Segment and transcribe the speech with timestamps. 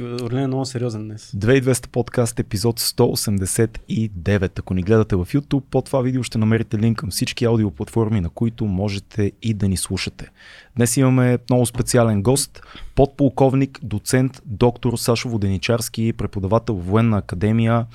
[0.00, 1.32] Орлин е много сериозен днес.
[1.36, 4.58] 2200 подкаст, епизод 189.
[4.58, 8.30] Ако ни гледате в YouTube, под това видео ще намерите линк към всички аудиоплатформи, на
[8.30, 10.30] които можете и да ни слушате.
[10.76, 12.62] Днес имаме много специален гост,
[12.94, 17.86] подполковник, доцент, доктор Сашо Воденичарски, преподавател в военна академия,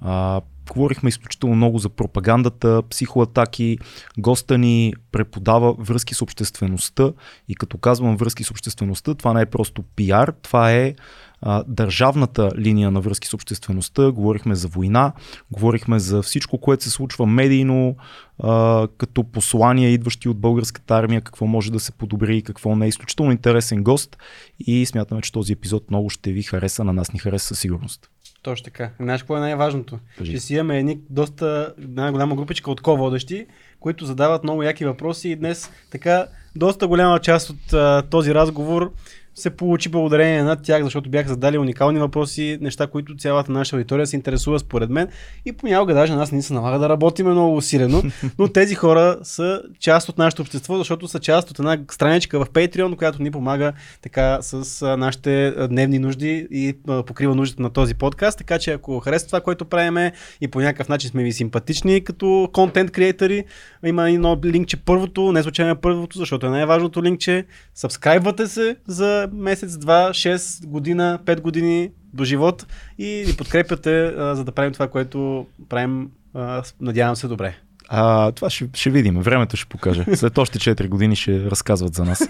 [0.00, 0.40] а,
[0.74, 3.78] говорихме изключително много за пропагандата, психоатаки.
[4.18, 7.12] Госта ни преподава връзки с обществеността
[7.48, 10.94] и като казвам връзки с обществеността, това не е просто пиар, това е
[11.42, 14.10] а, държавната линия на връзки с обществеността.
[14.10, 15.12] Говорихме за война,
[15.50, 17.96] говорихме за всичко, което се случва медийно,
[18.38, 22.86] а, като послания, идващи от българската армия, какво може да се подобри и какво не
[22.86, 22.88] е.
[22.88, 24.16] Изключително интересен гост
[24.58, 28.10] и смятаме, че този епизод много ще ви хареса, на нас ни хареса със сигурност.
[28.42, 28.90] Точно така.
[29.00, 29.98] Знаеш какво е най-важното?
[30.18, 30.32] Кажи.
[30.32, 33.46] Ще си имаме едни доста най-голяма групичка от ко-водещи,
[33.80, 36.26] които задават много яки въпроси и днес така
[36.56, 38.92] доста голяма част от а, този разговор
[39.34, 44.06] се получи благодарение на тях, защото бяха задали уникални въпроси, неща, които цялата наша аудитория
[44.06, 45.08] се интересува според мен.
[45.44, 48.02] И понякога даже нас не се налага да работим много усилено,
[48.38, 52.50] но тези хора са част от нашето общество, защото са част от една страничка в
[52.50, 56.76] Patreon, която ни помага така с нашите дневни нужди и
[57.06, 58.38] покрива нуждите на този подкаст.
[58.38, 62.48] Така че ако харесва това, което правиме и по някакъв начин сме ви симпатични като
[62.52, 63.44] контент креатори,
[63.86, 67.44] има едно линкче първото, не случайно първото, защото е най-важното линкче.
[67.74, 72.66] Сабскрайбвате се за месец, два, 6 година, 5 години до живот
[72.98, 77.56] и ни подкрепяте, а, за да правим това, което правим, а, надявам се, добре.
[77.92, 79.20] А, това ще, ще видим.
[79.20, 80.04] Времето ще покаже.
[80.14, 82.28] След още 4 години ще разказват за нас.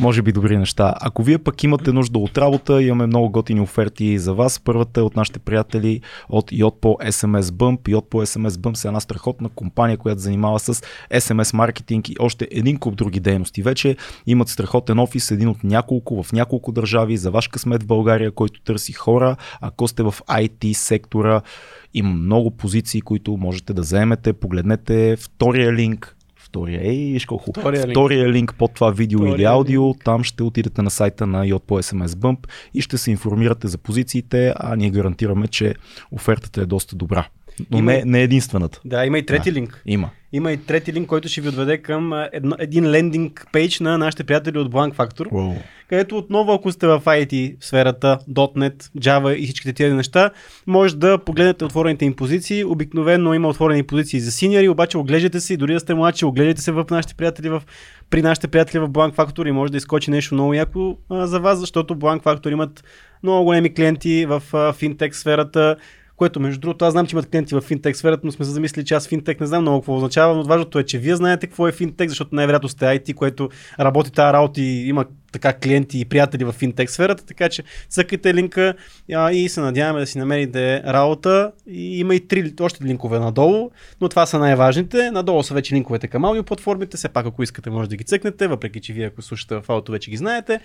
[0.00, 0.94] Може би добри неща.
[1.00, 4.60] Ако вие пък имате нужда от работа, имаме много готини оферти за вас.
[4.60, 7.78] Първата е от нашите приятели от Yotpo SMS Bump.
[7.78, 12.78] Yotpo SMS Bump е една страхотна компания, която занимава с SMS маркетинг и още един
[12.78, 13.62] куп други дейности.
[13.62, 17.16] Вече имат страхотен офис, един от няколко в няколко държави.
[17.16, 19.36] За ваш късмет в България, който търси хора.
[19.60, 21.40] Ако сте в IT сектора,
[21.98, 24.32] има много позиции, които можете да заемете.
[24.32, 28.34] Погледнете втория линк, втория, ей, виж колко втория, втория линк.
[28.34, 30.04] линк под това видео втория или аудио, линк.
[30.04, 32.38] там ще отидете на сайта на Yotpo SMS Bump
[32.74, 35.74] и ще се информирате за позициите, а ние гарантираме, че
[36.10, 37.28] офертата е доста добра.
[37.70, 38.80] Но има, не, не е единствената.
[38.84, 39.82] Да, има и трети да, линк.
[39.86, 40.10] Има.
[40.32, 44.24] Има и трети линк, който ще ви отведе към едно, един лендинг пейдж на нашите
[44.24, 45.56] приятели от Blank Factor, wow.
[45.88, 50.30] където отново, ако сте в IT сферата, .NET, Java и всичките тези неща,
[50.66, 52.64] може да погледнете отворените им позиции.
[52.64, 56.62] Обикновено има отворени позиции за синьори, обаче оглеждате се и дори да сте младши, оглеждайте
[56.62, 57.62] се в нашите приятели в,
[58.10, 61.40] при нашите приятели в Blank Factor и може да изкочи нещо много яко а, за
[61.40, 62.84] вас, защото Blank Factor имат
[63.22, 65.76] много големи клиенти в а, финтек сферата,
[66.18, 68.84] което между другото аз знам, че имат клиенти в финтек сферата, но сме се замислили,
[68.84, 71.68] че аз финтек не знам много какво означава, но важното е, че вие знаете какво
[71.68, 73.48] е финтек, защото най-вероятно сте IT, което
[73.80, 78.34] работи тази работа и има така клиенти и приятели в финтек сферата, така че цъкайте
[78.34, 78.74] линка
[79.14, 81.52] а, и се надяваме да си намерите работа.
[81.66, 85.10] И има и три още линкове надолу, но това са най-важните.
[85.10, 88.48] Надолу са вече линковете към аудио платформите, все пак ако искате може да ги цъкнете,
[88.48, 90.60] въпреки че вие ако слушате в ауто вече ги знаете.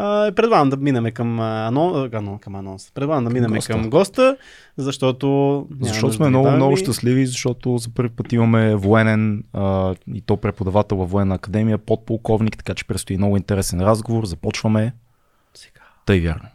[0.00, 2.90] А, предлагам да минем към, ано, ано, към анонс.
[2.94, 3.72] Предлагам да минем госта.
[3.72, 4.36] към госта,
[4.76, 5.66] защото...
[5.80, 10.98] Защото сме много, много щастливи, защото за първи път имаме военен а, и то преподавател
[10.98, 14.24] във военна академия, подполковник, така че предстои много интересен разговор.
[14.24, 14.92] Започваме
[15.54, 15.80] сега.
[16.06, 16.48] Тъй вярно.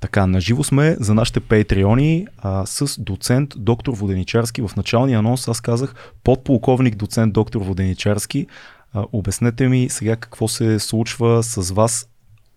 [0.00, 4.62] Така, наживо сме за нашите патреони а, с доцент доктор Воденичарски.
[4.62, 8.46] В началния анонс аз казах подполковник доцент доктор Воденичарски.
[8.92, 12.08] А, обяснете ми сега какво се случва с вас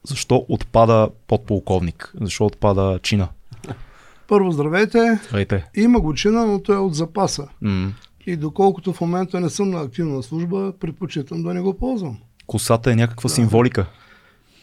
[0.04, 2.14] защо отпада подполковник?
[2.22, 3.28] Защо отпада чина?
[4.28, 5.20] Първо, здравейте.
[5.24, 5.66] Здравейте.
[5.76, 7.48] Има го чина, но той е от запаса.
[7.64, 7.90] Mm.
[8.26, 12.18] И доколкото в момента не съм на активна служба, предпочитам да не го ползвам.
[12.48, 13.34] Косата е някаква да.
[13.34, 13.86] символика.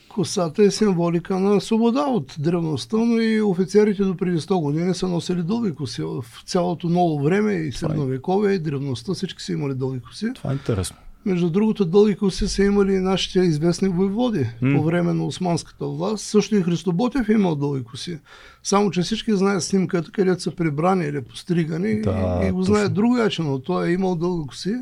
[0.09, 5.09] Косата е символика на свобода от древността, но и офицерите до преди 100 години са
[5.09, 6.03] носили дълги коси.
[6.03, 10.33] В цялото ново време и е средновековие и древността всички са имали дълги коси.
[10.35, 10.97] Това е интересно.
[11.25, 14.77] Между другото, дълги коси са имали нашите известни войводи mm.
[14.77, 16.25] по време на османската власт.
[16.25, 18.19] Също и Христо Ботев е имал дълги коси.
[18.63, 22.95] Само, че всички знаят снимката, където са прибрани или постригани да, и, и го знаят
[22.95, 24.75] другаче, но той е имал дълги коси.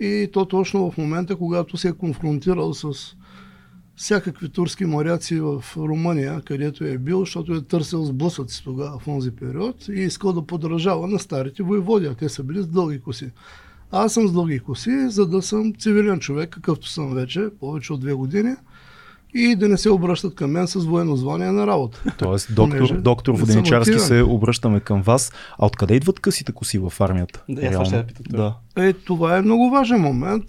[0.00, 3.14] И то точно в момента, когато се е конфронтирал с
[3.96, 9.30] всякакви турски моряци в Румъния, където е бил, защото е търсил сблъсъци тогава в този
[9.30, 13.30] период и искал да подражава на старите войводи, а те са били с дълги коси.
[13.92, 18.00] Аз съм с дълги коси, за да съм цивилен човек, какъвто съм вече, повече от
[18.00, 18.54] две години
[19.34, 22.02] и да не се обръщат към мен с военно звание на работа.
[22.18, 25.32] Тоест, доктор, доктор Воденичарски се обръщаме към вас.
[25.58, 27.42] А откъде идват късите коси в армията?
[27.48, 28.24] Да, я ще питам.
[28.28, 28.56] Да.
[28.76, 30.44] Е, това е много важен момент.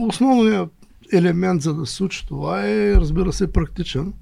[0.00, 0.68] Основният
[1.12, 4.12] елемент за да се случи това е, разбира се, практичен.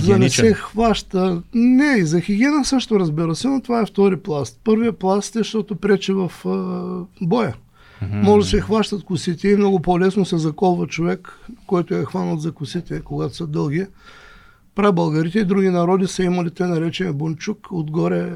[0.00, 1.42] За не се хваща.
[1.54, 4.60] Не, и за хигиена също разбира се, но това е втори пласт.
[4.64, 7.54] Първият пласт е, защото пречи в а, боя.
[8.02, 8.22] Mm-hmm.
[8.22, 12.52] Може да се хващат косите и много по-лесно се заколва човек, който е хванат за
[12.52, 13.86] косите, когато са дълги.
[14.74, 18.32] Прабългарите и други народи са имали те наречения бунчук, отгоре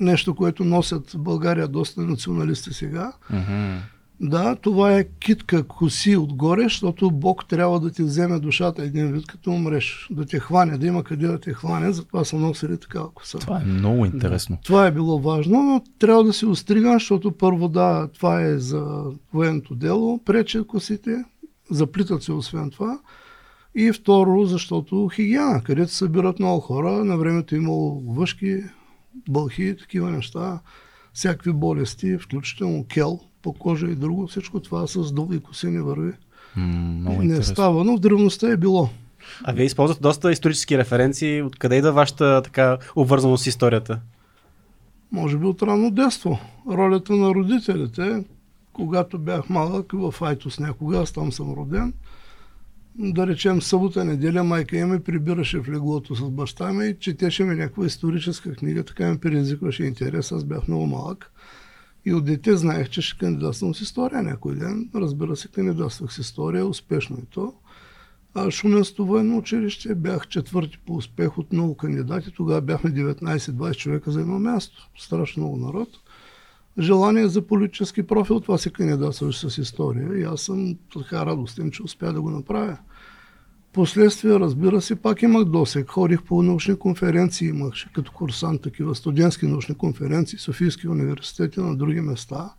[0.00, 3.12] нещо, което носят в България доста националисти сега.
[3.32, 3.78] Mm-hmm.
[4.20, 9.26] Да, това е китка коси отгоре, защото Бог трябва да ти вземе душата един вид,
[9.26, 10.08] като умреш.
[10.10, 13.38] Да те хване, да има къде да те хване, затова са носили такава коса.
[13.38, 14.58] Това е много интересно.
[14.64, 19.04] Това е било важно, но трябва да се остригам, защото първо да, това е за
[19.34, 21.24] военното дело, пречат косите,
[21.70, 22.98] заплитат се освен това.
[23.74, 28.62] И второ, защото хигиена, където събират много хора, на времето имало въшки,
[29.28, 30.60] бълхи, такива неща,
[31.12, 36.12] всякакви болести, включително кел, по кожа и друго, всичко това с дълги коси не върви.
[36.58, 38.88] Mm, не е става, но в древността е било.
[39.44, 41.42] А вие използвате доста исторически референции.
[41.42, 44.00] Откъде идва вашата така обвързаност с историята?
[45.12, 46.38] Може би от ранно детство.
[46.70, 48.24] Ролята на родителите,
[48.72, 51.92] когато бях малък в Айтос някога, аз там съм роден,
[52.98, 57.44] да речем събота, неделя, майка ми ме прибираше в леглото с баща ми и четеше
[57.44, 61.32] ми някаква историческа книга, така ми предизвикваше интерес, аз бях много малък.
[62.04, 64.90] И от дете знаех, че ще кандидатствам с история някой ден.
[64.94, 67.54] Разбира се, кандидатствах с история, успешно и то.
[68.34, 72.30] А Шуменското военно училище бях четвърти по успех от много кандидати.
[72.30, 74.90] Тогава бяхме 19-20 човека за едно място.
[74.98, 75.88] Страшно много народ.
[76.78, 80.18] Желание за политически профил, това се кандидатстваше с история.
[80.18, 82.78] И аз съм така радостен, че успя да го направя.
[83.72, 85.90] Последствия, разбира се, пак имах досек.
[85.90, 92.00] Ходих по научни конференции, имах като курсант такива студентски научни конференции, Софийски университети на други
[92.00, 92.50] места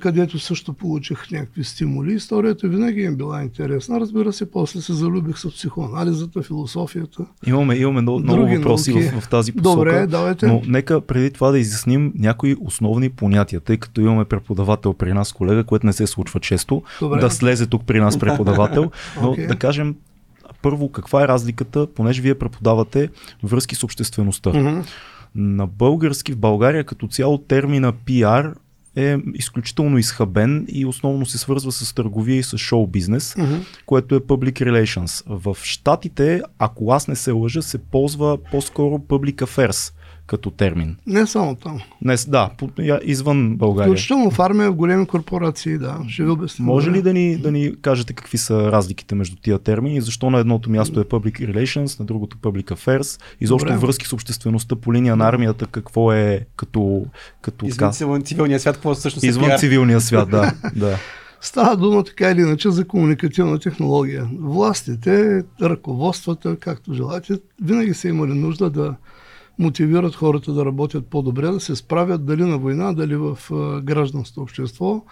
[0.00, 2.14] където също получих някакви стимули.
[2.14, 4.00] Историята винаги им била интересна.
[4.00, 7.24] Разбира се, после се залюбих с психоанализата, философията.
[7.46, 9.76] Имаме, имаме много, много въпроси в, в тази посока.
[9.76, 10.46] Добре, давайте.
[10.46, 15.32] Но нека преди това да изясним някои основни понятия, тъй като имаме преподавател при нас,
[15.32, 17.20] колега, което не се случва често, Добре.
[17.20, 18.90] да слезе тук при нас преподавател.
[19.22, 19.46] Но okay.
[19.46, 19.94] да кажем,
[20.62, 23.08] първо, каква е разликата, понеже вие преподавате
[23.42, 24.50] връзки с обществеността.
[24.50, 24.86] Mm-hmm.
[25.34, 28.54] На български в България като цяло термина PR
[28.98, 33.60] е изключително изхабен и основно се свързва с търговия и с шоу бизнес, uh-huh.
[33.86, 35.22] което е public relations.
[35.26, 39.92] В Штатите, ако аз не се лъжа, се ползва по-скоро public affairs
[40.28, 40.96] като термин.
[41.06, 41.80] Не само там.
[42.02, 42.50] Не, да,
[43.04, 43.92] извън България.
[43.92, 45.98] Включително в армия, в големи корпорации, да.
[46.08, 46.64] Ще ви обясня.
[46.64, 50.00] Може ли да ни, да ни кажете какви са разликите между тия термини?
[50.00, 53.20] Защо на едното място е Public Relations, на другото Public Affairs?
[53.40, 53.78] Изобщо Добре.
[53.78, 57.06] връзки с обществеността по линия на армията, какво е като...
[57.42, 58.20] като Извън така...
[58.20, 60.52] цивилния свят, какво всъщност е Извън цивилния свят, да.
[60.76, 60.98] да.
[61.40, 64.28] Става дума така или иначе за комуникативна технология.
[64.40, 68.94] Властите, ръководствата, както желаете, винаги са имали нужда да
[69.58, 73.38] мотивират хората да работят по-добре, да се справят дали на война, дали в
[73.82, 75.04] гражданското общество.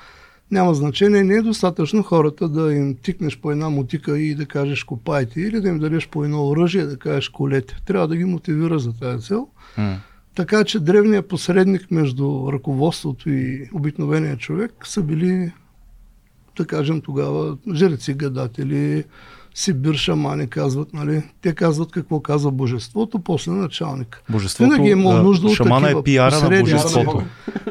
[0.51, 4.85] Няма значение, не е достатъчно хората да им тикнеш по една мутика и да кажеш
[4.85, 7.77] копайте или да им дадеш по едно оръжие да кажеш колете.
[7.87, 9.49] Трябва да ги мотивира за тази цел.
[9.79, 9.97] Mm.
[10.35, 15.53] Така че древният посредник между ръководството и обикновения човек са били,
[16.57, 19.05] да кажем тогава, жреци, гадатели,
[19.59, 21.23] Сибир шамани казват, нали?
[21.43, 24.23] Те казват какво казва божеството, после началник.
[24.31, 27.23] Божеството, Винаги е нужда от Шамана е пиара на божеството.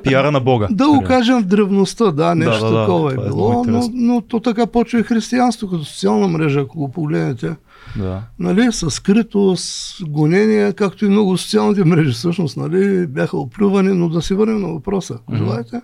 [0.03, 0.67] пиара на Бога.
[0.71, 3.89] Да го кажем в древността, да, нещо да, да, такова да, е, е било, но,
[3.93, 7.55] но то така почва и християнство като социална мрежа, ако го погледнете.
[7.95, 8.21] Да.
[8.39, 14.21] Нали, с скритост, гонения, както и много социалните мрежи всъщност, нали, бяха оплювани, но да
[14.21, 15.37] се върнем на въпроса, mm-hmm.
[15.37, 15.81] желаете.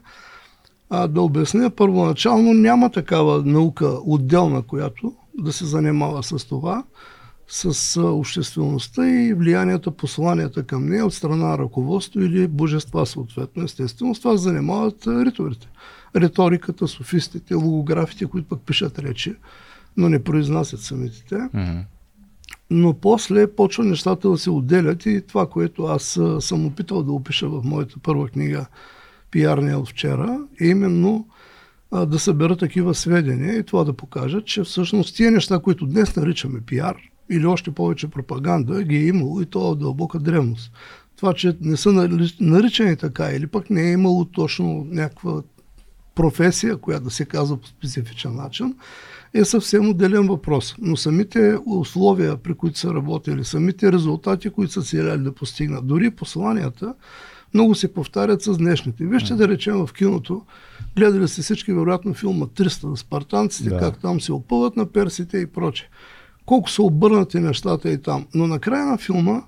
[0.90, 6.84] А, да обясня, първоначално няма такава наука отделна, която да се занимава с това,
[7.48, 13.64] с обществеността и влиянията, посланията към нея от страна на ръководство или божества съответно.
[13.64, 15.70] Естествено, с това занимават риторите.
[16.16, 19.36] Риториката, софистите, логографите, които пък пишат речи,
[19.98, 21.36] но не произнасят самите те.
[21.36, 21.84] Mm-hmm.
[22.70, 27.50] Но после почва нещата да се отделят и това, което аз съм опитал да опиша
[27.50, 28.66] в моята първа книга
[29.32, 31.28] Пиарния от вчера, е именно
[31.92, 36.62] да събера такива сведения и това да покажа, че всъщност тия неща, които днес наричаме
[36.62, 36.98] пиар
[37.30, 40.72] или още повече пропаганда, ги е имало и то дълбока древност.
[41.18, 41.92] Това, че не са
[42.40, 45.42] наричани така или пък не е имало точно някаква
[46.16, 48.76] професия, която да се казва по специфичен начин,
[49.34, 50.76] е съвсем отделен въпрос.
[50.80, 56.12] Но самите условия, при които са работили, самите резултати, които са целяли да постигнат, дори
[56.12, 56.94] посланията,
[57.54, 59.06] много се повтарят с днешните.
[59.06, 60.42] Вижте да речем в киното,
[60.96, 63.78] гледали сте всички вероятно филма 300 на спартанците, да.
[63.78, 65.90] как там се опъват на персите и проче.
[66.46, 68.26] колко са обърнати нещата и там.
[68.36, 69.42] Но накрая на филма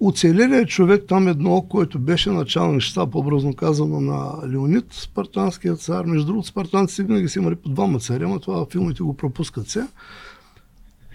[0.00, 6.04] оцелелият човек там едно, който беше началник щаб, образно казано на Леонид, спартанският цар.
[6.04, 9.86] Между другото, спартанците винаги са имали по двама царя, но това филмите го пропускат се.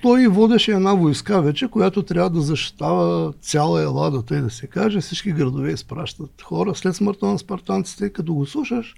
[0.02, 5.02] Той водеше една войска вече, която трябва да защитава цяла Елада, тъй да се каже.
[5.02, 6.76] Всички градове изпращат хора.
[6.76, 8.96] След смъртта на спартанците, като го слушаш,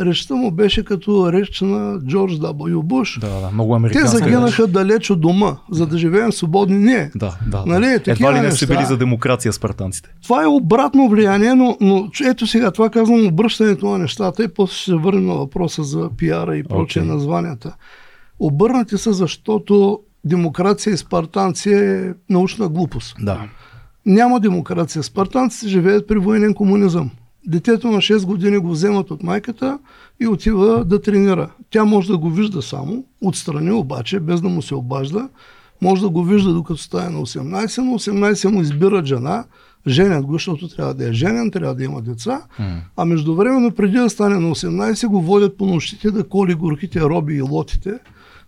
[0.00, 2.82] речта му беше като реч на Джордж W.
[2.82, 3.18] Буш.
[3.20, 4.70] Да, да, много Те загинаха реч.
[4.70, 6.78] далеч от дома, за да живеем свободни.
[6.78, 7.10] Не.
[7.14, 7.64] Да, да.
[7.66, 10.10] Нали, Едва ли не са били за демокрация спартанците.
[10.22, 14.74] Това е обратно влияние, но, но ето сега, това казвам обръщането на нещата и после
[14.74, 17.06] ще се върнем на въпроса за пиара и прочие okay.
[17.06, 17.74] названията.
[18.38, 23.16] Обърнати са, защото демокрация и спартанци е научна глупост.
[23.20, 23.48] Да.
[24.06, 25.02] Няма демокрация.
[25.02, 27.10] Спартанците живеят при военен комунизъм.
[27.46, 29.78] Детето на 6 години го вземат от майката
[30.20, 31.50] и отива да тренира.
[31.70, 35.28] Тя може да го вижда само, отстрани обаче, без да му се обажда.
[35.82, 39.44] Може да го вижда докато стане на 18, на 18 му избират жена,
[39.86, 42.42] женят го, защото трябва да е женен, трябва да има деца.
[42.60, 42.78] Mm.
[42.96, 47.34] А междувременно, преди да стане на 18, го водят по нощите да коли горките роби
[47.34, 47.98] и лотите,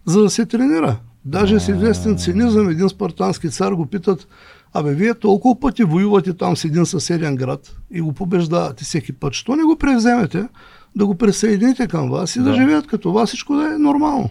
[0.04, 0.96] за да се тренира.
[1.24, 4.28] Даже с известен цинизъм един спартански цар го питат,
[4.72, 9.32] абе вие толкова пъти воювате там с един съседен град и го побеждавате всеки път,
[9.32, 10.48] що не го превземете,
[10.96, 14.30] да го присъедините към вас и да, да живеят като вас, всичко да е нормално.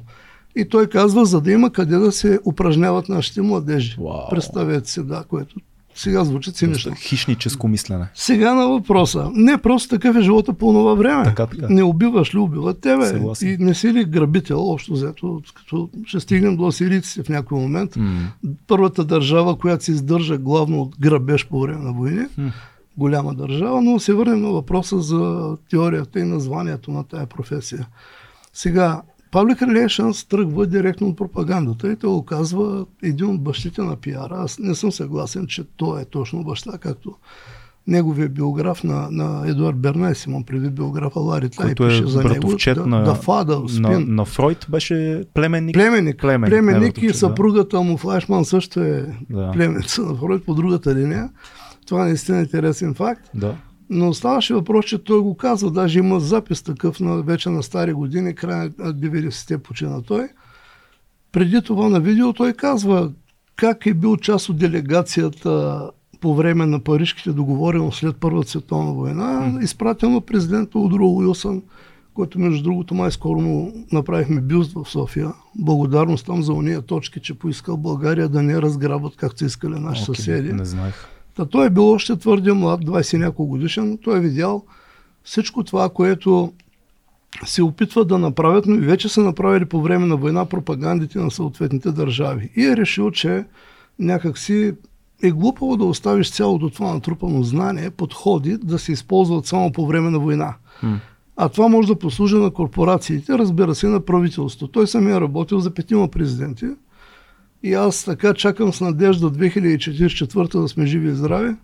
[0.55, 3.97] И той казва, за да има къде да се упражняват нашите младежи.
[3.97, 4.29] Wow.
[4.29, 5.55] Представете си, да, което
[5.95, 6.95] сега звучи цинично.
[6.95, 8.07] Хищническо мислене.
[8.15, 9.31] Сега на въпроса.
[9.33, 11.23] Не, просто такъв е живота по това време.
[11.23, 11.67] Така, така.
[11.69, 13.05] Не убиваш ли, убиват тебе.
[13.05, 13.49] Съгласен.
[13.49, 17.91] И не си ли грабител, общо взето, като ще стигнем до асирийците в някой момент.
[17.91, 18.17] Mm.
[18.67, 22.25] Първата държава, която се издържа главно от грабеж по време на войни.
[22.39, 22.51] Mm.
[22.97, 27.87] Голяма държава, но се върнем на въпроса за теорията и названието на тая професия.
[28.53, 29.01] Сега,
[29.33, 34.35] Public Relations тръгва директно от пропагандата и той го казва един от бащите на пиара.
[34.37, 37.15] Аз не съм съгласен, че той е точно баща, както
[37.87, 42.55] неговия биограф на, на Едуард Бернайс, имам преди биографа Лари Тай, пише за него.
[42.75, 45.73] Да, на, да Фада, на, на Фройд беше племенник.
[45.73, 49.51] Племенник, племенник, племенник и съпругата му Флашман също е да.
[49.51, 51.29] племенница на Фройд по другата линия.
[51.87, 53.29] Това наистина е интересен факт.
[53.33, 53.55] Да.
[53.93, 57.93] Но ставаше въпрос, че той го казва, даже има запис такъв на, вече на стари
[57.93, 60.29] години, край на 90-те почина той.
[61.31, 63.11] Преди това на видео той казва
[63.55, 65.81] как е бил част от делегацията
[66.21, 71.61] по време на парижките договорености след Първата световна война, изпратено президента Удро Уилсън,
[72.13, 75.33] който между другото май скоро му направихме бюст в София.
[75.55, 80.05] Благодарност там за уния точки, че поискал България да не разграбват както искали наши okay,
[80.05, 80.53] съседи.
[80.53, 81.12] Не знаех.
[81.35, 84.63] Та той е бил още твърде млад, 20 няколко годишен, той е видял
[85.23, 86.53] всичко това, което
[87.45, 91.31] се опитват да направят, но и вече са направили по време на война пропагандите на
[91.31, 92.49] съответните държави.
[92.55, 93.45] И е решил, че
[93.99, 94.73] някакси
[95.23, 100.09] е глупаво да оставиш цялото това натрупано знание, подходи да се използват само по време
[100.09, 100.55] на война.
[101.37, 104.71] А това може да послужи на корпорациите, разбира се, на правителството.
[104.71, 106.65] Той самия работил за петима президенти.
[107.63, 111.55] И аз така чакам с надежда 2044 да сме живи и здрави.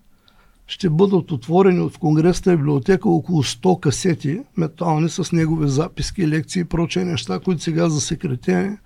[0.68, 6.66] Ще бъдат отворени от Конгресната библиотека около 100 касети метални с негови записки, лекции и
[6.66, 8.78] прочие неща, които сега засекретени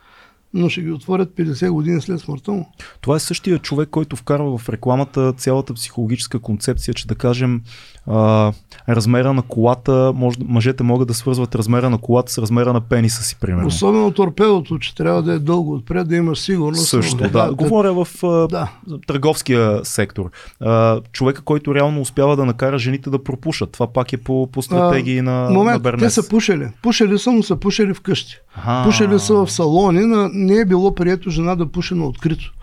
[0.53, 2.69] но ще ги отворят 50 години след смъртта му.
[3.01, 7.61] Това е същия човек, който вкарва в рекламата цялата психологическа концепция, че да кажем
[8.07, 8.51] а,
[8.89, 13.23] размера на колата, може, мъжете могат да свързват размера на колата с размера на пениса
[13.23, 13.67] си, примерно.
[13.67, 16.87] Особено торпедото, че трябва да е дълго отпред, да имаш сигурност.
[16.87, 17.29] Също, да.
[17.29, 17.53] да.
[17.53, 18.71] Говоря в а, да.
[19.07, 20.29] търговския сектор.
[20.59, 23.71] А, човека, който реално успява да накара жените да пропушат.
[23.71, 26.15] Това пак е по, по стратегии а, на, момент, на Бернес.
[26.15, 26.67] Те са пушили.
[26.81, 28.35] Пушили са, но са пушили вкъщи.
[28.55, 28.85] Ага.
[28.85, 30.05] Пушили са в салони.
[30.05, 32.53] На, не е било прието жена да пуши на открито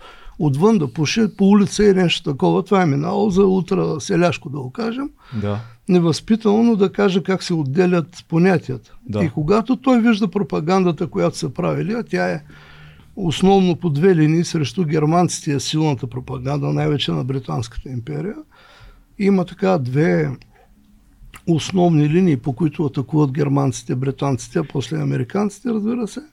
[0.41, 2.63] отвън да пуши по улица и нещо такова.
[2.63, 5.09] Това е минало за утра селяшко, да го кажем.
[5.41, 5.59] Да.
[5.89, 8.95] Невъзпитано, но да каже как се отделят понятията.
[9.09, 9.23] Да.
[9.23, 12.43] И когато той вижда пропагандата, която са правили, а тя е
[13.15, 18.35] основно по две линии срещу германците е силната пропаганда, най-вече на Британската империя,
[19.19, 20.31] има така две
[21.55, 26.21] основни линии, по които атакуват германците, британците, а после американците, разбира се–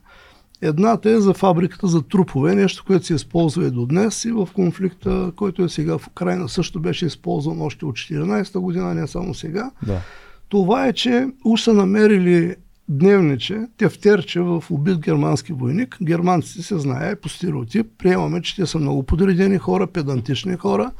[0.63, 4.49] Едната е за фабриката за трупове, нещо, което се използва и до днес и в
[4.55, 9.35] конфликта, който е сега в Украина, също беше използван още от 14-та година, не само
[9.35, 9.71] сега.
[9.87, 10.01] Да.
[10.49, 12.57] Това е, че уж са намерили
[12.89, 15.99] дневниче, тефтерче в убит германски войник.
[16.03, 17.87] Германците се знае по стереотип.
[17.99, 20.91] Приемаме, че те са много подредени хора, педантични хора.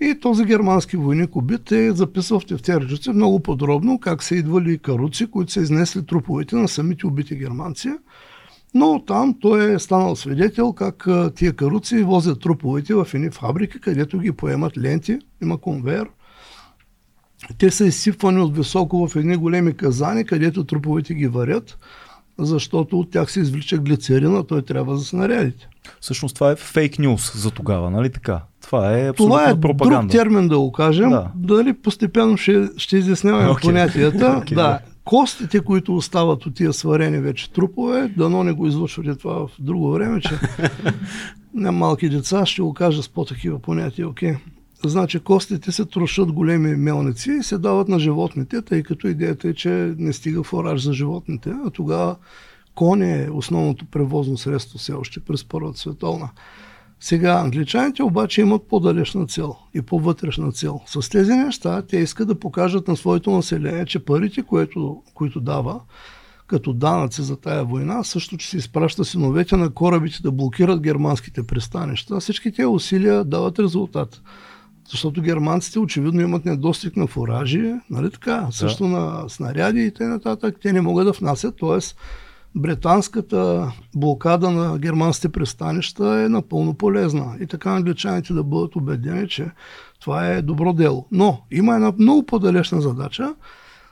[0.00, 5.30] И този германски войник убит е записал в тефтерчето много подробно как са идвали каруци,
[5.30, 7.90] които са изнесли труповете на самите убити германци
[8.74, 14.18] Но там той е станал свидетел как тия каруци возят труповете в едни фабрики, където
[14.18, 16.08] ги поемат ленти, има конвейер.
[17.58, 21.78] Те са изсипвани от високо в едни големи казани, където труповете ги варят,
[22.38, 25.68] защото от тях се извлича глицерина, той трябва за снарядите.
[26.00, 28.42] Всъщност това е фейк нюз за тогава, нали така?
[28.66, 30.00] Това е Това е пропаганда.
[30.00, 31.10] друг термин да го кажем.
[31.10, 31.30] Да.
[31.34, 33.62] Дали постепенно ще, ще изясняваме okay.
[33.62, 34.18] понятията.
[34.46, 34.78] okay, да.
[35.04, 39.90] Костите, които остават от тия сварени вече трупове, дано не го излъчвате това в друго
[39.90, 40.30] време, че
[41.54, 44.06] не малки деца ще го кажа с по-такива понятия.
[44.06, 44.36] Okay.
[44.84, 49.54] Значи костите се трошат големи мелници и се дават на животните, тъй като идеята е,
[49.54, 52.16] че не стига фораж за животните, а тогава
[52.74, 56.28] кон е основното превозно средство все още през Първата световна.
[57.00, 60.80] Сега англичаните обаче имат по-далечна цел и по-вътрешна цел.
[60.86, 65.80] С тези неща те искат да покажат на своето население, че парите, което, които дава,
[66.46, 71.46] като данъци за тая война, също, че се изпраща синовете на корабите да блокират германските
[71.46, 72.20] пристанища.
[72.20, 74.22] Всички тези усилия дават резултат.
[74.90, 78.52] Защото германците очевидно имат недостиг на фуражи, нали така, да.
[78.52, 80.36] също на снаряди и т.н.
[80.62, 81.78] Те не могат да внасят, т.е.
[82.56, 87.36] британската блокада на германските пристанища е напълно полезна.
[87.40, 89.50] И така англичаните да бъдат убедени, че
[90.00, 91.06] това е добро дело.
[91.12, 93.34] Но има една много по-далечна задача.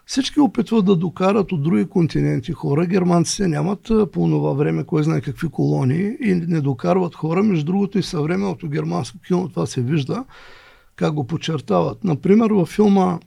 [0.06, 2.86] Всички опитват да докарат от други континенти хора.
[2.86, 7.42] Германците нямат по това време кой знае какви колонии и не докарват хора.
[7.42, 10.24] Между другото и съвременното германско кино това се вижда
[10.96, 12.04] как го подчертават.
[12.04, 13.18] Например, във филма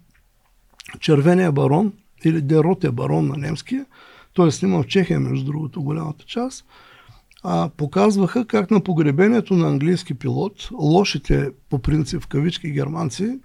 [1.00, 1.94] Червения барон
[2.26, 3.82] или Дероте барон на немски,
[4.38, 6.66] той е снимал в Чехия, между другото, голямата част,
[7.44, 13.40] а, показваха как на погребението на английски пилот, лошите, по принцип кавички германци,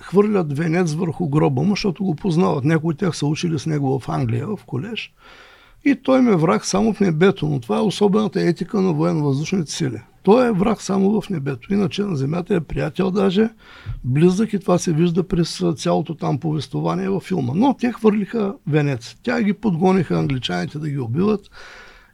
[0.00, 2.64] хвърлят венец върху гроба му, защото го познават.
[2.64, 5.12] Някои от тях са учили с него в Англия, в колеж.
[5.84, 10.00] И той ме враг само в небето, но това е особената етика на военно-въздушните сили.
[10.22, 11.72] Той е враг само в небето.
[11.72, 13.48] Иначе на земята е приятел даже,
[14.04, 17.52] близък и това се вижда през цялото там повествование във филма.
[17.56, 19.16] Но те хвърлиха венец.
[19.22, 21.40] Тя ги подгониха англичаните да ги убиват.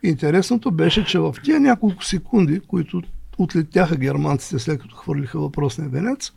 [0.02, 3.02] Интересното беше, че в тия няколко секунди, които
[3.38, 6.32] отлетяха германците след като хвърлиха въпросния венец,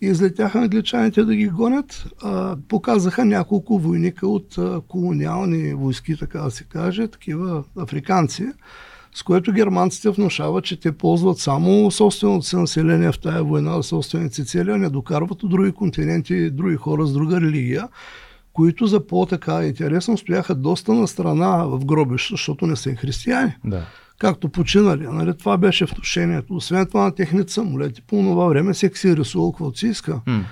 [0.00, 2.06] и излетяха англичаните да ги гонят,
[2.68, 4.56] показаха няколко войника от
[4.88, 8.46] колониални войски, така да се каже, такива африканци,
[9.14, 14.44] с което германците внушават, че те ползват само собственото си население в тая война, собствените
[14.44, 17.88] цели, а не докарват от други континенти, други хора с друга религия,
[18.52, 23.52] които за по-така интересно стояха доста на страна в гробища, защото не са християни.
[23.64, 23.86] Да.
[24.18, 25.06] Както починали.
[25.06, 25.36] Нали?
[25.36, 26.54] Това беше внушението.
[26.54, 30.20] Освен това на техните самолети по това време всеки си рисувал какво си иска.
[30.26, 30.42] Mm.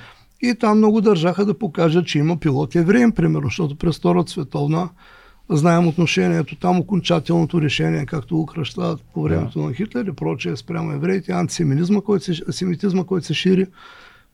[0.42, 4.88] И там много държаха да покажат, че има пилот евреин, примерно, защото през Втората световна
[5.50, 9.66] Знаем отношението там, окончателното решение, както го кръщават по времето yeah.
[9.66, 13.66] на Хитлер и прочее спрямо евреите, антисемитизма, който се, семитизма, който се шири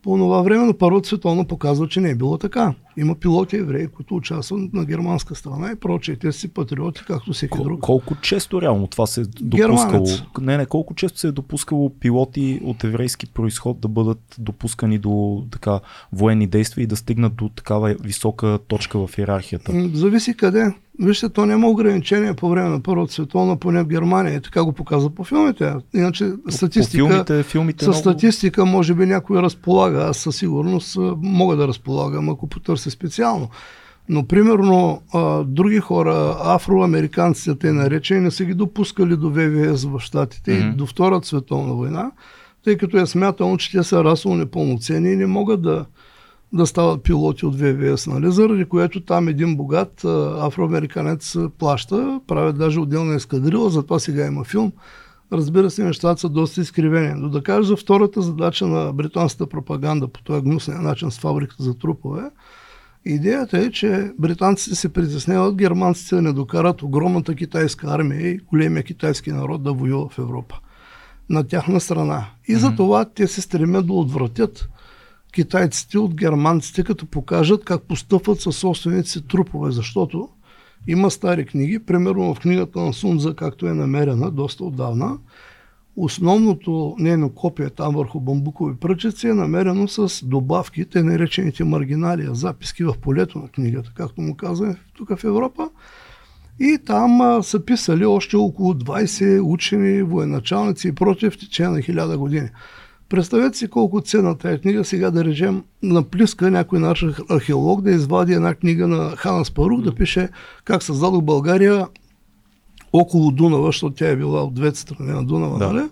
[0.07, 2.75] по това време, но Първата световна показва, че не е било така.
[2.97, 6.17] Има пилоти евреи, които участват на германска страна и прочее.
[6.17, 7.81] Те си патриоти, както всеки друг.
[7.81, 9.77] Колко често реално това се е допускало?
[9.77, 10.23] Германец.
[10.41, 15.45] Не, не, колко често се е допускало пилоти от еврейски происход да бъдат допускани до
[15.51, 15.81] така
[16.13, 19.73] военни действия и да стигнат до такава висока точка в иерархията?
[19.95, 20.75] Зависи къде.
[21.01, 24.35] Вижте, то няма ограничения по време на Първата световна, поне в Германия.
[24.35, 25.75] И така го показва по филмите.
[25.95, 28.01] Иначе статистика, по филмите, филмите с много...
[28.01, 29.99] статистика може би някой разполага.
[29.99, 33.49] Аз със сигурност мога да разполагам, ако потърся специално.
[34.09, 40.01] Но, примерно, а, други хора, афроамериканците, те наречени, не са ги допускали до ВВС в
[40.01, 40.73] Штатите mm-hmm.
[40.73, 42.11] и до Втората световна война,
[42.65, 45.85] тъй като е смятано, че те са расово непълноценни и не могат да,
[46.53, 48.33] да стават пилоти от ВВС, нали?
[48.33, 50.05] заради което там един богат
[50.41, 54.73] афроамериканец плаща, правят даже отделна ескадрила, затова сега има филм.
[55.33, 57.15] Разбира се, нещата са доста изкривени.
[57.17, 61.63] Но да кажа за втората задача на британската пропаганда по този гнусния начин с фабриката
[61.63, 62.23] за трупове,
[63.05, 68.83] идеята е, че британците се притесняват германците да не докарат огромната китайска армия и големия
[68.83, 70.59] китайски народ да воюва в Европа
[71.29, 72.27] на тяхна страна.
[72.49, 72.59] И mm-hmm.
[72.59, 74.69] за това те се стремят да отвратят
[75.37, 80.29] китайците от германците, като покажат как постъпват със собствените си трупове, защото
[80.87, 85.19] има стари книги, примерно в книгата на Сунза, както е намерена доста отдавна,
[85.97, 92.85] основното нейно копие там върху бамбукови пръчици е намерено с добавки, те наречените маргиналия, записки
[92.85, 95.69] в полето на книгата, както му казваме тук в Европа.
[96.61, 101.83] И там а, са писали още около 20 учени, военачалници и прочее в течение на
[101.83, 102.49] хиляда години.
[103.09, 107.91] Представете си колко ценна тази книга сега да речем на плиска някой наш археолог да
[107.91, 110.29] извади една книга на Хана Спарух, да пише
[110.65, 111.87] как създадох България
[112.93, 115.73] около Дунава, защото тя е била от двете страни на Дунава, Да.
[115.73, 115.89] нали?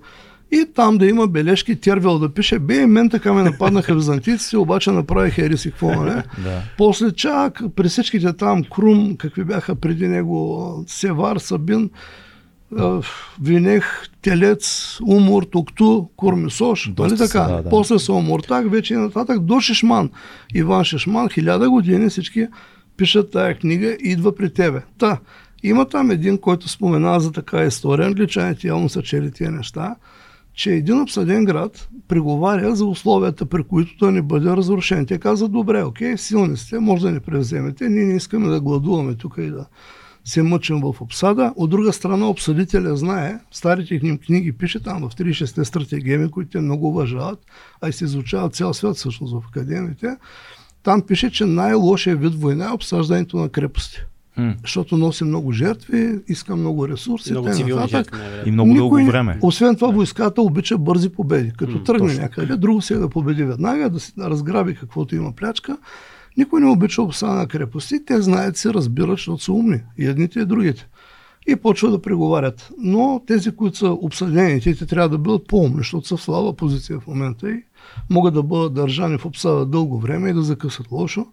[0.53, 4.91] И там да има бележки, Тервел да пише, бе, мен така ме нападнаха византийците, обаче
[4.91, 6.11] направиха ериси какво, нали?
[6.45, 6.63] Да.
[6.79, 11.91] После чак при всичките там Крум, какви бяха преди него, Севар, Сабин,
[13.43, 17.55] Винех, Телец, Умур, Тукту, Курмисош, Доста нали са, така?
[17.55, 17.69] да, да.
[17.71, 20.11] После са Омуртак, вече и нататък до Шишман.
[20.55, 22.47] Иван Шишман, хиляда години всички
[22.97, 24.83] пишат тая книга и идва при тебе.
[24.99, 25.19] Та,
[25.63, 29.97] има там един, който споменава за така история, англичаните явно са чели тия неща,
[30.55, 35.07] че един обсъден град преговаря за условията, при които да не бъде разрушен.
[35.07, 39.15] Те казват, добре, окей, силни сте, може да ни превземете, ние не искаме да гладуваме
[39.15, 39.67] тук и да
[40.25, 41.53] се мъчим в обсада.
[41.57, 46.61] От друга страна, обсъдителя знае, старите им книги пише там в 36-те стратегеми, които те
[46.61, 47.39] много уважават,
[47.81, 50.17] а и се изучават цял свят всъщност в академиите.
[50.83, 53.99] Там пише, че най-лошият вид война е обсаждането на крепости.
[54.37, 54.55] М.
[54.63, 57.31] Защото носи много жертви, иска много ресурси.
[57.31, 58.17] Много цивилни нататък.
[58.17, 58.49] жертви.
[58.49, 59.39] И много дълго време.
[59.43, 61.53] Освен това, войската обича бързи победи.
[61.57, 62.23] Като М, тръгне точно.
[62.23, 65.77] някъде, друго се е да победи веднага, да, си, да разграби каквото има плячка.
[66.37, 68.05] Никой не обича обсада на крепости.
[68.05, 69.81] Те знаят, се разбират, защото са умни.
[69.99, 70.87] И едните, и другите.
[71.47, 72.71] И почва да преговарят.
[72.79, 76.53] Но тези, които са обсъдени, те, те трябва да бъдат по-умни, защото са в слаба
[76.53, 77.63] позиция в момента и
[78.11, 81.27] могат да бъдат държани в обсада дълго време и да закъсат лошо.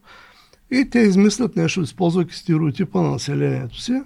[0.72, 4.02] И те измислят нещо, използвайки стереотипа на населението си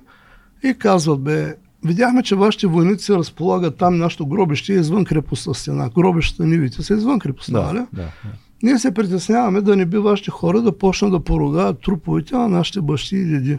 [0.63, 1.55] и казват, бе,
[1.85, 5.89] видяхме, че вашите войници разполагат там, нашето гробище е извън крепостта стена.
[5.95, 7.85] Гробищата, нивите са извън крепостта, Да, нали?
[7.93, 8.31] да, да.
[8.63, 12.81] Ние се притесняваме да не би вашите хора да почнат да поругават труповете на нашите
[12.81, 13.57] бащи и деди.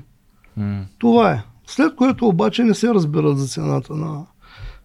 [0.56, 0.84] М.
[0.98, 1.42] Това е.
[1.66, 4.26] След което обаче не се разбират за цената на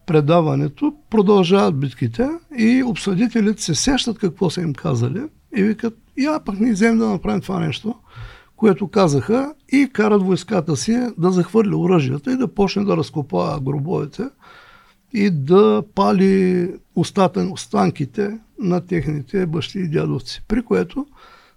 [0.06, 5.22] предаването, продължават битките и обсъдителите се сещат какво са им казали
[5.56, 7.94] и викат, я пък ни вземем да направим това нещо,
[8.56, 14.24] което казаха и карат войската си да захвърли оръжията и да почне да разкопава гробовете
[15.12, 20.42] и да пали остатън, останките на техните бащи и дядовци.
[20.48, 21.06] При което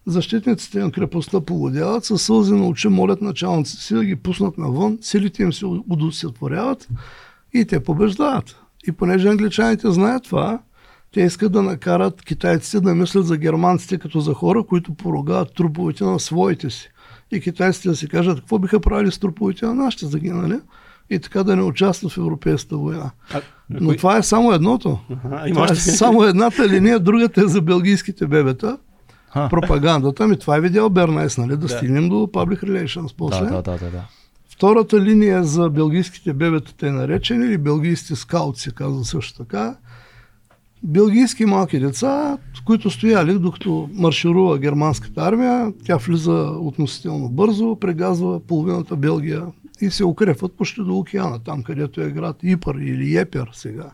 [0.06, 4.98] защитниците на крепостта полудяват, със сълзи на очи молят началниците си да ги пуснат навън,
[5.02, 6.90] силите им се удовлетворяват
[7.54, 8.56] и те побеждават.
[8.88, 10.60] И понеже англичаните знаят това,
[11.14, 16.04] те искат да накарат китайците да мислят за германците като за хора, които поругават труповете
[16.04, 16.90] на своите си.
[17.32, 20.60] И китайците да си кажат какво биха правили с труповете на нашите загинали
[21.10, 23.12] и така да не участват в Европейската война.
[23.34, 25.00] А, Но кой- това е само едното.
[25.48, 28.78] Има Това е само едната линия, другата е за белгийските бебета.
[29.30, 29.48] Ха.
[29.50, 31.50] Пропагандата ми, това е видял Бернайс, нали?
[31.50, 31.70] Да, Да.
[31.70, 33.40] стигнем до Public Relations после.
[33.40, 34.04] Да, да, да, да, да.
[34.50, 39.76] Втората линия е за белгийските бебета, те наречени, или белгийските скаут се казва също така.
[40.84, 48.96] Белгийски малки деца, които стояли докато марширува германската армия, тя влиза относително бързо, прегазва половината
[48.96, 49.44] Белгия
[49.82, 53.92] и се укрепват почти до океана, там където е град Ипър или Епер сега.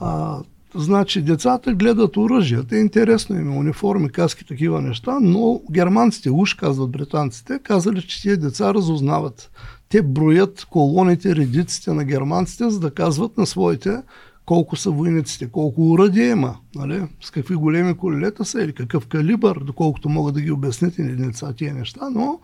[0.00, 0.38] А,
[0.74, 6.90] значи децата гледат оръжията, интересно им е, униформи, каски, такива неща, но германците, уж казват
[6.90, 9.50] британците, казали, че тези деца разузнават.
[9.88, 14.02] Те броят колоните, редиците на германците, за да казват на своите
[14.46, 17.02] колко са войниците, колко уръдия има, нали?
[17.20, 21.16] с какви големи колелета са или какъв калибър, доколкото могат да ги обяснят и на
[21.16, 22.40] деца тия неща, но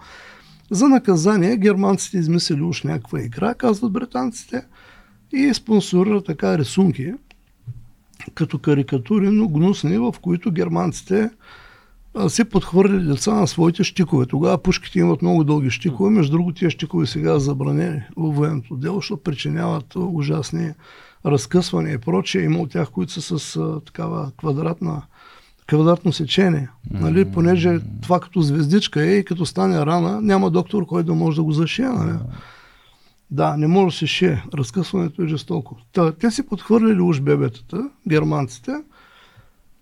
[0.71, 4.63] за наказание германците измислили уж някаква игра, казват британците,
[5.33, 7.13] и спонсорират така рисунки,
[8.35, 11.31] като карикатури, но гнусни, в които германците
[12.29, 14.27] се подхвърли деца на своите щикове.
[14.27, 18.97] Тогава пушките имат много дълги щикове, между другото тия щикове сега забранени във военното дело,
[18.97, 20.73] защото причиняват ужасни
[21.27, 22.43] разкъсвания и прочее.
[22.43, 25.03] Има от тях, които са с такава квадратна
[25.71, 26.69] квадратно сечение.
[26.91, 27.25] Нали?
[27.25, 31.43] Понеже това като звездичка е и като стане рана, няма доктор, който да може да
[31.43, 31.89] го зашие.
[31.89, 32.19] Нали?
[33.31, 34.45] Да, не може да се шие.
[34.55, 35.77] Разкъсването е жестоко.
[35.93, 38.73] Та, те си подхвърлили уж бебетата, германците,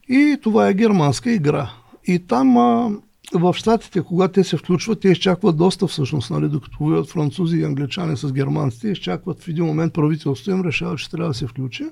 [0.08, 1.70] и това е германска игра.
[2.06, 2.90] И там а,
[3.34, 7.64] в щатите, когато те се включват, те изчакват доста всъщност, нали, докато воюват французи и
[7.64, 11.84] англичани с германците, изчакват в един момент правителството им решава, че трябва да се включи.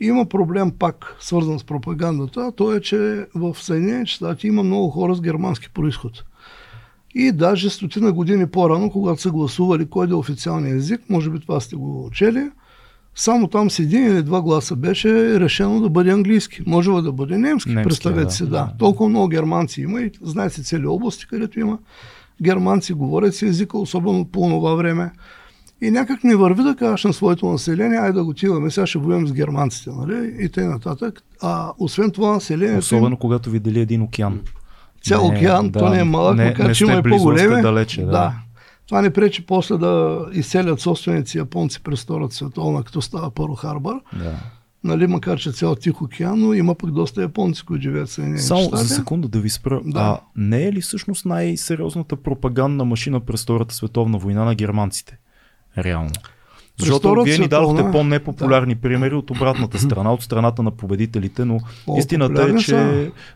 [0.00, 5.14] Има проблем пак, свързан с пропагандата, то е, че в Съединените щати има много хора
[5.14, 6.24] с германски происход.
[7.14, 11.40] И даже стотина години по-рано, когато са гласували кой да е официалния език, може би
[11.40, 12.50] това сте го учели,
[13.14, 16.62] само там с един или два гласа беше решено да бъде английски.
[16.66, 18.48] Може да бъде немски, Немски, представете да, си, да.
[18.48, 18.72] да.
[18.78, 21.78] Толкова много германци има и знаете цели области, където има
[22.42, 25.10] германци, говорят си езика, особено по това време.
[25.82, 28.98] И някак не върви да кажеш на своето население, айде да го отиваме, сега ще
[28.98, 30.36] воюем с германците, нали?
[30.40, 30.68] И т.н.
[30.68, 31.22] нататък.
[31.42, 32.78] А освен това населението...
[32.78, 34.40] Особено когато ви дели един океан.
[35.04, 37.62] Цял Не, океан, да, то не е малък, не- макар не че има и по-големи.
[37.62, 38.10] далече, да.
[38.10, 38.32] да.
[38.86, 43.94] Това не пречи после да изселят собственици японци през Втората световна, като става Пърл Харбър.
[44.18, 44.34] Да.
[44.84, 48.44] Нали, макар че цял Тих океан, но има пък доста японци, които живеят в Съединените
[48.44, 48.82] Само щати.
[48.82, 49.80] за секунда да ви спра.
[49.84, 50.00] Да.
[50.00, 55.18] А не е ли всъщност най-сериозната пропагандна машина през Втората световна война на германците?
[55.78, 56.10] Реално.
[56.78, 61.44] Защото Втората вие ни дадохте световна- по-непопулярни примери от обратната страна, от страната на победителите,
[61.44, 61.60] но
[61.98, 62.76] истината е, че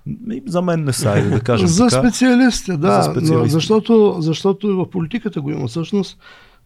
[0.07, 0.15] м,
[0.47, 1.99] за мен не са, да кажем За така.
[1.99, 3.03] специалистите, да.
[3.03, 3.51] За специалисти.
[3.51, 5.67] Защото, защото в политиката го има.
[5.67, 6.19] Всъщност,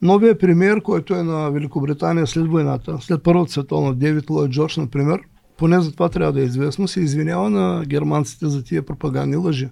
[0.02, 5.20] новия премьер, който е на Великобритания след войната, след Първата световна, Девид Лойд Джордж, например,
[5.56, 9.68] поне за това трябва да е известно, се извинява на германците за тия пропагандни лъжи.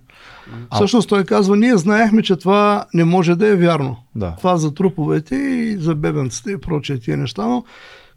[0.70, 3.96] А- Всъщност той казва, ние знаехме, че това не може да е вярно.
[4.14, 4.34] Да.
[4.38, 7.64] Това за труповете и за бебенците и прочее тия неща, но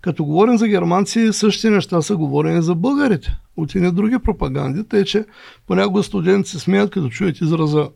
[0.02, 3.38] като говорим за германци, същите неща са говорени за българите.
[3.58, 5.26] От едни други пропаганди, тъй че
[5.68, 7.90] понякога студенти се смеят, като чуят израза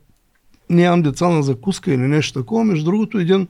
[0.69, 2.63] нямам деца на закуска или нещо такова.
[2.63, 3.47] Между другото, един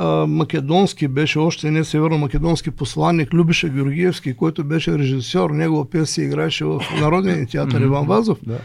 [0.00, 6.64] а, македонски беше още не северно-македонски посланник Любиша Георгиевски, който беше режисьор, негова песен играеше
[6.64, 8.38] в Народния театър Иван Вазов.
[8.46, 8.58] Да.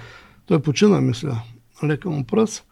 [0.45, 1.41] Той почина, мисля,
[1.84, 2.63] лека му пръс.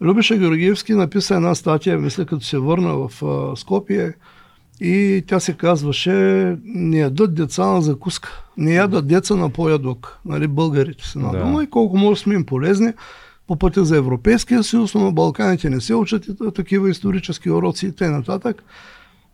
[0.00, 4.12] Любиша Георгиевски написа една статия, мисля, като се върна в а, Скопие
[4.80, 10.48] и тя се казваше не ядат деца на закуска, не ядат деца на поядок, нали,
[10.48, 11.64] българите се надума Да.
[11.64, 12.92] и колко може сме им полезни
[13.48, 16.24] по пътя за Европейския съюз, но на Балканите не се учат
[16.54, 18.40] такива исторически уроци и т.н.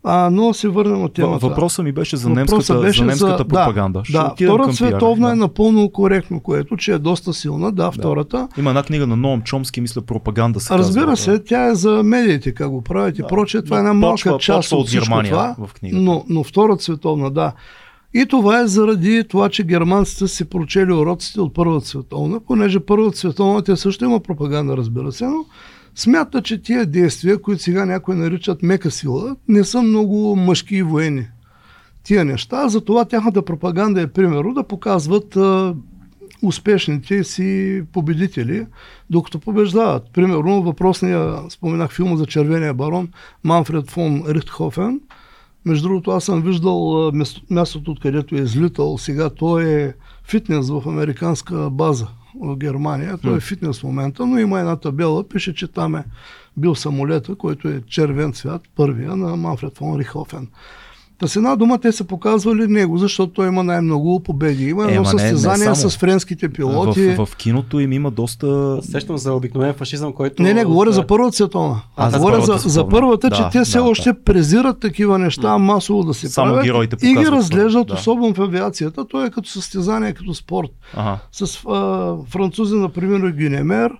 [0.05, 1.47] А, но се върнем от темата.
[1.49, 3.99] Въпросът ми беше за немската, беше за немската пропаганда.
[4.01, 5.33] Да, Ще да Втората световна да.
[5.33, 7.73] е напълно коректно, което че е доста силна.
[7.73, 8.49] Да, втората.
[8.59, 11.16] Има една книга на Ноам Чомски, мисля, пропаганда се Разбира казва.
[11.16, 13.62] се, тя е за медиите, как го правят и прочее.
[13.62, 16.03] Това е една малка почва- част почва от от Германия това, в книгата.
[16.03, 17.53] но, но Втората световна, да.
[18.14, 23.18] И това е заради това, че германците си прочели уроците от Първата световна, понеже Първата
[23.18, 25.44] световна те също има пропаганда, разбира се, но
[25.94, 30.83] смята, че тия действия, които сега някои наричат мека сила, не са много мъжки и
[30.83, 31.29] военни.
[32.03, 35.75] Тия неща, затова тяхната пропаганда е примерно да показват а,
[36.42, 38.66] успешните си победители,
[39.11, 40.03] докато побеждават.
[40.12, 43.09] Примерно въпросния, споменах филма за Червения барон,
[43.44, 45.01] Манфред фон Рихтхофен.
[45.64, 48.99] Между другото, аз съм виждал място- мястото, откъдето е излитал.
[48.99, 49.94] Сега той е
[50.25, 52.07] фитнес в американска база
[52.40, 53.18] в Германия.
[53.18, 56.05] Той е фитнес в момента, но има една табела, пише, че там е
[56.57, 60.49] бил самолета, който е червен цвят, първия на Манфред фон Рихофен.
[61.18, 64.64] Та с една дума те са показвали него, защото той има най-много победи.
[64.64, 67.09] Има едно състезание с френските пилоти.
[67.09, 68.78] В, в киното им има доста...
[68.83, 70.42] Сещам за обикновен фашизъм, който...
[70.42, 71.81] Не, не, говоря за първата световна.
[71.96, 72.90] А, за говоря Първата за, за световна.
[72.90, 74.22] първата, Да, че те все да, още да.
[74.22, 77.94] презират такива неща масово да се Само правят героите и ги разглеждат, да.
[77.94, 79.04] особено в авиацията.
[79.09, 80.70] То е като състезание, като спорт.
[80.94, 81.18] Ага.
[81.33, 83.92] С а, французи, например, Гюнемер,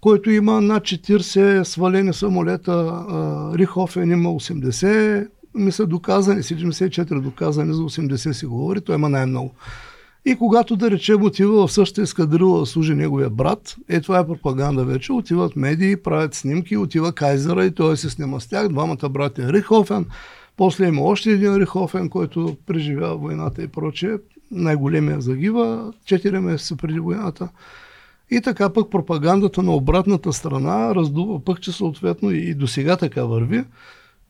[0.00, 2.72] който има над 40 свалени самолета.
[2.72, 9.54] А, Рихофен има 80, мисля, доказани, 74 доказани, за 80 си говори, той има най-много.
[10.24, 14.26] И когато, да речем, отива в същата ескадрила да служи неговия брат, е това е
[14.26, 19.08] пропаганда вече, отиват медии, правят снимки, отива Кайзера и той се снима с тях, двамата
[19.10, 20.06] братя Рихофен,
[20.56, 24.16] после има още един Рихофен, който преживява войната и прочее,
[24.50, 27.48] най-големия загива 4 месеца преди войната.
[28.30, 33.24] И така пък пропагандата на обратната страна раздува пък, че съответно и до сега така
[33.24, 33.64] върви,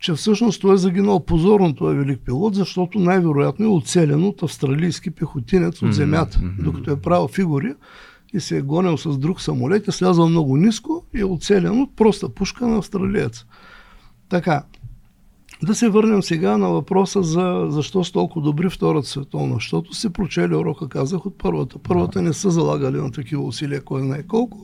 [0.00, 4.42] че всъщност той е загинал позорно, той е велик пилот, защото най-вероятно е оцелен от
[4.42, 7.74] австралийски пехотинец от земята, докато е правил фигури
[8.32, 11.96] и се е гонил с друг самолет, е слязал много ниско и е оцелен от
[11.96, 13.44] проста пушка на австралиец.
[14.28, 14.62] Така,
[15.62, 19.54] да се върнем сега на въпроса за защо са толкова добри Втората световна.
[19.54, 21.78] Защото си прочели урока, казах, от първата.
[21.78, 24.58] Първата не са залагали на такива усилия, кой знае колко,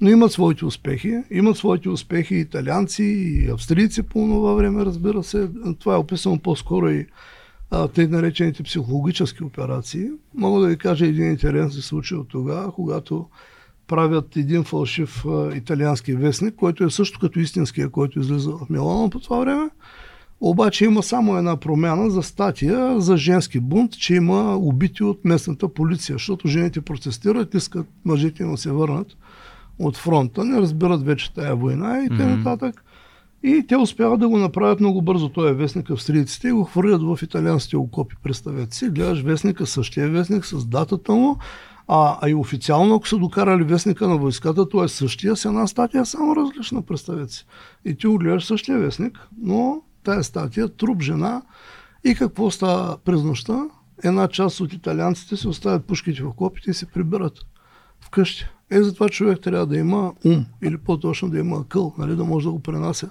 [0.00, 1.22] но имат своите успехи.
[1.30, 5.48] Имат своите успехи и италианци, и австрийци по това време, разбира се.
[5.78, 7.06] Това е описано по-скоро и
[7.70, 10.08] а, тъй наречените психологически операции.
[10.34, 13.26] Мога да ви кажа един интересен случай от тогава, когато
[13.86, 19.10] правят един фалшив а, италиански вестник, който е също като истинския, който излиза в Милано
[19.10, 19.70] по това време.
[20.40, 25.68] Обаче има само една промяна за статия за женски бунт, че има убити от местната
[25.68, 29.16] полиция, защото жените протестират, искат мъжете им да се върнат
[29.78, 32.36] от фронта, не разбират вече тая война и т.н.
[32.36, 32.84] нататък.
[33.42, 35.28] И те успяват да го направят много бързо.
[35.28, 38.16] Той е вестник австрийците и го хвърлят в италианските окопи.
[38.22, 41.38] Представете си, гледаш вестника, същия вестник с датата му,
[41.88, 45.66] а, а и официално, ако са докарали вестника на войската, то е същия, с една
[45.66, 47.46] статия само различна, представете си.
[47.84, 51.42] И ти го гледаш същия вестник, но тая статия, труп жена
[52.04, 53.68] и какво става през нощта?
[54.04, 57.38] Една част от италианците се оставят пушките в копите и се прибират.
[58.00, 58.44] вкъщи.
[58.70, 62.46] Е, затова човек трябва да има ум, или по-точно да има акъл, нали, да може
[62.46, 63.10] да го пренася.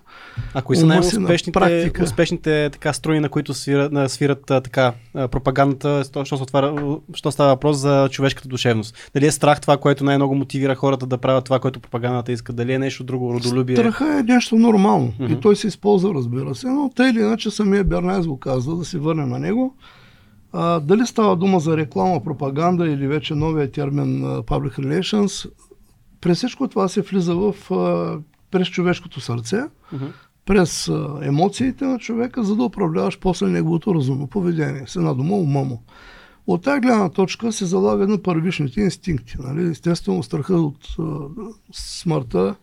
[0.54, 6.98] А кои са най-успешните успешните, така, струи, на които свират, свират така, пропагандата, що, отваря,
[7.14, 9.12] що става въпрос за човешката душевност?
[9.14, 12.54] Дали е страх това, което най-много мотивира хората да правят това, което пропагандата иска?
[12.54, 13.76] Дали е нещо друго, родолюбие?
[13.76, 15.38] Страха е нещо нормално mm-hmm.
[15.38, 18.86] и той се използва, разбира се, но тъй или иначе самия Бернайс го казва, да
[18.86, 19.76] се върне на него.
[20.58, 25.52] А, дали става дума за реклама, пропаганда или вече новия термин Public Relations,
[26.22, 27.56] през всичко това се влиза в,
[28.52, 30.12] през човешкото сърце, uh-huh.
[30.46, 30.92] през
[31.22, 34.84] емоциите на човека, за да управляваш после неговото разумно поведение.
[34.88, 35.84] С една дума ума му.
[36.48, 39.36] От тази гледна точка се залага на първичните инстинкти.
[39.40, 39.70] Нали?
[39.70, 40.96] Естествено, страха от
[41.74, 42.56] смъртта,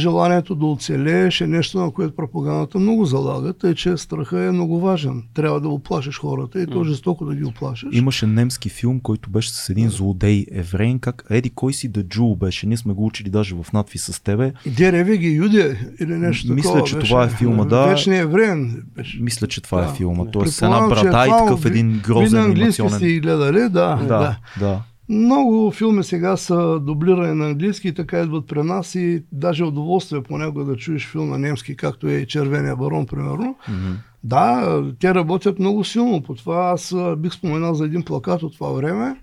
[0.00, 4.80] желанието да оцелееш е нещо, на което пропагандата много залага, тъй че страха е много
[4.80, 5.22] важен.
[5.34, 7.88] Трябва да оплашиш хората и то жестоко да ги оплашиш.
[7.92, 12.36] Имаше немски филм, който беше с един злодей евреин, как Еди кой си да Джул
[12.36, 12.66] беше.
[12.66, 14.52] Ние сме го учили даже в надфи с тебе.
[14.66, 17.08] Дереви ги юде или нещо Мисля, такова, че беше.
[17.08, 17.86] това е филма, да.
[17.86, 18.82] Вечният евреин.
[18.96, 19.18] Беше.
[19.22, 19.90] Мисля, че това е да.
[19.90, 20.24] е филма.
[20.32, 22.98] Тоест една брада и такъв един грозен анимационен.
[22.98, 23.68] си гледали, да.
[23.68, 24.36] Да, да.
[24.58, 24.80] да.
[25.10, 30.22] Много филми сега са дублирани на английски и така идват при нас и даже удоволствие
[30.22, 33.56] понякога да чуеш филм на немски, както е и Червения барон, примерно.
[33.68, 33.94] Mm-hmm.
[34.24, 36.70] Да, те работят много силно по това.
[36.70, 39.16] Аз бих споменал за един плакат от това време.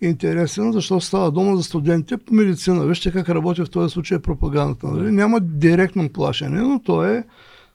[0.00, 2.86] Интересен, защото става дума за студентите по медицина.
[2.86, 4.86] Вижте как работи в този случай пропагандата.
[4.86, 5.10] Нали?
[5.10, 7.24] Няма директно плашене, но то е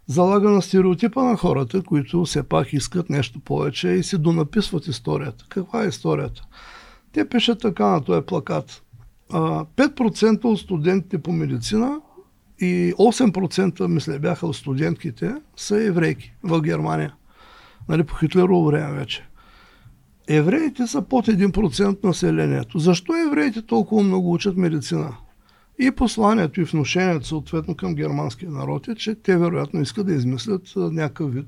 [0.07, 5.45] залага на стереотипа на хората, които все пак искат нещо повече и си донаписват историята.
[5.49, 6.41] Каква е историята?
[7.11, 8.83] Те пишат така на този плакат.
[9.29, 12.01] 5% от студентите по медицина
[12.59, 17.15] и 8% мисля бяха от студентките са еврейки в Германия.
[17.89, 19.29] Нали, по Хитлерово време вече.
[20.27, 22.79] Евреите са под 1% населението.
[22.79, 25.15] Защо евреите толкова много учат медицина?
[25.79, 30.73] И посланието и вношението съответно към германския народ е, че те вероятно искат да измислят
[30.75, 31.47] някакъв вид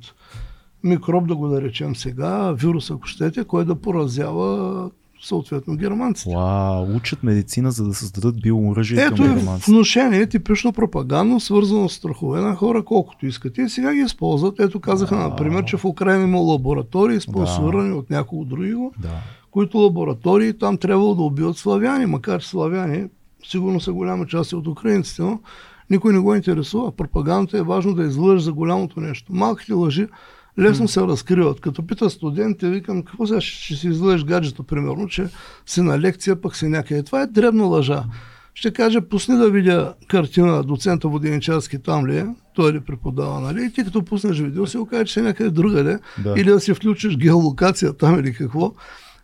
[0.83, 6.35] микроб, да го наречем сега, вирус, ако щете, който да поразява съответно германците.
[6.35, 9.71] Вау, учат медицина, за да създадат биооръжие Ето към германците.
[9.71, 13.61] Ето вношение, типично пропагандно, свързано с страхове на хора, колкото искате.
[13.61, 14.59] И сега ги използват.
[14.59, 15.29] Ето казаха, Вау.
[15.29, 17.95] например, че в Украина има лаборатории, спонсорирани да.
[17.95, 19.09] от няколко други, да.
[19.51, 23.05] които лаборатории там трябвало да убиват славяни, макар че славяни
[23.47, 25.39] сигурно са голяма част от украинците, но
[25.89, 26.91] никой не го интересува.
[26.91, 29.33] Пропагандата е важно да излъжеш за голямото нещо.
[29.33, 30.07] Малките лъжи
[30.61, 31.59] лесно се разкриват.
[31.59, 35.27] Като пита студентите, викам, какво сега ще си излъжеш гаджето, примерно, че
[35.65, 37.03] си на лекция, пък си някъде.
[37.03, 38.03] Това е дребна лъжа.
[38.53, 43.65] Ще каже, пусни да видя картина доцента Воденичарски там ли е, той ли преподава, нали?
[43.65, 46.33] И ти като пуснеш видео, си окаже, че си някъде другаде, да.
[46.37, 48.73] или да си включиш геолокация там или какво.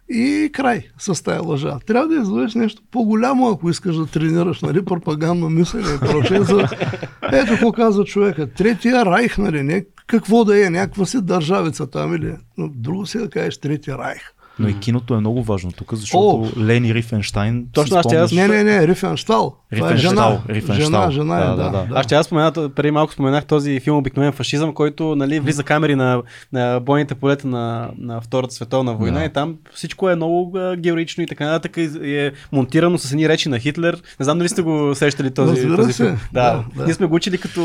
[0.09, 1.79] И край с тая лъжа.
[1.87, 6.41] Трябва да излъжеш нещо по-голямо, ако искаш да тренираш, нали, пропагандно мислене и прочее.
[6.41, 6.67] За...
[7.33, 8.47] Ето какво казва човека.
[8.53, 12.35] Третия райх, нали, не какво да е, някаква си държавица там или...
[12.57, 14.21] Но друго си да кажеш Третия райх.
[14.59, 17.65] Но и киното е много важно тук, защото О, Лени Рифенштайн.
[17.73, 18.31] Точно аз ще аз.
[18.31, 19.55] Не, не, не, Рифенштал.
[19.75, 20.39] Това е жена.
[20.49, 20.85] Рифенштал.
[20.85, 21.87] Жена, жена е, да, да, да.
[21.93, 25.95] Аз ще аз споменах, преди малко споменах този филм Обикновен фашизъм, който нали, влиза камери
[25.95, 26.21] на,
[26.53, 29.25] на бойните полета на, на Втората световна война да.
[29.25, 31.77] и там всичко е много героично и така нататък.
[32.03, 34.01] Е монтирано с едни речи на Хитлер.
[34.19, 36.17] Не знам дали сте го сещали този, този филм.
[36.33, 36.85] Да, да, да.
[36.85, 37.61] Ние сме го учили като,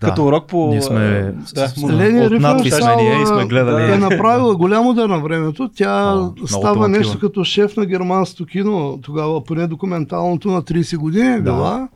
[0.00, 0.06] да.
[0.06, 0.66] като урок по...
[0.66, 3.92] Ние сме да, Лени Рифенштал и сме гледали.
[3.92, 5.70] Е направила голямо да на времето.
[5.76, 6.14] Тя
[6.46, 11.88] става нещо като шеф на германското кино, тогава поне документалното на 30 години е била.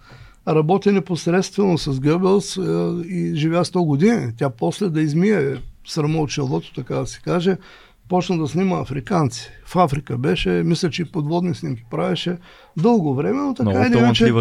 [0.47, 0.55] Да.
[0.55, 2.61] Работи непосредствено с Гъбелс е,
[3.09, 4.33] и живя 100 години.
[4.39, 7.57] Тя после да измие срамо от челото, така да се каже,
[8.09, 9.51] почна да снима африканци.
[9.67, 12.37] В Африка беше, мисля, че подводни снимки правеше
[12.77, 14.33] дълго време, но така е иначе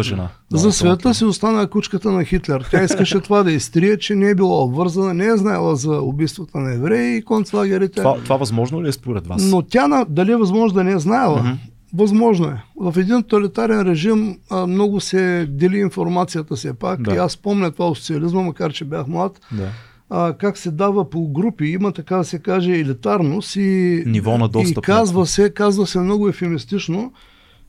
[0.52, 2.68] за света си остана кучката на Хитлер.
[2.70, 6.58] Тя искаше това да изтрие, че не е било обвързана, не е знаела за убийствата
[6.58, 7.96] на евреи и концлагерите.
[7.96, 9.42] Това, това възможно ли е според вас?
[9.50, 11.38] Но тя дали е възможно да не е знаела?
[11.38, 11.56] Mm-hmm.
[11.94, 12.62] Възможно е.
[12.80, 17.02] В един тоталитарен режим а, много се дели информацията все пак.
[17.02, 17.14] Да.
[17.14, 19.40] И аз спомня това от социализма, макар че бях млад.
[19.52, 19.72] Да
[20.10, 24.48] а, как се дава по групи, има така да се каже елитарност и, Ниво на
[24.48, 27.12] достъп, и казва, се, казва се много ефемистично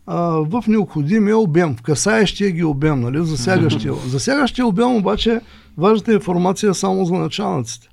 [0.08, 3.94] а, в необходимия обем, в касаещия ги обем, нали, засягащия.
[4.08, 5.42] засягащия обем обаче
[5.78, 7.90] важната информация е само за началниците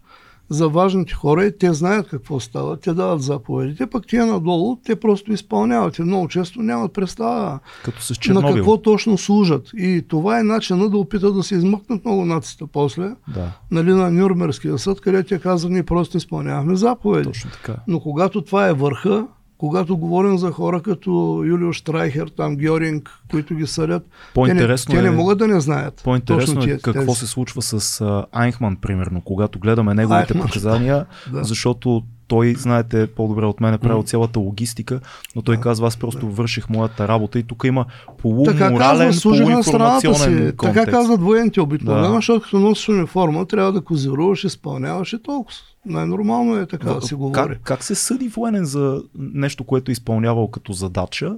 [0.49, 4.97] за важните хора и те знаят какво става, те дават заповедите, пък тия надолу, те
[4.97, 9.70] просто изпълняват и много често нямат представа Като с на какво точно служат.
[9.76, 13.53] И това е начинът да опитат да се измъкнат много наците после, да.
[13.70, 17.24] нали, на Нюрнбергския съд, където те казват, ние просто изпълняваме заповеди.
[17.24, 17.76] Точно така.
[17.88, 19.26] Но когато това е върха,
[19.59, 24.77] когато говорим за хора като Юлио Штрайхер, там Георинг, които ги съдят, те, не, е,
[24.77, 26.01] те не могат да не знаят.
[26.05, 27.19] По-интересно е какво тези.
[27.19, 31.45] се случва с Айнхман, примерно, когато гледаме неговите показания, Да.
[31.45, 35.01] защото той, знаете, по-добре от мен е правил цялата логистика,
[35.37, 35.62] но той Да.
[35.62, 37.85] казва, аз просто върших моята работа и тук има
[38.18, 40.74] полуморален, полуинформационен контекст.
[40.85, 42.14] Така казват военните обикновено, Да.
[42.14, 45.57] защото като носиш униформа, трябва да козируваш, изпълняваш и толкова.
[45.87, 47.33] Най-нормално е така да се говори.
[47.55, 51.37] Как, как се съди военен за нещо, което е изпълнявал като задача,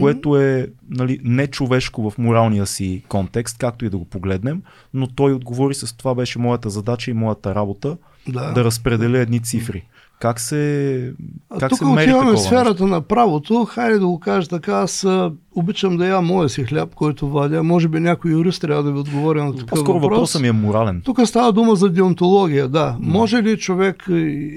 [0.00, 4.62] което е нали, не човешко в моралния си контекст, както и да го погледнем,
[4.94, 7.96] но той отговори с това беше моята задача и моята работа
[8.28, 8.52] Да.
[8.52, 9.84] да разпределя едни цифри.
[10.20, 11.12] Как се,
[11.58, 13.64] как тук се отиваме в сферата на правото.
[13.64, 15.06] Хайде да го кажа така, аз
[15.54, 17.62] обичам да я моя си хляб, който вадя.
[17.62, 20.10] Може би някой юрист трябва да ви отговори на такъв По-скоро въпрос.
[20.10, 21.02] въпросът ми е морален.
[21.04, 22.96] Тук става дума за деонтология, да.
[23.00, 24.04] Може ли човек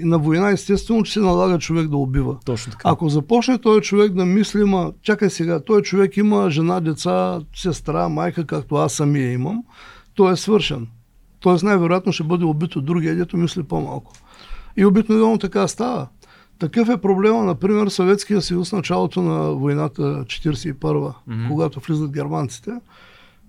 [0.04, 2.38] на война, естествено, че се налага човек да убива.
[2.46, 2.90] Точно така.
[2.90, 8.10] Ако започне този човек да мисли, ма, чакай сега, той човек има жена, деца, сестра,
[8.10, 9.64] майка, както аз самия имам,
[10.16, 10.88] той е свършен.
[11.40, 14.12] Тоест най-вероятно ще бъде убит от другия, дето мисли по-малко.
[14.78, 16.08] И обикновено така става.
[16.60, 21.48] Такъв е проблема, например, Съветския съюз, началото на войната 41 Мгм.
[21.48, 22.72] когато влизат германците.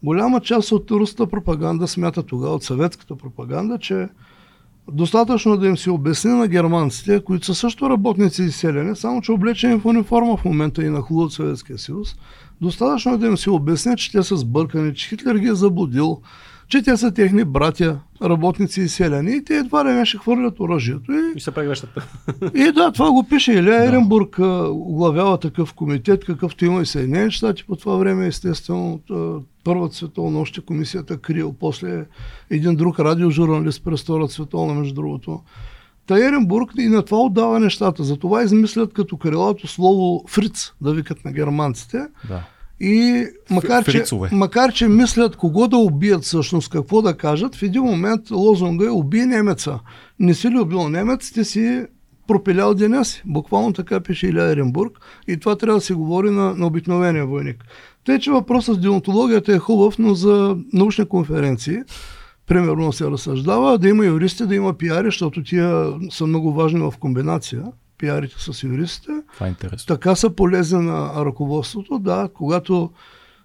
[0.03, 4.09] Голяма част от руската пропаганда смята тогава, от съветската пропаганда, че
[4.93, 9.33] достатъчно да им се обясни на германците, които са също работници и селени, само че
[9.33, 12.16] облечени в униформа в момента и на хубаво от Съветския съюз,
[12.61, 16.20] достатъчно да им се обясни, че те са сбъркани, че Хитлер ги е заблудил,
[16.69, 20.61] че те са техни братя, работници и селяни, и те едва ли не ще хвърлят
[20.61, 21.12] оръжието.
[21.12, 21.91] И И ще прегръщат.
[22.55, 27.31] и да, това го пише Илия Еренбург, а, оглавява такъв комитет, какъвто има и Съединените
[27.31, 32.07] щати по това време, естествено, от, Първата световна, още комисията Крил, после
[32.51, 35.41] един друг радиожурналист през Втората световна, между другото.
[36.07, 38.05] Та Еренбург и на това отдава нещата.
[38.05, 42.07] Затова измислят като крилато слово фриц, да викат на германците.
[42.29, 42.43] Да.
[42.85, 47.82] И макар че, макар, че мислят кого да убият всъщност, какво да кажат, в един
[47.82, 49.78] момент лозунга е убий немеца.
[50.18, 51.87] Не си любил немец, ти си
[52.26, 53.22] пропилял деня си.
[53.26, 57.64] Буквално така пише Иля Еренбург и това трябва да се говори на, на обикновения войник.
[58.05, 61.78] Тъй, че въпросът с деонтологията е хубав, но за научни конференции
[62.47, 66.95] примерно се разсъждава да има юристи, да има пиари, защото тия са много важни в
[67.01, 67.64] комбинация,
[67.99, 69.12] пиарите с юристите.
[69.34, 69.97] Това е интересно.
[69.97, 71.99] Така са полезни на ръководството.
[71.99, 72.90] Да, когато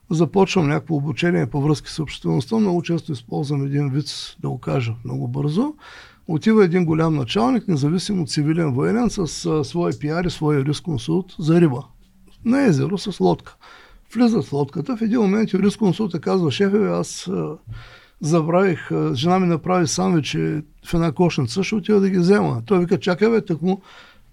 [0.10, 4.94] започвам някакво обучение по връзки с обществеността, много често използвам един вид, да го кажа
[5.06, 5.74] много бързо.
[6.28, 11.62] Отива един голям началник, независимо цивилен военен, с а, своя пиар и своя юрисконсулт за
[11.62, 11.84] риба.
[12.46, 13.56] На езеро с лодка.
[14.14, 17.58] Влизат в лодката, в един момент юрисконсулта казва, шефе, аз а,
[18.22, 22.62] забравих, а, жена ми направи сандвичи в една кошница, ще отида да ги взема.
[22.66, 23.82] Той вика, чакай бе, так му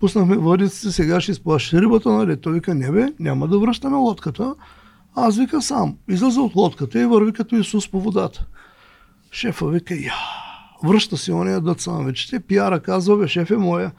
[0.01, 2.36] пуснахме въдиците, сега ще изплащаш рибата, нали?
[2.36, 4.55] Той вика, не бе, няма да връщаме лодката.
[5.14, 5.97] Аз вика сам.
[6.09, 8.47] Излиза от лодката и върви като Исус по водата.
[9.32, 10.14] Шефа вика, я,
[10.84, 12.40] връща си ония дът сандвичите.
[12.40, 13.92] Пиара казва, бе, шеф е моя.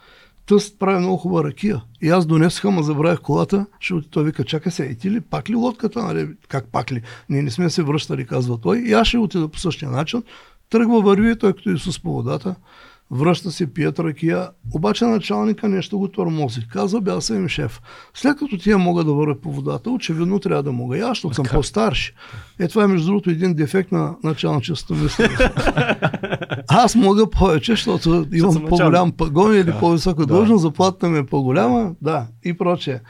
[0.46, 1.82] Тъст прави много хубава ракия.
[2.02, 3.66] И аз донесох, ма забравих колата.
[3.80, 4.10] Ще отида.
[4.10, 6.02] той вика, чакай се, ти ли пак ли лодката?
[6.02, 6.28] Нали?
[6.48, 7.02] Как пак ли?
[7.28, 8.78] Ние не сме се връщали, казва той.
[8.78, 10.22] И аз ще отида по същия начин.
[10.70, 12.54] Тръгва, върви, той като Исус по водата.
[13.10, 16.60] Връща се, пият ракия, обаче началника нещо го тормози.
[16.72, 17.80] Казва, аз съм им шеф.
[18.14, 21.34] След като тия мога да вървя по водата, очевидно трябва да мога и аз, защото
[21.34, 22.14] съм по-старши.
[22.58, 25.28] Е, това е между другото един дефект на началничеството мисля.
[26.68, 32.26] аз мога повече, защото имам по-голям пагон или по-висока длъжност, заплатата ми е по-голяма, да,
[32.44, 33.00] и прочее.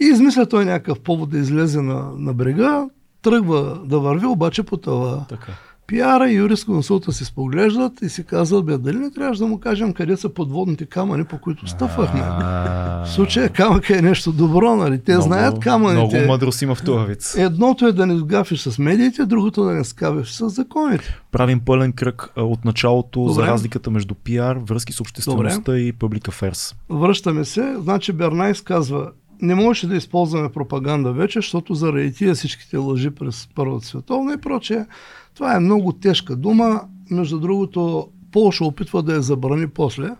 [0.00, 2.88] И измисля той някакъв повод да излезе на, на брега,
[3.22, 5.52] тръгва да върви, обаче по това Така.
[5.86, 9.92] Пиара и юрисконсулта си споглеждат и си казват, бе, дали не трябваше да му кажем
[9.92, 12.20] къде са подводните камъни, по които стъпвахме.
[12.22, 15.00] А, В случая камъка е нещо добро, нали?
[15.00, 16.16] Те много- знаят камъните.
[16.16, 17.34] Много мъдрост има в вид.
[17.36, 21.18] Едното е да не сгафиш с медиите, другото да не скавиш с законите.
[21.32, 23.46] Правим пълен кръг от началото за Добре.
[23.46, 26.74] разликата между пиар, връзки с обществеността и public affairs.
[26.90, 29.10] Връщаме се, значи Бернайс казва,
[29.44, 34.36] не можеше да използваме пропаганда вече, защото заради тия всичките лъжи през Първата световна и
[34.40, 34.86] прочее,
[35.34, 36.80] това е много тежка дума.
[37.10, 40.10] Между другото, Полша опитва да я забрани после.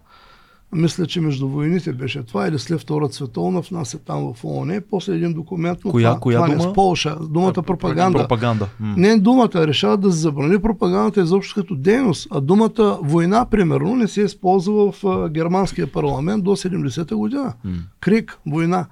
[0.73, 4.81] Мисля, че между войните беше това или след Втората световна внася там в ООН.
[4.91, 6.71] После един документ, но Коя- това, коя това не дума?
[6.71, 7.17] с Полша.
[7.31, 8.19] Думата пропаганда.
[8.19, 8.69] Пропаганда.
[8.81, 8.95] М.
[8.97, 14.09] Не думата, решават да се забрани пропагандата изобщо като дейност, а думата война, примерно, не
[14.09, 17.53] се използва в а, германския парламент до 70-та година.
[17.65, 17.73] М.
[18.01, 18.87] Крик, война.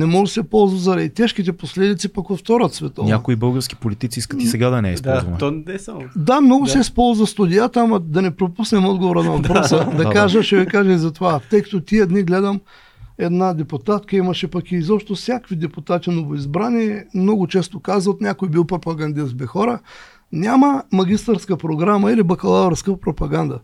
[0.00, 3.10] Не може да се ползва заради тежките последици пък във Втората световна.
[3.10, 5.32] Някои български политици искат и сега да не я използваме.
[5.32, 6.00] Да, то не е само.
[6.16, 6.70] Да, много Да.
[6.70, 9.76] се използва студията, ама да не пропуснем отговора на въпроса.
[9.96, 11.40] да, да, кажа, ще ви кажа и за това.
[11.50, 12.60] Тъй като тия дни гледам
[13.18, 19.36] една депутатка, имаше пък и изобщо всякакви депутати новоизбрани, много често казват, някой бил пропагандист
[19.36, 19.78] бе хора,
[20.32, 23.58] няма магистърска програма или бакалавърска пропаганда.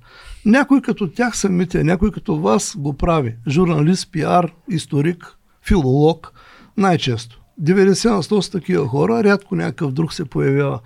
[0.44, 3.36] Някой като тях самите, някой като вас го прави.
[3.48, 5.35] Журналист, пиар, историк,
[5.66, 6.32] филолог,
[6.76, 7.40] най-често.
[7.62, 10.80] 90 на 100 са такива хора, рядко някакъв друг се появява.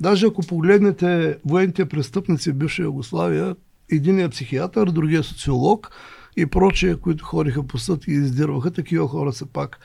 [0.00, 3.56] Даже ако погледнете военните престъпници в бивша Югославия,
[3.90, 5.90] един е психиатър, другия е социолог
[6.36, 9.78] и прочие, които ходиха по съд и издирваха, такива хора са пак.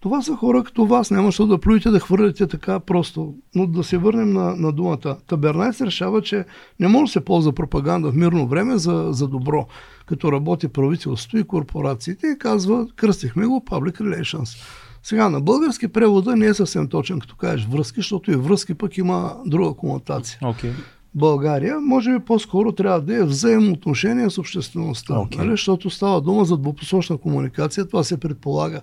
[0.00, 3.34] Това са хора като вас, няма що да плюете да хвърляте така просто.
[3.54, 5.16] Но да се върнем на, на думата.
[5.26, 6.44] Табернайс решава, че
[6.80, 9.66] не може да се ползва пропаганда в мирно време за, за добро,
[10.06, 14.62] като работи правителството и корпорациите и казва, кръстихме го Public Relations.
[15.02, 18.96] Сега на български превода не е съвсем точен, като кажеш връзки, защото и връзки пък
[18.98, 20.40] има друга комутация.
[20.42, 20.70] Okay.
[21.14, 25.36] България, може би по-скоро трябва да е взаимоотношение с обществеността, okay.
[25.36, 25.50] нали?
[25.50, 28.80] защото става дума за двупосочна комуникация, това се предполага.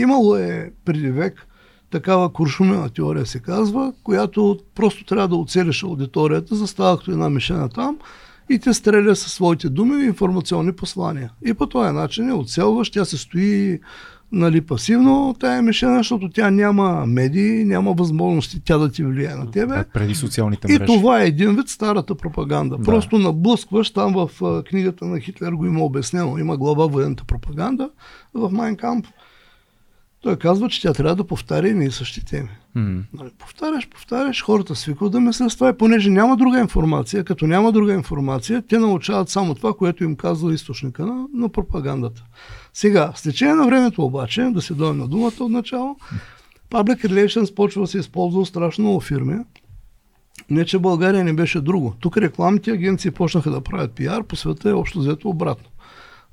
[0.00, 1.46] Имало е преди век
[1.90, 7.68] такава куршумена теория се казва, която просто трябва да оцелиш аудиторията, застава като една мишена
[7.68, 7.98] там
[8.50, 11.30] и те стреля със своите думи и информационни послания.
[11.46, 13.80] И по този начин е оцелваш, тя се стои
[14.32, 19.50] нали, пасивно тая мишена, защото тя няма медии, няма възможности тя да ти влияе на
[19.50, 19.74] тебе.
[19.74, 20.82] Как преди социалните мрежи.
[20.82, 22.76] И това е един вид старата пропаганда.
[22.76, 22.84] Да.
[22.84, 27.90] Просто наблъскваш, там в книгата на Хитлер го има обяснено, има глава военната пропаганда
[28.34, 29.06] в Майнкамп.
[30.26, 32.48] Той казва, че тя трябва да повтаря и същи теми.
[32.76, 33.02] Mm.
[33.12, 37.46] Нали, повтаряш, повтаряш, хората свикват да мислят с това и понеже няма друга информация, като
[37.46, 42.24] няма друга информация, те научават само това, което им казва източника на, на пропагандата.
[42.72, 45.96] Сега, с течение на времето обаче, да се дойдем на думата от начало,
[46.70, 49.36] Public Relations почва да се използва страшно много фирми.
[50.50, 51.94] Не, че България не беше друго.
[52.00, 55.68] Тук рекламните агенции почнаха да правят пиар, по света е общо взето обратно.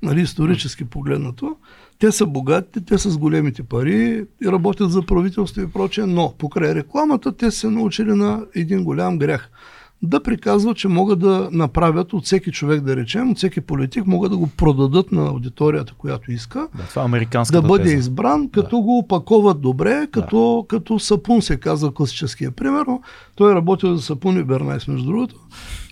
[0.02, 1.56] Нали, исторически погледнато.
[1.98, 6.34] Те са богатите, те са с големите пари и работят за правителство и прочее, но
[6.38, 9.50] покрай рекламата те се научили на един голям грях–
[10.06, 14.30] да приказват, че могат да направят от всеки човек, да речем, от всеки политик, могат
[14.30, 16.68] да го продадат на аудиторията, която иска.
[16.76, 17.96] Да, това е да бъде теза.
[17.96, 18.82] избран, като да.
[18.82, 20.68] го опаковат добре, като, да.
[20.68, 22.50] като сапун се казва класическия.
[22.50, 23.02] Примерно,
[23.34, 25.34] той е работил за сапун и Бернайс, между другото.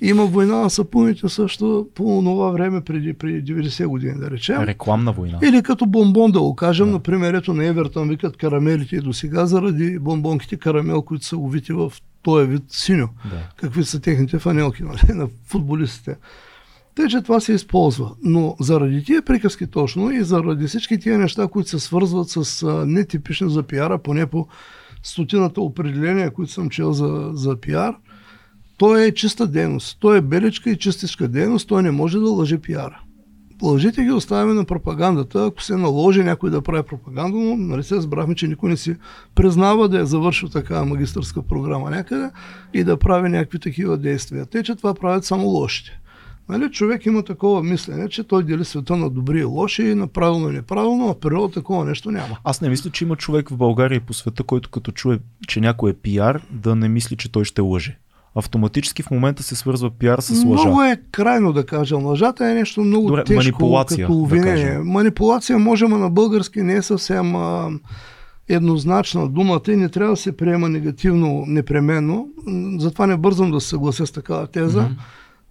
[0.03, 4.63] Има война на сапуните също по това време, преди, преди 90 години, да речем.
[4.63, 5.39] Рекламна война.
[5.43, 6.93] Или като бомбон, да го кажем, да.
[6.93, 11.73] например, ето на Евертън викат карамелите и до сега заради бомбонките карамел, които са увити
[11.73, 11.93] в
[12.23, 13.09] този вид синьо.
[13.31, 13.49] Да.
[13.57, 16.17] Какви са техните фанелки нали, на футболистите.
[16.95, 18.11] Тъй, че това се използва.
[18.23, 23.51] Но заради тия приказки точно и заради всички тия неща, които се свързват с нетипични
[23.51, 24.47] за пиара, поне по
[25.03, 27.95] стотината определения, които съм чел за, за пиар,
[28.77, 29.97] то е чиста дейност.
[30.01, 33.01] То е беличка и чистичка дейност, той не може да лъже пиара.
[33.63, 35.47] Лъжите ги оставяме на пропагандата.
[35.47, 38.97] Ако се наложи някой да прави пропаганда, но нали се разбрахме, че никой не си
[39.35, 42.31] признава да е завършил такава магистърска програма някъде
[42.75, 44.47] и да прави някакви такива действия.
[44.47, 45.99] Те, че това правят само лошите.
[46.49, 50.51] Нали, човек има такова мислене, че той дели света на добри и лоши, на правилно
[50.51, 52.39] и неправилно, а природа такова нещо няма.
[52.45, 55.61] Аз не мисля, че има човек в България и по света, който като чуе, че
[55.61, 57.99] някой е пиар, да не мисли, че той ще лъже
[58.35, 60.65] автоматически в момента се свързва пиар с лъжа.
[60.65, 61.97] Много е крайно да кажа.
[61.97, 64.75] Лъжата е нещо много Добре, тежко манипулация, като обвинение.
[64.75, 67.71] Да манипулация може, но на български не е съвсем а,
[68.49, 72.29] еднозначна думата и не трябва да се приема негативно непременно.
[72.79, 74.97] Затова не бързам да се съглася с такава теза, mm-hmm.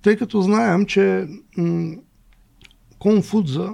[0.02, 1.28] тъй като знаем, че
[1.58, 1.96] м-
[3.00, 3.70] Конфудза,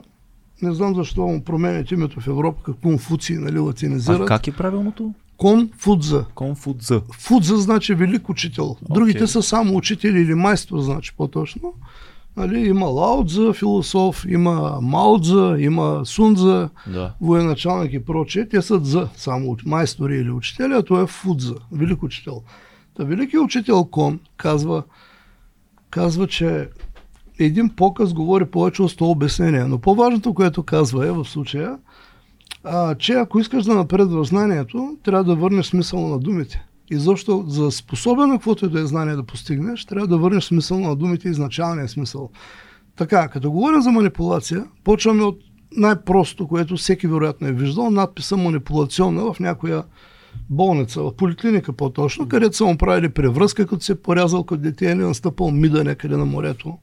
[0.62, 4.22] не знам защо му променят името в Европа, как Конфуции, нали, латинизират.
[4.22, 5.14] А как е правилното?
[5.38, 6.26] Конфудза.
[6.36, 7.02] Конфудза.
[7.14, 8.78] Фудза значи велик учител.
[8.90, 9.26] Другите okay.
[9.26, 11.74] са само учители или майстор, значи по-точно.
[12.38, 17.14] Нали, има Лаудза, философ, има Маудза, има Сунза, да.
[17.22, 18.50] военачалник и прочее.
[18.50, 22.42] Те са дза, само майстори или учители, а той е Фудза, велик учител.
[22.98, 24.84] Та великият учител Кон казва,
[25.90, 26.70] казва, че
[27.40, 29.68] един показ говори повече от 100 обяснения.
[29.68, 31.78] Но по-важното, което казва е в случая,
[32.70, 36.66] а, че ако искаш да напредва знанието, трябва да върнеш смисъл на думите.
[36.92, 40.80] И защо за способен каквото и да е знание да постигнеш, трябва да върнеш смисъл
[40.80, 42.30] на думите изначалния смисъл.
[42.96, 45.40] Така, като говорим за манипулация, почваме от
[45.78, 49.84] най-просто, което всеки вероятно е виждал, надписа манипулационна в някоя
[50.50, 54.86] болница, в поликлиника по-точно, където са му правили превръзка, като се е порязал като дете
[54.86, 56.78] или настъпал мида някъде на морето.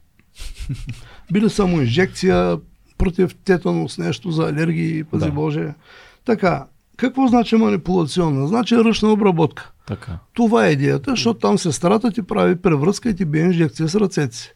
[1.32, 2.58] Били само инжекция,
[3.04, 5.32] против тетанус, нещо за алергии, пази да.
[5.32, 5.74] Боже.
[6.24, 8.48] Така, какво значи манипулационна?
[8.48, 9.70] Значи ръчна обработка.
[9.86, 10.18] Така.
[10.32, 14.36] Това е идеята, защото там сестрата ти прави превръзка и ти бие инжекция с ръцете
[14.36, 14.52] си.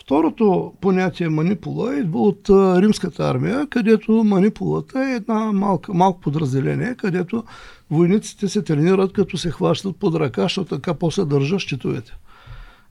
[0.00, 6.94] Второто понятие манипула идва от а, римската армия, където манипулата е една малка, малко подразделение,
[6.94, 7.44] където
[7.90, 12.12] войниците се тренират като се хващат под ръка, защото така после държат щитовете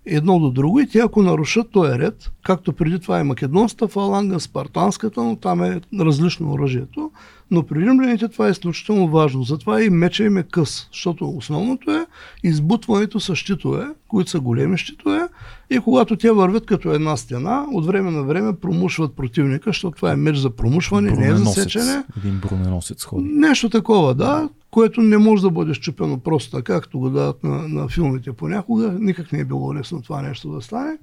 [0.05, 4.39] едно до друго и те ако нарушат този ред, както преди това е македонската фаланга,
[4.39, 7.11] спартанската, но там е различно оръжието,
[7.51, 9.43] но при римляните това е изключително важно.
[9.43, 12.05] Затова и меча им е къс, защото основното е
[12.43, 15.27] избутването с щитове, които са големи щитове
[15.69, 20.11] и когато те вървят като една стена, от време на време промушват противника, защото това
[20.11, 22.03] е меч за промушване, не е за сечене.
[22.17, 23.29] Един броненосец ходи.
[23.29, 27.67] Нещо такова, да което не може да бъде щупено просто така, както го дават на,
[27.67, 28.95] на филмите понякога.
[28.99, 30.97] Никак не е било лесно това нещо да стане.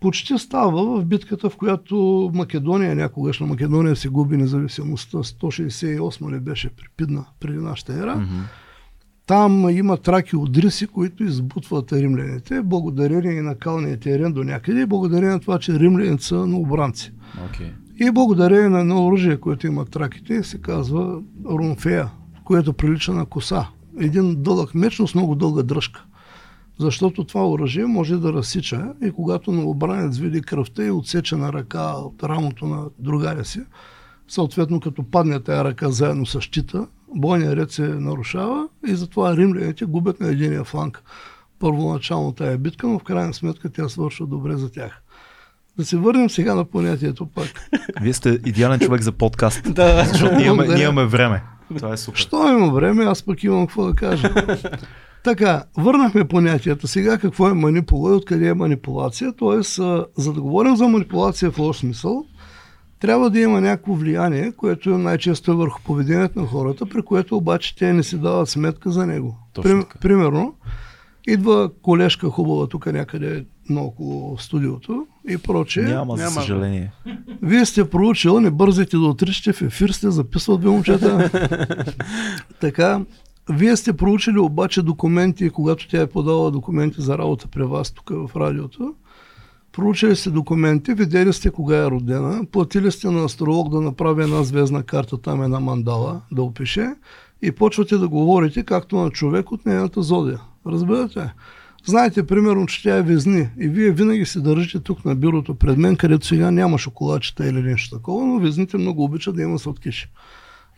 [0.00, 5.18] Почти става в битката, в която Македония, някогашна Македония се губи независимостта.
[5.18, 8.16] 168 ли беше припидна преди нашата ера.
[8.16, 8.42] Mm-hmm.
[9.26, 14.80] Там има траки от риси, които избутват римляните, благодарение и на калния терен до някъде,
[14.80, 17.12] и благодарение на това, че римляните са на обранци.
[17.38, 17.70] Okay.
[18.08, 22.10] И благодарение на едно оръжие, което имат траките, се казва рунфея
[22.50, 23.66] което прилича на коса.
[23.98, 26.04] Един дълъг меч, но с много дълга дръжка.
[26.80, 31.92] Защото това оръжие може да разсича и когато новобранец види кръвта и отсече на ръка
[31.92, 33.60] от рамото на другаря си,
[34.28, 39.84] съответно като падне тая ръка заедно с щита, бойният ред се нарушава и затова римляните
[39.84, 41.02] губят на единия фланг.
[41.58, 44.99] Първоначално тая битка, но в крайна сметка тя свършва добре за тях.
[45.80, 47.70] Да се върнем сега на понятието пак.
[48.00, 50.04] Вие сте идеален човек за подкаст, да.
[50.04, 51.42] защото ние имаме, ние имаме време.
[51.76, 52.18] Това е супер.
[52.18, 54.34] Що има време, аз пък имам какво да кажа.
[55.24, 56.88] така, върнахме понятията.
[56.88, 59.32] Сега какво е манипула и откъде е манипулация?
[59.36, 59.74] Тоест,
[60.16, 62.24] за да говорим за манипулация в лош смисъл,
[63.00, 67.76] трябва да има някакво влияние, което най-често е върху поведението на хората, при което обаче
[67.76, 69.38] те не си дават сметка за него.
[69.62, 70.54] Прим, примерно,
[71.28, 75.82] идва колежка хубава тук някъде наоколо студиото и прочее.
[75.82, 76.92] Няма, за съжаление.
[77.42, 81.30] Вие сте проучил, не бързайте да отричате в ефир, сте записват ви момчета.
[82.60, 83.00] така,
[83.50, 88.10] вие сте проучили обаче документи, когато тя е подала документи за работа при вас тук
[88.10, 88.94] в радиото.
[89.72, 94.42] Проучили сте документи, видели сте кога е родена, платили сте на астролог да направи една
[94.42, 96.94] звездна карта, там една мандала да опише
[97.42, 100.40] и почвате да говорите както на човек от нейната зодия.
[100.66, 101.32] Разбирате?
[101.86, 105.78] Знаете, примерно, че тя е везни и вие винаги се държите тук на бюрото пред
[105.78, 110.10] мен, където сега няма шоколадчета или нещо такова, но везните много обичат да има сладкиши.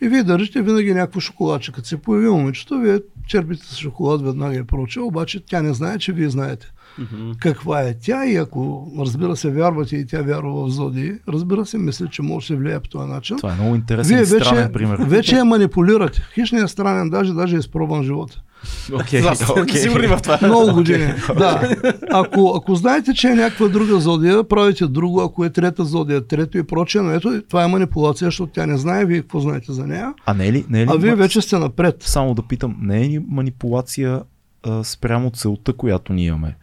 [0.01, 1.71] И вие държите винаги някакво шоколадче.
[1.71, 5.99] Като се появи момичето, вие черпите с шоколад веднага и прочее, обаче тя не знае,
[5.99, 7.37] че вие знаете mm-hmm.
[7.39, 11.77] каква е тя и ако, разбира се, вярвате и тя вярва в зодии, разбира се,
[11.77, 13.37] мисля, че може да се влияе по този начин.
[13.37, 14.97] Това е много интересен Вие вече, странен пример.
[14.99, 16.27] Вече я манипулирате.
[16.33, 18.41] Хищният странен, даже, даже е изпробван живота.
[18.63, 19.77] Okay, okay.
[19.77, 20.39] Сигурни в това.
[20.43, 21.13] Много години.
[21.37, 21.75] да.
[22.11, 26.57] Ако, ако знаете, че е някаква друга зодия, правите друго, ако е трета зодия, трето
[26.57, 29.87] и прочее, но ето това е манипулация, защото тя не знае вие какво знаете за
[29.87, 30.13] нея.
[30.25, 30.65] А не е ли?
[30.69, 31.95] Не е ли а вие вече сте напред.
[31.99, 34.21] Само да питам, не е ли манипулация
[34.63, 36.55] а, спрямо целта, която ние имаме?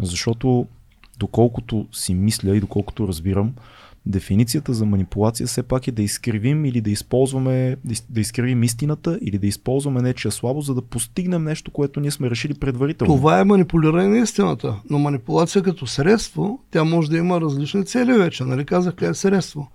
[0.00, 0.66] Защото
[1.18, 3.52] доколкото си мисля и доколкото разбирам,
[4.06, 7.76] дефиницията за манипулация все пак е да изкривим или да използваме,
[8.10, 12.30] да изкривим истината или да използваме нечия слабо, за да постигнем нещо, което ние сме
[12.30, 13.14] решили предварително.
[13.16, 18.12] Това е манипулиране на истината, но манипулация като средство, тя може да има различни цели
[18.12, 18.44] вече.
[18.44, 19.68] Нали казах, тя е средство.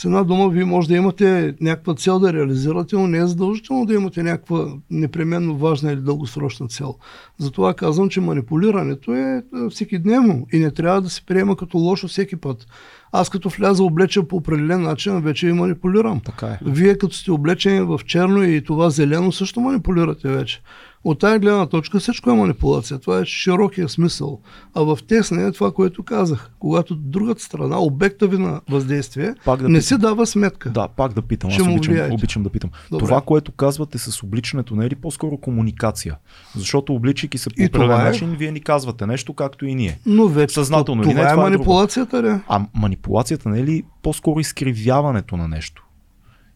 [0.00, 3.86] С една дума, вие може да имате някаква цел да реализирате, но не е задължително
[3.86, 6.94] да имате някаква непременно важна или дългосрочна цел.
[7.38, 12.08] Затова казвам, че манипулирането е всеки дневно и не трябва да се приема като лошо
[12.08, 12.66] всеки път.
[13.12, 16.20] Аз като вляза облечен по определен начин, вече и манипулирам.
[16.20, 16.58] Така е.
[16.62, 20.62] Вие като сте облечени в черно и това зелено, също манипулирате вече.
[21.04, 22.98] От тази гледна точка всичко е манипулация.
[22.98, 24.40] Това е широкия смисъл.
[24.74, 26.50] А в тесния е това, което казах.
[26.58, 29.82] Когато другата страна, обекта ви на въздействие, пак да не питам.
[29.82, 30.70] си дава сметка.
[30.70, 31.50] Да, пак да питам.
[31.50, 32.70] Аз обичам, обичам да питам.
[32.90, 33.04] Добре.
[33.04, 36.16] Това, което казвате с обличането, не е ли по-скоро комуникация?
[36.56, 38.04] Защото обличайки се по определен е...
[38.04, 39.98] начин, вие ни казвате нещо, както и ние.
[40.06, 42.40] Но вече Съзнателно това, не, това е, е манипулацията, ли?
[42.48, 45.86] А манипулацията не е ли по-скоро изкривяването на нещо?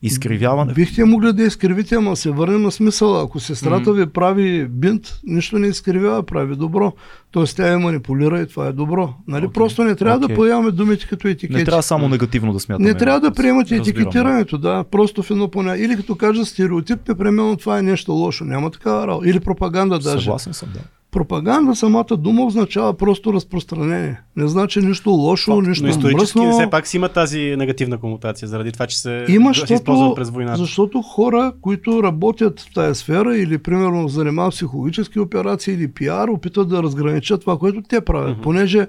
[0.06, 0.72] Изкривяване.
[0.72, 3.22] Бихте могли да изкривите, ама се върнем на смисъла.
[3.22, 3.92] Ако сестрата mm.
[3.92, 6.92] ви прави бинт, нищо не изкривява, прави добро.
[7.30, 9.14] Тоест тя я манипулира и това е добро.
[9.28, 9.46] Нали?
[9.46, 9.52] Okay.
[9.52, 10.28] Просто не трябва okay.
[10.28, 11.58] да появаме думите като етикети.
[11.58, 12.88] Не трябва само негативно да смятаме.
[12.88, 14.84] Не трябва да приемате етикетирането, да.
[14.90, 15.76] Просто в едно поня.
[15.78, 18.44] Или като кажа стереотип, непременно това е нещо лошо.
[18.44, 19.28] Няма такава работа.
[19.28, 20.24] Или пропаганда даже.
[20.24, 20.80] Съгласен съм, да.
[21.14, 24.20] Пропаганда, самата дума означава просто разпространение.
[24.36, 26.52] Не значи нищо лошо, Факт, нищо но исторически мръсно.
[26.52, 30.30] все пак си има тази негативна комутация, заради това, че се, има, се използва през
[30.30, 30.56] войната.
[30.56, 36.68] Защото хора, които работят в тази сфера или примерно занимават психологически операции или пиар, опитват
[36.68, 38.38] да разграничат това, което те правят.
[38.38, 38.42] Mm-hmm.
[38.42, 38.86] Понеже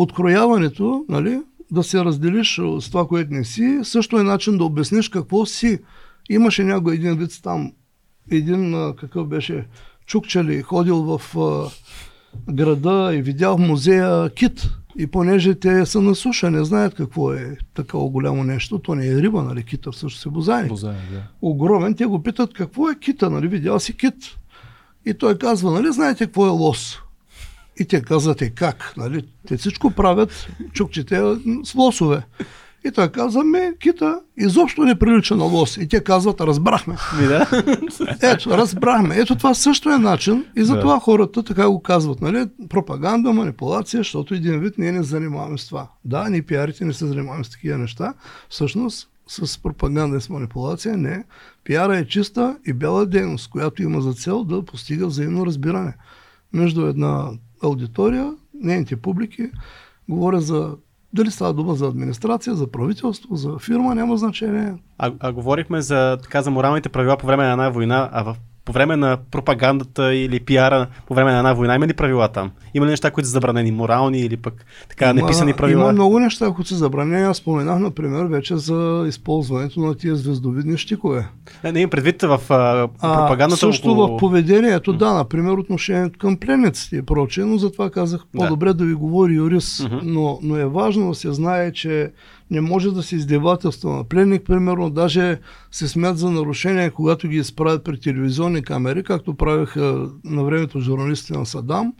[0.00, 1.40] Открояването, нали,
[1.70, 5.78] да се разделиш с това, което не си, също е начин да обясниш какво си.
[6.30, 7.72] Имаше някой един вид там,
[8.30, 9.66] един какъв беше,
[10.08, 11.20] Чукчали, ходил в
[12.50, 14.68] града и видял музея кит.
[14.98, 19.06] И понеже те са на суша, не знаят какво е такова голямо нещо, то не
[19.06, 20.68] е риба, нали, кита всъщност е бозайник.
[20.68, 21.22] Бозайник, да.
[21.42, 24.14] Огромен, те го питат какво е кита, нали, видял си кит.
[25.06, 26.98] И той казва, нали, знаете какво е лос?
[27.80, 31.22] И те казват, е как, нали, те всичко правят, чукчите
[31.64, 32.22] с лосове.
[32.86, 35.76] И той каза, ме, кита изобщо не прилича на лос.
[35.76, 36.96] И те казват, разбрахме.
[37.28, 37.46] да.
[38.22, 39.16] Ето, разбрахме.
[39.18, 41.00] Ето това също е начин и затова да.
[41.00, 42.20] хората така го казват.
[42.20, 42.46] Нали?
[42.68, 45.88] Пропаганда, манипулация, защото един вид ние не занимаваме с това.
[46.04, 48.14] Да, ние пиарите не се занимаваме с такива неща.
[48.48, 51.24] Всъщност, с пропаганда и с манипулация, не.
[51.64, 55.94] Пиара е чиста и бяла дейност, която има за цел да постига взаимно разбиране
[56.52, 57.30] между една
[57.62, 59.50] аудитория, нейните публики.
[60.08, 60.76] Говоря за
[61.12, 64.74] дали става дума за администрация, за правителство, за фирма, няма значение.
[64.98, 68.36] А, а говорихме за, така, за моралните правила по време на една война, а в
[68.68, 72.50] по време на пропагандата или пиара по време на една война има ли правила там?
[72.74, 75.82] Има ли неща, които са забранени, морални или пък така има, неписани правила?
[75.82, 77.26] Има много неща, които са забранени.
[77.26, 81.28] Аз споменах, например, вече за използването на тия звездовидни щикове.
[81.64, 83.66] Не, не имам предвид в а, пропагандата.
[83.66, 84.16] А, също около...
[84.16, 88.84] в поведението, да, например, отношението към пленниците и прочее, но затова казах по-добре да, да
[88.84, 89.90] ви говори юрист.
[90.02, 92.10] Но, но е важно да се знае, че
[92.50, 95.40] не може да се издевателства на пленник, примерно, даже
[95.70, 101.38] се смят за нарушение, когато ги изправят при телевизионни камери, както правиха на времето журналистите
[101.38, 101.92] на Садам,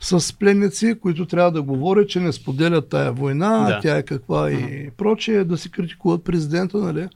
[0.00, 3.80] с пленници, които трябва да говорят, че не споделят тая война, да.
[3.82, 7.08] тя е каква и прочее, да си критикуват президента, нали?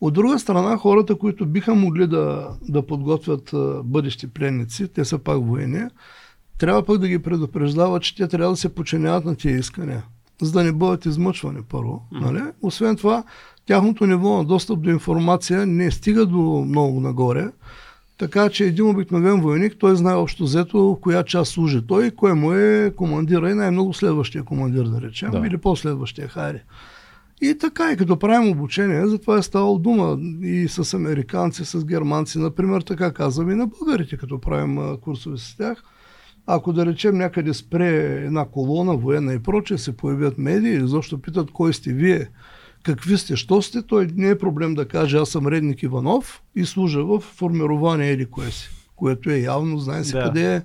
[0.00, 3.50] От друга страна, хората, които биха могли да, да подготвят
[3.84, 5.82] бъдещи пленници, те са пак военни,
[6.58, 10.02] трябва пък да ги предупреждават, че те трябва да се починяват на тия искания
[10.42, 12.02] за да не бъдат измъчвани първо.
[12.12, 12.20] Mm-hmm.
[12.20, 12.42] Нали?
[12.62, 13.24] Освен това,
[13.66, 17.48] тяхното ниво на достъп до информация не стига до много нагоре,
[18.18, 22.34] така че един обикновен войник, той знае общо взето в коя част служи той, кой
[22.34, 25.46] му е командира и най-много следващия командир, да речем, да.
[25.46, 26.62] или по-следващия хайри.
[27.42, 32.38] И така, и като правим обучение, затова е ставало дума и с американци, с германци,
[32.38, 35.82] например, така казвам и на българите, като правим курсове с тях–
[36.46, 37.88] ако да речем някъде спре
[38.24, 42.28] една колона, военна и прочее, се появят медии и защо питат кой сте вие,
[42.82, 46.64] какви сте, що сте, той не е проблем да каже аз съм Редник Иванов и
[46.64, 50.22] служа в формирование или кое си, което е явно, знае се да.
[50.22, 50.62] къде е.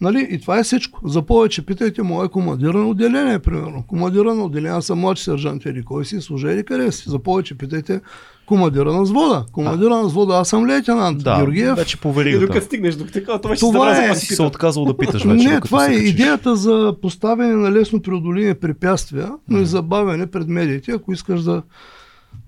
[0.00, 0.28] Нали?
[0.30, 1.08] И това е всичко.
[1.08, 3.84] За повече питайте мое командирано отделение, примерно.
[3.86, 7.10] Командирано отделение, аз съм младши сержант или кой си, служа или къде си.
[7.10, 8.00] За повече питайте
[8.46, 9.44] командира на взвода.
[9.52, 11.24] Командира на взвода, аз съм лейтенант.
[11.24, 11.76] Да, Георгиев.
[11.76, 12.34] вече поверих.
[12.34, 14.14] И докато стигнеш до такова, това, това е...
[14.14, 15.48] си се отказал да питаш вече.
[15.48, 20.92] Не, това е идеята за поставяне на лесно преодоление препятствия, но и забавяне пред медиите,
[20.92, 21.62] ако искаш да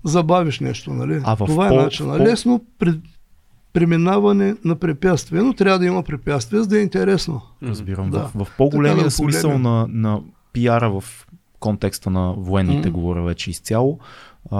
[0.05, 0.93] забавиш нещо.
[0.93, 1.21] Нали?
[1.23, 2.19] А това е начинът.
[2.19, 2.95] Лесно пред,
[3.73, 7.41] преминаване на препятствия, но трябва да има препятствия, за да е интересно.
[7.63, 8.09] Разбирам.
[8.09, 8.19] Да.
[8.19, 10.21] В, в по-големия да смисъл на, на
[10.53, 11.27] пиара в
[11.59, 12.91] контекста на военните, mm-hmm.
[12.91, 13.99] говоря вече изцяло,
[14.51, 14.57] а,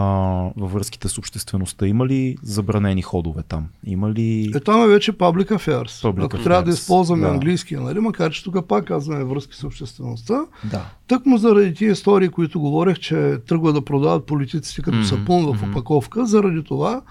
[0.58, 1.88] във връзките с обществеността.
[1.88, 3.68] Има ли забранени ходове там?
[3.86, 4.52] Има ли...
[4.56, 6.04] Е, там е вече public affairs.
[6.04, 6.44] Public Ако affairs.
[6.44, 7.30] трябва да използваме да.
[7.30, 8.00] английския, нали?
[8.00, 10.46] макар че тук пак казваме връзки с обществеността.
[10.72, 10.86] Да.
[11.08, 15.20] Тък му заради тия истории, които говорех, че тръгва да продават политиците като mm-hmm.
[15.20, 17.02] сапун в опаковка, заради това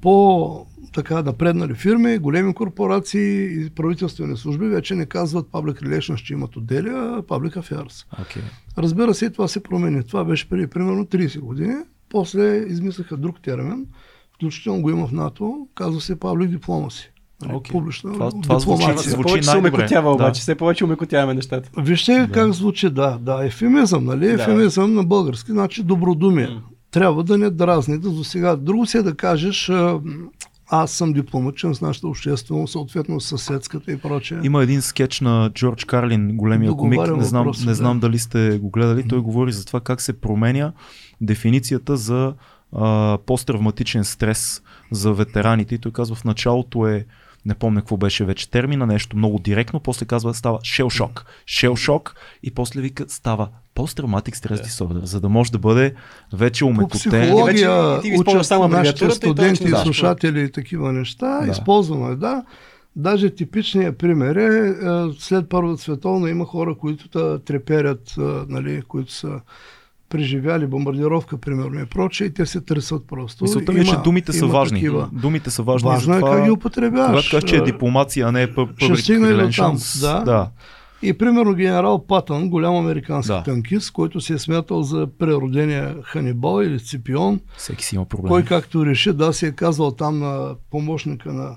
[0.00, 6.32] по така напреднали фирми, големи корпорации и правителствени служби вече не казват Public Relations, че
[6.32, 8.06] имат отдели, а Public Affairs.
[8.22, 8.40] Okay.
[8.78, 10.02] Разбира се, това се промени.
[10.02, 11.74] Това беше преди примерно 30 години.
[12.08, 13.86] После измислиха друг термин,
[14.34, 17.06] включително го има в НАТО, казва се Public Diplomacy.
[17.44, 17.70] Okay.
[17.70, 20.42] Публична това, това звучи, звучи се умекотява обаче, да.
[20.42, 21.70] все повече умекотяваме нещата.
[21.78, 22.32] Вижте да.
[22.32, 24.26] как звучи, да, да, ефемизъм, нали?
[24.26, 24.32] Да.
[24.32, 26.46] Ефемизъм на български, значи добродумие.
[26.46, 26.60] Mm.
[26.90, 28.56] Трябва да не дразни, да до сега.
[28.56, 29.70] Друго си е да кажеш,
[30.70, 34.38] аз съм дипломатичен с нашата общественост, съответно съседската и прочее.
[34.42, 38.06] Има един скетч на Джордж Карлин, големия комик, не знам, въпроси, не знам да.
[38.06, 40.72] дали сте го гледали, той говори за това как се променя
[41.20, 42.34] дефиницията за
[42.72, 44.62] а, посттравматичен стрес
[44.92, 47.06] за ветераните и той казва в началото е
[47.46, 50.58] не помня какво беше вече термина, нещо много директно, после казва става
[51.46, 55.94] шел шок и после вика става посттравматик стрес дисордер, за да може да бъде
[56.32, 57.22] вече умекотен.
[57.22, 61.50] психология и вече, учат само нашите студенти и, слушатели и такива неща, да.
[61.50, 62.44] използвано е, да.
[62.96, 64.74] Даже типичният пример е, е,
[65.18, 69.40] след Първата световна има хора, които да треперят, е, нали, които са
[70.10, 73.44] преживяли бомбардировка, примерно и прочее, и те се тресат просто.
[73.44, 74.76] Мисълта ми е, че думите са важни.
[74.78, 75.08] Такива.
[75.12, 75.88] Думите са важни.
[75.88, 77.08] Важно е как ги употребяваш.
[77.10, 80.00] Когато кажеш, че е дипломация, а не е public relations.
[80.00, 80.24] Да.
[80.24, 80.50] да.
[81.02, 83.42] И примерно генерал Патън, голям американски Да.
[83.42, 88.28] танкист, който се е смятал за преродения Ханибал или Ципион, Всеки си има проблем.
[88.28, 91.56] кой както реши, да, си е казвал там на помощника на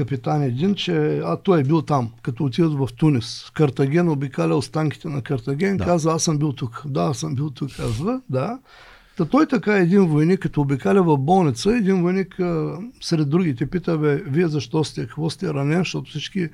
[0.00, 3.50] капитан един, че а той е бил там, като отидат в Тунис.
[3.54, 5.84] Картаген обикалял станките на Картаген, Да.
[5.84, 6.82] каза, аз съм бил тук.
[6.86, 8.58] Да, аз съм бил тук, казва, да.
[9.16, 13.98] Та той така един войник, като обикаля в болница, един войник а, сред другите пита,
[13.98, 16.48] бе, вие защо сте, какво сте ранен, защото всички,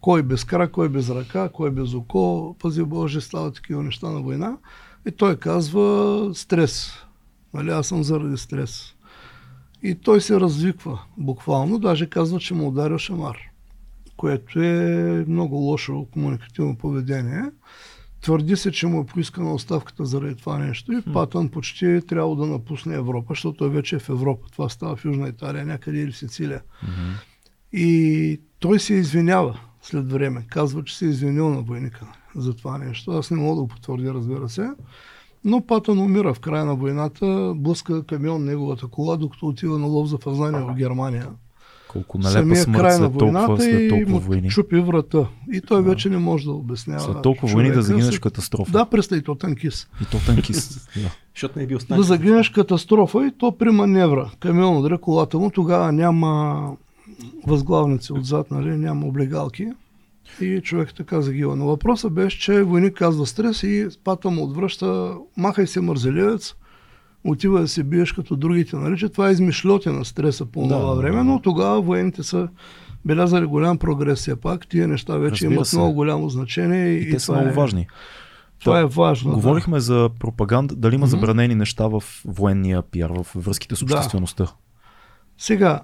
[0.00, 4.20] кой без крак, кой без ръка, кой без око, пази Боже, става такива неща на
[4.20, 4.56] война.
[5.08, 6.90] И той казва стрес.
[7.54, 8.94] Нали, аз съм заради стрес.
[9.82, 13.38] И той се развиква буквално, даже казва, че му ударил шамар,
[14.16, 17.42] което е много лошо комуникативно поведение.
[18.20, 22.46] Твърди се, че му е поискана оставката заради това нещо и Патън почти трябва да
[22.46, 24.46] напусне Европа, защото той вече е в Европа.
[24.52, 26.62] Това става в Южна Италия, някъде или Сицилия.
[26.82, 27.12] Мгм.
[27.72, 30.46] И той се извинява след време.
[30.48, 32.06] Казва, че се е извинил на войника
[32.36, 33.10] за това нещо.
[33.10, 34.70] Аз не мога да го потвърдя, разбира се.
[35.44, 40.08] Но Патън умира в края на войната, блъска камион неговата кола, докато отива на лов
[40.08, 41.26] за фазнание в Германия.
[41.88, 44.48] Колко налепа Самия смърт край на след толкова, войната след и толкова му войни.
[44.48, 45.26] чупи врата.
[45.52, 47.00] И той вече не може да обяснява.
[47.00, 48.72] След толкова войни да загинеш След- катастрофа.
[48.72, 49.90] Да, представи, то танкист.
[50.02, 50.90] И то танкист.
[50.96, 51.10] да.
[51.34, 54.30] Защото не е бил Да загинеш катастрофа и то при маневра.
[54.40, 56.62] Камион удря колата му, тогава няма
[57.46, 59.68] възглавници отзад, нали, няма облегалки.
[60.40, 61.56] И човек така загива.
[61.56, 66.54] Но въпросът беше, че войник казва стрес и пата му отвръща, махай се мързеливец,
[67.24, 69.12] отива да се биеш като другите наричат.
[69.12, 71.24] Това е измишлоти на стреса по Да, това да, време, да.
[71.24, 72.48] но тогава военните са
[73.04, 74.68] белязали голям прогрес все пак.
[74.68, 75.76] Тия неща вече Разбира имат се.
[75.76, 76.88] много голямо значение.
[76.88, 77.86] И, И те са много е, важни.
[78.58, 79.32] Това е важно.
[79.32, 81.10] Говорихме за пропаганда, дали има Мгм.
[81.10, 83.94] забранени неща в военния пиар, в връзките с Да.
[83.94, 84.46] обществеността.
[85.38, 85.80] Сега,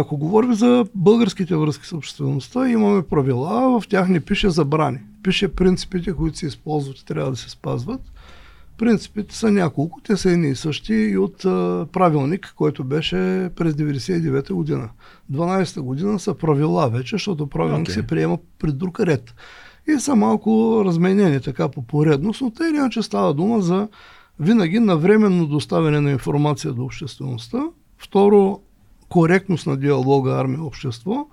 [0.00, 4.98] ако говорим за българските връзки с обществеността, имаме правила, в тях не пише забрани.
[5.22, 8.00] Пише принципите, които се използват и трябва да се спазват.
[8.78, 13.74] Принципите са няколко, те са едни и същи и от а, правилник, който беше през
[13.74, 14.88] 99-та година.
[15.32, 17.94] 12-та година са правила вече, защото правилник Окей.
[17.94, 19.34] се приема при друг ред.
[19.88, 23.88] И са малко разменени така по поредност, но или иначе става дума за
[24.40, 27.62] винаги навременно доставяне на информация до обществеността.
[27.98, 28.60] Второ,
[29.08, 31.26] коректност на диалога армия-общество.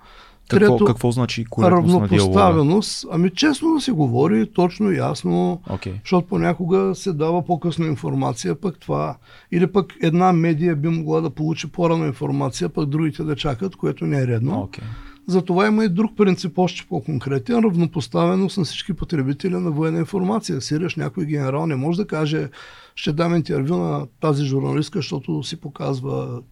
[0.48, 2.80] Какво, Трето, какво значи коректност на диалога?
[3.10, 5.92] Ами честно да се говори, точно, ясно, Окей.
[6.04, 9.16] защото понякога се дава по-късно информация, пък това.
[9.52, 14.06] Или пък една медия би могла да получи по-рано информация, пък другите да чакат, което
[14.06, 14.60] не е редно.
[14.60, 14.84] Окей.
[15.26, 20.60] Затова има и друг принцип, още по-конкретен, равнопоставеност на всички потребители на военна информация.
[20.60, 22.48] Сириш някой генерал не може да каже,
[22.94, 26.42] ще дам интервю на тази журналистка, защото си показва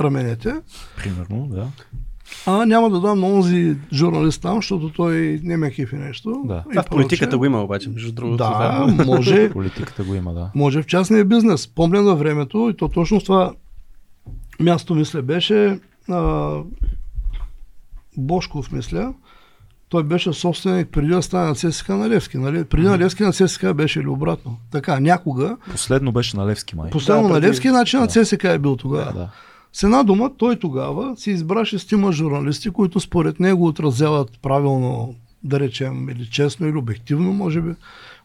[0.00, 0.54] раменете,
[0.96, 1.66] Примерно, да.
[2.46, 6.42] а няма да дам на онзи журналист там, защото той не ме кефи нещо.
[6.44, 6.64] Да.
[6.66, 8.36] И Това в политиката го има обаче, между другото.
[8.36, 10.50] Да, може, Политиката го има, да.
[10.54, 11.66] може в частния бизнес.
[11.68, 13.52] Помня на времето, и то точно в това
[14.60, 15.80] място, мисля, беше
[16.10, 16.50] а,
[18.16, 19.14] Бошков, мисля.
[19.88, 22.38] Той беше собственик преди да стане на ЦСК на Левски.
[22.38, 22.64] Нали?
[22.64, 24.58] Преди на Левски на ЦСК беше или обратно.
[24.70, 25.56] Така, някога.
[25.70, 26.90] Последно беше на Левски май.
[26.90, 28.24] Последно Да, на Левски, значи на да.
[28.24, 29.12] ЦСК е бил Да, тогава.
[29.12, 29.28] да.
[29.76, 35.60] С една дума, той тогава си избра шестима журналисти, които според него отразяват правилно, да
[35.60, 37.74] речем, или честно, или обективно, може би,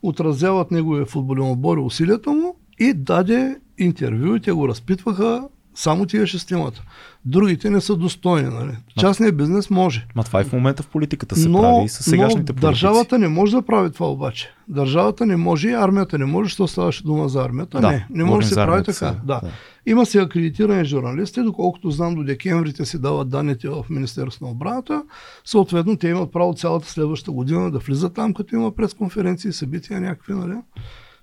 [0.02, 5.48] отразяват неговия футболен отбор и усилията му и даде интервю и те го разпитваха
[5.82, 6.84] само тия шестимата.
[7.26, 8.50] Другите не са достойни.
[8.50, 8.78] Нали?
[9.00, 10.08] Частният бизнес може.
[10.16, 12.62] Ма това и в момента в политиката се но, прави и с сегашните но политици.
[12.62, 14.50] държавата не може да прави това обаче.
[14.68, 17.82] Държавата не може и армията не може, защото ставаше дума за армията.
[17.82, 18.94] Да, не, не може да се прави така.
[18.94, 19.40] сега, Да.
[19.44, 19.52] да.
[19.86, 24.52] Има се акредитирани журналисти, доколкото знам до декември те си дават данните в Министерството на
[24.52, 25.04] отбраната.
[25.46, 30.34] Съответно, те имат право цялата следваща година да влизат там, като има пресконференции, събития някакви,
[30.34, 30.56] нали?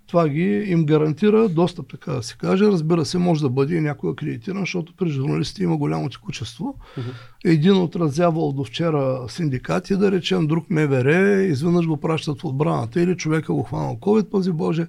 [0.08, 2.64] Това ги им гарантира достъп, така да се каже.
[2.64, 6.74] Разбира се, може да бъде и някой акредитиран, защото при журналистите има голямо текучество.
[7.44, 13.16] Един отразявал до вчера синдикати, да речем, друг МВР, изведнъж го пращат в отбраната или
[13.16, 14.86] човека го хванал COVID, пази Боже,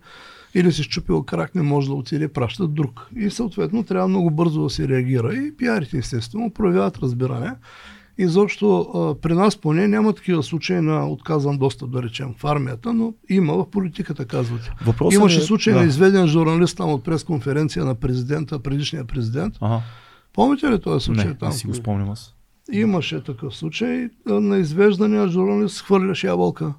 [0.55, 3.09] или си щупил крак, не може да отиде, пращат друг.
[3.15, 5.36] И съответно трябва много бързо да се реагира.
[5.36, 7.51] И пиарите, естествено, проявяват разбиране.
[8.22, 12.93] Изобщо а, при нас поне няма такива случаи на отказан достъп, да речем, в армията,
[12.93, 14.72] но има в политиката, казвате.
[14.86, 15.80] Въпросът Имаше е- случай да.
[15.80, 19.53] на изведен журналист там от пресконференция на президента, предишния президент.
[19.61, 19.82] Ага.
[20.34, 21.49] Помните ли този случай Не, там?
[21.49, 22.34] не си го спомням аз.
[22.72, 26.74] Имаше такъв случай на извеждания журналист хвърляш ябълка.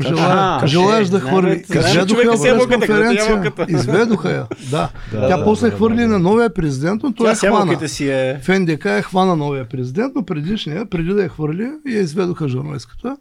[0.00, 1.64] Желая, желаеш да хвърли.
[1.74, 3.52] Изведоха я през конференция.
[3.68, 4.46] Изведоха я.
[4.70, 4.90] Да.
[5.12, 7.88] да Тя да, после да, хвърли да, на новия президент, но той е хвана.
[7.88, 8.40] Си е...
[8.42, 13.16] В НДК е хвана новия президент, но предишния, преди да я хвърли, я изведоха журналистката.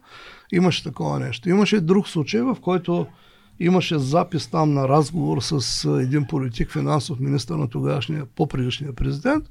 [0.53, 1.49] Имаше такова нещо.
[1.49, 3.07] Имаше друг случай, в който
[3.59, 9.45] имаше запис там на разговор с един политик, финансов министр на тогашния, по-предишния президент,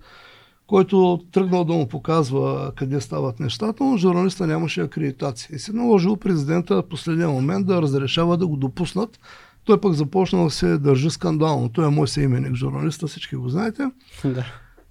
[0.67, 5.57] който тръгнал да му показва къде стават нещата, но журналиста нямаше акредитация.
[5.57, 9.19] И се наложил президента в последния момент да разрешава да го допуснат.
[9.64, 11.69] Той пък започнал да се държи скандално.
[11.69, 13.91] Той е мой съименник, журналиста, всички го знаете.
[14.25, 14.45] Да.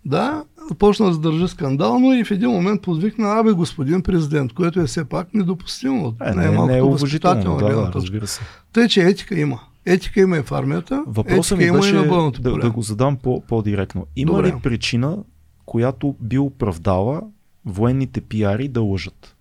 [0.05, 0.43] Да,
[0.79, 4.85] почна да се държи скандално и в един момент подвикна, абе господин президент, което е
[4.85, 6.13] все пак недопустимо.
[6.25, 8.41] Е, не, не, не е уважително, да, да, разбира се.
[8.73, 9.59] Тъй, че етика има.
[9.85, 11.03] Етика има и в армията.
[11.07, 14.05] Въпросът ми беше да, да го задам по, по-директно.
[14.15, 14.47] Има Добре.
[14.47, 15.17] ли причина
[15.65, 17.21] която би оправдала
[17.65, 19.35] военните пиари да лъжат.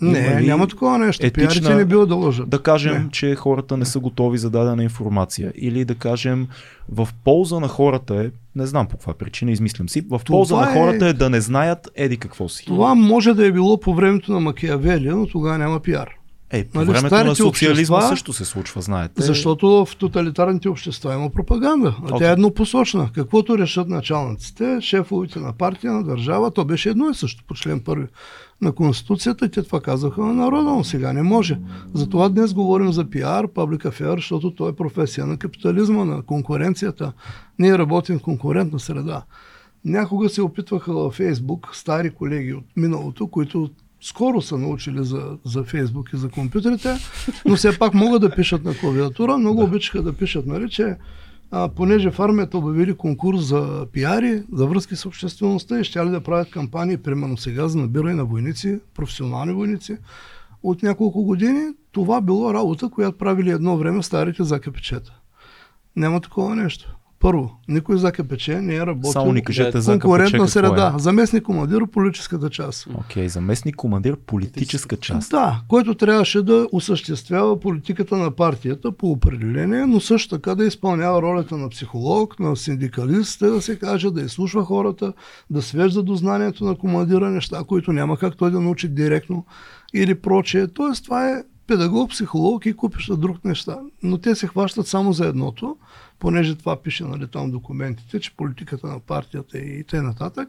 [0.00, 1.26] Не, няма такова нещо.
[1.26, 2.48] Етична, Пиарите не било да лъжат.
[2.48, 3.10] Да кажем, не.
[3.10, 5.52] че хората не са готови за дадена информация.
[5.56, 6.48] Или да кажем,
[6.88, 10.66] в полза на хората е, не знам по каква причина, измислям си, в полза това
[10.66, 12.64] на хората е, е да не знаят еди какво си.
[12.64, 16.15] Това може да е било по времето на Макиавелия, но тогава няма пиар.
[16.50, 19.22] Е, по нали, времето на социализма общества, също се случва, знаете.
[19.22, 21.96] Защото в тоталитарните общества има пропаганда.
[22.02, 22.18] А okay.
[22.18, 23.10] тя е еднопосочна.
[23.14, 27.80] Каквото решат началниците, шефовите на партия, на държава, то беше едно и също по член
[27.80, 28.06] първи
[28.62, 29.48] на Конституцията.
[29.48, 31.58] Те това казаха на народа, но сега не може.
[31.94, 37.12] Затова днес говорим за пиар, паблик афер, защото то е професия на капитализма, на конкуренцията.
[37.58, 39.22] Ние работим в конкурентна среда.
[39.84, 43.70] Някога се опитваха във Фейсбук стари колеги от миналото, които
[44.06, 46.96] скоро са научили за, за Фейсбук и за компютрите,
[47.44, 49.38] но все пак могат да пишат на клавиатура.
[49.38, 49.64] Много да.
[49.64, 50.96] обичаха да пишат, нали, че
[51.50, 56.20] а, понеже в армията обявили конкурс за пиари, за връзки с обществеността и ще да
[56.20, 59.96] правят кампании, примерно сега, за набиране на войници, професионални войници,
[60.62, 65.12] от няколко години, това било работа, която правили едно време старите закапичета.
[65.96, 66.96] Няма такова нещо.
[67.20, 70.94] Първо, никой за КПЧ не е работил Само ни кажете за конкурентна среда.
[70.96, 70.98] Е.
[70.98, 72.86] Заместник командир политическата част.
[72.94, 75.30] Окей, okay, заместник командир политическа част.
[75.30, 81.22] Да, който трябваше да осъществява политиката на партията по определение, но също така да изпълнява
[81.22, 85.12] ролята на психолог, на синдикалист, да се каже, да изслушва хората,
[85.50, 89.46] да свежда до знанието на командира неща, които няма как той да научи директно
[89.94, 90.66] или прочее.
[90.66, 93.78] Тоест това е педагог, психолог и купища друг неща.
[94.02, 95.76] Но те се хващат само за едното
[96.18, 100.46] понеже това пише нали, там документите, че политиката на партията и т.н.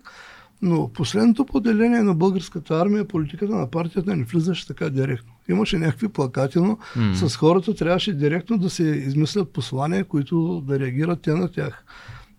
[0.61, 5.33] Но последното поделение на българската армия, политиката на партията не влизаше така директно.
[5.49, 7.13] Имаше някакви плакати, но mm.
[7.13, 11.85] с хората трябваше директно да се измислят послания, които да реагират те на тях.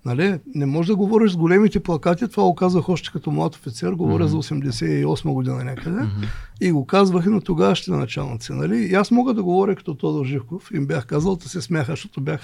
[0.04, 0.38] Нали?
[0.54, 4.24] Не можеш да говориш с големите плакати, това го казах още като млад офицер, говоря
[4.24, 4.42] mm-hmm.
[4.42, 6.00] за 88 година някъде.
[6.00, 6.26] Mm-hmm.
[6.60, 8.52] И го казвах и на тогавашните началници.
[8.52, 8.76] Нали?
[8.76, 10.70] И аз мога да говоря като Тодор Живков.
[10.74, 12.40] Им бях казал, да се смяха, защото бях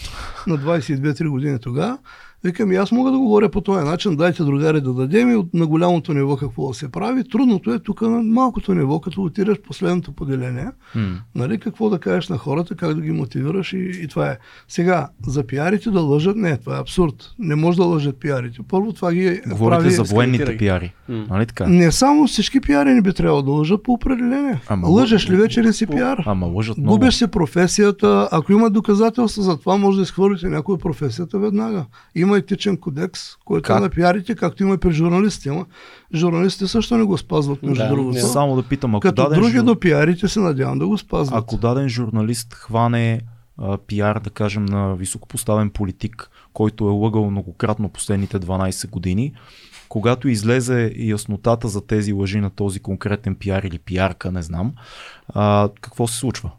[0.46, 1.98] на 22-3 години тогава.
[2.44, 5.66] Викам, и аз мога да говоря по този начин, дайте другари да дадем и на
[5.66, 7.28] голямото ниво какво да се прави.
[7.28, 11.16] Трудното е тук на малкото ниво, като отидеш последното поделение, mm.
[11.34, 14.38] нали, какво да кажеш на хората, как да ги мотивираш и, и това е.
[14.68, 17.14] Сега, за пиарите да лъжат, не, това е абсурд.
[17.38, 18.58] Не може да лъжат пиарите.
[18.68, 19.94] Първо това ги Говорите прави...
[19.94, 21.30] за военните пиари, mm.
[21.30, 21.66] нали така?
[21.66, 24.60] Не само всички пиари не би трябвало да лъжат по определение.
[24.68, 26.22] Ама, Лъжеш ли вече ли си пиар?
[26.26, 26.98] Ама лъжат много.
[26.98, 28.28] Губеш си професията.
[28.32, 31.84] Ако има доказателства за това, може да изхвърлите някоя професията веднага.
[32.14, 33.80] Има етичен кодекс, който как?
[33.80, 35.48] на пиарите, както има и при журналисти.
[35.48, 35.66] Има.
[36.14, 38.20] Журналистите също не го спазват, между да, другото.
[38.20, 39.64] Само да питам, ако Като даден други жур...
[39.64, 41.42] до пиарите се надявам да го спазват.
[41.42, 43.20] Ако даден журналист хване
[43.58, 49.32] а, пиар, да кажем, на високопоставен политик, който е лъгал многократно последните 12 години,
[49.88, 54.72] когато излезе яснотата за тези лъжи на този конкретен пиар или пиарка, не знам,
[55.28, 56.50] а, какво се случва?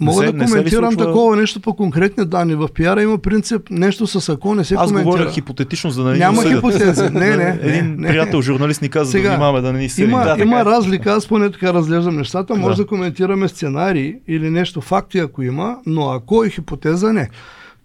[0.00, 1.06] Мога се, да коментирам случва...
[1.06, 2.54] такова нещо по конкретни данни.
[2.54, 5.04] В пиара има принцип нещо с ако не се Аз коментира.
[5.04, 7.02] говоря хипотетично, за да не Няма хипотези.
[7.02, 7.58] Не, не.
[7.62, 10.60] Един не, приятел, журналист ни каза Сега, да внимаваме да не ни Има, да, има
[10.60, 10.64] е.
[10.64, 12.54] разлика, аз поне така разглеждам нещата.
[12.54, 12.82] Може да.
[12.82, 17.28] да коментираме сценарии или нещо факти, ако има, но ако е хипотеза, не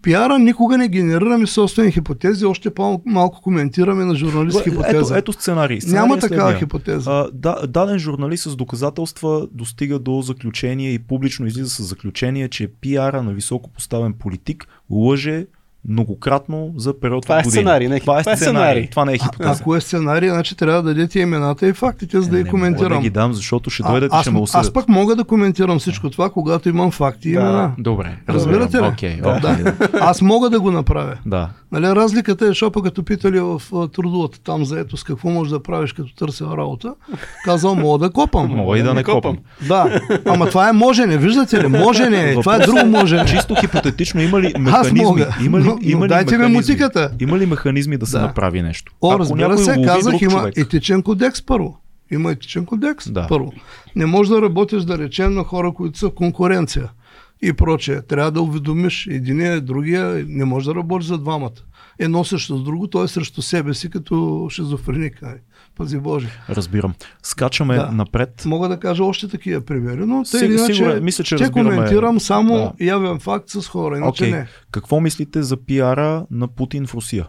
[0.04, 5.14] пиара никога не генерираме собствени хипотези, още по-малко коментираме на журналист хипотеза.
[5.14, 5.80] Ето, ето сценарий.
[5.80, 6.58] сценарий Няма такава следния.
[6.58, 7.10] хипотеза.
[7.10, 12.68] А, да, даден журналист с доказателства достига до заключение и публично излиза с заключение, че
[12.68, 15.46] пиара на високо поставен политик лъже
[15.88, 17.60] многократно за период Това от е години.
[17.60, 18.56] сценарий, не- това е това е сценарий.
[18.62, 18.86] сценарий.
[18.86, 19.50] Това не е А, хипотеза.
[19.52, 22.50] ако е сценарий, значи трябва да дадете имената и фактите, за да Е, ги не
[22.50, 22.92] мога коментирам.
[22.92, 24.74] да ги дам, защото ще дойдете, аз, ще ме аз осъдят.
[24.74, 27.40] пък мога да коментирам всичко това, когато имам факти и Да.
[27.40, 27.72] имена.
[27.78, 28.16] Добре.
[28.28, 28.60] Разбирате ли?
[28.60, 28.88] разбирам.
[28.88, 29.72] Окей, Да.
[29.94, 31.16] Аз мога да го направя.
[31.26, 31.48] Да.
[31.72, 35.92] Нали, разликата е, защото като питали в трудовата там заето с какво можеш да правиш
[35.92, 36.94] като търся работа,
[37.44, 38.46] казал мога да копам.
[38.46, 39.38] Мога и да не копам.
[39.62, 41.66] Да, ама това е можене, виждате ли?
[41.68, 43.24] Можене, това е друго можене.
[43.26, 45.00] Чисто хипотетично има ли Аз механизми?
[45.00, 47.10] мога, Има ли, но, има но ли дайте ми мутиката.
[47.20, 48.22] Има ли механизми да се Да.
[48.22, 48.92] направи нещо?
[49.00, 50.58] О, Ако разбира се, казах, има човек.
[50.58, 51.78] етичен кодекс първо.
[52.12, 53.26] Има етичен кодекс Да.
[53.28, 53.52] първо.
[53.96, 56.88] Не можеш да работиш, да речем, на хора, които са в конкуренция
[57.42, 58.02] и прочее.
[58.02, 61.50] Трябва да уведомиш единия, другия, не можеш да работиш за двамата.
[61.98, 65.22] Едно срещу друго, той е срещу себе си като шизофреник.
[65.76, 66.28] Пази Боже.
[66.48, 66.94] Разбирам.
[67.22, 67.88] Скачаме Да.
[67.88, 68.42] напред.
[68.46, 71.70] Мога да кажа още такива примери, но тъй Сиг- иначе сигурен- мисля, че ще разбираме.
[71.70, 72.84] коментирам само Да.
[72.84, 74.32] явен факт с хора, иначе Окей.
[74.32, 74.46] не.
[74.70, 77.26] Какво мислите за пиара на Путин в Русия?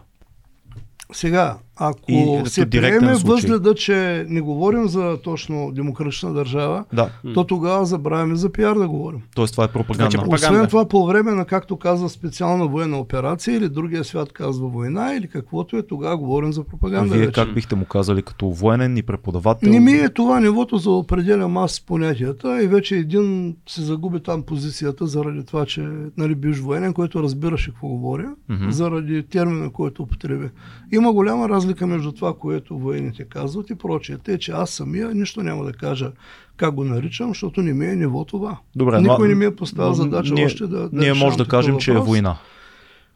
[1.12, 3.96] Сега, ако И се приеме възгледа, че
[4.28, 7.10] не говорим за точно демократична държава, Да.
[7.34, 9.20] то тогава забравяме за пиар да говорим.
[9.34, 10.02] Тоест това е пропаганда.
[10.02, 10.46] Значи, пропаганда.
[10.48, 15.14] Освен това, по време на, както казва, специална военна операция или другия свят казва война
[15.14, 17.14] или каквото е, тогава говорим за пропаганда.
[17.14, 17.32] Вие вече.
[17.34, 19.70] как бихте му казали като военен и преподавател?
[19.70, 23.26] Не ми е това нивото за да определям аз понятията и вече един
[23.68, 28.70] се загуби там позицията заради това, че нали, биш военен, който разбираше какво говоря, Мгм.
[28.70, 30.48] заради термина, който употреби.
[30.92, 34.16] Има голяма разлика между това, което военните казват и прочее.
[34.24, 36.12] Те, че аз самия нищо няма да кажа
[36.56, 38.58] как го наричам, защото не ми е ниво това.
[38.76, 41.44] Добре, Никой но- не ми е поставил задача ние, още да, да Ние може да
[41.48, 42.36] кажем, че е война.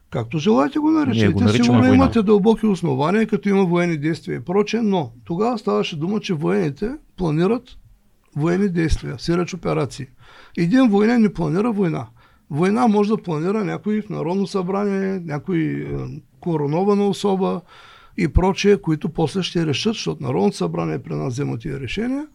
[0.09, 1.33] Както желаете го наричайте.
[1.33, 1.95] го Сигурно война.
[1.95, 6.91] имате дълбоки основания, като има военни действия и прочее, но тогава ставаше дума, че военните
[7.17, 7.63] планират
[8.35, 10.05] военни действия, сиреч операции.
[10.57, 12.07] Един военен не планира война.
[12.49, 15.85] Война може да планира някой в Народно събрание, някой е,
[16.39, 17.61] коронована особа
[18.17, 22.27] и прочее, които после ще решат, защото Народното събрание при нас взема тия решения,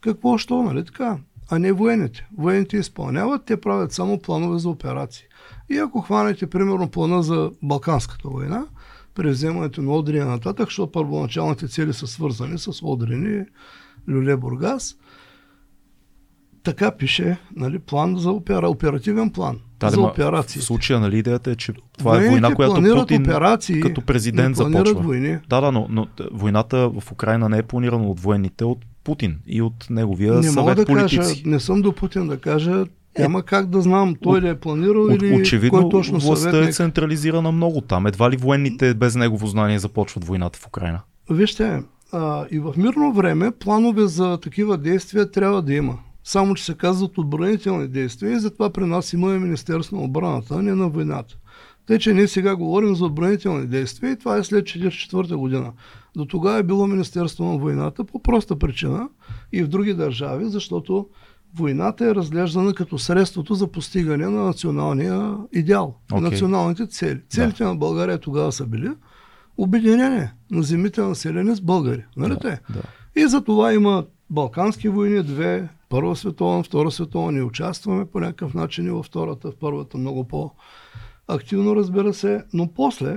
[0.00, 1.18] какво що, нали така?
[1.50, 2.28] А не военните.
[2.38, 5.24] Военните изпълняват, те правят само планове за операции.
[5.70, 8.66] И ако хванете, примерно, плана за Балканската война,
[9.14, 13.44] при вземането на Одрия нататък, защото първоначалните цели са свързани с Одрини,
[14.08, 14.96] Люле Бургас,
[16.62, 19.60] така пише, нали, план за опера, оперативен план
[19.90, 20.60] Да, за операции.
[20.60, 24.56] В случая, нали, идеята е, че това е Военните война, която Путин операции, като президент
[24.56, 25.00] започва.
[25.00, 25.38] войни.
[25.48, 29.62] Да, да, но, но войната в Украина не е планирана от военните, от Путин и
[29.62, 31.16] от неговия Не съвет да политици.
[31.16, 32.84] кажа, не съм до Путин да кажа,
[33.18, 36.72] няма как да знам той ли е планирал От, или очевидно кой точно властта е
[36.72, 38.06] централизирана много там.
[38.06, 41.00] Едва ли военните без негово знание започват войната в Украина.
[41.30, 41.82] Вижте,
[42.12, 45.98] а, и в мирно време планове за такива действия трябва да има.
[46.24, 50.54] Само, че се казват отбранителни действия и затова при нас има и Министерство на отбраната,
[50.54, 51.36] а не на войната.
[51.86, 55.72] Тъй, че ние сега говорим за отбранителни действия и това е след 1944 година.
[56.16, 59.08] До тогава е било Министерство на войната по проста причина
[59.52, 61.08] и в други държави, защото
[61.56, 66.20] войната е разглеждана като средството за постигане на националния идеал, okay.
[66.20, 67.20] националните цели.
[67.28, 68.90] Целите на България тогава са били
[69.56, 72.04] обединение на земите населени с българи.
[72.16, 72.60] Нали те?
[72.70, 72.82] Да.
[73.16, 78.54] И за това има Балкански войни, две, Първа световна, Втора световна, ние участваме по някакъв
[78.54, 83.16] начин и във втората, в първата много по-активно, разбира се, но после,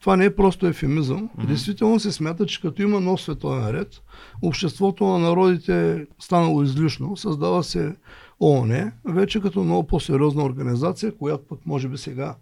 [0.00, 1.46] това не е просто ефемизъм, mm-hmm.
[1.46, 4.02] действително се смята, че като има нов световен ред,
[4.42, 7.96] обществото на народите е станало излишно, създава се
[8.40, 12.36] ООН, вече като много по-сериозна организация, която пък може би сега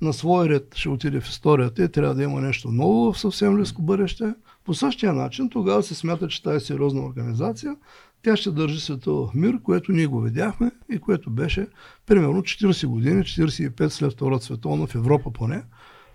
[0.00, 3.56] на свой ред ще отиде в историята и трябва да има нещо ново в съвсем
[3.56, 4.34] близко бъдеще.
[4.64, 7.76] По същия начин тогава се смята, че тази сериозна организация
[8.24, 11.66] тя ще държи света в мир, което ние го видяхме и което беше
[12.06, 15.62] примерно 40 години, 45 след Втората световна в Европа поне,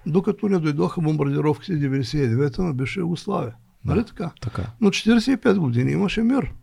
[0.06, 3.54] докато не дойдоха бомбардировките 99-та на бивша Югославия.
[3.86, 4.32] Нали така?
[4.42, 4.64] Така.
[4.82, 6.54] Но 45 години имаше мир.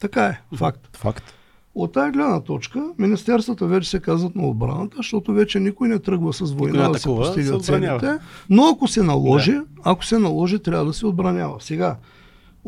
[0.00, 0.96] Така е, факт.
[0.96, 1.34] Факт.
[1.74, 6.32] От тази гледна точка, министерствата вече се казват на отбраната, защото вече никой не тръгва
[6.32, 8.18] с война не да се постига целите,
[8.50, 9.64] но ако се наложи, да.
[9.84, 11.60] ако се наложи, трябва да се отбранява.
[11.60, 11.96] Сега,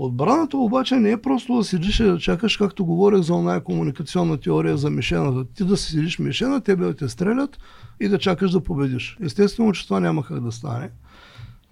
[0.05, 4.37] отбраната обаче не е просто да седиш и да чакаш, както говорех за оная комуникационна
[4.37, 5.45] теория за мишената.
[5.55, 7.59] Ти да си седиш мишена, тебе да те стрелят
[8.01, 9.19] и да чакаш да победиш.
[9.21, 10.91] Естествено, че това няма как да стане.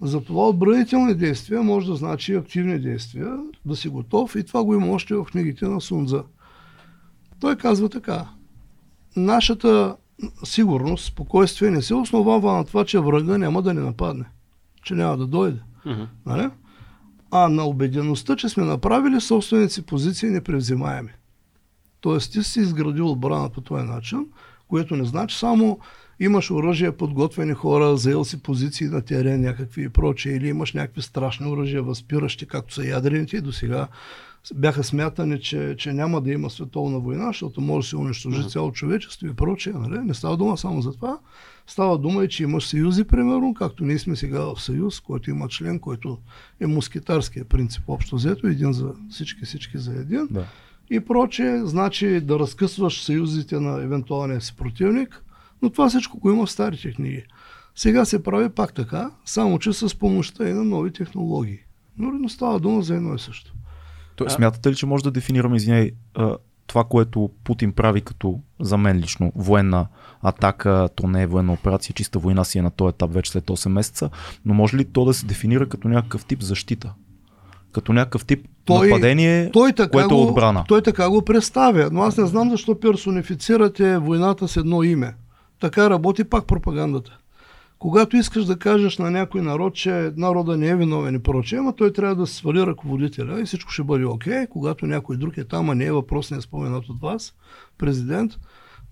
[0.01, 4.87] Затова отбранителни действия може да значи активни действия, да си готов и това го има
[4.87, 6.23] още в книгите на Сунза.
[7.41, 8.29] Той казва така.
[9.17, 9.97] Нашата
[10.45, 14.25] сигурност, спокойствие не се основава на това, че врага няма да ни нападне.
[14.83, 15.61] Че няма да дойде.
[16.27, 16.49] Нали?
[17.31, 21.11] А на убедеността, че сме направили собствените си позиции непревзимаеми.
[22.01, 24.27] Тоест ти си изградил отбрана по този начин,
[24.69, 25.79] Което не значи само
[26.21, 31.03] имаш оръжие, подготвени хора, заел си позиции на терен някакви и прочее, или имаш някакви
[31.03, 33.89] страшни оръжия, възпиращи, както са ядрените и до сега
[34.55, 38.73] бяха смятани, че, че няма да има световна война, защото може да се унищожи цяло
[38.73, 39.73] човечество и прочее.
[39.73, 39.99] Нали?
[39.99, 41.19] Не става дума само за това.
[41.67, 45.49] Става дума и, че имаш съюзи, примерно, както ние сме сега в съюз, който има
[45.49, 46.19] член, който
[46.61, 50.29] е мускитарския принцип, общо взето, един за всички, всички за един.
[50.31, 50.47] Да.
[50.91, 55.23] И прочее, значи да разкъсваш съюзите на евентуалния си противник,
[55.63, 57.25] но това всичко го има в старите книги.
[57.75, 61.59] Сега се прави пак така, само че с помощта и на нови технологии.
[61.99, 63.55] Но става дума за едно и също.
[64.17, 64.31] То.
[64.31, 65.93] Смятате ли, че може да дефинираме, извиняй,
[66.67, 69.87] това, което Путин прави като за мен лично военна
[70.23, 73.45] атака, то не е военна операция, чиста война си е на този етап вече след
[73.45, 74.11] 8 месеца,
[74.45, 76.93] но може ли то да се дефинира като някакъв тип защита?
[77.73, 80.65] Като някакъв тип той, нападение, той така което е отбрана?
[80.69, 85.15] Той така го представя, но аз не знам защо персонифицирате войната с едно име.
[85.61, 87.19] Така работи пак пропагандата.
[87.79, 91.73] Когато искаш да кажеш на някой народ, че народа не е виновен и прочее, ама
[91.73, 94.33] той трябва да свали ръководителя и всичко ще бъде окей.
[94.33, 94.49] Okay.
[94.49, 97.35] Когато някой друг е там, а не е въпрос, не е споменат от вас,
[97.79, 98.33] президент,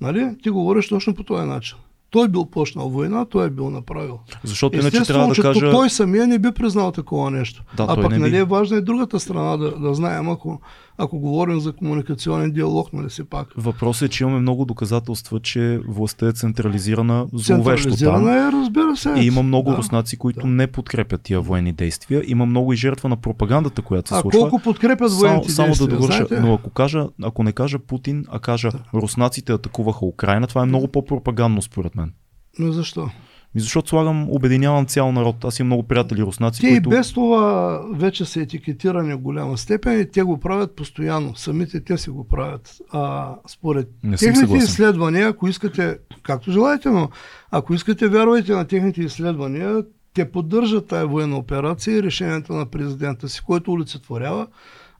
[0.01, 1.77] нали, ти говориш точно по този начин
[2.15, 4.19] той бил почнал война, той е бил направил.
[4.45, 5.71] Защото иначе трябва да кажа...
[5.71, 7.65] той самия не би признал такова нещо.
[7.77, 8.37] Да, а пък нали би...
[8.37, 10.61] е важно и другата страна да, да знаем, ако,
[10.99, 13.49] ако говорим за комуникационен диалог, нали си пак.
[13.57, 19.15] Въпросът е, че имаме много доказателства, че властта е централизирана зловещо Централизирана е, разбира се.
[19.17, 20.47] И има много да, руснаци, които да.
[20.47, 22.23] не подкрепят тия военни действия.
[22.27, 24.41] Има много и жертва на пропагандата, която се а случва.
[24.41, 25.87] колко подкрепят военните само, действия?
[25.87, 26.47] Само да довърша, знаете?
[26.47, 28.79] но ако, кажа, ако не кажа Путин, а кажа да.
[28.95, 32.13] руснаците атакуваха Украина, това е много по-пропагандно според мен.
[32.59, 33.11] Но защо?
[33.55, 35.45] Ми защото слагам, обединявам цял народ.
[35.45, 36.61] Аз имам много приятели руснаци.
[36.61, 36.89] Те които...
[36.89, 41.37] и без това вече са етикетирани в голяма степен и те го правят постоянно.
[41.37, 42.77] Самите те си го правят.
[42.93, 47.11] А, според Не техните изследвания, ако искате, както желаете, но
[47.51, 49.83] ако искате, вярвайте на техните изследвания,
[50.15, 54.47] те поддържат тая военна операция и решението на президента си, който олицетворява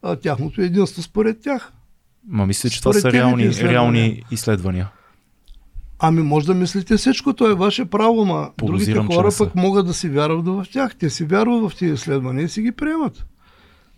[0.03, 1.73] а, тяхното единство според тях.
[2.29, 3.73] Ма мисля, че според това са реални, изследвания.
[3.73, 4.91] реални изследвания.
[5.99, 9.95] Ами може да мислите всичко, то е ваше право, ма другите хора пък могат да
[9.95, 10.97] си вярват в тях.
[10.97, 13.27] Те си вярват в тези изследвания и си ги приемат.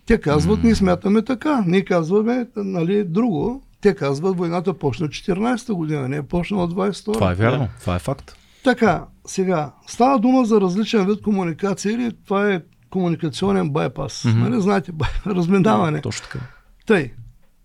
[0.05, 0.63] Те казват, mm.
[0.63, 1.63] ние смятаме така.
[1.67, 3.63] Ние казваме, нали, друго.
[3.81, 7.99] Те казват, войната почна 14-та година, не е почнала 22 Това е вярно, това е
[7.99, 8.35] факт.
[8.63, 14.23] Така, сега, става дума за различен вид комуникация или това е комуникационен байпас.
[14.23, 14.49] Mm-hmm.
[14.49, 14.91] Нали, знаете,
[15.25, 16.01] разминаване.
[16.01, 16.45] точно така.
[16.85, 17.11] Тъй,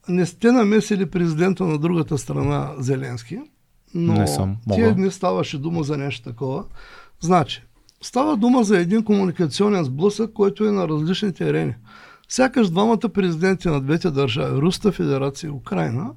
[0.09, 3.39] не сте намесили президента на другата страна Зеленски,
[3.95, 4.57] но не съм.
[4.67, 4.75] Мога.
[4.75, 6.65] тия дни ставаше дума за нещо такова.
[7.21, 7.63] Значи,
[8.03, 11.75] става дума за един комуникационен сблъсък, който е на различни терени.
[12.29, 16.11] Сякаш двамата президенти на двете държави, Руста федерация и Украина,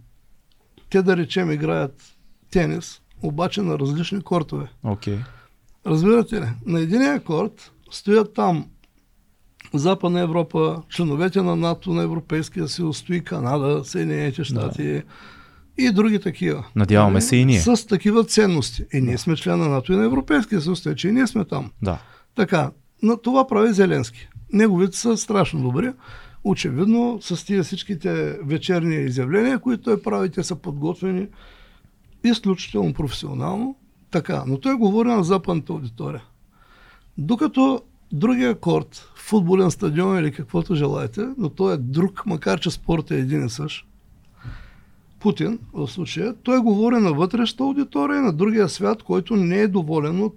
[0.90, 2.04] те да речем играят
[2.52, 4.68] тенис, обаче на различни кортове.
[4.86, 5.18] Okay.
[5.86, 6.48] Разбирате ли?
[6.66, 8.66] На единия корт стоят там
[9.74, 15.04] Западна Европа, членовете на НАТО, на Европейския съюз, стои Канада, Съединените щати, да
[15.78, 16.66] и други такива.
[16.76, 17.22] Надяваме нали?
[17.22, 17.60] се и ние.
[17.60, 18.86] С такива ценности.
[18.94, 19.18] И ние да.
[19.18, 21.72] сме член на НАТО и на Европейския съюз, тъй че и ние сме там.
[21.82, 22.00] Да.
[22.36, 22.72] Така,
[23.04, 24.30] но това прави Зеленски.
[24.54, 25.92] Неговите са страшно добри.
[26.44, 31.28] Очевидно, с тия всичките вечерни изявления, които той прави, те са подготвени
[32.24, 33.76] изключително професионално.
[34.12, 36.24] Така, но той говори на западната аудитория.
[37.18, 37.82] Докато
[38.12, 43.16] другия корт, футболен стадион или каквото желаете, но той е друг, макар че спорт е
[43.16, 43.88] един и същ,
[45.26, 50.22] Путин в случая, той говори на вътрешната аудитория на другия свят, който не е доволен
[50.22, 50.36] от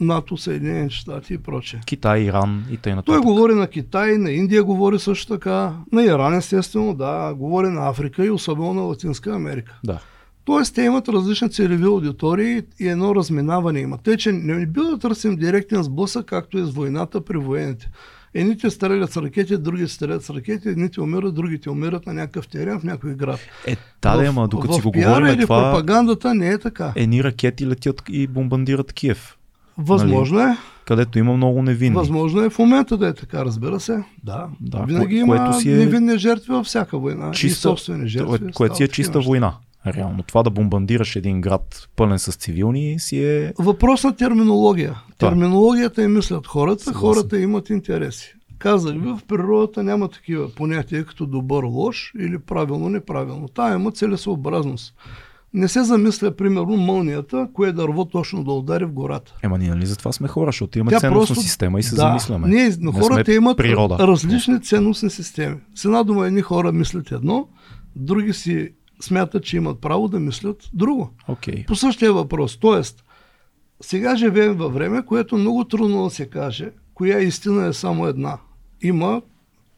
[0.00, 1.80] НАТО, Съединените щати и прочее.
[1.86, 3.02] Китай, Иран и т.н.
[3.02, 7.88] Той говори на Китай, на Индия говори също така, на Иран естествено, да, говори на
[7.88, 9.80] Африка и особено на Латинска Америка.
[9.84, 10.00] Да.
[10.44, 13.98] Тоест, те имат различни целеви аудитории и едно разминаване има.
[13.98, 17.90] Те, че не би да търсим директен сблъсък, както е с войната при военните.
[18.34, 22.80] Едните стрелят с ракети, други стрелят с ракети, едните умират, другите умират на някакъв терен
[22.80, 23.40] в някой град.
[23.66, 25.72] Е, да, ама докато си го говорим или това...
[25.72, 26.92] пропагандата не е така.
[26.96, 29.36] Едни ракети летят и бомбандират Киев.
[29.78, 30.50] Възможно нали?
[30.50, 30.56] е.
[30.86, 31.94] Където има много невинни.
[31.94, 34.04] Възможно е в момента да е така, разбира се.
[34.24, 34.48] Да.
[34.60, 35.76] да Винаги кое, има си е...
[35.76, 37.30] невинни жертви във всяка война.
[37.30, 38.52] Чиста, и собствени жертви.
[38.52, 39.54] Което си е чиста война.
[39.86, 43.52] Реално това да бомбандираш един град пълен с цивилни си е...
[43.58, 45.02] Въпрос на терминология.
[45.08, 45.28] Да.
[45.28, 47.00] Терминологията и мислят хората, Съгласен.
[47.00, 48.34] хората имат интереси.
[48.58, 53.48] Казах ви, в природата няма такива понятия като добър, лош или правилно, неправилно.
[53.48, 54.94] Та има целесообразност.
[55.54, 59.34] Не се замисля, примерно, мълнията, кое дърво точно да удари в гората.
[59.42, 61.48] Ема ние нали затова сме хора, защото имаме Тя ценностна просто...
[61.48, 62.48] система и се да, замисляме.
[62.48, 63.96] Ние, но не хората имат природа.
[64.00, 65.56] различни ценностни системи.
[65.74, 67.48] С една дума едни хора мислят едно,
[67.96, 68.70] други си
[69.00, 71.10] смятат, че имат право да мислят друго.
[71.28, 71.66] Okay.
[71.66, 72.56] По същия въпрос.
[72.56, 73.04] Тоест,
[73.80, 78.38] сега живеем във време, което много трудно да се каже, коя истина е само една.
[78.82, 79.22] Има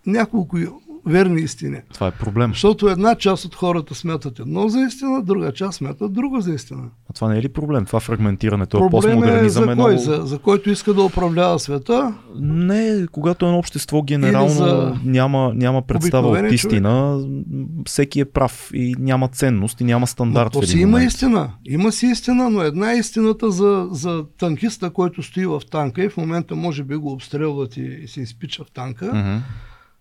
[0.06, 0.58] няколко
[1.06, 1.80] верни истини.
[1.94, 2.50] Това е проблем.
[2.50, 6.82] Защото една част от хората смятат едно за истина, друга част смятат друго за истина.
[7.10, 7.84] А това не е ли проблем?
[7.84, 9.92] Това фрагментирането, проблем постмодернизъм е, е за, кой?
[9.92, 9.98] много...
[9.98, 12.14] за, за който иска да управлява света?
[12.40, 14.94] Не, когато едно общество генерално за...
[15.04, 17.46] няма, няма представа от истина, човек.
[17.86, 20.54] всеки е прав и няма ценност и няма стандарт.
[20.54, 21.12] Но то си има момент.
[21.12, 21.50] истина.
[21.64, 26.08] Има си истина, но една е истината за, за танкиста, който стои в танка и
[26.08, 29.04] в момента може би го обстрелват и, и се изпича в танка.
[29.04, 29.38] Mm-hmm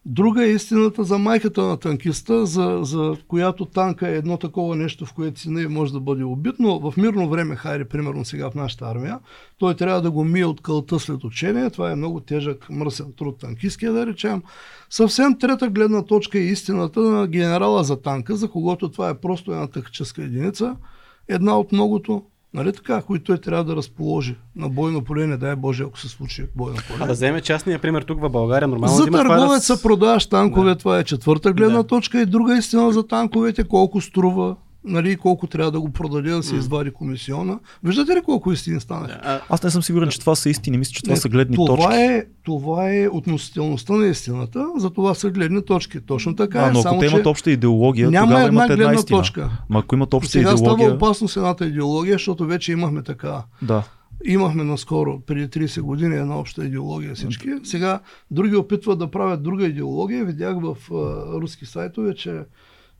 [0.06, 5.06] Друга е истината за майката на танкиста, за, за която танка е едно такова нещо,
[5.06, 8.56] в което сина може да бъде убит, но в мирно време, хайде, примерно сега в
[8.56, 9.19] нашата армия,
[9.57, 11.69] той трябва да го мие от кълта след учение.
[11.69, 14.44] Това е много тежък, мръсен труд танкистския, да речем.
[14.90, 19.52] Съвсем трета гледна точка е истината на генерала за танка, за когото това е просто
[19.52, 20.76] една тактическа единица,
[21.28, 22.23] една от многото.
[22.53, 26.07] Нали така, които той трябва да разположи на бойно поле, не дай Боже, ако се
[26.07, 26.98] случи бойно поле.
[27.02, 29.82] А да вземе частния пример тук в България, нормално За да...
[29.82, 30.76] продаваш танкове, да.
[30.76, 31.88] това е четвърта гледна да.
[31.88, 36.43] точка и друга истина за танковете, колко струва, нали, колко трябва да го продаде, да
[36.43, 37.59] се извади комисиона.
[37.83, 39.19] Виждате ли колко истини станаха?
[39.23, 40.77] А, Аз не съм сигурен, че това са истини.
[40.77, 41.93] Мисля, че това не, са гледни това точки.
[41.93, 46.01] Е, това е относителността на истината, за това са гледни точки.
[46.01, 46.71] Точно така а, е.
[46.71, 49.19] Но ако само, те имат обща идеология, няма тогава една имат една гледна истина.
[49.19, 49.49] точка.
[49.69, 50.85] Ма ако имат обща Сега идеология...
[50.85, 53.43] става опасно с едната идеология, защото вече имахме така.
[53.61, 53.83] Да.
[54.25, 57.49] Имахме наскоро, преди 30 години, една обща идеология всички.
[57.63, 57.99] Сега
[58.31, 60.25] други опитват да правят друга идеология.
[60.25, 60.95] Видях в а,
[61.41, 62.39] руски сайтове, че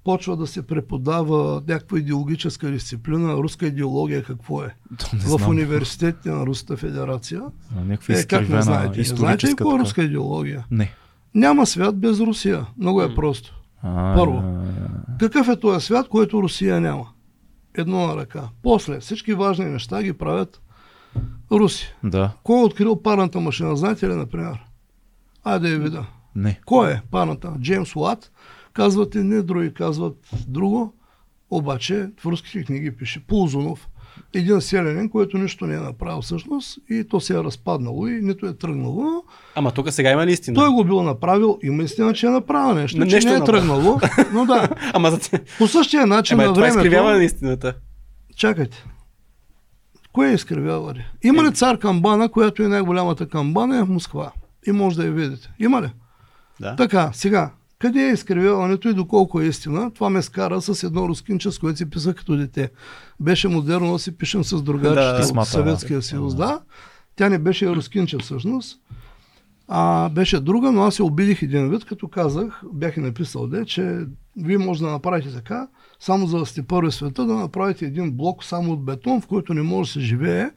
[0.04, 3.34] почва да се преподава някаква идеологическа дисциплина.
[3.34, 4.76] Руска идеология какво е?
[5.14, 7.42] В университетите на Руската федерация.
[7.76, 8.98] Някаква Е, как не знаете?
[8.98, 10.66] Не знаете ли какво е руска идеология?
[10.72, 10.94] Не.
[11.36, 12.66] Няма свят без Русия.
[12.78, 13.62] Много е просто.
[13.84, 14.44] А, Първо.
[15.20, 17.08] Какъв е този свят, който Русия няма?
[17.78, 18.50] Едно на ръка.
[18.64, 20.62] После всички важни неща ги правят
[21.52, 21.96] руси.
[22.04, 22.32] Да.
[22.44, 23.76] Кой е открил парната машина?
[23.76, 24.60] Знаете ли, например?
[25.44, 26.06] Айде да я видя.
[26.36, 26.60] Не.
[26.66, 27.54] Кой е парната?
[27.62, 28.32] Джеймс Уат.
[28.74, 30.94] Казват не, други казват друго.
[31.50, 33.88] Обаче в руските книги пише Ползунов.
[34.34, 38.46] Един селянин, който нищо не е направил всъщност и то се е разпаднало и нито
[38.46, 39.24] е тръгнало.
[39.56, 40.56] Ама тук сега има ли истина?
[40.56, 43.40] той го бил направил, има истина, че е направил нещо, Но че нещо не е
[43.40, 43.62] направил.
[43.62, 44.00] тръгнало.
[44.34, 45.20] Но да, Ама за...
[45.58, 46.86] по същия начин Ама на това е времето...
[46.88, 47.74] изкривяване на истината.
[48.36, 48.86] Чакайте.
[50.14, 51.12] Кое е изкривяване?
[51.24, 54.32] Има ли цар камбана, която е най-голямата камбана е в Москва?
[54.68, 55.50] И може да я видите.
[55.60, 55.90] Има ли?
[56.60, 56.76] Да.
[56.76, 59.92] Така, сега, къде е изкривяването и доколко е истина?
[59.94, 62.72] Това ме скара с едно рускинче, с което си писах като дете.
[63.20, 66.04] Беше модерно да си пишем с другарчета Да, от писмата, Съветския да.
[66.04, 66.36] съюз.
[66.36, 66.60] Да.
[67.16, 68.80] Тя не беше рускинче всъщност.
[69.68, 73.66] А, беше друга, но аз се обидих един вид, като казах, бях и написал, де,
[73.66, 74.06] че
[74.38, 75.68] вие може да направите така,
[76.00, 79.54] само за да сте първи света, да направите един блок само от бетон, в който
[79.54, 80.50] не може да се живее,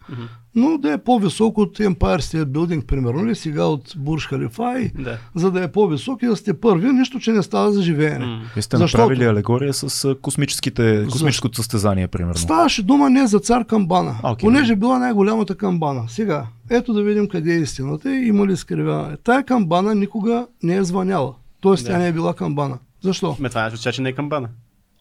[0.55, 5.03] но да е по-висок от Empire State Building, примерно, или сега от Бурж Халифа, и,
[5.03, 5.19] Да.
[5.35, 8.27] за да е по-висок и да сте първи, нищо, че не става за живеене.
[8.27, 8.41] М.
[8.55, 12.35] Вие сте Защото- направили алегория с космическите, космическото състезание, примерно.
[12.37, 14.37] Ставаше дума не за цар камбана, окей.
[14.41, 16.05] понеже била най-голямата камбана.
[16.09, 19.17] Сега, ето да видим къде е истината и има ли изкривяване.
[19.17, 21.33] Тая камбана никога не е звъняла.
[21.61, 21.91] Тоест Да.
[21.91, 22.79] тя не е била камбана.
[23.03, 23.37] Защо?
[23.41, 24.49] Ме това означава, че не е камбана.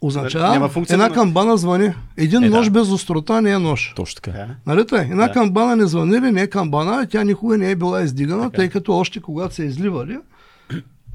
[0.03, 1.93] Означава, Няма функция една да- камбана звъни.
[2.17, 2.55] Един Е, да.
[2.57, 3.93] нож без острота не е нож.
[3.95, 4.31] Точно така.
[4.31, 4.47] Да.
[4.67, 5.01] Нали тъй?
[5.01, 5.33] Една Да.
[5.33, 8.55] камбана не звъни ли, не е камбана, тя никога не е била издигана, Така.
[8.55, 10.17] тъй като още когато се изливали,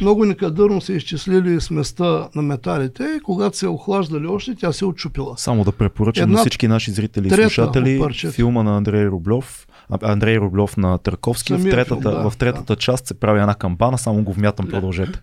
[0.01, 4.85] много некадърно се изчислили сместа на металите и когато се е охлаждали още, тя се
[4.85, 5.35] е отчупила.
[5.37, 8.03] Само да препоръчам Една на всички наши зрители и слушатели
[8.33, 9.67] филма на Андрей Рублев,
[10.03, 11.53] Андрей Рублев на Търковски.
[11.53, 14.67] В Самия третата, филм, да, в третата част се прави една камбана, само го вмятам,
[14.67, 15.21] продължете.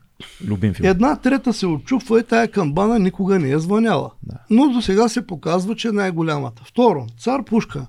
[0.47, 0.89] Любим филм.
[0.89, 4.11] Една трета се отчупва и тая камбана никога не е звъняла.
[4.23, 4.37] Да.
[4.49, 6.63] Но до сега се показва, че е най-голямата.
[6.65, 7.87] Второ, цар Пушка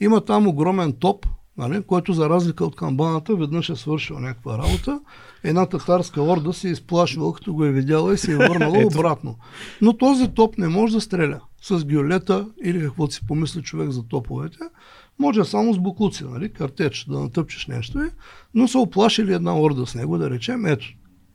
[0.00, 1.26] има там огромен топ,
[1.58, 5.00] нали, който за разлика от камбаната веднъж е свършил някаква работа.
[5.44, 9.36] Една татарска орда се е изплашила, като го е видяла и се е върнала обратно.
[9.82, 14.02] Но този топ не може да стреля с гюлета или каквото си помисли човек за
[14.02, 14.58] топовете.
[15.18, 18.10] Може само с буклуци, нали, картеч, да натъпчеш нещо,
[18.54, 20.86] но са оплашили една орда с него, да речем, ето.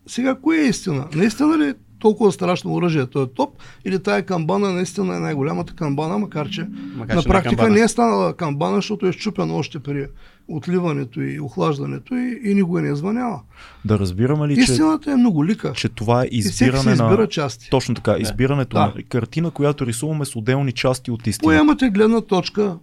[0.07, 1.07] Сега, кое е истина?
[1.15, 3.49] Наистина ли е толкова страшно оръжие този топ
[3.85, 7.69] или тая камбана наистина е най-голямата камбана, макар че Макар, на че не е практика
[7.69, 10.07] не е станала камбана, защото е щупена още при
[10.47, 13.41] отливането и охлаждането и, и никога не е звъняла.
[13.85, 15.73] Да разбираме ли, че, Истината е много лика.
[15.75, 17.27] че това е и всеки се избиране избира на...
[17.27, 17.69] части.
[17.69, 18.93] Точно така, избирането Да.
[18.95, 21.47] на картина, която рисуваме с отделни части от истина.
[21.47, 22.77] Поемате гледна точка,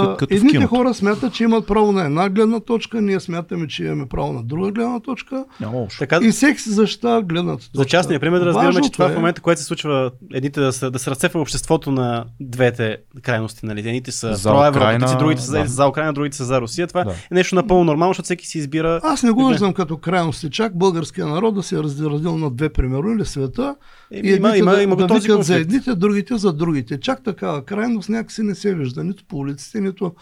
[0.00, 3.84] Та, като едните хора смятат, че имат право на една гледна точка, ние смятаме, че
[3.84, 5.44] имаме право на друга гледна точка.
[5.60, 6.18] Няма така...
[6.22, 7.78] И всеки се защитава гледната точка.
[7.78, 9.12] За частния пример да разбираме, че това е...
[9.12, 13.66] в момента, което се случва, едните да се, да се разцепва обществото на двете крайности.
[13.66, 13.80] Нали?
[13.80, 15.66] Едните са за про другите са да.
[15.66, 16.86] за Украина, другите са за Русия.
[16.86, 17.10] Това да.
[17.10, 19.00] е нещо напълно нормално, защото всеки си избира.
[19.02, 20.50] Аз не го виждам като крайности.
[20.50, 23.76] Чак българския народ да се е разделил на две, примерно, или света.
[24.10, 27.00] И, и има, има, да, има да този за едните, другите за другите.
[27.00, 30.14] Чак такава крайност някакси не се вижда нито по улиците, нито,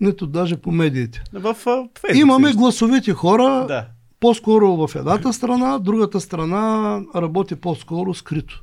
[0.00, 1.22] нито даже по медиите.
[1.32, 3.86] В, в Имаме гласовите хора, да.
[4.20, 8.62] по-скоро в едната страна, другата страна работи по-скоро скрито.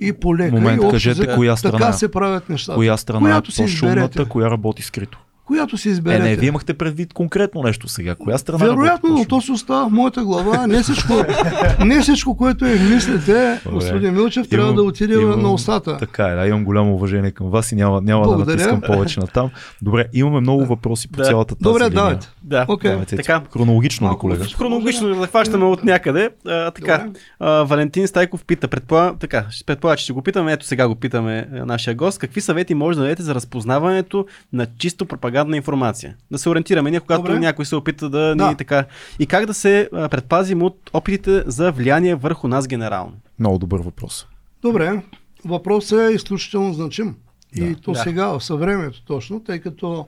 [0.00, 0.54] И полека.
[0.54, 1.78] Момент, и кажете коя страна.
[1.78, 2.76] Така се правят нещата.
[2.76, 5.18] Коя страна Която е по-шумната, коя работи скрито
[5.50, 6.26] която си изберете.
[6.26, 8.14] Е, не, вие имахте предвид конкретно нещо сега.
[8.14, 10.66] Коя страна Вероятно, но то се остава в моята глава.
[10.66, 11.12] Не всичко,
[11.84, 15.96] не всичко което е мислите, господин Милчев, трябва имам, да отиде имам, на устата.
[15.96, 19.26] Така е, да, имам голямо уважение към вас и няма, няма да натискам повече на
[19.26, 19.50] там.
[19.82, 21.94] Добре, имаме много въпроси по цялата тази Добре, линия.
[21.94, 22.28] давайте.
[22.42, 22.90] Да, okay.
[22.90, 23.16] давайте.
[23.16, 23.42] Така.
[23.52, 24.44] Хронологично ли, колега?
[24.44, 26.30] Хронологично да хващаме от някъде.
[26.46, 27.08] А, така,
[27.40, 31.48] а, Валентин Стайков пита, предполага, така, предполага, че ще го питаме, ето сега го питаме
[31.52, 32.18] нашия гост.
[32.18, 35.06] Какви съвети може да дадете за разпознаването на чисто
[35.40, 36.16] пропагандна информация?
[36.30, 37.38] да се ориентираме ние, когато Добре.
[37.38, 38.84] някой се опита да, да ни така.
[39.18, 43.12] И как да се предпазим от опитите за влияние върху нас генерално?
[43.38, 44.26] Много добър въпрос.
[44.62, 45.02] Добре,
[45.44, 47.16] въпросът е изключително значим.
[47.56, 47.64] Да.
[47.64, 47.98] И то да.
[47.98, 50.06] сега, в съвремето точно, тъй като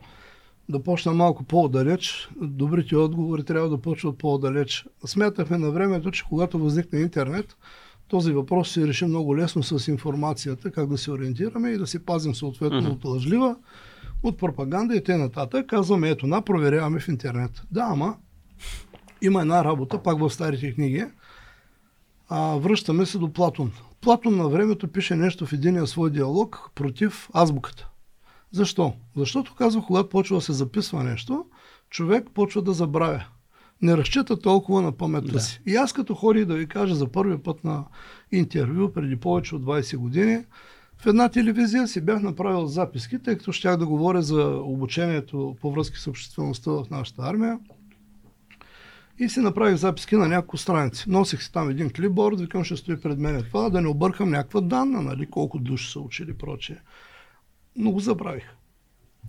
[0.68, 4.86] да почна малко по-далеч, добрите отговори трябва да почват по-далеч.
[5.06, 7.56] Смятахме на времето, че когато възникне интернет,
[8.08, 12.04] този въпрос се реши много лесно с информацията, как да се ориентираме и да се
[12.04, 12.92] пазим съответно mm-hmm.
[12.92, 13.56] от лъжлива,
[14.22, 15.66] от пропаганда и т.н.
[15.66, 17.62] Казваме, ето на, проверяваме в интернет.
[17.70, 18.16] Да, ама
[19.22, 21.04] има една работа, пак в старите книги.
[22.28, 23.72] А, връщаме се до Платон.
[24.00, 27.88] Платон на времето пише нещо в единия свой диалог против азбуката.
[28.52, 28.92] Защо?
[29.16, 31.46] Защото казва, когато почва да се записва нещо,
[31.90, 33.24] човек почва да забравя.
[33.82, 35.40] Не разчита толкова на паметта да.
[35.40, 35.60] си.
[35.66, 37.84] И аз като хори да ви кажа за първи път на
[38.32, 40.44] интервю преди повече от 20 години,
[41.02, 45.72] в една телевизия си бях направил записки, тъй като щях да говоря за обучението по
[45.72, 47.58] връзки с обществеността в нашата армия.
[49.18, 51.10] И си направих записки на няколко страници.
[51.10, 54.60] Носих си там един клипборд, викам, ще стои пред мен това, да не объркам някаква
[54.60, 56.76] данна, нали, колко души са учили прочее.
[57.76, 58.44] Но го забравих.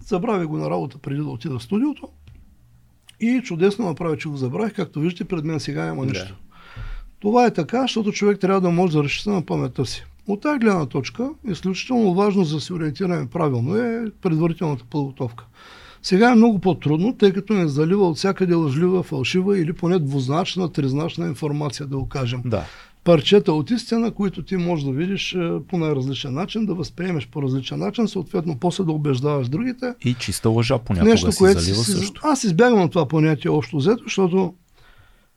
[0.06, 2.10] Забравих го на работа преди да отида в студиото.
[3.20, 4.74] И чудесно направи, че го забравих.
[4.74, 6.28] Както виждате, пред мен сега няма нищо.
[6.28, 6.58] Да.
[7.20, 10.06] Това е така, защото човек трябва да може да разчита на паметта си.
[10.28, 15.45] От тази гледна точка, изключително важно за да се ориентираме правилно е предварителната подготовка.
[16.04, 20.72] Сега е много по-трудно, тъй като не залива от всякъде лъжлива, фалшива или поне двузначна,
[20.72, 22.41] тризначна информация, да го кажем.
[22.45, 22.66] Да.
[23.04, 27.41] Парчета от истина, които ти можеш да видиш е, по най-различен начин, да възприемеш по
[27.41, 29.94] различен начин, съответно после да убеждаваш другите.
[30.02, 32.22] И чиста лъжа понякога Нещо, което залива си, също.
[32.24, 34.54] Аз избягвам това понятие общо взето, защото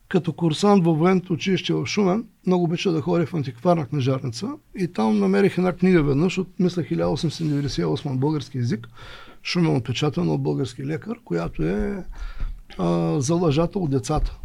[0.09, 4.87] като курсант във военното училище в Шумен, много обича да ходя в антикварна книжарница и
[4.87, 8.87] там намерих една книга веднъж от, мисля, 1898 български язик,
[9.43, 12.03] Шумен отпечатана от български лекар, която е
[12.77, 14.37] а, за лъжата от децата.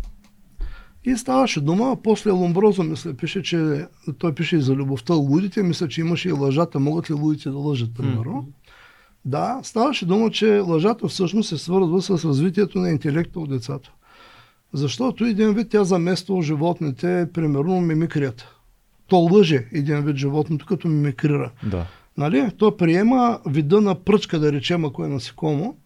[1.04, 3.86] И ставаше дума, а после Ломброза, мисля, пише, че
[4.18, 7.58] той пише и за любовта лудите, мисля, че имаше и лъжата, могат ли лудите да
[7.58, 8.42] лъжат, примерно.
[8.42, 8.72] Mm-hmm.
[9.24, 13.92] Да, ставаше дума, че лъжата всъщност се свързва с развитието на интелекта от децата.
[14.72, 18.56] Защото един вид тя замества животните, примерно мимикрията.
[19.06, 21.50] То лъже един вид животното, като мимикрира.
[21.62, 21.86] Да.
[22.18, 22.50] Нали?
[22.56, 25.76] То приема вида на пръчка, да речем, ако е насекомо,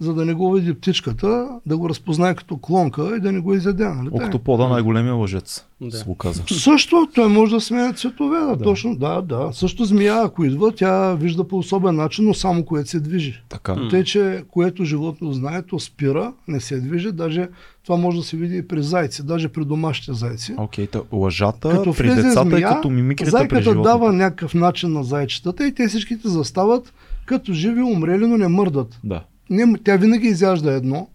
[0.00, 3.54] за да не го види птичката, да го разпознае като клонка и да не го
[3.54, 3.88] изяде.
[3.88, 4.08] Нали?
[4.12, 6.04] Октопода най-големия лъжец, да.
[6.04, 6.42] го каза.
[6.50, 9.50] Също той може да сменя цветове, да, да, точно, да, да.
[9.52, 13.42] Също змия, ако идва, тя вижда по особен начин, но само което се движи.
[13.48, 13.76] Така.
[13.90, 17.48] Тъй, че което животно знае, то спира, не се движи, даже
[17.84, 20.54] това може да се види и при зайци, даже при домашните зайци.
[20.56, 24.92] Окей, okay, лъжата като при децата змия, е като мимикрията зайката при дава някакъв начин
[24.92, 26.92] на зайчетата и те всичките застават
[27.26, 29.00] като живи, умрели, но не мърдат.
[29.04, 31.08] Да не, тя винаги изяжда едно,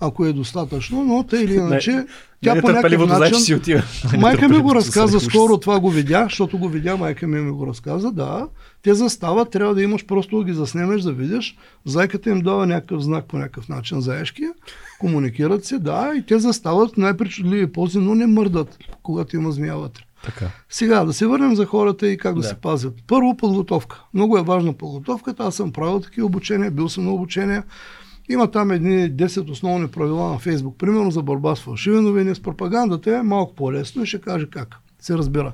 [0.00, 2.06] ако е достатъчно, но тъй или иначе, не,
[2.44, 3.38] тя не по някакъв начин...
[3.38, 3.82] Си отива.
[4.18, 7.66] Майка ми го разказа скоро, това го видя, защото го видя, майка ми ми го
[7.66, 8.48] разказа, да.
[8.82, 11.56] Те застават, трябва да имаш просто да ги заснемеш, да видиш.
[11.84, 14.42] Зайката им дава някакъв знак по някакъв начин, заешки,
[15.00, 20.02] комуникират се, да, и те застават най-причудливи пози, но не мърдат, когато има змия вътре.
[20.24, 20.50] Така.
[20.68, 22.94] Сега да се върнем за хората и как да, да се пазят.
[23.06, 24.04] Първо подготовка.
[24.14, 25.42] Много е важна подготовката.
[25.42, 27.64] Аз съм правил такива обучения, бил съм на обучения.
[28.28, 30.78] Има там едни 10 основни правила на Фейсбук.
[30.78, 34.76] Примерно за борба с фалшиви новини, с пропагандата е малко по-лесно и ще каже как.
[35.00, 35.52] Се разбира.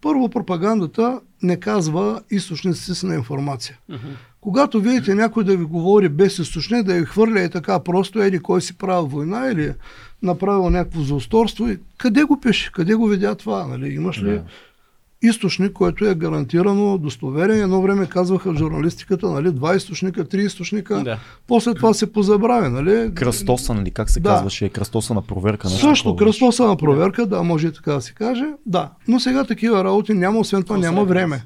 [0.00, 3.78] Първо, пропагандата не казва източниците си на информация.
[3.90, 3.98] Uh-huh.
[4.40, 8.38] Когато видите някой да ви говори без източник, да ви хвърля и така просто, еди
[8.38, 9.74] кой си правил война или
[10.22, 11.68] направил някакво заусторство,
[11.98, 13.94] къде го пише, къде го видя това, нали?
[13.94, 14.40] имаш ли
[15.22, 17.62] източник, който е гарантирано достоверен.
[17.62, 21.02] Едно време казваха в журналистиката, нали, два източника, три източника.
[21.04, 21.18] Да.
[21.46, 22.68] После това се позабрави.
[22.68, 23.14] Нали.
[23.14, 24.28] Кръстоса, нали, как се да.
[24.28, 24.68] казваше?
[24.68, 25.68] Кръстоса на проверка.
[25.68, 28.44] Нещо Също, кръстоса на проверка, да, може и така да се каже.
[28.66, 31.42] Да, но сега такива работи няма, освен това няма време.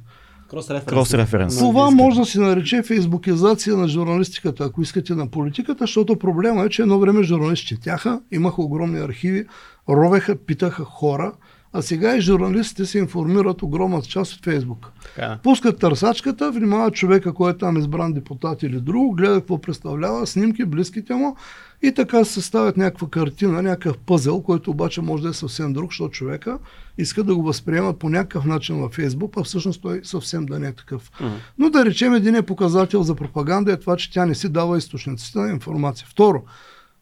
[0.51, 1.59] Крос-референс.
[1.59, 6.69] Това може да се нарече фейсбукизация на журналистиката, ако искате на политиката, защото проблема е,
[6.69, 9.47] че едно време журналисти четяха, имаха огромни архиви,
[9.89, 11.33] ровеха, питаха хора,
[11.73, 14.93] а сега и журналистите се информират огромната част от Фейсбук.
[15.05, 15.39] Така.
[15.43, 20.65] Пускат търсачката, внимават човека, който е там избран депутат или друго, гледа какво представлява, снимки,
[20.65, 21.37] близките му
[21.85, 25.91] и така се съставят някаква картина, някакъв пъзел, който обаче може да е съвсем друг,
[25.91, 26.59] защото човека
[26.99, 30.69] иска да го възприемат по някакъв начин във Фейсбук, а всъщност той съвсем да не
[30.69, 31.11] е такъв.
[31.11, 31.31] Uh-huh.
[31.59, 34.79] Но да речем един е показател за пропаганда е това, че тя не си дава
[34.79, 36.07] източниците на информация.
[36.11, 36.43] Второ,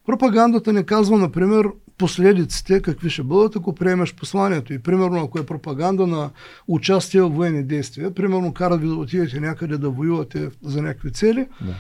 [0.07, 1.67] пропагандата не казва, например,
[1.99, 4.73] последиците какви ще бъдат, ако приемеш посланието.
[4.73, 6.31] И примерно, ако е пропаганда на
[6.69, 11.47] участие в военни действия, примерно карат ви да отидете някъде да воювате за някакви цели,
[11.61, 11.75] да.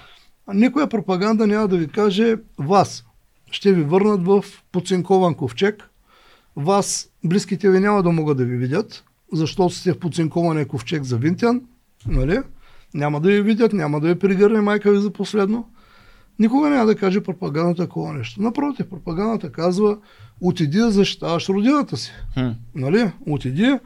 [0.54, 3.04] Никоя пропаганда няма да ви каже вас
[3.50, 5.88] ще ви върнат в подцинкован ковчег,
[6.56, 11.16] вас близките ви няма да могат да ви видят, защото сте в подцинкования ковчег за
[11.16, 11.60] Винтян,
[12.06, 12.38] нали?
[12.94, 15.68] Няма да ви видят, няма да ви пригърне майка ви за последно.
[16.38, 18.42] Никога няма да каже пропагандата такова нещо.
[18.42, 19.98] Напротив, пропагандата казва
[20.40, 22.12] отиди да защитаваш родината си.
[22.34, 22.50] Хм.
[22.74, 23.10] Нали?
[23.26, 23.78] Отиди.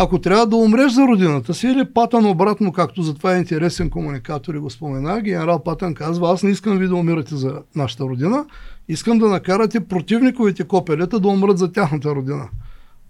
[0.00, 3.90] Ако трябва да умреш за родината си или Патън обратно, както за това е интересен
[3.90, 8.04] комуникатор и го спомена, генерал Патън казва, аз не искам ви да умирате за нашата
[8.04, 8.44] родина,
[8.88, 12.48] искам да накарате противниковите копелета да умрат за тяхната родина.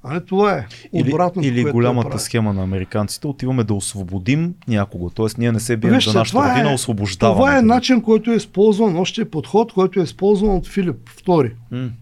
[0.03, 0.67] А не, това е.
[0.93, 5.11] Обратно, или или голямата схема на американците, отиваме да освободим някого.
[5.11, 7.39] Тоест ние не се бием за нашата родина, е, освобождаваме.
[7.39, 11.53] Това е начин, който е използван, още подход, който е използван от Филип II.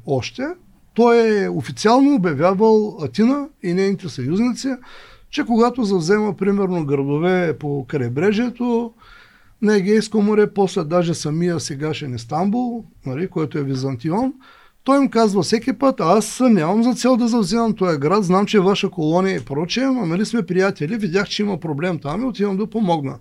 [0.07, 0.43] Още.
[0.97, 4.69] Той е официално обявявал Атина и нейните съюзници,
[5.31, 8.93] че когато завзема примерно градове по крайбрежието,
[9.63, 14.33] на Егейско море, после даже самия сегашен Истанбул, нали, който е Византион,
[14.85, 18.57] той им казва всеки път, аз нямам за цел да завземам този град, знам, че
[18.57, 22.25] е ваша колония и прочее, но нали сме приятели, видях, че има проблем там и
[22.25, 23.19] отивам да помогна.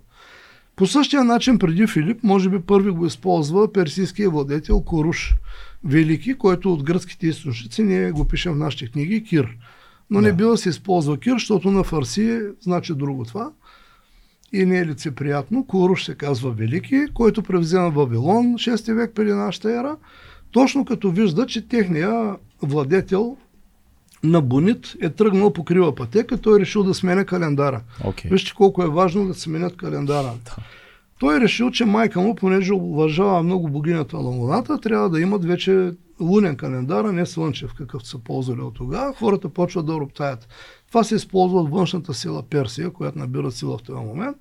[0.76, 5.34] По същия начин преди Филип, може би първи го използва персийския владетел Коруш
[5.86, 9.56] Велики, който от гръцките източници ние го пишем в нашите книги Кир.
[10.10, 10.26] Но да.
[10.26, 13.50] не бива да се използва Кир, защото на фарси значи друго това.
[14.52, 15.66] И не е лицеприятно.
[15.66, 19.96] Коруш се казва Велики, който превзема Вавилон 6 век преди нашата ера
[20.56, 23.36] точно като вижда, че техния владетел
[24.22, 27.80] на Бонит е тръгнал по крива пътека, той е решил да сменя календара.
[28.04, 28.30] Okay.
[28.30, 30.32] Вижте колко е важно да сменят календара.
[31.18, 35.44] Той е решил, че майка му, понеже уважава много богинята на Луната, трябва да имат
[35.44, 39.14] вече лунен календар, а не слънчев, какъвто са ползвали от тогава.
[39.14, 40.48] Хората почват да роптаят.
[40.88, 44.36] Това се използва от външната сила Персия, която набира сила в този момент.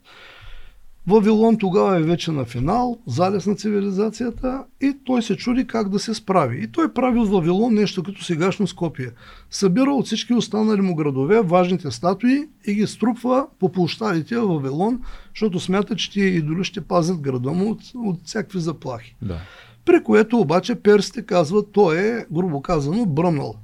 [1.08, 6.00] Вавилон тогава е вече на финал, залез на цивилизацията и той се чуди как да
[6.00, 6.64] се справи.
[6.64, 9.10] И той прави от Вавилон нещо като сегашно Скопие.
[9.50, 15.02] Събира от всички останали му градове важните статуи и ги струпва по площадите в Вавилон,
[15.36, 19.16] защото смята, че тия идоли ще пазят града му от, от всякакви заплахи.
[19.22, 19.38] Да.
[19.86, 23.56] При което обаче персите казват, той е, грубо казано, бръмнал.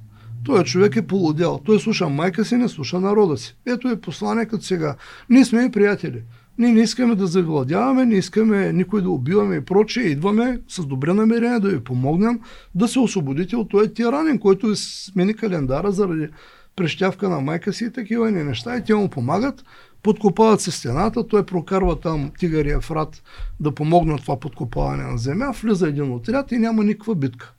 [0.45, 1.61] Той човек е полудял.
[1.65, 3.55] Той слуша майка си, не слуша народа си.
[3.65, 4.95] Ето е послание като сега.
[5.29, 6.21] Ние сме и приятели.
[6.61, 10.03] Ние не искаме да завладяваме, не искаме никой да убиваме и прочее.
[10.03, 12.39] Идваме с добре намерение да ви помогнем
[12.75, 16.27] да се освободите от този тиранин, който смени календара заради
[16.75, 18.77] прещявка на майка си и такива ни неща.
[18.77, 19.63] И те му помагат,
[20.03, 23.23] подкопават се стената, той прокарва там тигария фрат
[23.59, 27.53] да помогне това подкопаване на земя, влиза един отряд и няма никаква битка.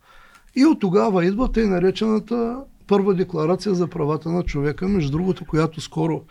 [0.57, 2.57] И от тогава идва тъй наречената
[2.93, 6.23] първа декларация за правата на човека, между другото, която скоро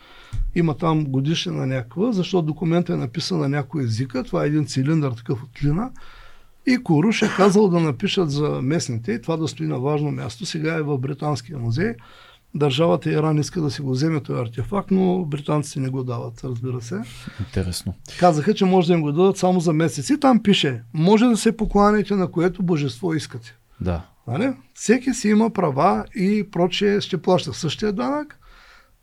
[0.54, 5.12] има там годишна някаква, защото документът е написан на някой езика, това е един цилиндър
[5.12, 5.90] такъв от клина,
[6.66, 10.46] и Коруш е казал да напишат за местните и това да стои на важно място.
[10.46, 11.94] Сега е в Британския музей.
[12.54, 16.80] Държавата Иран иска да си го вземе този артефакт, но британците не го дават, разбира
[16.80, 17.00] се.
[17.40, 17.94] Интересно.
[18.18, 20.20] Казаха, че може да им го дадат само за месеци.
[20.20, 23.56] Там пише, може да се покланяте на което божество искате.
[23.80, 24.02] Да.
[24.26, 24.52] Нали?
[24.74, 28.38] Всеки си има права и прочее ще плаща същия данък,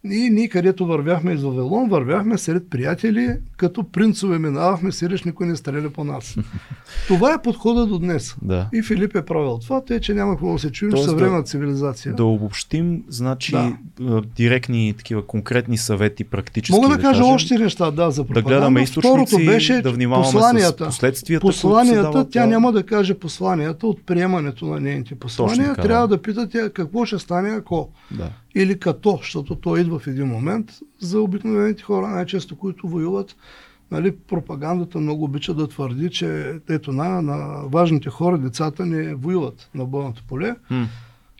[0.03, 3.27] И ние където вървяхме из Вавилон, вървяхме сред приятели,
[3.57, 6.35] като принцове минавахме, сириш никой не стреля по нас.
[7.07, 8.35] това е подхода до днес.
[8.41, 8.69] Да.
[8.73, 11.38] И Филип е правил това, тъй че няма какво да се чуем в Тоест съвременна
[11.38, 12.13] да- цивилизация.
[12.13, 14.21] Да обобщим, значи Да.
[14.35, 16.76] директни такива конкретни съвети, практически.
[16.76, 18.49] Мога да, кажа кажем, още неща, да, за Да пропаганда.
[18.49, 20.84] гледаме Второто беше да внимаваме посланията.
[20.84, 22.47] с последствията, Посланията, дават, тя да.
[22.47, 25.69] няма да каже посланията от приемането на нейните послания.
[25.69, 26.15] така, Трябва да.
[26.15, 27.89] да питате какво ще стане ако.
[28.11, 28.30] Да.
[28.60, 33.36] Или като, защото то идва в един момент за обикновените хора, най-често които воюват.
[33.91, 39.69] Нали, пропагандата много обича да твърди, че ето на, на важните хора, децата не воюват
[39.76, 40.56] на бойното поле.
[40.69, 40.88] М.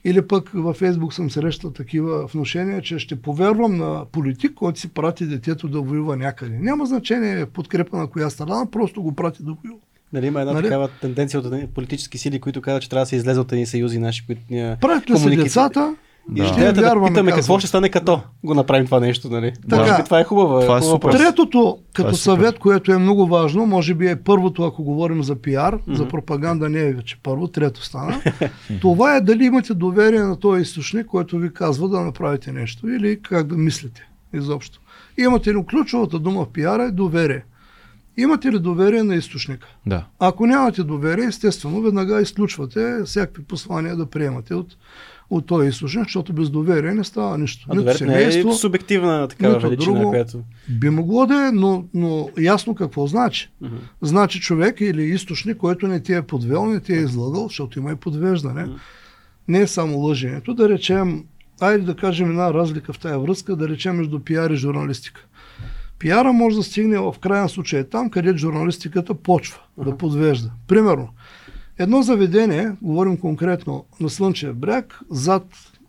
[0.06, 4.90] Или пък във Фейсбук съм срещал такива внушения, че ще повярвам на политик, който си
[4.90, 6.60] прати детето да воюва някъде.
[6.60, 9.80] Няма значение подкрепа на коя страна, просто го прати да воюва.
[10.14, 10.64] Нали, има една Нали?
[10.64, 14.00] такава тенденция от политически сили, които казват, че трябва да се излезе от едни съюзи
[14.00, 14.78] наши, които се
[15.14, 15.96] комуники- децата,
[16.36, 16.46] И Да.
[16.48, 17.60] ще ще трябва да питаме какво казвам.
[17.60, 19.54] ще стане като го направим това нещо, нали?
[19.70, 19.98] Така.
[19.98, 20.62] Би това е хубава.
[20.62, 21.18] Това е хубава.
[21.18, 25.36] Третото, като е съвет, което е много важно, може би е първото, ако говорим за
[25.36, 28.22] пиар, за пропаганда не е вече първо, трето стана.
[28.82, 33.20] Това е дали имате доверие на този източник, който ви казва да направите нещо или
[33.22, 34.80] как да мислите изобщо.
[35.18, 37.44] Имате ли ключовата дума в пиара е доверие.
[38.18, 39.68] Имате ли доверие на източника?
[39.86, 40.06] Да.
[40.20, 44.68] Ако нямате доверие, естествено, веднага изключвате всякакви послания да приемате от,
[45.30, 47.68] от този източник, защото без доверие не става нищо.
[47.70, 50.10] А доверието не е субективна такава величина, друго.
[50.10, 50.44] която...
[50.70, 53.52] би могло да е, но, но ясно какво значи.
[53.62, 53.76] Мгм.
[54.02, 57.92] Значи човек или източник, който не ти е подвел, не ти е излагал, защото има
[57.92, 58.68] и подвеждане.
[59.48, 60.54] Не е само лъженето.
[60.54, 61.24] Да речем,
[61.60, 65.26] айде да кажем една разлика в тая връзка, да речем между пиар и журналистика.
[66.00, 70.52] Пиара може да стигне в крайен случай там, където журналистиката почва да подвежда.
[70.68, 71.10] Примерно,
[71.80, 75.44] едно заведение, говорим конкретно на Слънчев бряг, зад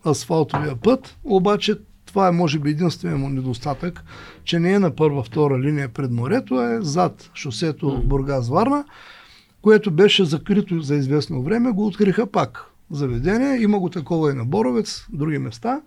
[0.07, 4.03] асфалтовия път, обаче това е може би единствения му недостатък,
[4.43, 8.83] че не е на първа, втора линия пред морето, а е зад шосето Бургас-Варна,
[9.61, 13.61] което беше закрито за известно време, го откриха пак заведение.
[13.61, 15.81] Има го такова и на Боровец, други места.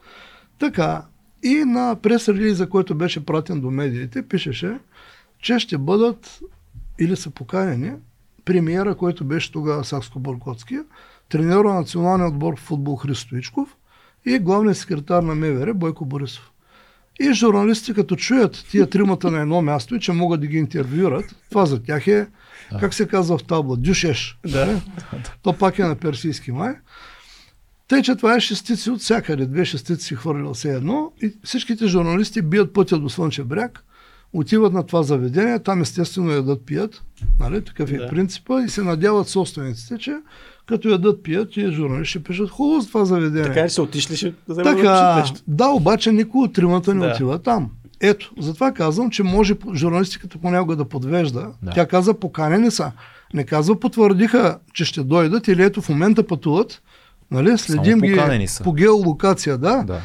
[0.58, 1.02] Така,
[1.42, 4.78] и на прес-релиза, който беше пратен до медиите, пишеше,
[5.38, 6.40] че ще бъдат
[6.98, 7.92] или са поканени
[8.44, 10.84] премиера, който беше тогава Сакско Бъркотския,
[11.28, 13.76] треньора на националния отбор в футбол Христо Ичков
[14.26, 16.50] и главният секретар на МВР Бойко Борисов.
[17.20, 21.36] И журналисти, като чуят тия тримата на едно място и че могат да ги интервюират,
[21.50, 22.26] това за тях е,
[22.80, 24.38] как се казва в табла, дюшеш.
[24.46, 24.80] Да.
[25.42, 26.74] То пак е на персийски май.
[27.88, 29.46] Тъй, че това е шестици от всякъде.
[29.46, 33.84] Две шестици си хвърлил все едно и всичките журналисти бият пътя до Слънчев бряг,
[34.34, 37.02] отиват на това заведение, там естествено ядат пият,
[37.40, 38.08] нали, такъв е Да.
[38.08, 40.16] принципа и се надяват собствениците, че
[40.66, 43.48] като ядат пият, тия журналисти ще пишат хубаво за това заведение.
[43.48, 45.40] Така че са отишли, ще вземат Така, нещо.
[45.48, 47.12] да, обаче никой от тримата не Да.
[47.12, 47.70] отива там.
[48.00, 51.46] Ето, затова казвам, че може журналистиката понякога да подвежда.
[51.62, 51.70] Да.
[51.70, 52.92] Тя каза, поканени са.
[53.34, 56.82] Не казва, потвърдиха, че ще дойдат или ето в момента пътуват.
[57.30, 57.58] Нали?
[57.58, 58.64] Следим ги са.
[58.64, 59.82] по геолокация, да.
[59.82, 60.00] Да.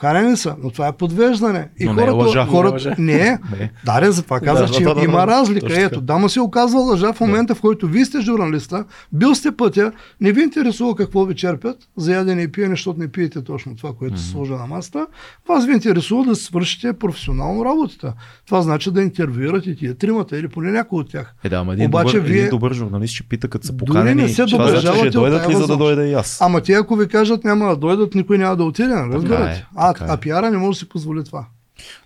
[0.00, 1.68] Поканени са, но това е подвеждане.
[1.78, 2.46] И Но не е хората, лъжа.
[2.46, 3.38] хората, Не е лъжа.
[3.50, 3.70] не е.
[3.86, 5.60] Да, да, затова казах, Да, че да, да, има да, разлика.
[5.60, 9.52] точно Ето, дама си оказва лъжа в момента, в който вие сте журналиста, бил сте
[9.52, 13.76] пътя, не ви интересува какво ви черпят за ядене и пиене, защото не пиете точно
[13.76, 15.06] това, което се сложа на масата.
[15.48, 18.12] Вас ви интересува да свършите професионално работата.
[18.46, 21.34] Това значи да интервюирате тия тримата или поне някой от тях.
[21.44, 23.86] Е, да, ама един, Обаче добър, вие- един добър журналист ще пита, като са Дори
[23.86, 26.40] поканени, не се това значи, добържавате ще дойдат ли, за да дойда и аз.
[26.40, 29.66] Ама те, ако ви кажат няма да дойдат, никой няма да отиде, разбирате?
[29.90, 30.14] А, така е.
[30.14, 31.46] а пиара не може да си позволи това.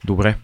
[0.05, 0.36] Добре.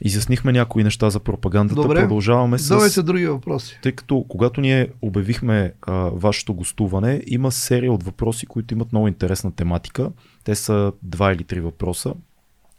[0.00, 1.82] Изяснихме някои неща за пропагандата.
[1.82, 2.00] Добре.
[2.00, 2.68] Продължаваме с...
[2.68, 3.78] Давайте други въпроси.
[3.82, 9.08] Тъй като когато ние обявихме а, вашето гостуване, има серия от въпроси, които имат много
[9.08, 10.10] интересна тематика.
[10.44, 12.14] Те са два или три въпроса.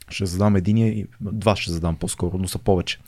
[0.08, 2.98] Ще задам единия и два ще задам по-скоро, но са повече.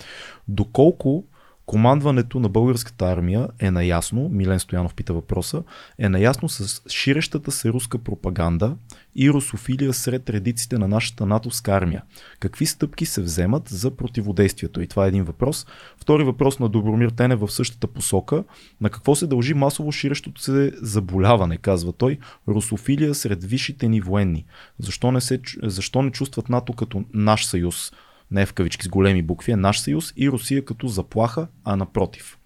[0.48, 1.24] Доколко
[1.68, 5.62] командването на българската армия е наясно, Милен Стоянов пита въпроса,
[5.98, 8.76] е наясно с ширещата се руска пропаганда
[9.16, 12.02] и русофилия сред редиците на нашата натовска армия.
[12.40, 14.80] Какви стъпки се вземат за противодействието?
[14.80, 15.66] И това е един въпрос.
[15.96, 18.44] Втори въпрос на Добромир Тене в същата посока.
[18.80, 22.18] На какво се дължи масово ширещото се заболяване, казва той,
[22.48, 24.44] русофилия сред висшите ни военни?
[24.78, 27.92] Защо не, се, защо не чувстват НАТО като наш съюз?
[28.30, 32.38] Не в кавички с големи букви, е наш съюз и Русия като заплаха, а напротив.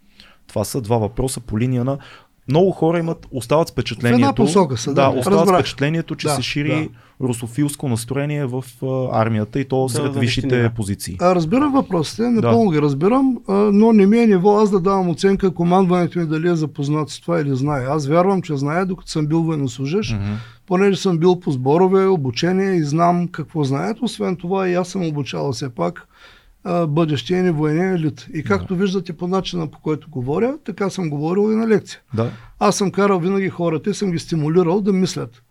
[0.46, 1.98] Това са два въпроса по линия на
[2.48, 4.34] много хора имат, остават впечатлението.
[4.34, 5.02] посока са, да.
[5.02, 5.60] да остават Разбрах.
[5.60, 6.90] впечатлението, че Да, се шири
[7.20, 10.74] русофилско настроение в а, армията и то сред да, висшите наистина.
[10.74, 11.16] позиции.
[11.20, 15.08] А, разбирам въпросите, напълно ги разбирам, а, но не ми е ниво аз да давам
[15.08, 17.84] оценка командването ми дали е запознат с това или знае.
[17.84, 20.12] Аз вярвам, че знае, докато съм бил военнослужащ.
[20.14, 20.32] Мгм.
[20.72, 24.02] Понеже съм бил по сборове, обучение и знам какво знаят.
[24.02, 26.08] Освен това и аз съм обучавал все пак
[26.88, 28.26] бъдещия ни военен елит.
[28.34, 28.80] И както да.
[28.80, 32.00] виждате по начина по който говоря, така съм говорил и на лекция.
[32.14, 32.30] Да.
[32.58, 35.42] Аз съм карал винаги хората и съм ги стимулирал да мислят.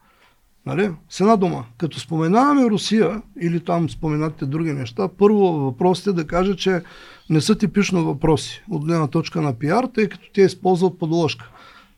[0.66, 0.92] Нали?
[1.10, 6.28] С една дума, като споменаваме Русия или там споменате други неща, първо въпросът е да
[6.28, 6.82] кажа, че
[7.30, 11.50] не са типично въпроси от гледна точка на пиар, тъй като те използват подложка.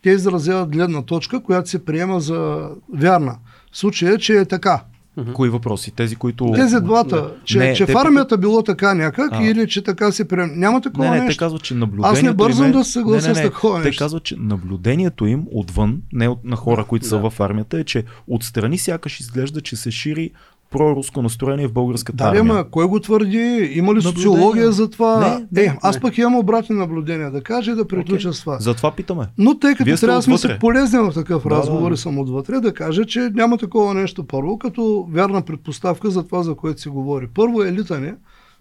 [0.03, 3.38] Те изразяват гледна точка, която се приема за вярна.
[3.71, 4.84] В случая, че е така.
[5.17, 5.34] Mm-hmm.
[5.34, 5.91] Кои въпроси?
[5.91, 6.51] Тези, които...
[6.55, 7.34] Тези двата.
[7.43, 7.93] Че, не, че те...
[7.93, 9.43] в армията било така някак а.
[9.43, 10.53] или че така се приема.
[10.55, 11.39] Няма такова не, не, нещо.
[11.39, 12.71] Те казват, че наблюдението Аз не бързам е...
[12.71, 13.47] да се съглася не, не, не.
[13.47, 13.91] с такова нещо.
[13.91, 17.09] Те казват, че наблюдението им отвън, не от, на хора, които да.
[17.09, 20.31] са в армията, е, че отстрани сякаш изглежда, че се шири
[20.74, 22.44] проруско настроение в българската да, армия.
[22.44, 23.72] Ма, кой го твърди?
[23.74, 25.20] Има ли социология за това?
[25.20, 26.02] Не, не, е, аз не.
[26.02, 28.32] пък имам обратни наблюдения да кажа и да приключа okay.
[28.32, 28.58] с това.
[28.60, 29.28] Затова питаме.
[29.38, 31.98] Но тъй като Вие трябва да сме се полезни в такъв да, разговор и да.
[31.98, 36.56] съм отвътре, да кажа, че няма такова нещо първо, като вярна предпоставка за това, за
[36.56, 37.28] което се говори.
[37.34, 38.16] Първо елита не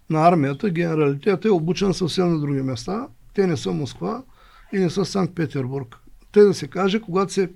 [0.09, 3.07] на армията, генералитет е обучен съвсем на други места.
[3.33, 4.21] Те не са Москва
[4.73, 5.95] и не са Санкт-Петербург.
[6.31, 7.49] Те да се каже, когато се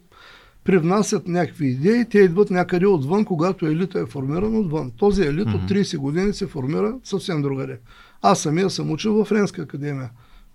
[0.68, 4.92] привнасят някакви идеи, те идват някъде отвън, когато елита е формиран отвън.
[4.98, 5.64] Този елит mm-hmm.
[5.64, 7.80] от 30 години се формира съвсем другаде.
[8.22, 10.10] Аз самия съм учил в Френска академия.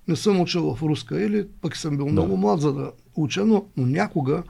[0.09, 2.13] Не съм учил в руска или пък съм бил да.
[2.13, 4.43] много млад за да уча, но, но някога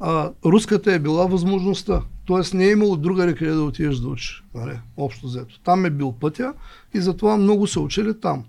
[0.00, 2.02] а, руската е била възможността.
[2.26, 4.44] Тоест не е имало друга къде да отидеш да учиш.
[4.54, 4.78] Нали?
[4.96, 5.60] Общо взето.
[5.60, 6.54] Там е бил пътя
[6.94, 8.44] и затова много са учили там.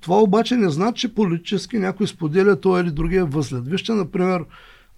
[0.00, 3.68] Това обаче не значи, че политически някой споделя той или другия възглед.
[3.68, 4.44] Вижте, например,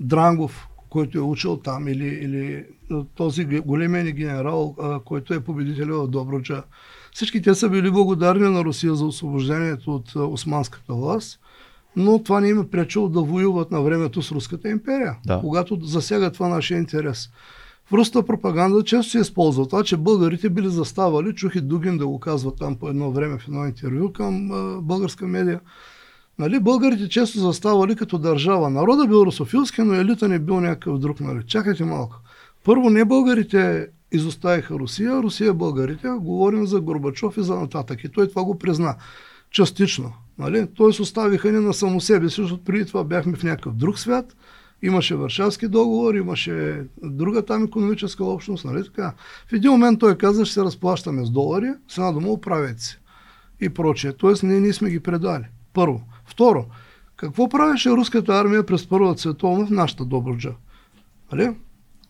[0.00, 2.64] Дрангов, който е учил там, или, или
[3.14, 6.62] този големия генерал, който е победител в Добруджа.
[7.12, 11.40] Всички те са били благодарни на Русия за освобождението от османската власт,
[11.96, 15.40] но това не им е пречило да воюват на времето с Руската империя, да.
[15.40, 17.30] когато засяга това нашия интерес.
[17.86, 22.06] В руската пропаганда често се използва това, че българите били заставали, чух и Дугин да
[22.06, 25.60] го казва там по едно време в едно интервю към а, българска медия,
[26.38, 28.70] Нали, българите често заставали като държава.
[28.70, 31.20] Народа бил русофилски, но елита не бил някакъв друг.
[31.20, 31.42] Нали.
[31.46, 32.16] Чакайте малко.
[32.64, 36.08] Първо, не българите изоставиха Русия, Русия българите.
[36.08, 38.04] Говорим за Горбачов и за нататък.
[38.04, 38.94] И той това го призна.
[39.50, 40.12] Частично.
[40.38, 40.66] Нали?
[40.74, 44.36] Тоест оставиха ни на само себе си, защото преди това бяхме в някакъв друг свят.
[44.82, 48.64] Имаше Варшавски договор, имаше друга там економическа общност.
[48.64, 48.84] Нали?
[48.84, 49.14] Така.
[49.48, 52.98] В един момент той каза, ще се разплащаме с долари, с една дума оправете се.
[53.60, 54.12] И прочее.
[54.12, 55.44] Тоест ние, ние сме ги предали.
[55.72, 56.02] Първо.
[56.28, 56.64] Второ,
[57.16, 60.52] какво правеше руската армия през Първата световна в нашата Добруджа?
[61.32, 61.54] Нали?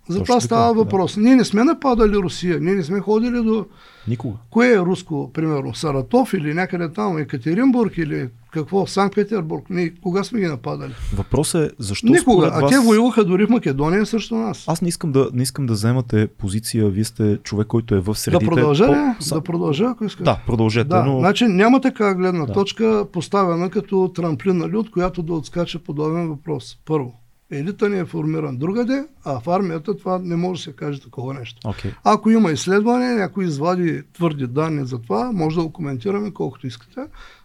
[0.09, 1.15] За това става въпрос.
[1.15, 1.20] Да.
[1.20, 3.66] Ние не сме нападали Русия, ние не сме ходили до...
[4.09, 4.36] Никога.
[4.51, 5.74] Кое е руско, примерно?
[5.74, 9.66] Саратов или някъде там, Екатеринбург или какво, Санкт-Петербург?
[9.70, 10.93] Ние кога сме ги нападали?
[11.15, 12.51] Въпросът е защо Никога.
[12.53, 12.70] А вас...
[12.70, 14.65] те воюваха дори в Македония срещу нас.
[14.66, 16.89] Аз не искам да, не искам да вземате позиция.
[16.89, 18.45] Вие сте човек, който е в средите.
[18.45, 19.35] Да продължа По...
[19.35, 20.25] Да продължа, ако искаш.
[20.25, 20.89] Да, продължете.
[20.89, 21.19] Да, но...
[21.19, 22.53] Значи няма така гледна да.
[22.53, 26.79] точка поставена като трамплин, нали, от която да отскача подобен въпрос.
[26.85, 27.15] Първо
[27.51, 31.35] елита ни е формиран другаде, а в армията това не може да се каже такова
[31.35, 31.69] нещо.
[31.69, 31.95] Okay.
[32.05, 37.01] Ако има изследване, някой извади твърди данни за това, може да го коментираме колкото искате,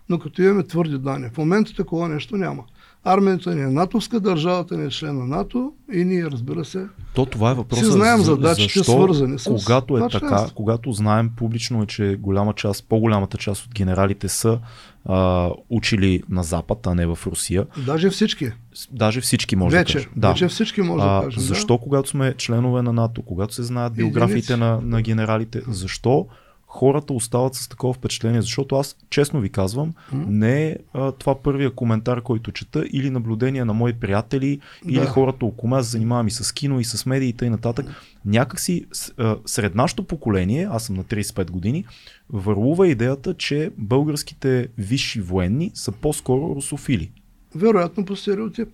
[0.10, 1.30] но като имаме твърди данни.
[1.34, 2.64] В момента такова нещо няма.
[3.06, 7.26] Армията ни е натовска, държавата ни е член на НАТО и ние, разбира се, То
[7.26, 7.86] това е въпросът.
[7.86, 12.54] Си знаем задачите, защо, свързани с Когато е така, когато знаем публично, е, че голяма
[12.54, 14.60] част, по-голямата част от генералите са
[15.06, 17.66] а, учили на Запад, а не в Русия.
[17.86, 18.52] Даже всички.
[18.92, 20.12] Даже всички може вече, да кажем.
[20.16, 20.30] Да.
[20.30, 21.42] Вече всички може а, да кажем.
[21.42, 21.84] Защо, да?
[21.84, 26.28] когато сме членове на НАТО, когато се знаят биографиите на, на генералите, защо
[26.74, 30.26] хората остават с такова впечатление, защото аз честно ви казвам, mm-hmm.
[30.28, 34.92] не е а, това първия коментар, който чета или наблюдение на мои приятели да.
[34.92, 37.86] или хората около мен, занимавам и с кино и с медиите и нататък.
[38.26, 38.86] Някакси
[39.18, 41.86] а, сред нашето поколение, аз съм на 35 години,
[42.30, 47.12] върлува идеята, че българските висши военни са по-скоро русофили.
[47.56, 48.70] Вероятно по стереотип.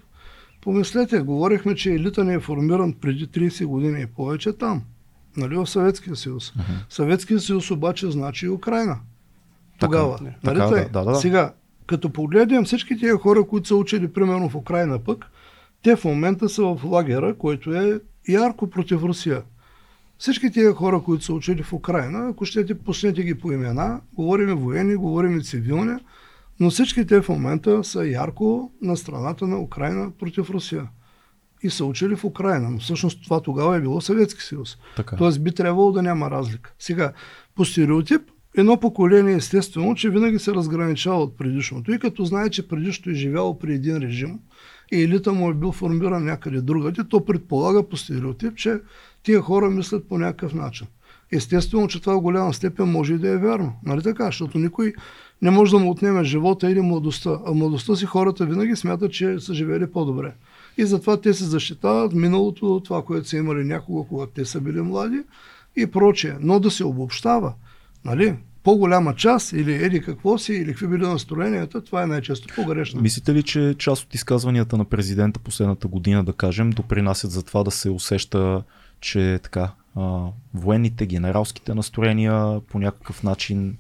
[0.62, 4.84] Помислете, говорихме, че елита не е формиран преди 30 години и повече там
[5.38, 6.52] нали, в Съветския съюз.
[6.52, 6.64] Uh-huh.
[6.90, 9.00] Съветския съюз обаче значи и Украина.
[9.80, 10.18] Тогава.
[10.18, 11.16] Така, нали, така, да, да, да.
[11.16, 11.54] Сега,
[11.88, 15.26] като погледнем всички тези хора, които са учили примерно в Украина пък,
[15.84, 19.42] те в момента са в лагера, който е ярко против Русия.
[20.18, 24.56] Всички тези хора, които са учили в Украина, ако щете, пуснете ги по имена, говорим
[24.56, 25.96] военни, говорим цивилни,
[26.60, 30.88] но всички те в момента са ярко на страната на Украина против Русия
[31.64, 32.70] и са учили в Украина.
[32.70, 34.78] Но всъщност това тогава е било Съветски съюз.
[34.96, 35.16] Така.
[35.16, 36.74] Тоест би трябвало да няма разлика.
[36.80, 37.14] Сега,
[37.56, 38.22] по стереотип,
[38.58, 43.14] едно поколение естествено, че винаги се разграничава от предишното и като знае, че предишното е
[43.14, 44.40] живяло при един режим
[44.92, 48.80] и елита му е бил формиран някъде другаде, то предполага по стереотип, че
[49.24, 50.88] тия хора мислят по някакъв начин.
[51.32, 53.74] Естествено, че това в голяма степен може и да е вярно.
[53.86, 54.26] Нали така?
[54.26, 54.94] Защото никой
[55.42, 57.40] не може да му отнеме живота или младостта.
[57.46, 60.34] А младостта си хората винаги смятат, че са живели по-добре.
[60.80, 64.82] И затова те се защитават миналото, това, което са имали някога, когато те са били
[64.82, 65.24] млади
[65.76, 66.34] и прочее.
[66.40, 67.54] Но да се обобщава,
[68.06, 68.36] нали?
[68.64, 73.02] по-голяма част или еди какво си, или какви били настроенията, това е най-често погрешно.
[73.02, 77.64] Мислите ли, че част от изказванията на президента последната година, да кажем, допринасят за това
[77.64, 78.64] да се усеща,
[79.02, 79.72] че така,
[80.54, 83.78] военните, генералските настроения по някакъв начин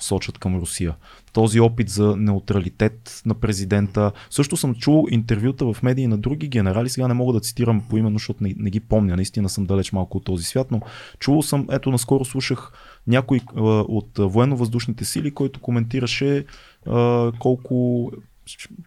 [0.00, 0.94] сочат към Русия.
[1.32, 4.12] Този опит за неутралитет на президента.
[4.30, 7.96] Също съм чул интервюта в медии на други генерали, сега не мога да цитирам по
[7.96, 10.80] именно, защото не, не ги помня, наистина съм далеч малко от този свят, но
[11.18, 12.72] чувал съм, ето наскоро слушах
[13.06, 16.44] някой а, от военно-въздушните сили, който коментираше
[16.86, 18.10] а, колко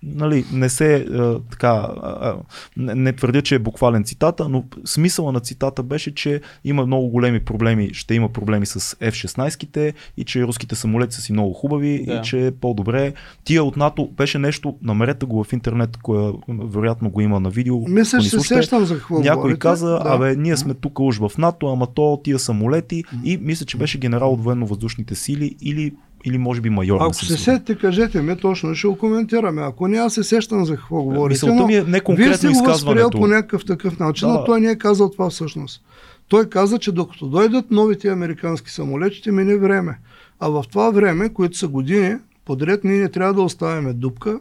[0.03, 2.35] нали, не се а, така, а,
[2.77, 7.07] не, не твърдя, че е буквален цитата, но смисъла на цитата беше, че има много
[7.07, 12.06] големи проблеми, ще има проблеми с F-16-ките и че руските самолети са си много хубави
[12.06, 12.14] да.
[12.14, 13.14] и че е по-добре.
[13.44, 17.88] Тия от НАТО беше нещо, намерете го в интернет, кое вероятно го има на видео.
[17.88, 19.60] Мисля, че се сещам за какво Някой говорите.
[19.60, 20.02] каза, да.
[20.06, 23.98] абе, ние сме тук уж в НАТО, ама то тия самолети и мисля, че беше
[23.98, 26.97] генерал от военно-въздушните сили или или може би майор.
[27.01, 29.61] Ако се сетите, кажете ми, точно ще го коментираме.
[29.61, 31.33] Ако не, аз се сещам за какво говорите.
[31.33, 34.33] Мисълта ми е не конкретно Вие сте го възприел по някакъв такъв начин, да.
[34.33, 35.81] но той не е казал това всъщност.
[36.27, 39.99] Той каза, че докато дойдат новите американски самолети, ще мине време.
[40.39, 44.39] А в това време, които са години, подред ние не трябва да оставяме дупка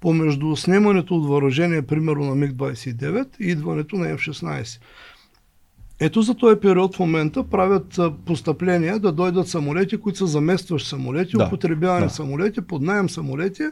[0.00, 4.80] помежду снимането от въоръжение, примерно на МиГ-29 и идването на F-16.
[6.04, 11.36] Ето за този период в момента правят постъпления да дойдат самолети, които са заместващи самолети,
[11.36, 12.12] да, употребявани да.
[12.12, 13.62] самолети, под найем самолети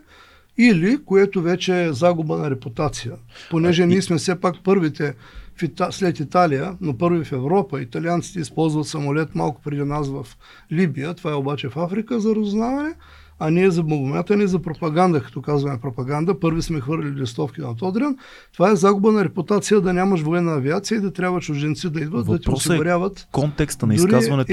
[0.59, 3.13] или което вече е загуба на репутация.
[3.51, 5.15] Понеже а, ние сме все пак първите
[5.57, 5.93] в Ита...
[5.93, 7.81] след Италия, но първи в Европа.
[7.81, 10.27] Италианците използват самолет малко преди нас в
[10.73, 12.95] Либия, това е обаче в Африка за разузнаване
[13.41, 16.41] а ние за богомятане, за пропаганда, като казваме пропаганда.
[16.41, 18.17] Първи сме хвърлили листовки на Тодрин.
[18.53, 22.27] Това е загуба на репутация да нямаш военна авиация и да трябва чужденци да идват,
[22.27, 23.21] Въпросът да ти е осигуряват.
[23.21, 24.53] Е контекста на изказването.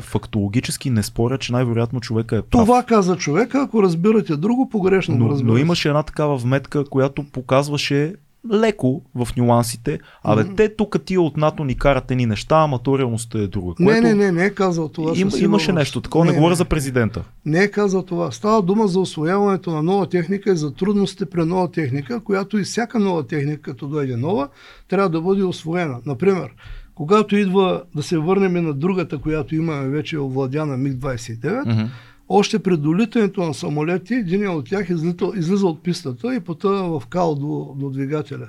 [0.00, 2.50] Фактологически не споря, че най-вероятно човека е прав.
[2.50, 5.52] Това каза човека, ако разбирате друго, погрешно но, го разбирате.
[5.52, 8.14] Но имаше една такава вметка, която показваше
[8.52, 9.98] леко в нюансите.
[10.24, 10.56] Абе, mm-hmm.
[10.56, 13.74] те тук тия от НАТО ни карат ни неща, ама то реалността е друга.
[13.74, 13.92] Което...
[13.92, 15.12] Не, не, не, не е казал това.
[15.16, 17.24] Им, имаше нещо такова, не, не говоря не, за президента.
[17.44, 18.30] Не е казал това.
[18.30, 22.64] Става дума за освояването на нова техника и за трудностите при нова техника, която и
[22.64, 24.48] всяка нова техника, като дойде нова,
[24.88, 25.98] трябва да бъде освоена.
[26.06, 26.50] Например,
[26.94, 31.88] когато идва да се върнем на другата, която имаме вече овладяна МиГ-29, mm-hmm
[32.32, 37.06] още пред долитането на самолети, един от тях излита, излиза от пистата и потъва в
[37.06, 38.48] кал до, до двигателя.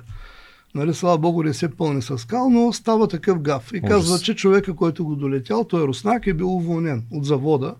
[0.74, 3.70] Нали, слава Богу, не се пълни с кал, но става такъв гав.
[3.72, 3.88] И Ужас.
[3.88, 7.74] казва, че човека, който го долетял, той е руснак, е бил уволнен от завода.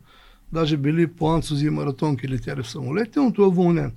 [0.53, 3.93] Даже били планцози и маратонки летяли в самолетите, но той е уволнен.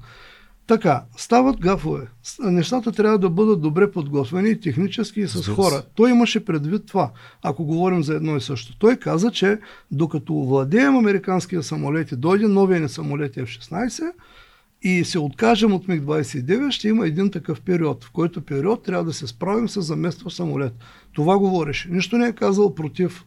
[0.67, 2.07] Така, стават гафове.
[2.39, 5.83] Нещата трябва да бъдат добре подготвени технически и с хора.
[5.95, 7.11] Той имаше предвид това,
[7.43, 8.77] ако говорим за едно и също.
[8.77, 9.59] Той каза, че
[9.91, 14.11] докато владеем американския самолет и дойде новия ни самолет F-16
[14.81, 19.13] и се откажем от МиГ-29, ще има един такъв период, в който период трябва да
[19.13, 20.73] се справим с замества самолет.
[21.13, 21.89] Това говореше.
[21.91, 23.25] Нищо не е казал против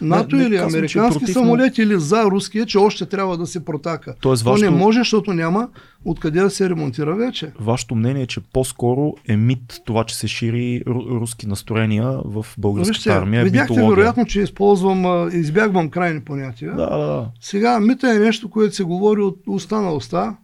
[0.00, 3.64] НАТО не, или казвам, американски против, самолет или за руския, че още трябва да се
[3.64, 4.14] протака.
[4.20, 4.70] Тоест, То вашето...
[4.70, 5.68] не може, защото няма
[6.04, 7.52] откъде да се ремонтира вече.
[7.60, 12.98] Вашето мнение е, че по-скоро е мит това, че се шири руски настроения в българската
[12.98, 13.44] Вижте, армия.
[13.44, 13.96] Видяхте митология.
[13.96, 16.74] вероятно, че използвам, избягвам крайни понятия.
[16.76, 17.26] Да, да, да.
[17.40, 20.36] Сега мита е нещо, което се говори от уста на уста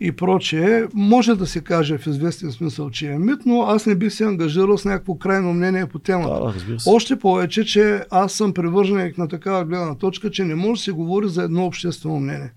[0.00, 3.94] и прочее, може да се каже в известен смисъл, че е мит, но аз не
[3.94, 6.54] бих се ангажирал с някакво крайно мнение по темата.
[6.68, 6.76] Да.
[6.86, 10.92] Още повече, че аз съм привърженик на такава гледна точка, че не може да се
[10.92, 12.52] говори за едно обществено мнение.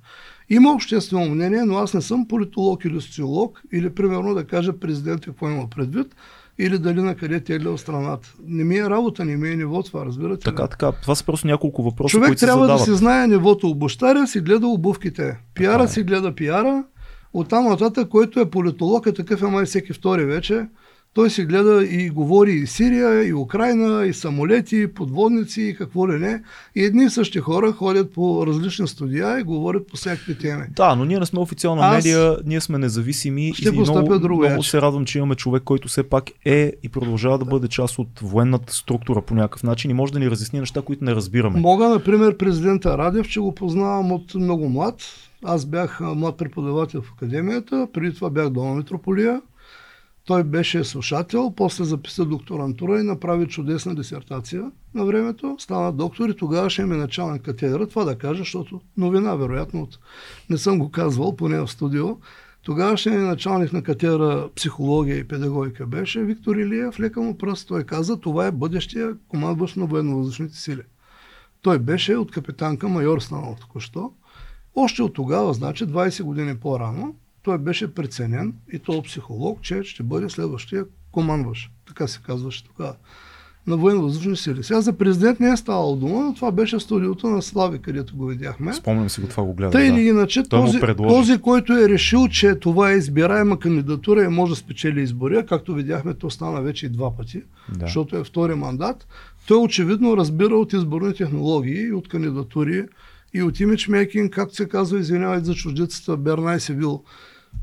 [0.49, 5.25] Има обществено мнение, но аз не съм политолог или социолог, или примерно да кажа президент
[5.25, 6.15] какво има предвид,
[6.59, 8.33] или дали на къде тегля от страната.
[8.47, 10.91] Не ми е работа, не ми е ниво това, разбирате Така, така.
[10.91, 13.69] Това са просто няколко въпроса, Човек които трябва се да си знае нивото.
[13.69, 15.37] Обощаря си гледа обувките.
[15.53, 15.87] Пиара е.
[15.87, 16.83] си гледа пиара,
[17.33, 20.65] Оттам нататък, който е политолог, е такъв е май всеки втори вече.
[21.13, 26.11] Той си гледа и говори и Сирия, и Украина, и самолети, и подводници, и какво
[26.11, 26.41] ли не.
[26.75, 30.63] И едни и същи хора ходят по различни студия и говорят по всякакви теми.
[30.75, 33.53] Да, но ние не сме официална Аз медия, ние сме независими.
[33.53, 36.89] Ще и много, друго много се радвам, че имаме човек, който все пак е и
[36.89, 40.59] продължава да бъде част от военната структура по някакъв начин и може да ни разясни
[40.59, 41.59] неща, които не разбираме.
[41.59, 44.95] Мога, например, президента Радев, че го познавам от много млад
[45.43, 49.41] аз бях млад преподавател в академията, преди това бях дома Митрополия.
[50.25, 55.55] Той беше слушател, после записа докторантура и направи чудесна дисертация на времето.
[55.59, 57.87] Стана доктор и тогава ще ми началник катедра.
[57.87, 59.87] Това да кажа, защото новина, вероятно,
[60.49, 62.17] не съм го казвал, поне в студио.
[62.63, 67.67] Тогавашният началник на катедра психология и педагогика беше Виктор Илиев, лека му пръст.
[67.67, 70.81] Той каза, това е бъдещия командващ на военно-въздушните сили.
[71.61, 74.11] Той беше от капитан към майор станал току-що.
[74.75, 80.03] Още от тогава, значи 20 години по-рано, той беше преценен и то психолог, че ще
[80.03, 81.71] бъде следващия командващ.
[81.87, 82.95] Така се казваше тогава
[83.67, 84.63] на военно-въздушни сили.
[84.63, 88.25] Сега за президент не е ставало дума, но това беше студиото на Слави, където го
[88.25, 88.73] видяхме.
[88.73, 89.71] Спомням си го, това го гледах.
[89.71, 90.01] Тъй или да.
[90.01, 95.01] иначе, този, този, който е решил, че това е избираема кандидатура и може да спечели
[95.01, 97.85] избори, както видяхме, то стана вече и два пъти, да.
[97.85, 99.07] защото е втори мандат,
[99.47, 102.85] той очевидно разбира от изборни технологии, от кандидатури
[103.33, 107.03] и от имиджмейкинг, както се казва, извинявайте за чуждицата, Бернай се бил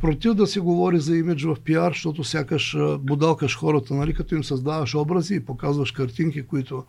[0.01, 4.45] против да се говори за имидж в пиар, защото сякаш будалкаш хората, нали, като им
[4.45, 6.85] създаваш образи и показваш картинки, които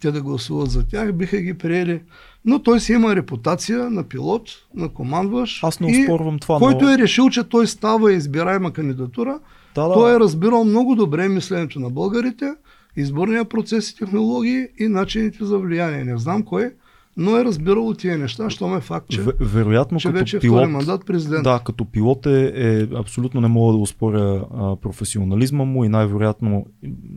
[0.00, 2.02] те да гласуват за тях, биха ги приели.
[2.44, 5.64] Но той си има репутация на пилот, на командваш.
[5.64, 6.58] Аз не успорвам това.
[6.58, 6.90] Който но...
[6.90, 9.40] е решил, че той става избираема кандидатура,
[9.74, 9.94] да, да.
[9.94, 12.54] той е разбирал много добре мисленето на българите,
[12.96, 16.04] изборния процес и технологии и начините за влияние.
[16.04, 16.70] Не знам кой
[17.16, 20.66] но е разбирал тия неща, що ме факт, че, вероятно, че като вече пилот, е
[20.66, 21.44] мандат президент.
[21.44, 26.66] Да, като пилот е, е абсолютно не мога да успоря а, професионализма му и най-вероятно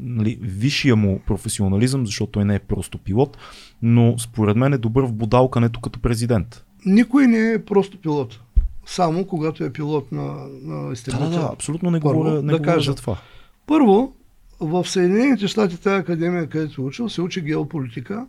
[0.01, 3.37] нали, висшия му професионализъм, защото той не е просто пилот,
[3.81, 6.65] но според мен е добър в бодалкането като президент.
[6.85, 8.39] Никой не е просто пилот.
[8.85, 11.29] Само когато е пилот на, на изтребител.
[11.29, 13.17] Да, да, абсолютно не Първо, говоря, не да говоря за това.
[13.67, 14.13] Първо,
[14.59, 18.25] в Съединените щати тази академия, където е учил, се учи геополитика,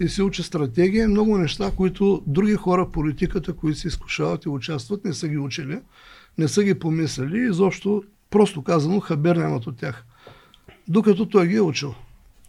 [0.00, 4.48] и се учи стратегия, много неща, които други хора в политиката, които се изкушават и
[4.48, 5.80] участват, не са ги учили,
[6.38, 10.04] не са ги помислили и изобщо, просто казано, хабер нямат от тях.
[10.88, 11.94] Докато той ги е учил.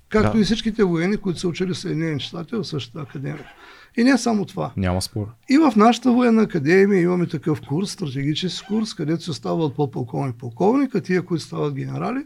[0.09, 0.41] Както да.
[0.41, 3.51] и всичките военни, които са учили в Съединените щати в същата академия.
[3.97, 4.71] И не само това.
[4.77, 5.27] Няма спор.
[5.49, 10.95] И в нашата военна академия имаме такъв курс, стратегически курс, където се стават по-полковник полковник,
[10.95, 12.25] а тия, които стават генерали,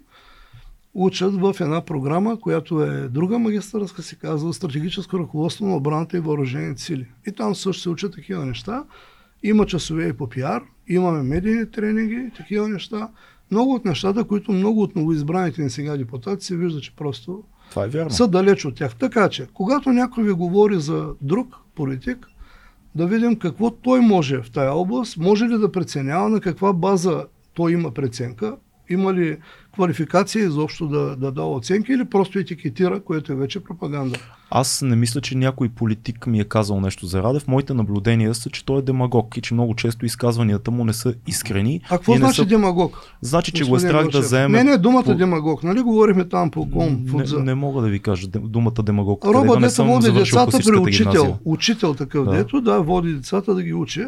[0.95, 6.19] учат в една програма, която е друга магистърска, се казва Стратегическо ръководство на отбраната и
[6.19, 7.07] въоръжените сили.
[7.27, 8.83] И там също се учат такива неща.
[9.43, 13.09] Има часове и по пиар, имаме медийни тренинги, такива неща.
[13.51, 17.85] Много от нещата, които много от новоизбраните ни сега депутати се вижда, че просто Това
[17.85, 18.09] е вярно.
[18.11, 18.95] са далеч от тях.
[18.95, 22.27] Така че, когато някой ви говори за друг политик,
[22.95, 27.25] да видим какво той може в тая област, може ли да преценява на каква база
[27.53, 28.55] той има преценка,
[28.89, 29.37] има ли
[29.73, 34.19] квалификация изобщо да, да дава оценки или просто етикетира, което е вече пропаганда?
[34.49, 37.47] Аз не мисля, че някой политик ми е казал нещо за Радев.
[37.47, 41.13] Моите наблюдения са, че той е демагог и че много често изказванията му не са
[41.27, 41.81] искрени.
[41.89, 42.45] А какво значи са...
[42.45, 43.01] демагог?
[43.21, 44.63] Значи, че го е страх да заеме.
[44.63, 45.15] Не, не, думата по...
[45.15, 45.63] демагог.
[45.63, 47.05] Нали говорихме там по ком?
[47.13, 49.25] Не, не, мога да ви кажа думата демагог.
[49.25, 51.11] Роба, да съм води децата при учител.
[51.11, 51.37] Гимназия.
[51.45, 52.31] Учител такъв, да.
[52.31, 54.05] дето, да, води децата да ги учи.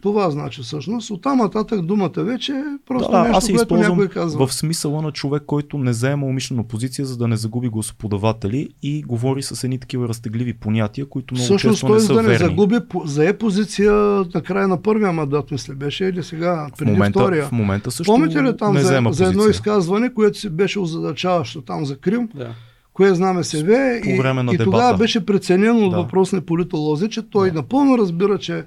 [0.00, 1.10] Това значи всъщност.
[1.10, 4.46] Оттам нататък думата вече е просто да, нещо, аз което някой казва.
[4.46, 9.02] В смисъла на човек, който не заема умишлено позиция, за да не загуби гласоподаватели и
[9.02, 12.76] говори с едни такива разтегливи понятия, които много всъщност, често не са да не загуби,
[13.04, 13.92] зае позиция
[14.34, 17.44] на края на първия мандат, мисля, беше или сега, преди в момента, втория.
[17.44, 21.62] В момента също Помните ли там не за, за едно изказване, което си беше озадачаващо
[21.62, 22.28] там за Крим?
[22.34, 22.54] Да
[23.00, 24.20] кое знаме себе и,
[24.52, 25.96] и тогава беше преценено от да.
[25.96, 27.54] въпросни политолози, че той да.
[27.56, 28.64] напълно разбира, че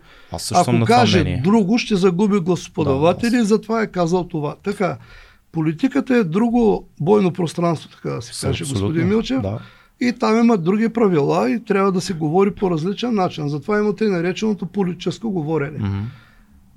[0.54, 4.56] ако каже друго, ще загуби гласоподаватели да, и затова е казал това.
[4.64, 4.98] Така,
[5.52, 9.42] политиката е друго бойно пространство, така да се каже, господин Милчев.
[9.42, 9.60] Да.
[10.02, 13.50] И там има други правила и трябва да се говори по различен начин.
[13.50, 15.80] Затова имате и нареченото политическо говорене.
[15.80, 16.04] Mm-hmm.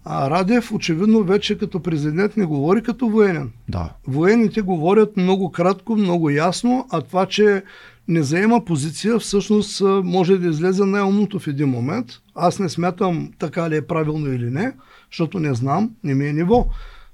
[0.08, 3.50] А Радев очевидно вече като президент не говори като военен.
[3.68, 3.90] Да.
[4.06, 7.62] Военните говорят много кратко, много ясно, а това, че
[8.08, 12.06] не заема позиция, всъщност може да излезе най-умното в един момент.
[12.34, 14.72] Аз не смятам така ли е правилно или не,
[15.10, 16.66] защото не знам, не ми е ниво.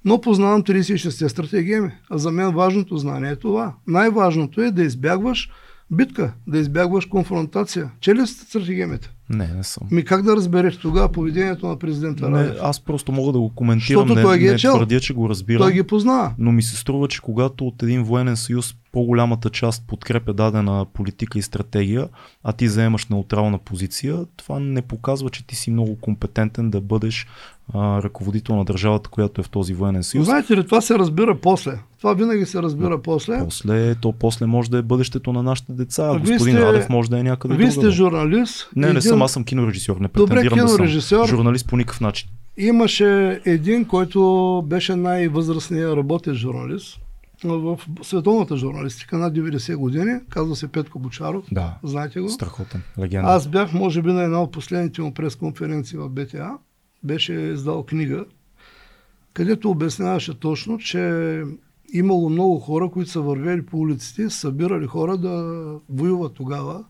[0.04, 1.80] Но познавам 36 стратегии.
[2.10, 3.74] А за мен важното знание е това.
[3.86, 5.50] Най-важното е да избягваш
[5.92, 7.90] битка, да избягваш конфронтация.
[8.00, 9.10] Чели сте стратегемите?
[9.30, 9.88] Не, не съм.
[9.90, 12.56] Ми как да разбереш тогава поведението на президента не, Радев?
[12.62, 14.74] Аз просто мога да го коментирам, не, той ги е не чел.
[14.74, 15.58] твърдя, че го разбирам.
[15.58, 16.34] Той ги познава.
[16.38, 21.38] Но ми се струва, че когато от един военен съюз по-голямата част подкрепя дадена политика
[21.38, 22.08] и стратегия,
[22.44, 27.26] а ти заемаш неутрална позиция, това не показва, че ти си много компетентен да бъдеш
[27.74, 30.24] а, ръководител на държавата, която е в този военен съюз.
[30.24, 31.78] Знаете ли, това се разбира после.
[31.98, 33.38] Това винаги се разбира да, после.
[33.44, 36.08] После, то после може да е бъдещето на нашите деца.
[36.08, 37.54] А Господин сте, Радев може да е някъде.
[37.54, 38.70] Вие сте журналист.
[38.76, 38.94] Не, един...
[38.94, 39.96] не съм, аз съм кинорежисьор.
[39.96, 41.20] Не Добре, кинорежисьор.
[41.20, 42.28] да съм журналист по никакъв начин.
[42.56, 46.98] Имаше един, който беше най-възрастният работещ журналист
[47.44, 51.44] в световната журналистика над 90 години, казва се Петко Бочаров.
[51.52, 51.74] Да.
[51.82, 52.28] Знаете го?
[52.28, 52.82] Страхотен.
[52.98, 53.28] Легенда.
[53.28, 56.50] Аз бях, може би, на една от последните му пресконференции в БТА.
[57.04, 58.24] Беше издал книга,
[59.34, 61.42] където обясняваше точно, че
[61.92, 66.84] имало много хора, които са вървели по улиците, събирали хора да воюват тогава.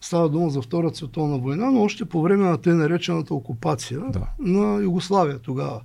[0.00, 4.26] Става дума за Втората световна война, но още по време на тъй наречената окупация Да.
[4.38, 5.80] на Югославия тогава.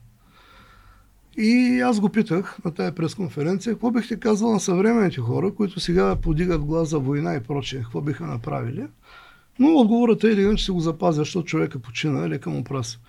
[1.38, 6.16] И аз го питах на тази пресконференция, какво бихте казал на съвременните хора, които сега
[6.16, 8.88] подигат глас за война и прочее, какво биха направили?
[9.60, 13.00] Но отговорът е един, че се го запазя, защото човека почина, лека му пръс.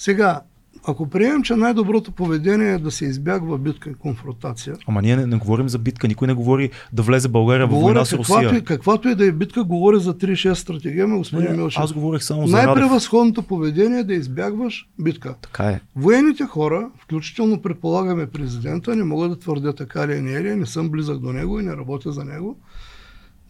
[0.00, 0.40] Сега,
[0.86, 5.26] ако приемем, че най-доброто поведение е да се избягва битка и конфронтация, Ама ние не,
[5.26, 6.08] не говорим за битка.
[6.08, 8.58] Никой не говори да влезе България в война с каквато, Русия.
[8.58, 11.82] и, каквато и да е битка, говоря за 3-6 стратегема, господин Не, Милчев.
[11.82, 12.56] аз говорих само за.
[12.56, 15.34] Най-превъзходното поведение е да избягваш битка.
[15.42, 15.80] Така е.
[15.96, 20.56] Военните хора, включително предполагаме президента, не могат да твърдя така ли е, не е ли,
[20.56, 22.56] не съм близък до него и не работя за него.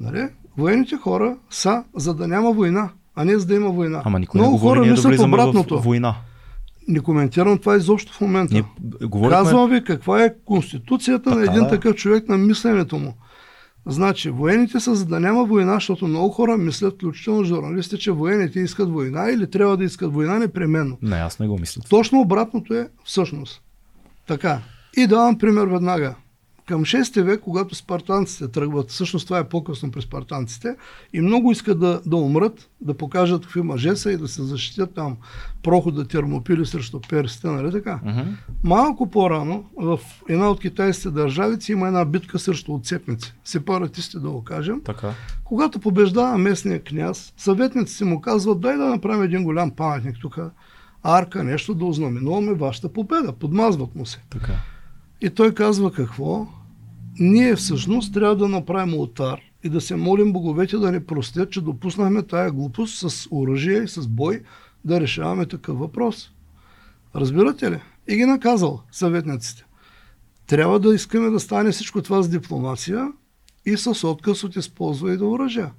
[0.00, 0.28] Нали?
[0.56, 4.02] Военните хора са за да няма война, а не за да има война.
[4.04, 5.80] Ама никой Много не говори хора мислят обратното.
[5.80, 6.14] война.
[6.88, 8.54] Не коментирам това изобщо в момента.
[8.54, 8.64] Ние
[9.02, 9.36] говорихме...
[9.36, 11.68] Казвам ви каква е конституцията на Така, един да.
[11.68, 13.14] такъв човек на мисленето му.
[13.86, 18.60] Значи, военните са за да няма война, защото много хора мислят, включително журналисти, че военните
[18.60, 20.98] искат война или трябва да искат война непременно.
[21.02, 21.82] Не, аз не го мисля.
[21.88, 23.62] Точно обратното е всъщност.
[24.26, 24.58] Така.
[24.96, 26.14] И давам пример веднага.
[26.70, 30.76] Към 6 век, когато спартанците тръгват, всъщност това е по-късно при спартанците,
[31.12, 34.94] и много искат да, да умрат, да покажат какви мъже са и да се защитят
[34.94, 35.16] там
[35.62, 38.00] прохода термопили срещу персите, нали така?
[38.04, 38.20] Мгм.
[38.64, 43.34] Малко по-рано в една от китайските държавици има една битка срещу отцепници.
[43.44, 44.80] Сепаратисти да го кажем.
[44.84, 45.14] Така.
[45.44, 50.38] Когато побеждава местния княз, съветниците му казват, дай да направим един голям паметник тук,
[51.02, 53.32] арка, нещо да ознаменуваме вашата победа.
[53.32, 54.22] Подмазват му се.
[54.30, 54.52] Така.
[55.20, 56.46] И той казва какво?
[57.18, 61.60] Ние всъщност трябва да направим ултар и да се молим боговете да ни простят, че
[61.60, 64.42] допуснахме тая глупост с оръжие и с бой
[64.84, 66.30] да решаваме такъв въпрос.
[67.14, 67.80] Разбирате ли?
[68.08, 69.64] И ги наказал съветниците.
[70.46, 73.12] Трябва да искаме да стане всичко това с дипломация
[73.66, 75.72] и с отказ от използване на оръжия.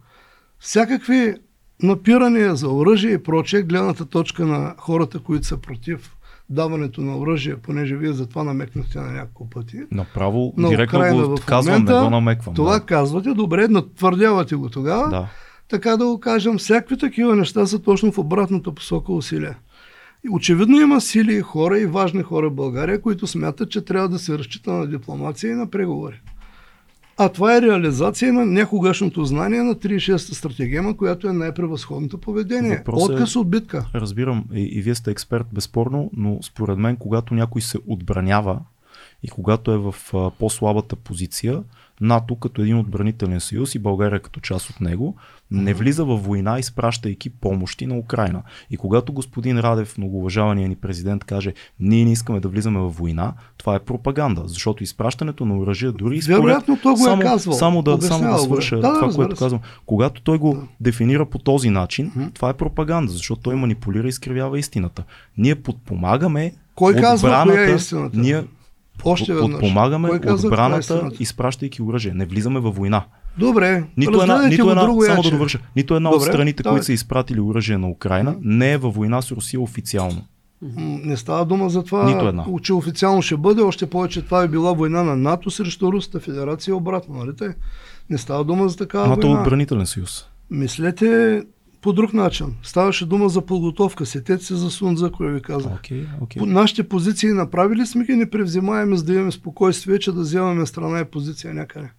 [0.59, 1.35] Всякакви
[1.83, 6.15] напирания за оръжие и прочее, гледната точка на хората, които са против
[6.51, 9.79] даването на оръжие, понеже вие за това намекнахте на няколко пъти.
[9.91, 12.55] Направо, На директно Украина го в казвам, момента, не го намеквам.
[12.55, 12.85] Това да.
[12.85, 15.09] казвате, добре, натвърдявате го тогава.
[15.09, 15.27] да.
[15.69, 19.57] Така да го кажем, всякакви такива неща са точно в обратната посока усилия.
[20.31, 24.19] Очевидно има сили и хора и важни хора в България, които смятат, че трябва да
[24.19, 26.21] се разчита на дипломация и на преговори.
[27.17, 32.77] А това е реализация на някогашното знание на 36-та стратегема, която е най-превъзходното поведение.
[32.77, 33.85] Въпросът е- Отказ от битка.
[33.95, 38.59] Разбирам, и, и вие сте експерт, безспорно, но според мен, когато някой се отбранява
[39.23, 41.63] и когато е в а, по-слабата позиция,
[42.01, 45.15] НАТО като един отбранителен съюз и България като част от него,
[45.51, 48.43] не влиза в война, изпращайки помощи на Украина.
[48.71, 53.33] И когато господин Радев, многоуважавания ни президент, каже, ние не искаме да влизаме в война,
[53.57, 56.37] това е пропаганда, защото изпращането на оръжия дори и според...
[56.37, 57.55] Вероятно той го е само, казвал.
[57.55, 58.37] Само да, само да е.
[58.37, 59.61] свърша Да, да, това, което казвам.
[59.85, 64.59] Когато той го дефинира по този начин, това е пропаганда, защото той манипулира и изкривява
[64.59, 65.03] истината.
[65.37, 68.19] Ние подпомагаме Кой казва коя е истината?
[68.19, 68.43] Ние
[69.05, 71.15] Още подпомагаме е отбраната, истината?
[71.19, 72.13] изпращайки оръжие.
[72.13, 73.03] Не влизаме във война.
[73.37, 76.75] Добре, Нито една, нито една, друго само да довърша, нито една от Добре, страните, давай.
[76.75, 80.21] които са изпратили оръжие на Украина, не е във война с Русия официално.
[81.03, 82.45] Не става дума за това, Нито една.
[82.61, 86.75] че официално ще бъде, още повече това е била война на НАТО срещу Руската федерация
[86.75, 87.55] обратно, нали те?
[88.09, 89.41] Не става дума за такава НАТО е война.
[89.41, 90.25] отбранителен съюз.
[90.49, 91.41] Мислете
[91.81, 92.55] по друг начин.
[92.63, 94.05] Ставаше дума за подготовка.
[94.05, 95.71] Сетете се за Сунза, кой ви казах.
[95.73, 96.39] Окей, окей.
[96.39, 100.99] По нашите позиции направили сме ги непревземаеми, за да имаме спокойствие, че да вземаме страна
[100.99, 101.89] и позиция някъде.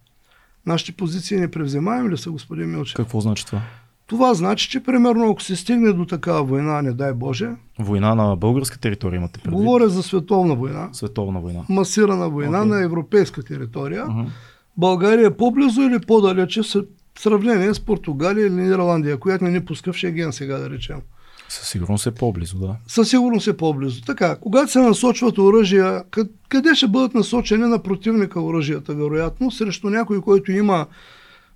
[0.65, 2.95] Нашите позиции непревземаеми ли са, господин Милчев?
[2.95, 3.61] Какво значи това?
[4.07, 7.49] Това значи, че примерно ако се стигне до такава война, не дай Боже,
[7.79, 9.57] Война на българска територия имате предвид?
[9.57, 11.59] говоря за световна война, Световна война.
[11.69, 12.69] масирана война Окей.
[12.69, 14.21] на европейска територия, Мгм.
[14.77, 16.63] България е по-близо или по-далече
[17.15, 20.97] в сравнение с Португалия или Нидерландия, която не ни пуска в Шеген сега да речем.
[21.49, 22.75] Със сигурност е по-близо, да.
[22.87, 24.01] Със сигурност е по-близо.
[24.01, 29.89] Така, когато се насочват оръжия, къ- къде ще бъдат насочени на противника оръжията, вероятно, срещу
[29.89, 30.85] някой, който има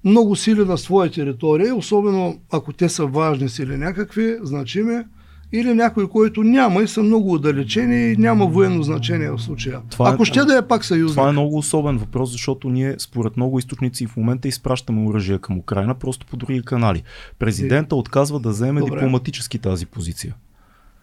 [0.04, 5.04] много сили на своя територия, особено ако те са важни сили някакви, значими,
[5.52, 9.80] или някой, който няма и са много отдалечени и няма военно значение в случая.
[9.90, 11.16] Това е- ако ще да е пак съюзник.
[11.16, 15.58] Това е много особен въпрос, защото ние според много източници в момента изпращаме оръжие към
[15.58, 17.04] Украина просто по други канали.
[17.40, 18.96] Президента отказва да вземе Добре.
[18.96, 20.36] дипломатически тази позиция.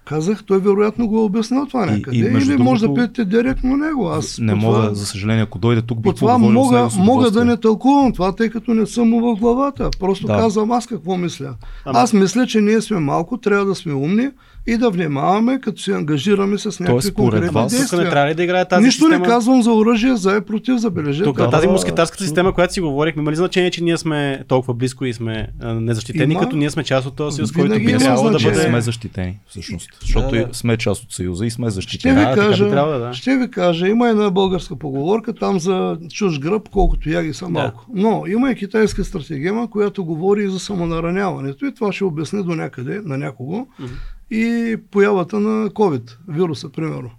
[0.05, 2.17] Казах, той вероятно го е обяснил това някъде.
[2.17, 4.09] И, и Или може да питате директно него.
[4.09, 7.57] Аз не мога, това, за съжаление, ако дойде тук, би това мога, мога да не
[7.57, 9.91] тълкувам това, тъй като не съм му в главата.
[10.01, 10.37] Просто да.
[10.37, 11.55] казвам аз какво мисля.
[11.85, 11.99] Ама...
[11.99, 14.31] Аз мисля, че ние сме малко, трябва да сме умни
[14.67, 18.03] и да внимаваме, като се ангажираме с някакви Тоест, конкретни вас, действия.
[18.03, 19.19] Не трябва ли да играе тази Нищо система?
[19.19, 21.25] не казвам за оръжие, за е против, забележете.
[21.25, 25.05] Тук, тази мускетарската система, която си говорихме, има ли значение, че ние сме толкова близко
[25.05, 26.43] и сме незащитени, има...
[26.43, 28.61] като ние сме част от този съюз, който би трябвало да бъде...
[28.61, 29.89] Сме защитени, всъщност.
[30.01, 30.55] Защото да, да.
[30.55, 32.21] сме част от съюза и сме защитени.
[32.21, 33.13] Ще ви, кажа, трябва, да.
[33.13, 37.87] ще ви кажа, има една българска поговорка там за чуж гръб, колкото яги са малко.
[37.89, 38.03] Да.
[38.03, 42.55] Но има и китайска стратегема, която говори и за самонараняването и това ще обясни до
[42.55, 43.67] някъде на някого.
[43.81, 47.11] Mm-hmm и появата на COVID, вируса, примерно.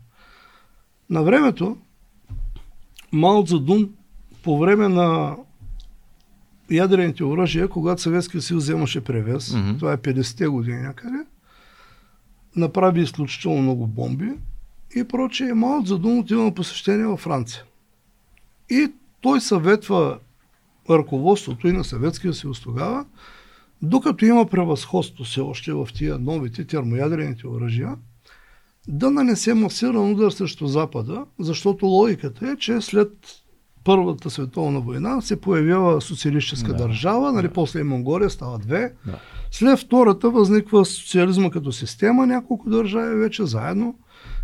[1.10, 1.78] На времето,
[3.12, 3.90] Мао Цзедун
[4.44, 5.36] по време на
[6.72, 9.80] ядрените оръжия, когато Съветския съюз вземаше превес, mm-hmm.
[9.80, 11.26] това е 50-те години някъде,
[12.56, 14.32] направи изключително много бомби
[14.96, 15.54] и прочее.
[15.54, 17.64] Мао Цзедун отива на посещение във Франция.
[18.70, 20.20] И той съветва
[20.90, 23.06] ръководството и на Съветския съюз тогава
[23.82, 27.96] докато има превъзходство все още в тия новите термоядрените оръжия,
[28.88, 33.10] да нанесе масиран удар срещу Запада, защото логиката е, че след
[33.86, 37.54] Първата световна война се появява социалистическа да, държава, нали, да.
[37.54, 38.94] после и Монголия става две.
[39.06, 39.20] Да.
[39.52, 43.96] След втората възниква социализма като система, няколко държави вече заедно.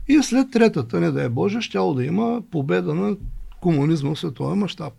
[0.07, 3.15] И след третата, не дай Боже, щяло да има победа на
[3.61, 4.93] комунизма в световен мащаб.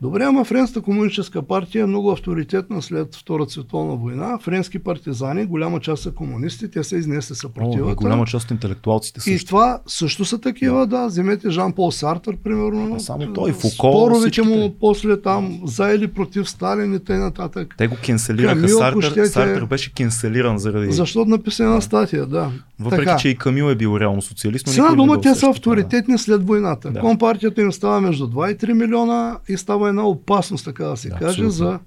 [0.00, 4.38] Добре, ама Френската комунистическа партия е много авторитетна след Втората световна война.
[4.38, 7.92] Френски партизани, голяма част са комунисти, те са изнесли съпротивата.
[7.92, 9.44] О, голяма част от интелектуалците също.
[9.44, 10.98] И това също са такива, да.
[10.98, 11.06] да.
[11.06, 12.94] Вземете Жан-Пол Сартър, примерно.
[12.94, 17.48] А само той, Фуко, Споровете му после там, за или против Сталин и т.н.
[17.78, 18.60] Те го кенселираха.
[18.60, 19.26] Камил, Сартър, щете...
[19.26, 20.92] Сартър беше кенселиран заради...
[20.92, 21.80] Защото написана да.
[21.80, 22.50] статия, да.
[22.80, 23.16] Въпреки, така.
[23.16, 24.66] че и Камил е бил реално социалист.
[24.66, 26.90] Но Сега дума, те са авторитетни след войната.
[26.90, 27.00] Да.
[27.00, 31.08] Компартията им става между 2 и 3 милиона и става една опасност, така да се
[31.08, 31.50] да, каже, абсолютно.
[31.50, 31.78] за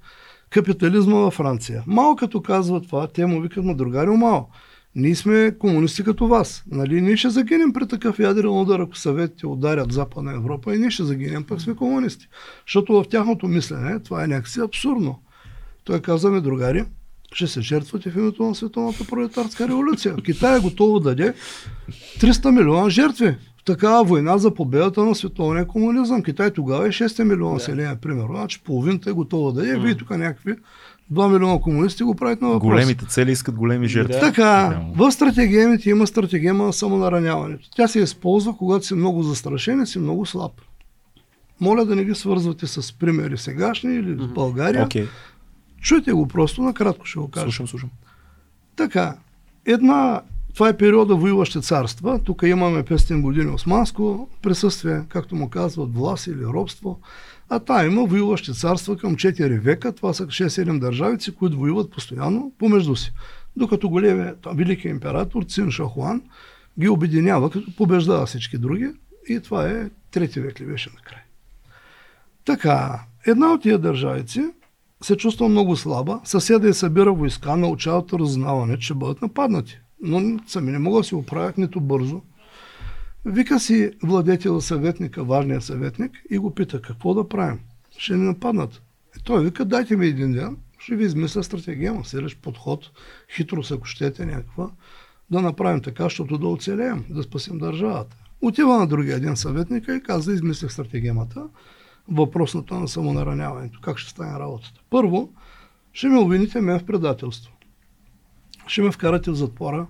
[0.50, 1.82] капитализма във Франция.
[1.86, 4.48] Мало като казва това, те му викат на другари, мало.
[4.94, 6.64] Ние сме комунисти като вас.
[6.70, 7.00] Нали?
[7.00, 11.04] Ние ще загинем при такъв ядрен удар, ако съветите ударят Западна Европа и ние ще
[11.04, 12.28] загинем, пък сме комунисти.
[12.66, 15.18] Защото в тяхното мислене това е някакси абсурдно.
[15.84, 16.84] Той каза ми, другари,
[17.32, 20.16] ще се жертвате в името на световната пролетарска революция.
[20.16, 21.34] Китай е готово да даде
[22.18, 26.22] 300 милиона жертви такава война за победата на световния комунизъм.
[26.22, 28.34] Китай тогава е 6 милиона население, примерно.
[28.36, 29.78] Значи половината е готова да е.
[29.78, 30.54] Вие тук някакви
[31.12, 32.68] 2 милиона комунисти го правят на въпрос.
[32.68, 34.20] Големите цели искат големи жертви.
[34.20, 37.68] Така, в стратегемите има стратегема на самонараняването.
[37.76, 40.52] Тя се използва, когато си много застрашен и си много слаб.
[41.60, 44.86] Моля да не ги свързвате с примери сегашни или в България.
[44.86, 45.08] Okay.
[45.80, 47.44] Чуйте го просто, накратко ще го кажа.
[47.44, 47.90] Слушам, слушам.
[48.76, 49.16] Така,
[49.66, 50.20] една
[50.54, 52.18] това е периода воюващи царства.
[52.24, 57.00] Тук имаме 500 години османско присъствие, както му казват, власт или робство.
[57.48, 59.92] А та има воюващи царства към 4 века.
[59.92, 63.12] Това са 6-7 държавици, които воюват постоянно помежду си.
[63.56, 66.22] Докато големият великият император Цин Шахуан
[66.78, 68.90] ги обединява, като побеждава всички други.
[69.28, 71.22] И това е трети век ли беше накрай.
[72.44, 74.44] Така, една от тия държавици
[75.02, 76.20] се чувства много слаба.
[76.24, 81.14] Съседа е събира войска, научават разузнаване, че бъдат нападнати но сами не мога да си
[81.14, 82.22] оправят нито бързо.
[83.24, 87.60] Вика си владетел съветника, важния съветник и го пита какво да правим.
[87.98, 88.82] Ще ни нападнат.
[89.20, 92.90] И той вика, дайте ми един ден, ще ви измисля стратегия, сиреш подход,
[93.36, 94.70] хитро ако щете някаква,
[95.30, 98.16] да направим така, защото да оцелеем, да спасим държавата.
[98.40, 101.48] Отива на другия един съветника и каза, измислях стратегемата,
[102.08, 103.80] въпросната на самонараняването.
[103.80, 104.80] Как ще стане работата?
[104.90, 105.32] Първо,
[105.92, 107.52] ще ме обвините мен в предателство
[108.66, 109.86] ще ме вкарате в затвора,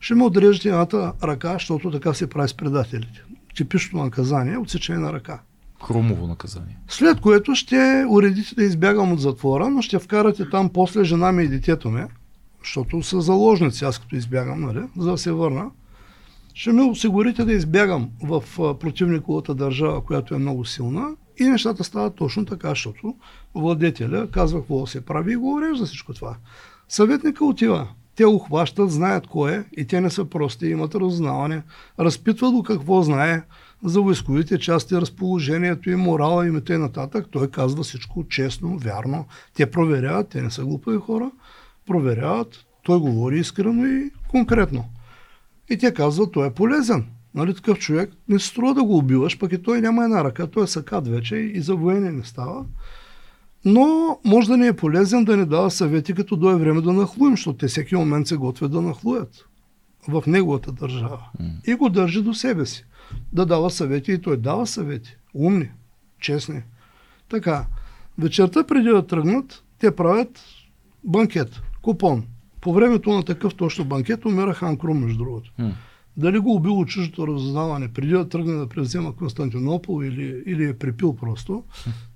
[0.00, 3.22] ще ме отрежете едната ръка, защото така се прави с предателите.
[3.56, 5.40] Типично наказание, отсечение на ръка.
[5.86, 6.78] Хрумово наказание.
[6.88, 11.44] След което ще уредите да избягам от затвора, но ще вкарате там после жена ми
[11.44, 12.04] и детето ми,
[12.64, 15.70] защото са заложници, аз като избягам, нали, за да се върна.
[16.54, 22.14] Ще ме осигурите да избягам в противниковата държава, която е много силна и нещата стават
[22.14, 23.14] точно така, защото
[23.54, 26.36] владетеля казва какво се прави и го урежда всичко това.
[26.88, 27.88] Съветника отива.
[28.16, 31.62] Те го хващат, знаят кой е и те не са прости, имат разузнаване.
[32.00, 33.42] Разпитват го какво знае
[33.84, 37.08] за войсковите части, разположението и морала им и т.н.
[37.30, 39.26] Той казва всичко честно, вярно.
[39.54, 41.30] Те проверяват, те не са глупави хора.
[41.86, 44.84] Проверяват, той говори искрено и конкретно.
[45.70, 47.06] И те казват, той е полезен.
[47.34, 50.46] Нали, такъв човек не се струва да го убиваш, пък и той няма една ръка,
[50.46, 52.64] той е сакат вече и за военен не става
[53.66, 57.32] но може да ни е полезен да ни дава съвети, като дойде време да нахлуем,
[57.32, 59.44] защото те всеки момент се готвят да нахлуят.
[60.08, 61.20] в неговата държава
[61.66, 62.84] и го държи до себе си.
[63.32, 65.16] Да дава съвети и той дава съвети.
[65.34, 65.70] Умни,
[66.20, 66.62] честни.
[67.28, 67.66] Така,
[68.18, 70.40] вечерта преди да тръгнат, те правят
[71.04, 72.24] банкет, купон.
[72.60, 75.52] По времето на такъв точно банкет умира Хан Крум, между другото.
[76.16, 81.16] Дали го убило чуждото разузнаване преди да тръгне да превзема Константинопол или, или е припил
[81.16, 81.64] просто,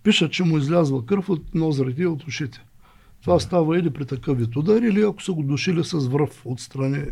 [0.02, 2.60] пишат, че му излязва кръв от нозрите и от ушите.
[3.22, 3.40] Това да.
[3.40, 7.02] става или при такъв вид удар, или ако са го душили с връв отстрани.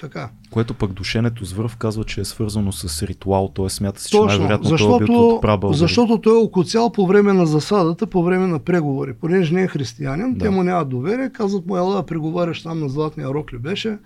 [0.00, 0.30] Така.
[0.50, 3.68] Което пък душенето с връв казва, че е свързано с ритуал, т.е.
[3.68, 5.72] смята се, че най-вероятно защото, той е бил от прабъл.
[5.72, 9.14] Защото той е окоцял по време на засадата, по време на преговори.
[9.14, 10.44] Понеже не е християнин, да.
[10.44, 13.98] те му нямат доверие, казват му, ела преговаряш там на Златния рок ли беше,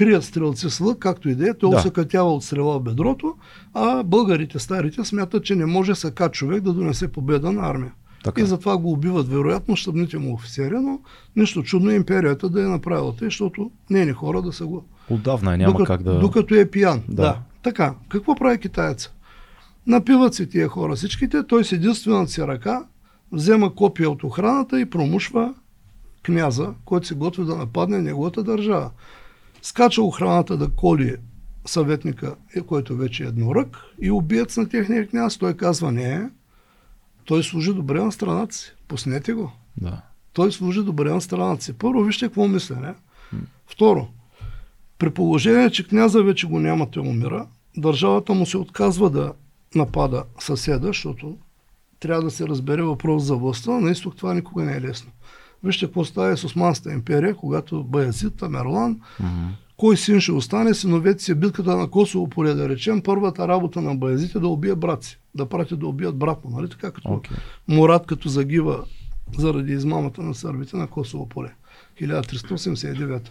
[0.00, 1.80] крият стрелци с лък, както и да е, той да.
[1.80, 3.34] се катява от стрела в бедрото,
[3.74, 7.92] а българите старите смятат, че не може сака човек да донесе победа на армия.
[8.24, 8.40] Така.
[8.40, 11.00] И затова го убиват, вероятно, щабните му офицери, но
[11.36, 14.84] нищо чудно империята да е направила те, защото не е хора да са го.
[15.10, 16.18] Отдавна е, няма докато, как да.
[16.18, 17.02] Докато е пиян.
[17.08, 17.22] Да.
[17.22, 17.38] да.
[17.62, 19.12] Така, какво прави китаеца?
[19.86, 22.84] Напиват се тия хора всичките, той с единствената си ръка
[23.32, 25.54] взема копия от охраната и промушва
[26.22, 28.90] княза, който се готви да нападне неговата държава.
[29.62, 31.16] Скача охраната да коли
[31.66, 35.38] съветника, който вече е еднорък, и убиец на техния княз.
[35.38, 36.30] Той казва, не,
[37.24, 38.72] той служи добре на страната си.
[38.88, 39.52] Пуснете го.
[39.76, 40.02] Да.
[40.32, 41.72] Той служи добре на страната си.
[41.72, 42.94] Първо, вижте какво мисля, не?
[43.66, 44.08] Второ,
[44.98, 47.46] при положение, че княза вече го няма, те умира,
[47.76, 49.32] държавата му се отказва да
[49.74, 51.36] напада съседа, защото
[52.00, 55.10] трябва да се разбере въпрос за властта, на изток това никога не е лесно.
[55.64, 59.48] Вижте какво става с Османската империя, когато Баязит, Тамерлан, mm-hmm.
[59.76, 63.94] кой син ще остане, синовете си битката на Косово поле, да речем, първата работа на
[63.94, 67.08] Баязит е да убие брат си, да прати да убият брат му, нали така, като
[67.08, 67.36] okay.
[67.68, 68.84] Мурат, като загива
[69.38, 71.52] заради измамата на сърбите на Косово поле,
[72.02, 73.30] 1389.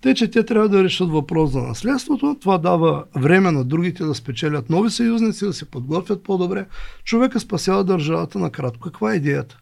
[0.00, 4.14] Те, че те трябва да решат въпрос за наследството, това дава време на другите да
[4.14, 6.66] спечелят нови съюзници, да се подготвят по-добре.
[7.04, 8.80] Човека спасява държавата на кратко.
[8.80, 9.58] Каква е идеята?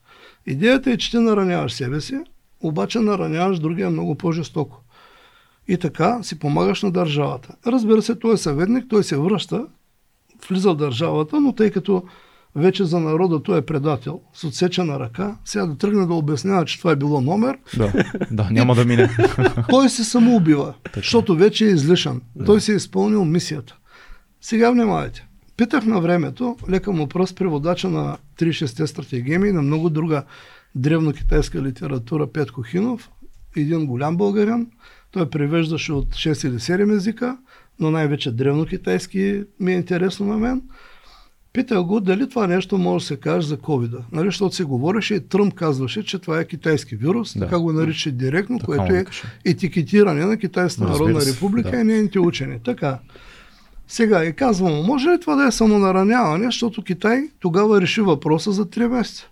[0.49, 2.15] Идеята е, че ти нараняваш себе си,
[2.61, 4.83] обаче нараняваш другия много по-жестоко.
[5.69, 7.55] И така си помагаш на държавата.
[7.66, 9.66] Разбира се, той е съветник, той се връща,
[10.49, 12.03] влиза в държавата, но тъй като
[12.57, 16.79] вече за народа той е предател, с отсечена ръка, сега да тръгне да обяснява, че
[16.79, 17.59] това е било номер.
[17.77, 17.93] Да,
[18.31, 19.11] да няма да мине.
[19.70, 22.20] той се самоубива, защото вече е излишан.
[22.37, 22.45] Да.
[22.45, 23.77] Той се е изпълнил мисията.
[24.41, 25.28] Сега внимавайте.
[25.59, 30.25] Питах на времето, лека му пръст, преводача на 36-те стратегеми и на много друга
[30.79, 33.11] древно-китайска литература Петко Хинов,
[33.57, 34.67] един голям българин.
[35.11, 37.39] Той превеждаше от 6 или 7 езика,
[37.81, 40.63] но най-вече древно-китайски ми е интересно на мен.
[41.53, 45.15] Питах го дали това нещо може да се каже за covid Нали, защото се говореше
[45.15, 47.41] и Тръмп казваше, че това е китайски вирус, да.
[47.41, 49.05] така го нарича директно, така което е
[49.45, 51.77] етикетиране на Китайската народна република да.
[51.77, 52.59] и нейните учени.
[52.65, 52.99] Така.
[53.89, 58.66] Сега и казвам, може ли това да е самонараняване, защото Китай тогава реши въпроса за
[58.66, 59.28] 3 месеца.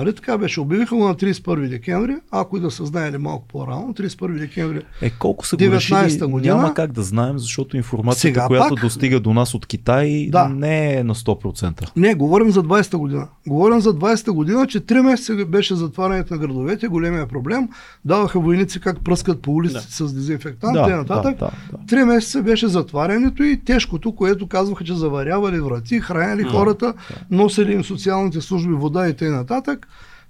[0.00, 0.60] Нали така беше?
[0.60, 4.82] Обявиха го на 31 декември, ако и да са знаели малко по-рано, 31 декември.
[5.02, 9.20] Е, колко са 19 година, няма как да знаем, защото информацията, Сега която пак, достига
[9.20, 10.48] до нас от Китай, да.
[10.48, 11.90] не е на 100%.
[11.96, 13.28] Не, говорим за 20-та година.
[13.48, 17.68] Говорим за 20-та година, че 3 месеца беше затварянето на градовете, големия проблем.
[18.04, 20.08] Даваха войници как пръскат по улиците да.
[20.08, 21.38] с дезинфектант да, и нататък.
[21.38, 21.96] Да, да, да.
[21.96, 27.36] 3 месеца беше затварянето и тежкото, което казваха, че заварявали врати, храняли да, хората, да.
[27.36, 29.46] носили им социалните служби вода и т.н.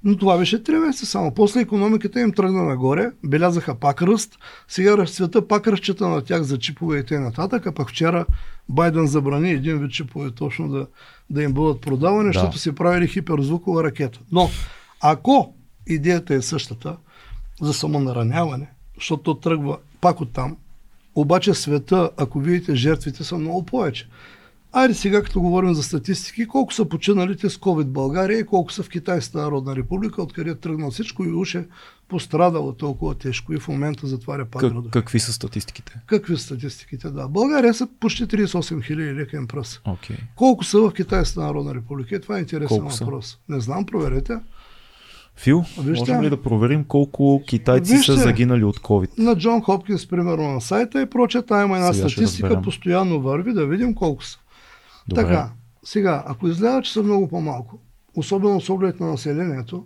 [0.04, 1.34] Но това беше 3 месеца само.
[1.34, 6.58] После економиката им тръгна нагоре, белязаха пак ръст, сега света пак разчита на тях за
[6.58, 7.32] чипове и т.н.
[7.36, 8.26] А пък вчера
[8.68, 10.86] Байден забрани един вид чипове точно да,
[11.30, 12.32] да им бъдат продавани, да.
[12.32, 14.20] защото си правили хиперзвукова ракета.
[14.32, 14.50] Но
[15.00, 15.54] ако
[15.86, 16.96] идеята е същата
[17.60, 20.56] за самонараняване, защото тръгва пак от там,
[21.14, 24.08] обаче света, ако видите, жертвите са много повече.
[24.72, 28.82] Айде сега, като говорим за статистики, колко са починалите с COVID България и колко са
[28.82, 31.66] в Китайската народна република, откъде е тръгнал всичко и уж е
[32.08, 34.90] пострадало толкова тежко и в момента затваря пак как, градове.
[34.90, 36.00] Какви са статистиките?
[36.06, 37.28] Какви са статистиките, да.
[37.28, 39.82] България са почти 38 хиляди лекен пръст.
[39.86, 40.18] Okay.
[40.36, 42.14] Колко са в Китайската народна република?
[42.14, 43.26] И това е интересен колко въпрос.
[43.26, 43.36] Са?
[43.48, 44.38] Не знам, проверете.
[45.36, 49.18] Фил, Вижте, можем ли да проверим колко китайци Вижте, са загинали от COVID?
[49.18, 53.52] На Джон Хопкинс, примерно на сайта и прочее, там има една Сега статистика, постоянно върви,
[53.52, 54.38] да видим колко са.
[55.10, 55.22] Добре.
[55.22, 55.50] Така,
[55.84, 57.78] сега, ако изгледа, че са много по-малко,
[58.16, 59.84] особено с оглед на населението,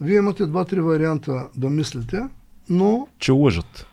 [0.00, 2.22] вие имате два-три варианта да мислите,
[2.70, 3.06] но...
[3.18, 3.86] Че лъжат.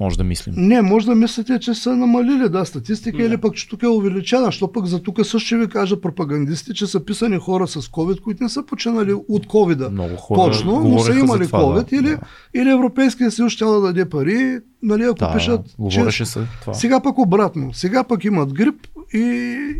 [0.00, 0.54] може да мислим.
[0.58, 4.44] Не, може да мислите, че са намалили, да, статистика, или пък, че тук е увеличена,
[4.44, 8.20] защото пък за тук също ще ви кажа пропагандисти, че са писани хора с COVID,
[8.20, 9.88] които не са починали от COVID.
[9.88, 11.96] Много хора Точно, но са имали това, COVID, да.
[11.96, 12.18] или, Да.
[12.54, 16.30] или Европейския съюз ще да даде пари, нали, ако Да, пишат, говореше че...
[16.30, 16.74] се това.
[16.74, 17.72] Сега пък обратно.
[17.72, 19.18] Сега пък имат грип и,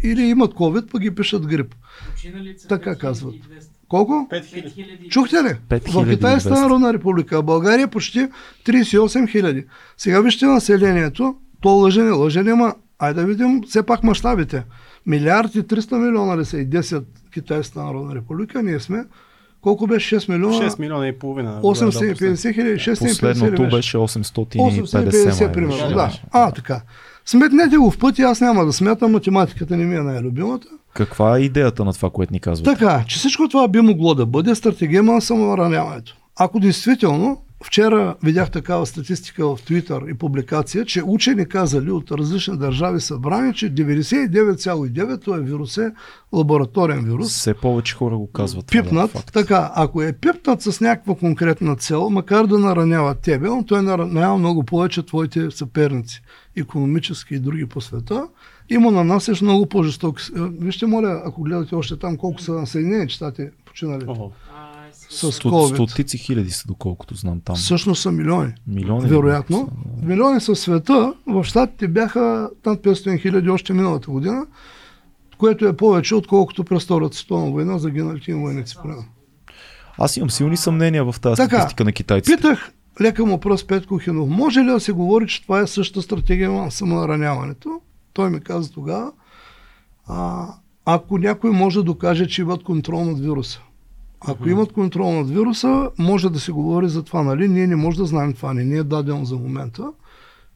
[0.02, 1.74] или имат COVID, пък ги пишат грип.
[2.68, 3.34] Така казват.
[3.88, 4.12] Колко?
[4.12, 5.08] 5000.
[5.08, 5.56] Чухте ли?
[5.68, 6.04] 5200.
[6.04, 8.28] В Китайската народна република, в България е почти
[8.66, 9.64] 38 хиляди.
[9.96, 14.64] Сега вижте населението, то лъже не лъже, ама айде да видим все пак мащабите.
[15.06, 19.04] Милиард и 300 милиона ли са и 10 Китайската народна република, ние сме
[19.66, 20.70] колко беше 6 милиона?
[20.70, 21.60] 6 милиона и половина.
[21.62, 26.12] 850 хиляди, 650 Последното беше 850, 850 май примерно, да.
[26.30, 26.82] А, така.
[27.26, 30.66] Сметнете го в пъти, аз няма да смятам, математиката не ми е най-любимата.
[30.94, 32.78] Каква е идеята на това, което ни казвате?
[32.78, 36.16] Така, че всичко това би могло да бъде стратегема на самонараняването.
[36.36, 42.56] Ако действително, вчера видях такава статистика в Twitter и публикация, че учени казали от различни
[42.58, 45.92] държави събрани, че 99,9 това вирус е
[46.32, 47.28] лабораторен вирус.
[47.28, 48.66] Все повече хора го казват.
[48.66, 49.32] това, да, Пипнат, факт.
[49.32, 54.38] така, ако е пипнат с някаква конкретна цел, макар да наранява тебе, но той наранява
[54.38, 56.22] много повече твоите съперници,
[56.56, 58.28] економически и други по света,
[58.68, 60.22] и му нанасяш много по-жестоки.
[60.36, 64.04] е, Вижте, моля, ако гледате още там колко са на Съединените щати починали
[65.08, 65.74] с COVID.
[65.74, 67.56] Стотици хиляди са, доколкото знам там.
[67.56, 68.52] Всъщност са милиони.
[68.66, 69.08] Милиони.
[69.08, 69.68] Вероятно.
[70.02, 71.14] Милиони със света.
[71.26, 74.46] В щатите бяха над 500 хиляди още миналата година,
[75.38, 78.76] което е повече, отколкото през Втората световна война загиналите им войници.
[79.98, 82.36] Аз имам силни съмнения в тази Така, статистика на китайците.
[82.36, 86.02] Питах лека му пръст Петко Хинов, може ли да се говори, че това е същата
[86.02, 87.81] стратегия на самонараняването?
[88.12, 89.12] Той ми каза тогава,
[90.06, 90.48] а,
[90.85, 93.60] ако някой може да докаже, че имат контрол над вируса.
[94.20, 97.48] Ако имат контрол над вируса, може да се говори за това, нали?
[97.48, 99.93] Ние не може да знаем това, не ни е дадено за момента.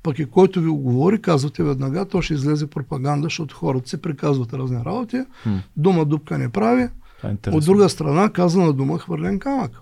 [0.03, 4.03] Пък и който ви го говори, казвате веднага, то ще излезе пропаганда, защото хората се
[4.03, 5.21] приказват разни работи.
[5.77, 6.83] Дума дупка не прави.
[6.83, 6.91] Е.
[7.53, 9.81] От друга страна, казана дума хвърлен камък.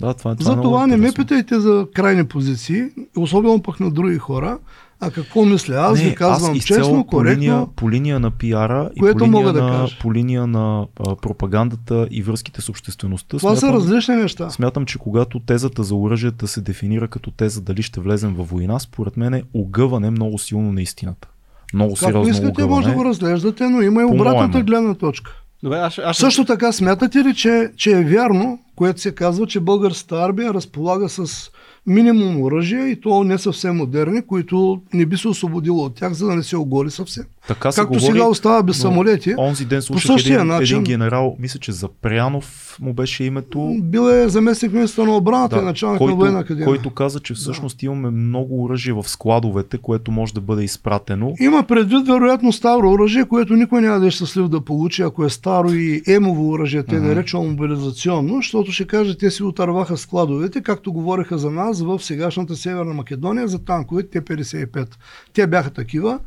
[0.00, 2.84] Да, това, това е За това не ме питайте за крайни позиции,
[3.16, 4.58] особено пък на други хора,
[5.00, 5.74] а какво мисля.
[5.74, 9.52] Аз ви казвам изцяло честно, по линия, по линия на пиара и по линия, мога
[9.52, 9.96] да на, кажа.
[10.00, 13.38] по линия на а, пропагандата и връзките с обществеността.
[13.38, 14.50] Това са смятам, различни неща.
[14.50, 18.78] Смятам, че когато тезата за оръжията се дефинира като теза дали ще влезем във война,
[18.78, 21.28] според мен е огъване много силно на истината.
[21.74, 22.74] Много Както сериозно искате, огъване.
[22.74, 25.42] може да го разглеждате, но има и обратната гледна точка.
[25.62, 29.60] Добре, аз, аз Също така, смятате ли, че, че е вярно, което се казва, че
[29.60, 31.50] българската армия разполага с
[31.86, 36.26] минимум оръжия и то не съвсем модерни, които не би се освободило от тях, за
[36.26, 37.24] да не се оголи съвсем.
[37.48, 41.36] Така се Както говори, сега остава без самолети, Онзи ден слушах един, начин- един генерал,
[41.38, 43.76] мисля, че Запрянов му беше името.
[43.82, 46.66] бил е заместник министър на отбраната и началник на военна който, академия.
[46.66, 51.34] който каза, че всъщност имаме много оръжие в складовете, което може да бъде изпратено.
[51.40, 55.30] Има предвид вероятно старо оръжие, което никой няма да е щастлив да получи, ако е
[55.30, 60.92] старо и емово оръжие, те наречено мобилизационно, защото ще каже, те си отърваха складовете, както
[60.92, 64.88] говореха за нас в сегашната Северна Македония за танковете Т-55.
[65.32, 66.18] Те бяха такива,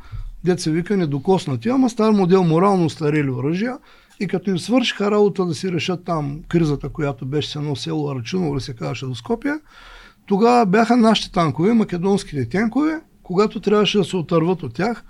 [0.43, 3.77] деца вика недокоснати, ама стар модел морално старели оръжия
[4.19, 8.11] и като им свършиха работа да си решат там кризата, която беше с едно село
[8.11, 9.59] Арачуново, или се казваше до Скопия,
[10.25, 15.03] тогава бяха нашите танкове, македонските танкове, когато трябваше да се отърват от тях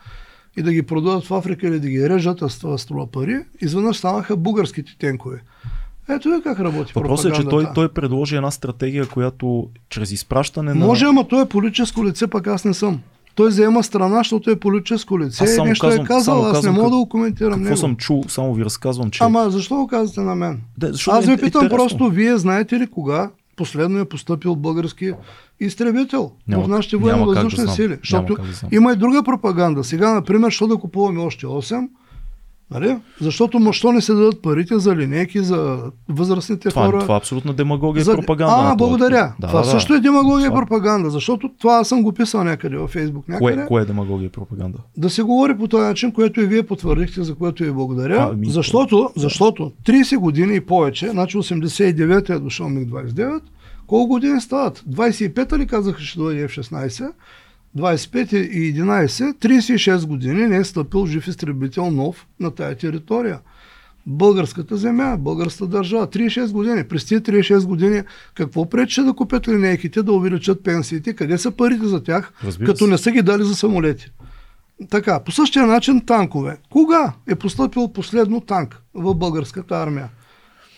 [0.58, 3.98] и да ги продадат в Африка или да ги режат, а това струва пари, изведнъж
[3.98, 5.42] станаха българските тенкове.
[6.10, 10.74] Ето ви как работи Въпросът е, че той, той предложи една стратегия, която чрез изпращане
[10.74, 10.86] на...
[10.86, 13.02] Може, ама той е политическо лице, пък аз не съм.
[13.36, 15.48] Той заема страна, защото е политическо лице.
[15.48, 17.78] Само Нещо казвам- е казал, аз казвам не мога как- да го коментирам Какво него.
[17.78, 19.24] съм чул, само ви разказвам, че...
[19.24, 20.62] Ама защо го казвате на мен?
[20.78, 21.70] Да, Аз е ви питам интересно.
[21.70, 25.12] просто, вие знаете ли кога последно е поступил български
[25.60, 27.76] изтребител Няма- в нашите да военно-въздушни знам.
[27.76, 27.98] сили?
[28.00, 28.70] Защото да знам.
[28.74, 29.84] има и друга пропаганда.
[29.84, 31.88] Сега, например, що да купуваме още 8?
[32.72, 32.98] Нали?
[33.22, 35.78] Защото мо- що не се дадат парите за линейки, за
[36.10, 37.00] възрастните това, хора?
[37.00, 38.12] това е абсолютна демагогия за...
[38.12, 38.56] и пропаганда.
[38.58, 39.34] А, благодаря.
[39.40, 39.72] Да, това да, да.
[39.72, 43.28] също е демагогия и пропаганда, защото това аз съм го писал някъде във Фейсбук.
[43.28, 43.56] Някъде.
[43.56, 44.78] Кое, кое е демагогия и пропаганда?
[44.98, 48.30] Да се говори по този начин, което и вие потвърдихте, за което ви благодаря.
[48.32, 53.40] А, ми- защото, защото 30 години и повече, значи 89 е дошъл МиГ-29,
[53.88, 54.84] колко години стават?
[54.90, 57.12] 25-та ли казаха, ще дойде F-16?
[57.78, 63.40] 25 и 11, 36 години не е стъпил жив изтребител нов на тая територия.
[64.06, 66.08] Българската земя, българската държава.
[66.08, 66.84] 36 години.
[66.84, 68.02] През тези 36 години
[68.34, 71.14] какво пречеше да купят линейките, да увеличат пенсиите?
[71.14, 72.92] Къде са парите за тях, Разбира като се.
[72.92, 74.12] не са ги дали за самолети?
[74.90, 76.58] Така, по същия начин танкове.
[76.70, 80.10] Кога е поступил последно танк в българската армия?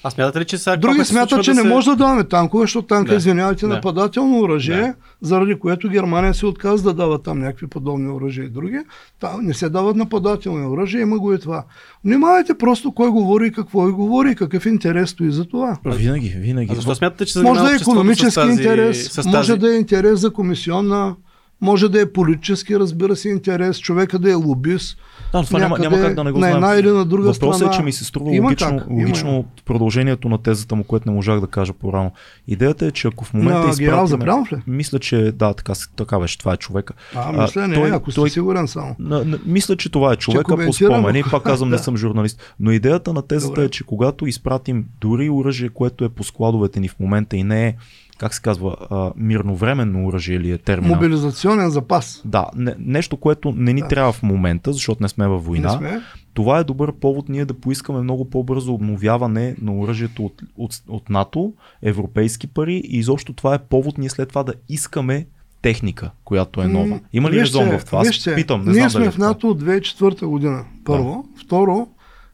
[0.06, 1.68] А смятате ли, че сега Други смятат, че да не се...
[1.68, 3.16] може да даваме танкове, защото танка, Да.
[3.18, 3.74] извинявайте, Да.
[3.74, 4.94] нападателно оръжие, Да.
[5.22, 8.80] заради което Германия се отказа да дава там някакви подобни оръжия и други.
[9.20, 11.64] Та, не се дават нападателни оръжия, има го и това.
[12.06, 15.78] Внимавайте просто кой говори и какво и говори какъв интерес стои за това.
[15.86, 16.70] Винаги, винаги.
[16.72, 19.60] А защо смятате, че Може да е економически с тази, интерес, с може тази...
[19.60, 21.16] да е интерес за комисионна,
[21.64, 24.98] може да е политически, разбира се, интерес, човека да е лобист.
[25.34, 26.56] Да, това няма, някъде няма как да не го на знаем.
[26.56, 27.74] една или на друга Въпросът страна.
[27.74, 29.44] е, че ми се струва Има логично, как, логично има.
[29.66, 32.12] продължението на тезата му, което не можах да кажа по-рано.
[32.48, 34.26] Идеята е, че ако в момента На изпратиме...
[34.52, 34.62] Ли?
[34.68, 36.94] Мисля, че да, така, така беше, това е човека.
[37.16, 38.96] А, мисля, не, той- ако сте той- сигурен само.
[39.00, 41.24] На, на, мисля, че това е човека по спомени.
[41.32, 41.84] Пак казвам, не Да.
[41.84, 42.54] съм журналист.
[42.60, 43.66] Но идеята на тезата Добре.
[43.66, 47.68] е, че когато изпратим дори оръжие, което е по складовете ни в момента и не
[47.68, 47.76] е,
[48.24, 50.96] как се казва, а, мирновременно оръжие или е терминал.
[50.96, 52.22] Мобилизационен запас.
[52.26, 53.88] Да, не, нещо, което не ни Да.
[53.88, 55.72] трябва в момента, защото не сме във война.
[55.72, 56.02] Не сме.
[56.34, 61.10] Това е добър повод ние да поискаме много по-бързо обновяване на оръжието от, от, от
[61.10, 65.26] НАТО, европейски пари и изобщо това е повод ние след това да искаме
[65.62, 67.00] техника, която е нова.
[67.14, 68.00] Има ли резон в това?
[68.00, 69.18] Аз Вижте, питам, не ние знам сме дали е в.
[69.18, 70.66] НАТО от 2004 година.
[70.86, 71.26] Първо.
[71.46, 71.88] Второ,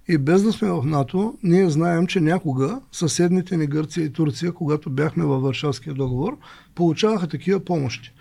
[0.10, 4.52] и без да сме в НАТО, ние знаем, че някога съседните ни Гърция и Турция,
[4.52, 6.38] когато бяхме във Варшавския договор,
[6.76, 8.14] получаваха такива помощи.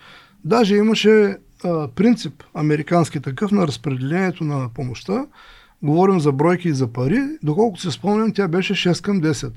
[0.45, 5.25] Даже имаше а, принцип, американски такъв, на разпределението на помощта.
[5.83, 7.21] Говорим за бройки и за пари.
[7.43, 9.51] Доколкото се спомням, тя беше 6 към 10.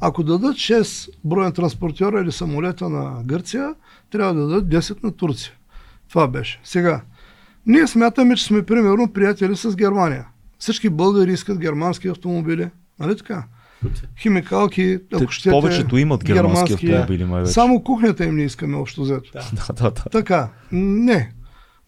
[0.00, 3.74] Ако дадат 6 броен транспортьора или самолета на Гърция,
[4.10, 5.52] трябва да дадат 10 на Турция.
[6.08, 6.60] Това беше.
[6.64, 7.00] Сега,
[7.66, 10.26] ние смятаме, че сме примерно приятели с Германия.
[10.58, 12.70] Всички българи искат германски автомобили.
[13.00, 13.44] Нали така?
[14.18, 16.86] Химикалки, ако Те, щете, повечето имат германски германски.
[16.86, 17.52] автомобили, май вече.
[17.52, 19.30] Само кухнята им не искаме общо взето.
[19.32, 20.02] Да, да, да.
[20.02, 21.32] Така, не.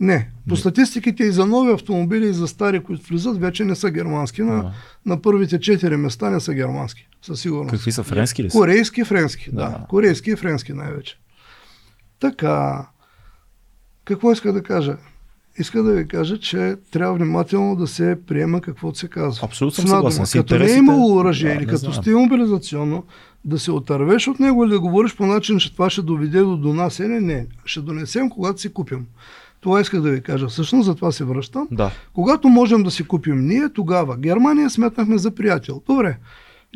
[0.00, 0.30] Не.
[0.48, 4.42] По статистиките и за нови автомобили, и за стари, които влизат, вече не са германски.
[4.42, 4.72] На, А.
[5.06, 7.08] на първите четири места не са германски.
[7.22, 7.70] Със сигурност.
[7.70, 8.58] Какви са френски ли са?
[8.58, 9.56] Корейски и френски, да.
[9.56, 9.86] Да.
[9.88, 11.18] Корейски и френски най-вече.
[12.20, 12.86] Така.
[14.04, 14.96] Какво иска да кажа?
[15.60, 19.46] Иска да ви кажа, че трябва внимателно да се приема каквото се казва.
[19.46, 20.24] Абсолютно съм съгласен.
[20.32, 23.04] Като не е интересите- имало оръжие Да, или като сте мобилизационно,
[23.44, 26.56] да се отървеш от него или да говориш по начин, че това ще доведе до
[26.56, 27.46] донасене, не.
[27.64, 29.06] Ще донесем, когато си купим.
[29.60, 30.48] Това исках да ви кажа.
[30.48, 31.68] Всъщност за това се връщам.
[31.70, 31.90] Да.
[32.12, 35.82] Когато можем да си купим ние, тогава Германия сметнахме за приятел.
[35.86, 36.16] Добре,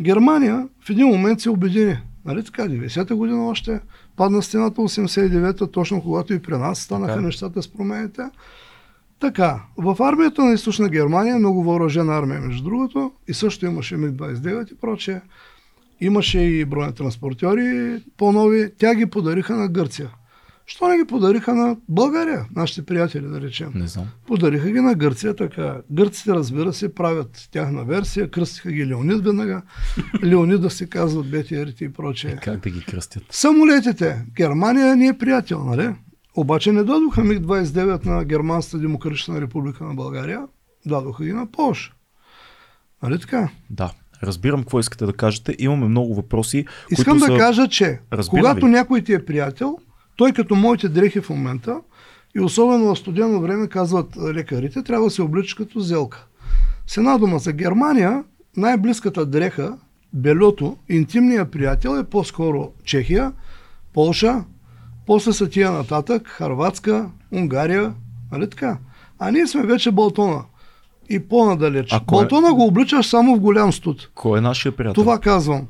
[0.03, 1.97] Германия в един момент се обедини.
[2.25, 3.81] Нали така, 90-та година още
[4.17, 7.27] падна стената 89-та, точно когато и при нас станаха Така е.
[7.27, 8.23] нещата с промените.
[9.25, 14.73] Така, в армията на източна Германия, много въоръжена армия, между другото, и също имаше МиГ-29
[14.73, 15.21] и прочее.
[16.01, 18.71] Имаше и бронетранспортьори по-нови.
[18.79, 20.11] Тя ги подариха на Гърция.
[20.67, 23.73] Що не ги подариха на България, нашите приятели, да речем?
[23.75, 24.07] Не знам.
[24.27, 25.77] Подариха ги на Гърция така.
[25.91, 29.63] Гърците, разбира се, правят тяхна версия, кръстиха ги Леонид веднага.
[30.25, 32.37] Леонида се казват БТРите и прочее.
[32.43, 33.23] Как да ги кръстят?
[33.31, 34.25] Самолетите.
[34.37, 35.95] Германия ни е приятел, нали?
[36.37, 40.47] Обаче не дадоха МиГ-29 на Германската демократична република на България.
[40.87, 41.93] Дадоха ги на Польша.
[43.03, 43.49] Нали така?
[43.71, 43.93] Да.
[44.23, 45.57] Разбирам какво искате да кажете.
[45.59, 46.67] Имаме много въпроси.
[46.91, 47.37] Искам да са...
[47.37, 48.73] кажа, че Разбирам когато ви.
[48.73, 49.79] някой ти е приятел,
[50.17, 51.81] той като моите дрехи в момента,
[52.37, 56.27] и особено в студено време, казват лекарите, трябва да се обличаш като зелка.
[56.87, 58.25] С една дума за Германия,
[58.57, 59.79] най-близката дреха,
[60.13, 63.33] белето, интимният приятел е по-скоро Чехия,
[63.93, 64.45] Полша,
[65.07, 67.95] после са тия нататък, Харватска, Унгария,
[68.33, 68.79] нали така?
[69.19, 70.43] А ние сме вече Балтона
[71.11, 71.93] и по-надалеч.
[71.93, 74.11] А кой е- Балтона го обличаш само в голям студ.
[74.15, 75.03] Кой е нашия приятел?
[75.03, 75.67] Това казвам.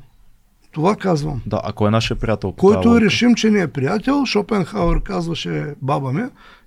[0.71, 1.41] Това казвам.
[1.45, 2.51] Да, а кой е нашия приятел?
[2.51, 3.05] Който тази логика?
[3.05, 6.23] решим, че не е приятел, Шопенхауер казваше баба ми,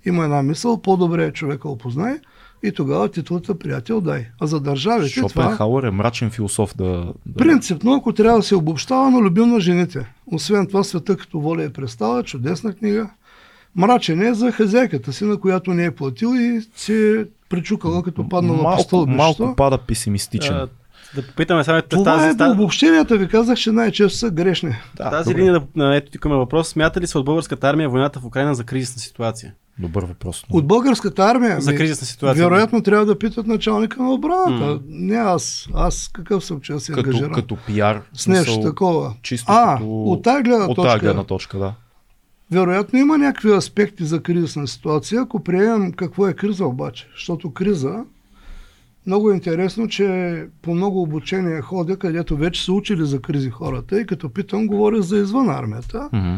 [0.06, 2.18] има една мисъл, по-добре е човека опознай
[2.62, 4.26] и тогава титлата приятел дай.
[4.40, 7.12] А за държавите това Шопенхауер е мрачен философ да...
[7.26, 7.34] да...
[7.38, 10.12] принципно, ако трябва да се обобщава, но любим на жените.
[10.26, 13.10] Освен това, света като воля е представа, чудесна книга.
[13.76, 18.28] Мрачен е за хазяйката си, на която не е платил и се е причукала като
[18.28, 19.42] паднала по малко, стълбището.
[19.42, 20.56] малко пада песимистичен.
[20.56, 20.68] А,
[21.14, 24.76] да попитаме сега Това тази, е до обобщенията ви казах, че най-често са грешни.
[24.96, 25.40] да, тази добре.
[25.40, 26.68] линия, на, ето тук има въпрос.
[26.68, 29.54] Смята ли се от българската армия войната в Украина за кризисна ситуация?
[29.78, 30.44] Добър въпрос.
[30.50, 31.60] От българската армия.
[31.60, 32.44] За кризисна ситуация.
[32.44, 34.66] Вероятно трябва да питат началника на отбраната.
[34.66, 34.80] М.
[34.86, 35.68] Не аз.
[35.74, 38.02] Аз какъв съм, че аз се като, ангажирам като пиар.
[38.12, 39.14] с нещо смисъл, такова.
[39.22, 40.02] Чисто а, като...
[40.02, 41.74] от тази гледна от точка, тази гледна точка, да.
[42.50, 47.08] вероятно има някакви аспекти за кризисна ситуация, ако приемем какво е криза обаче.
[47.14, 48.04] Защото криза,
[49.08, 54.00] много е интересно, че по много обучения ходя, където вече са учили за кризи хората
[54.00, 56.36] и като питам, говоря за извън армията, Мгм.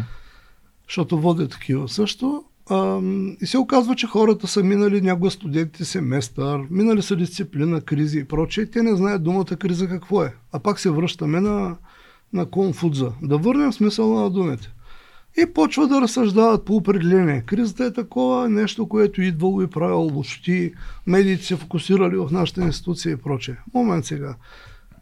[0.88, 2.44] защото водя такива също.
[2.70, 3.00] А,
[3.40, 8.24] и се оказва, че хората са минали някога студентите семестър, минали са дисциплина, кризи и
[8.24, 8.66] прочее.
[8.66, 10.34] Те не знаят думата криза какво е.
[10.52, 11.76] А пак се връщаме на,
[12.32, 13.12] на конфудза.
[13.22, 14.72] Да върнем смисъла на думите.
[15.42, 17.42] И почва да разсъждават по определение.
[17.46, 20.72] Кризата е такова нещо, което идвало и правило почти.
[21.06, 23.54] Медиите се фокусирали в нашата институция и прочее.
[23.74, 24.34] Момент сега.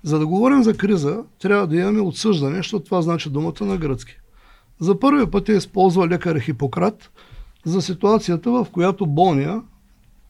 [0.02, 4.16] За да говорим за криза, трябва да имаме отсъждане, защото това значи думата на гръцки.
[4.80, 7.10] За първи път е използва лекар Хипократ
[7.64, 9.62] за ситуацията, в която болния,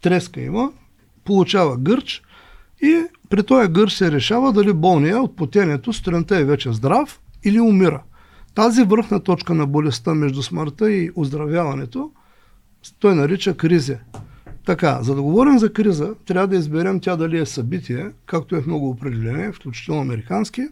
[0.01, 0.73] треска има,
[1.25, 2.23] получава гърч
[2.83, 7.61] и при този гърч се решава дали болния от потението сутринта е вече здрав или
[7.61, 8.03] умира.
[8.59, 12.11] Тази върхна точка на болестта между смъртта и оздравяването
[12.99, 13.99] той нарича криза.
[14.67, 18.61] Така, за да говорим за криза, трябва да изберем тя дали е събитие, както е
[18.61, 20.63] в много определение, включително американски,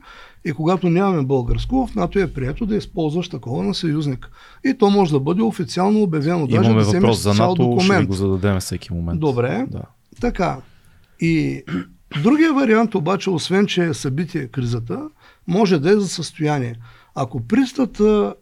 [0.45, 4.31] и когато нямаме българско, в НАТО е прието да използваш такова на съюзник.
[4.65, 6.47] И то може да бъде официално обявено.
[6.49, 8.03] Имаме даже да въпрос за НАТО, документ.
[8.03, 9.21] ще го зададем всеки момент.
[9.21, 9.83] Добре, да.
[10.21, 10.57] така.
[11.21, 11.63] И
[12.23, 15.09] другия вариант обаче, освен че е събитие кризата,
[15.47, 16.75] може да е за състояние.
[17.17, 18.35] Ако пристат а,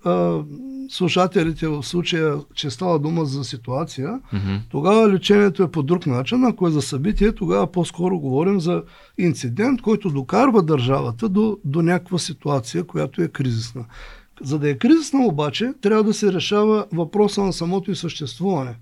[0.88, 4.58] слушателите в случая, че става дума за ситуация, mm-hmm.
[4.70, 6.44] тогава лечението е по друг начин.
[6.44, 8.82] Ако е за събитие, тогава по-скоро говорим за
[9.18, 13.84] инцидент, който докарва държавата до, до някаква ситуация, която е кризисна.
[14.42, 18.76] За да е кризисна обаче, трябва да се решава въпроса на самото и съществуване.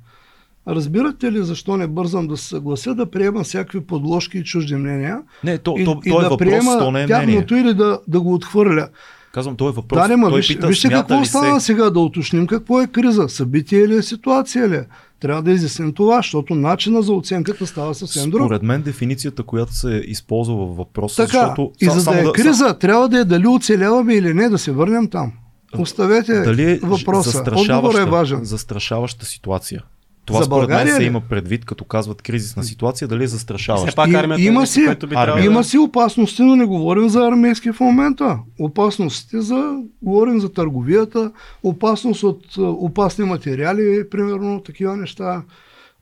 [0.69, 5.23] Разбирате ли защо не бързам да се съглася да приема всякакви подложки и чужди мнения?
[5.45, 7.75] Не, то, и, то, и то е да въпрос, приема то не е тяхното или
[7.75, 8.89] да, да го отхвърля.
[9.33, 10.03] Казвам, той е въпрос.
[10.03, 11.67] Да, не, ма, той виж, пита, вижте какво стана се...
[11.67, 13.29] сега, да уточним какво е криза.
[13.29, 14.87] Събитие или е ситуация ли е?
[15.21, 18.43] Трябва да изясним това, защото начина за оценката става съвсем друг.
[18.43, 21.73] Според мен дефиницията, която се използва във въпроса, така, защото...
[21.81, 22.79] И за да е да, криза, да...
[22.79, 25.33] трябва да е дали оцеляваме или не, да се върнем там.
[25.79, 27.45] Оставете дали е въпроса.
[27.57, 28.45] Отговор е важен.
[28.45, 29.83] Застрашаваща ситуация.
[30.25, 33.97] Това за според мен се има предвид, като казват кризисна ситуация, дали е застрашаваща.
[33.97, 37.81] пак армията, има, си, би армия, има си опасности, но не говорим за армейски в
[37.81, 38.39] момента.
[38.61, 41.33] Опасности за, говорим за търговията,
[41.63, 45.43] опасност от опасни материали, примерно такива неща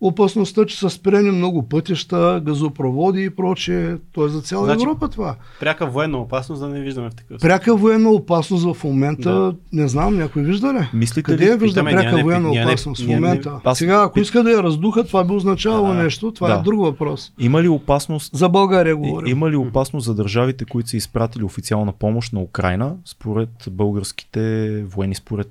[0.01, 3.97] опасността, че са спрени много пътища, газопроводи и прочее.
[4.13, 5.37] То е за цяла значи, Европа това.
[5.61, 9.55] Пряка военна опасност да не виждаме в такъв Пряка военна опасност в момента, да.
[9.73, 10.89] не знам, някой вижда ли?
[10.95, 11.51] Мислите Къде ли?
[11.51, 13.61] е вижда Питаме, пряка военна не, опасност не, в момента?
[13.67, 16.59] Не, Сега, ако иска да я раздуха, това би означавало да, нещо, това е да.
[16.59, 17.33] е друг въпрос.
[17.39, 18.37] Има ли опасност?
[18.37, 19.33] За България говорим.
[19.33, 25.15] Има ли опасност за държавите, които са изпратили официална помощ на Украина, според българските военни,
[25.15, 25.49] според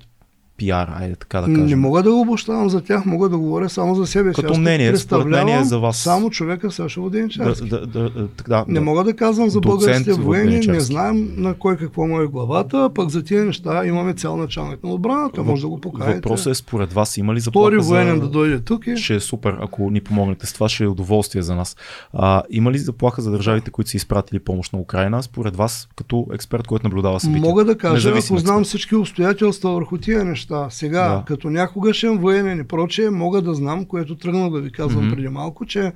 [0.60, 1.66] пиар, айде така да кажем.
[1.66, 4.40] Не мога да го обощавам за тях, мога да говоря само за себе си.
[4.40, 5.96] Като мнение, според мнение за вас.
[5.96, 7.68] Само човека Сашо Воденчарски.
[7.68, 11.76] Да, да, да, да, не мога да казвам за българските воени, не знаем на кой
[11.76, 15.68] какво му е главата, пък за тия неща имаме цял началник на отбраната, може да
[15.68, 16.14] го покажете.
[16.14, 18.20] Въпросът е според вас, има ли заплаха Втори военен за...
[18.20, 18.96] да дойде тук и...
[18.96, 21.76] Ще е супер, ако ни помогнете с това, ще е удоволствие за нас.
[22.12, 26.26] А, има ли заплаха за държавите, които са изпратили помощ на Украина, според вас, като
[26.32, 27.48] експерт, който наблюдава събития?
[27.48, 30.49] Мога да кажа, ако знам всички обстоятелства върху тия неща.
[30.70, 35.04] Сега, да като някогашен военен и прочее, мога да знам, което тръгна да ви казвам
[35.04, 35.14] mm-hmm.
[35.14, 35.92] преди малко, че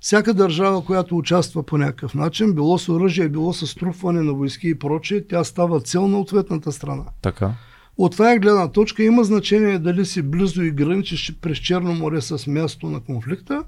[0.00, 4.68] всяка държава, която участва по някакъв начин, било с оръжие, било с струпване на войски
[4.68, 7.04] и прочее, тя става цел на ответната страна.
[7.22, 7.52] Така.
[7.98, 12.46] От това гледна точка има значение дали си близо и граничиш през Черно море с
[12.46, 13.62] място на конфликта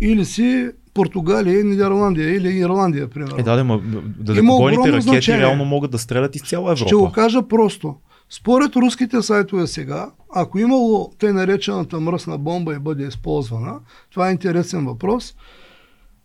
[0.00, 3.36] или си Португалия, Нидерландия или Ирландия, примерно.
[3.38, 3.64] Е, да, да,
[4.18, 5.40] да, да ракети значение.
[5.40, 6.88] реално могат да стрелят из цяла Европа.
[6.88, 7.96] Ще го кажа просто.
[8.30, 13.74] Според руските сайтове сега, ако имало те наречената мръсна бомба и бъде използвана,
[14.10, 15.34] това е интересен въпрос.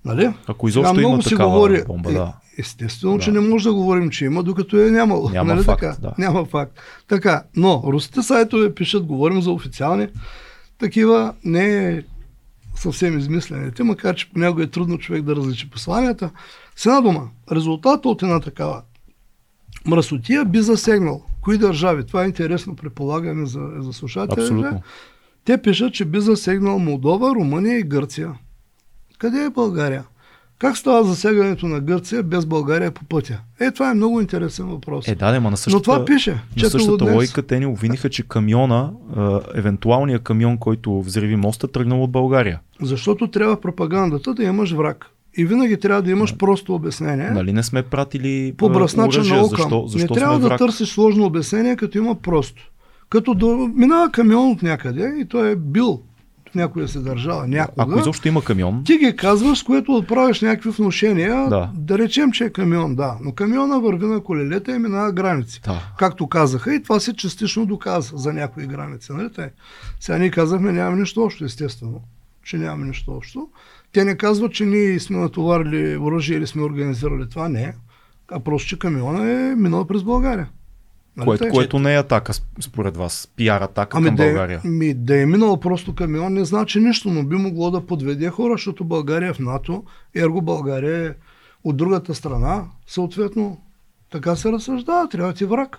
[0.05, 0.33] Нали?
[0.47, 2.33] Ако изобщо има такава говори, бомба, да.
[2.57, 3.23] Е, естествено, да.
[3.23, 5.29] че не може да говорим, че има, докато е нямало.
[5.29, 5.97] Няма нали факт, така?
[6.01, 6.13] Да.
[6.17, 6.79] Няма факт.
[7.07, 10.07] Така, но руските сайтове пишат, говорим за официални
[10.79, 12.01] такива, не е
[12.75, 16.29] съвсем измислените, макар че понякога е трудно човек да различи посланията.
[16.75, 18.81] С една дума, резултата от една такава
[19.87, 22.03] мръсотия би засегнал Кои държави?
[22.03, 24.41] Това е интересно предполагане за, за слушателите.
[24.41, 24.81] Абсолютно.
[25.45, 28.33] Те пишат, че би засегнал Молдова, Румъния и Гърция.
[29.17, 30.03] Къде е България?
[30.59, 33.41] Как става засягането на Гърция без България по пътя?
[33.59, 35.07] Е, това е много интересен въпрос.
[35.07, 36.41] Е, да, да, ма на същата, Но това пише.
[36.63, 38.91] На същата логика те ни обвиниха, че камиона,
[39.55, 42.59] евентуалният камион, който взриви моста, тръгнал от България.
[42.81, 45.05] Защото трябва пропагандата да имаш враг.
[45.37, 47.29] И винаги трябва да имаш просто обяснение.
[47.29, 49.57] Нали не сме пратили по бръснача наука.
[49.57, 52.71] Защо, защо не трябва да търсиш сложно обяснение, като има просто.
[53.09, 56.01] Като до, минава камион от някъде и той е бил
[56.51, 57.83] в някоя се държава някога.
[57.83, 58.83] Ако изобщо има камион.
[58.85, 61.49] Ти ги казваш, с което отправяш някакви вношения.
[61.49, 61.71] Да.
[61.75, 63.17] да речем, че е камион, да.
[63.21, 65.61] Но камиона върви на колелета и минава граници.
[65.65, 65.81] Да.
[65.97, 69.11] Както казаха, и това се частично доказа за някои граници.
[69.11, 69.29] Нали?
[69.99, 72.01] Сега ние казахме, нямаме нищо общо, естествено,
[72.43, 73.49] че нямаме нищо общо.
[73.95, 77.49] Те не казват, че ние сме натоварили оръжие или сме организирали това.
[77.49, 77.73] Не.
[78.31, 80.49] А просто, че камиона е минал през България.
[81.17, 84.61] Нали което, което не е атака според вас, пиар атака ами към да, България.
[84.65, 88.53] Ми, да е минал просто камион не значи нищо, но би могло да подведе хора,
[88.53, 89.83] защото България е в НАТО,
[90.15, 91.13] ерго България е
[91.63, 93.61] от другата страна, съответно
[94.11, 95.77] така се разсъждава, трябва ти враг.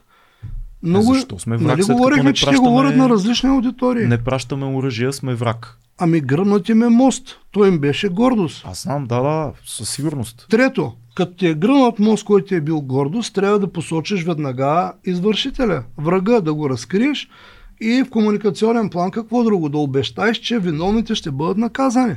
[0.83, 2.69] Много, а защо сме враг, нали говорихме, че пращаме...
[2.69, 4.07] говорят на различни аудитории.
[4.07, 5.79] Не пращаме оръжия, сме враг.
[5.99, 7.39] Ами гръмнат им е мост.
[7.53, 8.65] Той им беше гордост.
[8.67, 10.47] Аз знам, да, да, със сигурност.
[10.51, 15.83] Трето, като ти е гръмнат мост, който е бил гордост, трябва да посочиш веднага извършителя,
[15.99, 17.29] врага, да го разкриеш
[17.81, 19.69] и в комуникационен план какво друго?
[19.69, 22.17] Да обещаеш, че виновните ще бъдат наказани.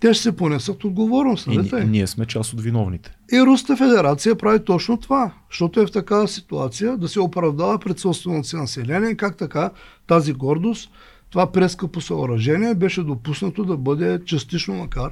[0.00, 1.46] Те ще се понесат отговорност.
[1.46, 1.70] Нали?
[1.74, 3.16] И, и ние сме част от виновните.
[3.32, 7.98] И Руста федерация прави точно това, защото е в такава ситуация да се оправдава пред
[7.98, 9.70] собственото си население, как така
[10.06, 10.90] тази гордост
[11.30, 15.10] това прескъпо съоръжение беше допуснато да бъде частично макар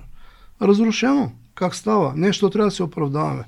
[0.63, 1.31] разрушено.
[1.55, 2.13] Как става?
[2.17, 3.45] Нещо трябва да се оправдаваме.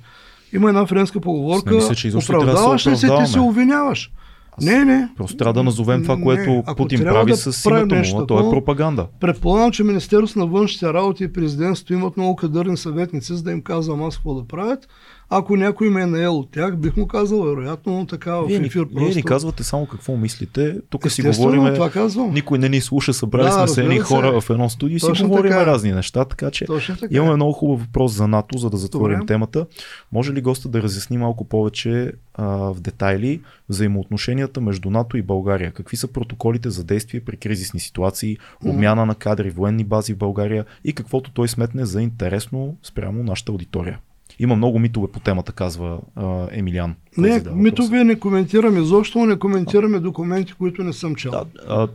[0.53, 4.11] Има една френска поговорка, мисля, че оправдаваш ли се, ти се обвиняваш.
[4.59, 5.09] Аз не, не.
[5.17, 8.49] Просто трябва да назовем това, което не, Путин прави да с името му, то е
[8.49, 9.07] пропаганда.
[9.19, 13.61] Предполагам, че Министерството на външните работи и президентството имат много кадърни съветници, за да им
[13.61, 14.87] казвам аз какво да правят.
[15.31, 18.59] Ако някой ме е наел от тях, бих му казал, вероятно, но така в ефир
[18.59, 19.05] вие, просто.
[19.05, 20.77] Вие ни казвате само какво мислите.
[20.89, 21.73] Тук си говорим.
[21.73, 22.33] Това казвам.
[22.33, 25.23] Никой не ни слуша, събрали да, сме се едни хора в едно студио и си
[25.23, 25.65] говорим така.
[25.65, 26.25] разни неща.
[26.25, 27.07] Така че така.
[27.11, 29.27] имаме много хубав въпрос за НАТО, за да затворим Добре.
[29.27, 29.65] темата.
[30.11, 35.71] Може ли госта да разясни малко повече а, в детайли взаимоотношенията между НАТО и България?
[35.71, 40.65] Какви са протоколите за действие при кризисни ситуации, обмяна на кадри, военни бази в България
[40.83, 43.99] и каквото той сметне за интересно спрямо нашата аудитория?
[44.39, 46.95] Има много митове по темата, казва а, Емилиан.
[47.17, 49.99] Не, митове не коментираме изобщо, не коментираме а.
[49.99, 51.31] документи, които не съм чел.
[51.31, 51.87] Да, а,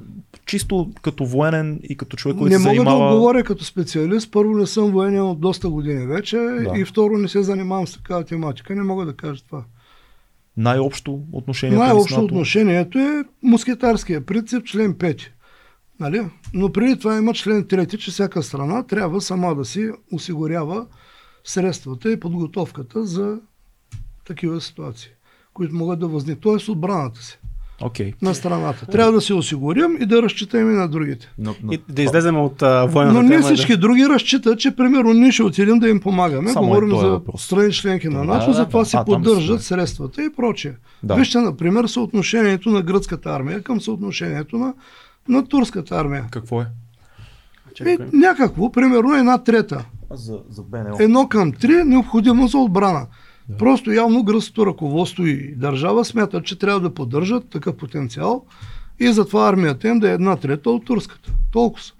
[0.47, 2.85] чисто като военен и като човек, който не се занимава...
[2.85, 4.31] Не мога да отговоря като специалист.
[4.33, 6.73] Първо не съм военен от доста години вече да.
[6.77, 8.75] и второ не се занимавам с такава тематика.
[8.75, 9.65] Не мога да кажа това.
[10.57, 15.21] Най-общо отношението Най-общо отношението е мускетарския принцип, член 5.
[16.01, 16.27] Нали?
[16.55, 20.87] Но преди това има член 3, че всяка страна трябва сама да си осигурява
[21.45, 23.39] средствата и подготовката за
[24.25, 25.11] такива ситуации,
[25.55, 26.43] които могат да възникнат.
[26.43, 27.39] Тоест отбраната си.
[27.81, 28.15] Okay.
[28.23, 28.87] на страната.
[28.87, 31.33] Трябва да се осигурим и да разчитаме и на другите.
[31.39, 33.79] Но, но, и да излезем от uh, военната Но ние всички да...
[33.79, 36.53] други разчитат, че примерно ние ще отидем да им помагаме.
[36.53, 37.45] Само Говорим за въпрос.
[37.45, 40.73] страни членки на НАТО, да, затова да, си а, поддържат си, средствата и прочее.
[41.03, 41.15] Да.
[41.15, 44.75] Вижте, например, съотношението на гръцката армия към съотношението на,
[45.29, 46.27] на турската армия.
[46.31, 46.67] Какво е?
[47.87, 50.97] Е, някакво, примерно една трета за, за БНО.
[51.01, 53.07] Едно към три необходимо за отбрана.
[53.49, 53.57] Да.
[53.57, 58.45] Просто явно гръцкото ръководство и държава смятат, че трябва да поддържат такъв потенциал
[59.01, 61.33] и затова армията им да е една трета от турската.
[61.53, 61.93] Толкова са.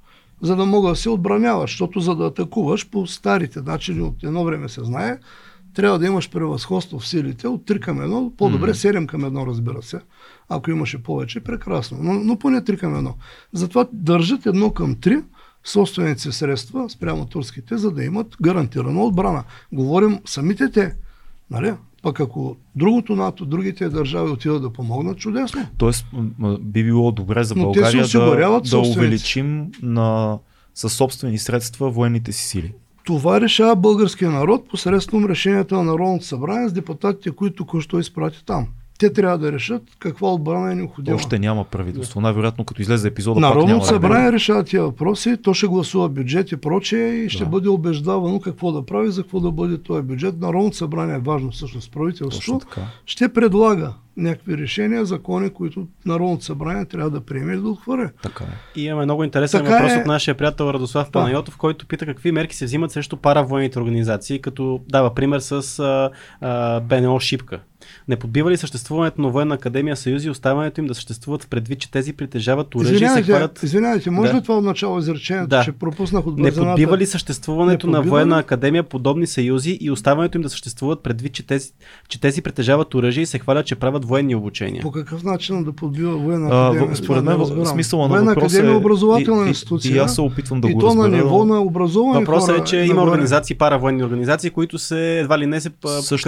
[0.43, 4.45] За да мога да се отбраняваш, защото за да атакуваш по старите начини от едно
[4.45, 5.19] време се знае,
[5.75, 9.83] трябва да имаш превъзходство в силите от 3 към 1, по-добре 7 към 1, разбира
[9.83, 10.01] се.
[10.49, 11.99] Ако имаше повече, прекрасно.
[12.01, 13.13] Но, но поне 3 към 1.
[13.53, 15.25] Затова държат едно към 3,
[15.65, 19.45] собствените средства спрямо турските, за да имат гарантирана отбрана.
[19.73, 20.95] Говорим самите те.
[21.51, 21.75] Нали?
[22.03, 25.67] Пък ако другото НАТО, другите държави отидат да помогнат, чудесно.
[25.79, 26.07] Тоест
[26.61, 30.39] би било добре за България да, да увеличим на,
[30.75, 32.73] със собствени средства военните си сили.
[33.05, 38.69] Това решава българския народ посредством решенията на Народното събрание с депутатите, които току-що изпрати там
[38.99, 41.17] те трябва да решат каква отбрана е необходима.
[41.17, 42.21] Още няма правителство.
[42.21, 46.57] Най-вероятно, като излезе епизода, Народното събрание да решава тия въпроси, то ще гласува бюджет и
[46.57, 47.51] прочее и ще да.
[47.51, 50.41] бъде убеждавано какво да прави, за какво да бъде този бюджет.
[50.41, 51.93] Народното събрание е важно всъщност.
[51.93, 52.67] Правителството
[53.07, 58.11] ще предлага някакви решения, закони, които Народното събрание трябва да приеме и да отхвърля.
[58.23, 58.81] Така е.
[58.81, 60.01] И имаме много интересен така въпрос е...
[60.01, 61.13] от нашия приятел Радослав да.
[61.13, 66.11] Панайотов, който пита какви мерки се взимат срещу паравоенните организации, като дава пример с а,
[66.41, 67.61] а, БНО Шипка.
[68.09, 71.79] Не подбива ли съществуването на военна академия Съюзи и оставането им да съществуват в предвид,
[71.79, 73.63] че тези притежават оръжие и се хвалят...
[73.63, 74.39] Извинявайте, може да.
[74.39, 75.65] ли това от начало изречението, да.
[75.65, 80.43] че пропуснах от Не подбива ли съществуването на военна академия подобни съюзи и оставането им
[80.43, 81.73] да съществуват предвид, че тези,
[82.09, 84.83] че тези притежават оръжие и се хвалят, че правят военни обучения?
[84.83, 86.93] По какъв начин да подбива военна академия?
[86.93, 89.93] А, според мен смисъла на военна въпроса академия е образователна институция.
[89.93, 91.09] И, и, аз се опитвам да и го то разбера.
[91.09, 95.47] на ниво на образовани Въпросът е, че има организации, паравоенни организации, които се едва ли
[95.47, 95.71] не се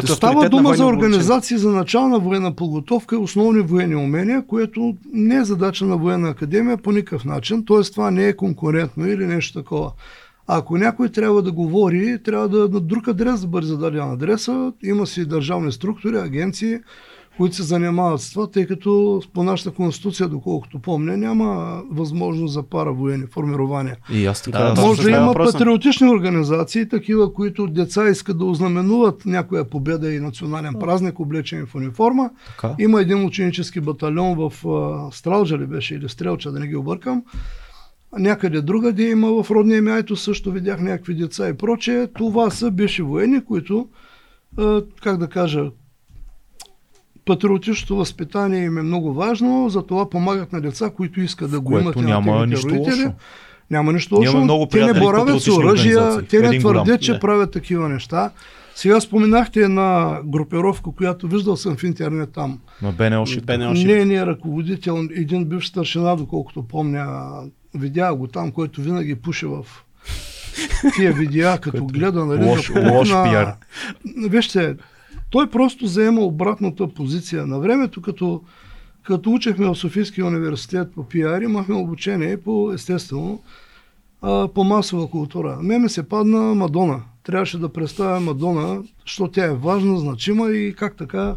[0.05, 5.45] става дума за организации за начална военна подготовка и основни военни умения, което не е
[5.45, 7.83] задача на военна академия по никакъв начин, т.е.
[7.83, 9.93] това не е конкурентно или нещо такова.
[10.47, 14.73] Ако някой трябва да говори, трябва да на друг адрес да бъде зададен адреса.
[14.83, 16.79] Има си държавни структури, агенции,
[17.37, 22.63] които се занимават с това, тъй като по нашата конституция, доколкото помня, няма възможност за
[22.63, 23.97] паравоенни формирования.
[24.13, 24.59] И аз така.
[24.59, 25.53] Да, Може да има въпроса.
[25.53, 31.75] патриотични организации, такива, които деца искат да ознаменуват някоя победа и национален празник, облечени в
[31.75, 32.31] униформа.
[32.47, 32.75] Така?
[32.79, 34.53] Има един ученически батальон в
[35.13, 37.23] Стралджа ли беше или Стрелча, да не ги объркам.
[38.19, 42.07] Някъде другаде има в родния ми Айто също видях някакви деца и прочее.
[42.07, 43.89] Това са бивши военни, които,
[45.03, 45.71] как да кажа,
[47.27, 51.97] патриотичното възпитание им е много важно, затова помагат на деца, които искат да го имат
[51.97, 53.05] няма нищо родители.
[53.05, 53.13] Лошо.
[53.71, 54.41] Няма нищо лошо.
[54.41, 58.31] Много те не боравят с оръжия, те не твърдят, че правят такива неща.
[58.75, 62.59] Сега споменахте една групировка, която виждал съм в интернет там.
[62.83, 63.27] На БНО
[63.73, 67.31] Не, не е ръководител, един бивш старшина, доколкото помня,
[67.75, 69.65] видя го там, който винаги пуше в
[70.97, 73.25] тия видеа, като гледа, нали, лош, лош на...
[73.25, 73.55] пиар.
[74.29, 74.77] Вижте,
[75.31, 77.47] той просто заема обратната позиция.
[77.47, 78.43] На времето, като,
[79.03, 83.43] като учехме в Софийския университет по пиар, имахме обучение по, естествено,
[84.55, 85.59] по масова култура.
[85.63, 87.03] Ме ми се падна Мадона.
[87.25, 91.37] Трябваше да представя Мадона, защото тя е важна, значима и как така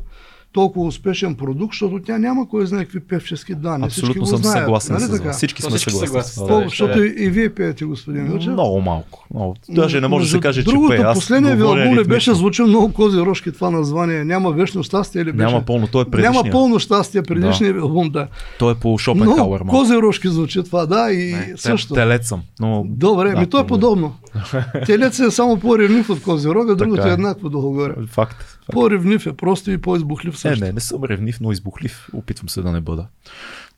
[0.52, 3.86] толкова успешен продукт, защото тя няма кой знае какви певчески данни.
[3.86, 5.32] Абсолютно Всички съм знаят, съгласен нали с така?
[5.32, 6.08] Всички сме Всички съгласни.
[6.08, 6.48] съгласни.
[6.48, 8.54] Да, Да, защото и, и вие пеете, господин Милчев.
[8.54, 9.26] Много малко.
[9.34, 9.56] Много.
[9.70, 11.14] Даже не може да се каже, че Другото, пее.
[11.14, 12.04] Последния ви албум не ритмично.
[12.06, 14.24] беше звучи много кози рожки това название.
[14.24, 15.46] Няма вечно щастие или беше?
[15.46, 16.32] Няма пълно, той е предишния.
[16.34, 18.28] Няма пълно щастие, предишния ви албум, да.
[18.60, 19.62] Той е по Шопенхауер.
[19.62, 19.78] малко.
[19.78, 21.94] кози рожки звучи това, да, и Не, също.
[21.94, 22.42] Телец съм.
[22.60, 22.86] Но...
[22.88, 24.14] Добре, да, ми то е подобно.
[24.86, 27.14] Телец е само по-ревнив от кози рога, другото е е.
[27.14, 27.94] еднакво долу-горе.
[27.94, 28.10] Факт.
[28.10, 28.58] факт.
[28.72, 30.66] По-ревнив е просто и по-избухлив Е, също.
[30.66, 32.08] не, не съм ревнив, но избухлив.
[32.14, 33.06] Опитвам се да не бъда.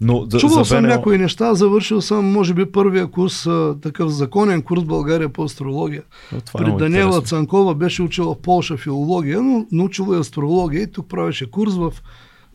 [0.02, 0.88] Но за, Чувал за съм БНО...
[0.88, 3.48] някои неща, завършил съм, може би, първия курс,
[3.82, 6.04] такъв законен курс в България по астрология.
[6.32, 7.28] Но това е При много Даниела интересно.
[7.28, 11.94] Цанкова беше учила в Полша филология, но научила и астрология и тук правеше курс в,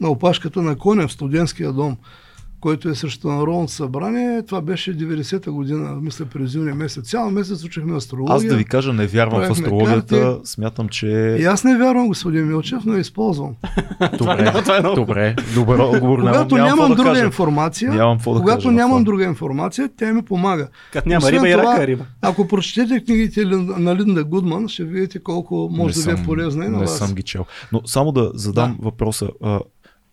[0.00, 1.97] на опашката на коня в студентския дом,
[2.66, 4.42] който е срещу Народното събрание.
[4.42, 7.04] Това беше 90-та година, мисля през юни месец.
[7.04, 8.36] Цял месец учихме астрология.
[8.36, 10.20] Аз да ви кажа, не вярвам в астрологията.
[10.20, 10.40] карти.
[10.44, 11.36] Смятам, че...
[11.40, 13.54] И аз не вярвам, господин Милчев, но я използвам.
[14.18, 15.36] Добре, Това е добре.
[15.54, 16.18] Добър отговор.
[16.20, 17.24] Когато нямам, нямам да друга кажа.
[17.24, 19.04] информация, Нямам да когато кажа нямам това.
[19.04, 20.68] друга информация, тя ми помага.
[20.92, 22.04] Като няма Освен риба и това, рака е риба.
[22.22, 23.44] Ако прочетете книгите
[23.78, 26.80] на Линда Гудман, ще видите колко може Не да ви е полезна и на Не
[26.80, 26.98] вас.
[26.98, 27.44] съм ги чел.
[27.72, 28.84] Но само да задам Да.
[28.84, 29.28] въпроса.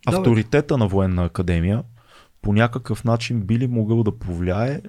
[0.06, 1.84] Авторитета на военна академия
[2.44, 4.82] по някакъв начин би ли могъл да повлияе,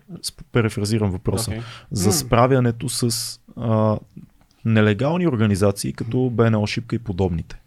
[0.52, 1.62] перефразирам въпроса, Окей.
[1.90, 3.98] за справянето с а,
[4.64, 7.60] нелегални организации като БНО Шипка и подобните?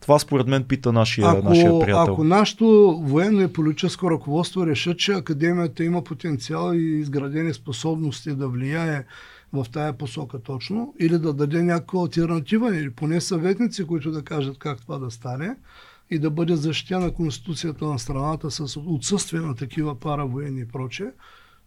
[0.00, 2.12] Това според мен пита нашия, нашия Ако, приятел.
[2.12, 8.48] ако нашето военно и политическо ръководство решат, че академията има потенциал и изградени способности да
[8.48, 9.04] влияе
[9.52, 14.58] в тая посока точно, или да даде някаква альтернатива, или поне съветници, които да кажат
[14.58, 15.56] как това да стане,
[16.12, 21.06] и да бъде защитена Конституцията на страната с отсъствие на такива паравоенни и прочее,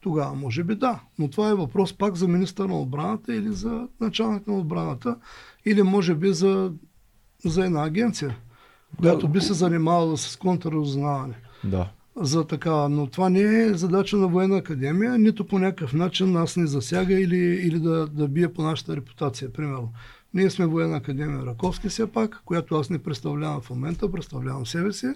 [0.02, 1.00] тогава може би да.
[1.20, 5.16] Но това е въпрос пак за министър на отбраната или за началник на отбраната,
[5.66, 6.72] или може би за,
[7.46, 8.38] за една агенция,
[9.00, 11.90] която би се занимавала с контрразузнаване Да.
[12.16, 16.58] за такава, но това не е задача на военна академия, нито по някакъв начин нас
[16.58, 19.90] не засяга или, или да, да бие по нашата репутация, примерно.
[20.36, 24.92] Ние сме военна академия Раковски все пак, която аз не представлявам в момента, представлявам себе
[24.92, 25.08] си,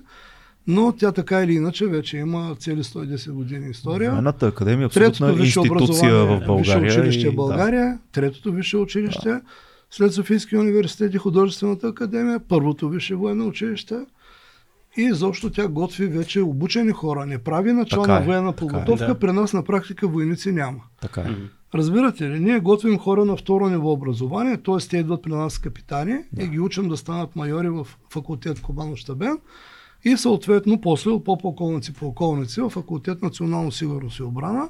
[0.68, 4.12] но тя така или иначе вече има цели 110 години история.
[4.12, 6.80] Военната академия е Третото абсолютна институция в България.
[6.82, 9.42] Висше училище и- в България, третото висше училище,
[9.92, 13.96] след Софийския университет и художествената академия, първото висше военно училище.
[14.98, 17.26] И изобщо тя готви вече обучени хора.
[17.26, 18.56] Не прави начална е, военна е.
[18.56, 19.08] подготовка.
[19.08, 19.20] Да.
[19.20, 20.80] При нас на практика войници няма.
[21.02, 21.36] Така е.
[21.76, 24.88] Разбирате ли, ние готвим хора на второ ниво образование, т.е.
[24.90, 26.44] те идват при нас капитани да.
[26.44, 29.38] и ги учим да станат майори в факултет Командно щабен
[30.06, 34.70] и съответно после от по-полковници полковници в факултет Национално сигурност и обрана.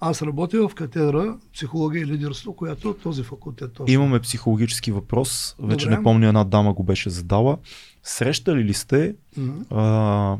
[0.00, 3.72] Аз работя в катедра психология и лидерство, която е от този факултет.
[3.72, 3.94] Точно.
[3.94, 5.56] Имаме психологически въпрос.
[5.58, 5.96] Вече Добре.
[5.96, 7.58] не помня, една дама го беше задала.
[8.02, 9.14] Срещали ли сте
[9.70, 10.36] а,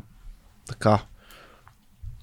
[0.67, 0.99] така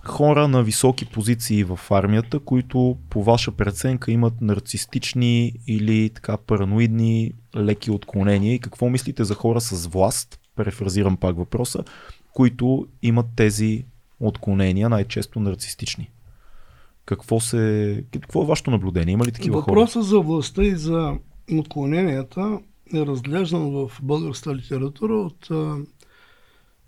[0.08, 7.32] хора на високи позиции в армията, които по ваша преценка имат нарцистични или така параноидни
[7.56, 11.84] леки отклонения и какво мислите за хора с власт, префразирам пак въпроса,
[12.32, 13.84] които имат тези
[14.20, 16.10] отклонения, най-често нарцистични?
[17.04, 19.12] Какво, се, какво е вашето наблюдение?
[19.12, 19.74] Има ли такива хора?
[19.74, 21.14] Въпросът за властта и за
[21.52, 22.58] отклоненията
[22.94, 25.50] е разглеждан в българската литература от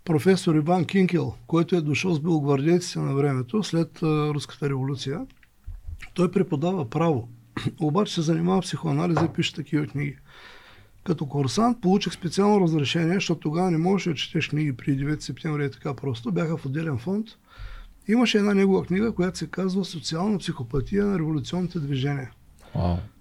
[0.05, 5.27] професор Иван Кинкел, който е дошъл с белогвардейците на времето след Руската революция.
[6.15, 7.29] Той преподава право,
[7.81, 10.17] обаче се занимава психоанализа и пише такива книги.
[11.05, 15.65] Като курсант получих специално разрешение, защото тогава не можеше да четеш книги при 9 септември
[15.65, 16.33] и така просто.
[16.33, 17.27] Бяха в отделен фонд.
[18.09, 22.31] Имаше една негова книга, която се казва Социална психопатия на революционните движения.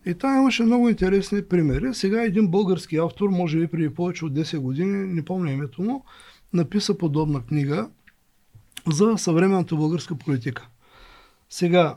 [0.06, 1.94] И там имаше много интересни примери.
[1.94, 6.06] Сега един български автор, може би преди повече от 10 години, не помня името му,
[6.54, 7.90] написа подобна книга
[8.88, 10.68] за съвременната българска политика.
[11.50, 11.96] Сега,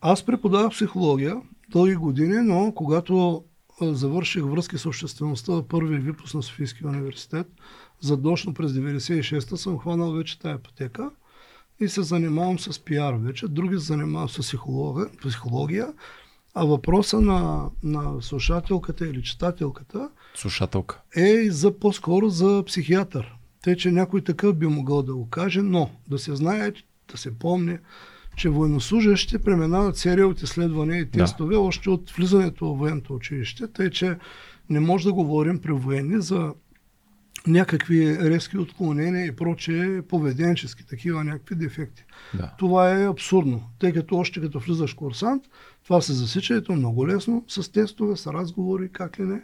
[0.00, 1.36] аз преподавах психология
[1.72, 3.44] дълги години, но когато
[3.80, 7.46] завърших връзки с обществеността в първи випуск на Софийския университет,
[8.00, 11.10] задочно през 96-та съм хванал вече тая пътека
[11.80, 13.48] и се занимавам с пиар вече.
[13.48, 14.56] Други се занимавам с
[15.22, 15.92] психология
[16.54, 21.00] а въпроса на, на слушателката или читателката Слушателка.
[21.16, 23.34] е за по-скоро за психиатър.
[23.62, 26.72] Те, че някой такъв би могъл да го каже, но да се знае,
[27.12, 27.78] да се помни,
[28.36, 31.60] че военнослужащите преминават серия от изследвания и тестове да.
[31.60, 34.16] още от влизането в военното училище, тъй че
[34.70, 36.52] не може да говорим при военни за
[37.46, 42.04] някакви резки отклонения и прочее поведенчески, такива някакви дефекти.
[42.34, 42.52] Да.
[42.58, 45.42] Това е абсурдно, тъй като още като влизаш курсант,
[45.84, 49.42] това се засича, ето много лесно, с тестове, с разговори, как ли не.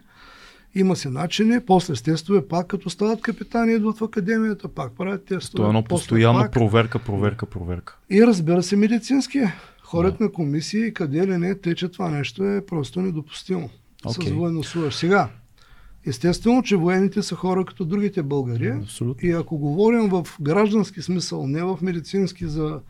[0.75, 5.25] Има си начини, после с тестове, пак като стават капитани, идват в академията, пак правят
[5.25, 5.57] тестове.
[5.57, 6.53] Това е едно постоянно пак.
[6.53, 7.99] проверка, проверка, проверка.
[8.11, 9.43] И разбира се, медицински.
[9.83, 10.25] Хората да.
[10.25, 13.71] на комисии, къде ли не, тече това нещо е просто недопустимо.
[14.05, 14.29] Okay.
[14.29, 14.99] С военнослужащ.
[14.99, 15.29] Сега,
[16.07, 18.69] естествено, че военните са хора като другите българи.
[18.69, 19.29] Абсолютно.
[19.29, 22.81] И ако говорим в граждански смисъл, не в медицински за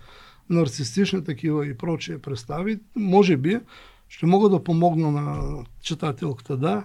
[0.51, 3.59] нарцистични такива и прочие представи, може би
[4.09, 6.85] ще мога да помогна на читателката, да,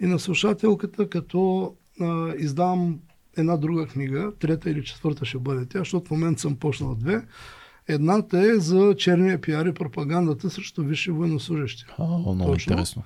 [0.00, 2.98] и на слушателката, като а, издавам
[3.36, 7.22] една друга книга, трета или четвърта ще бъде тя, защото в момента съм почнал две.
[7.88, 11.84] Едната е за черния пиар и пропагандата срещу висши военнослужащи.
[11.98, 12.72] О, много Точно.
[12.72, 13.02] интересно.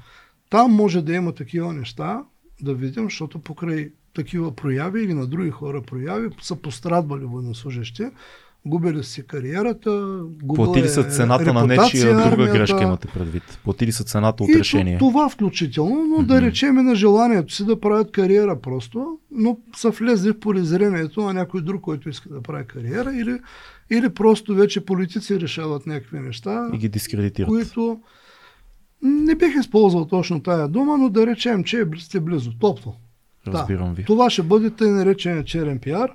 [0.50, 2.22] Там може да има такива неща,
[2.62, 8.04] да видим, защото покрай такива прояви или на други хора прояви са пострадвали военнослужащи
[8.66, 10.20] губили си кариерата,
[10.54, 12.58] Платили са цената на нечия друга армията.
[12.58, 13.42] грешка имате предвид.
[13.64, 14.98] Платили са цената от и решение.
[14.98, 16.26] Това включително, но mm-hmm.
[16.26, 21.34] да речем на желанието си да правят кариера просто, но са влезли в полезрението на
[21.34, 23.38] някой друг, който иска да прави кариера или,
[23.90, 26.70] или просто вече политици решават някакви неща.
[26.72, 27.48] И ги дискредитират.
[27.48, 28.00] Които
[29.02, 32.94] не бих използвал точно тая дума, но да речем, че сте близо, топло.
[33.46, 33.94] Разбирам да.
[33.94, 34.04] ви.
[34.04, 36.10] Това ще бъде тъй наречен черен пиар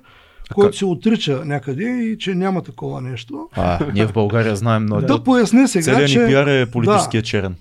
[0.54, 3.48] който се отрича някъде и че няма такова нещо.
[3.52, 5.00] А, ние в България знаем, но...
[5.00, 6.18] да поясня сега, Целият че...
[6.18, 7.54] ни пиар е политическия да, черен.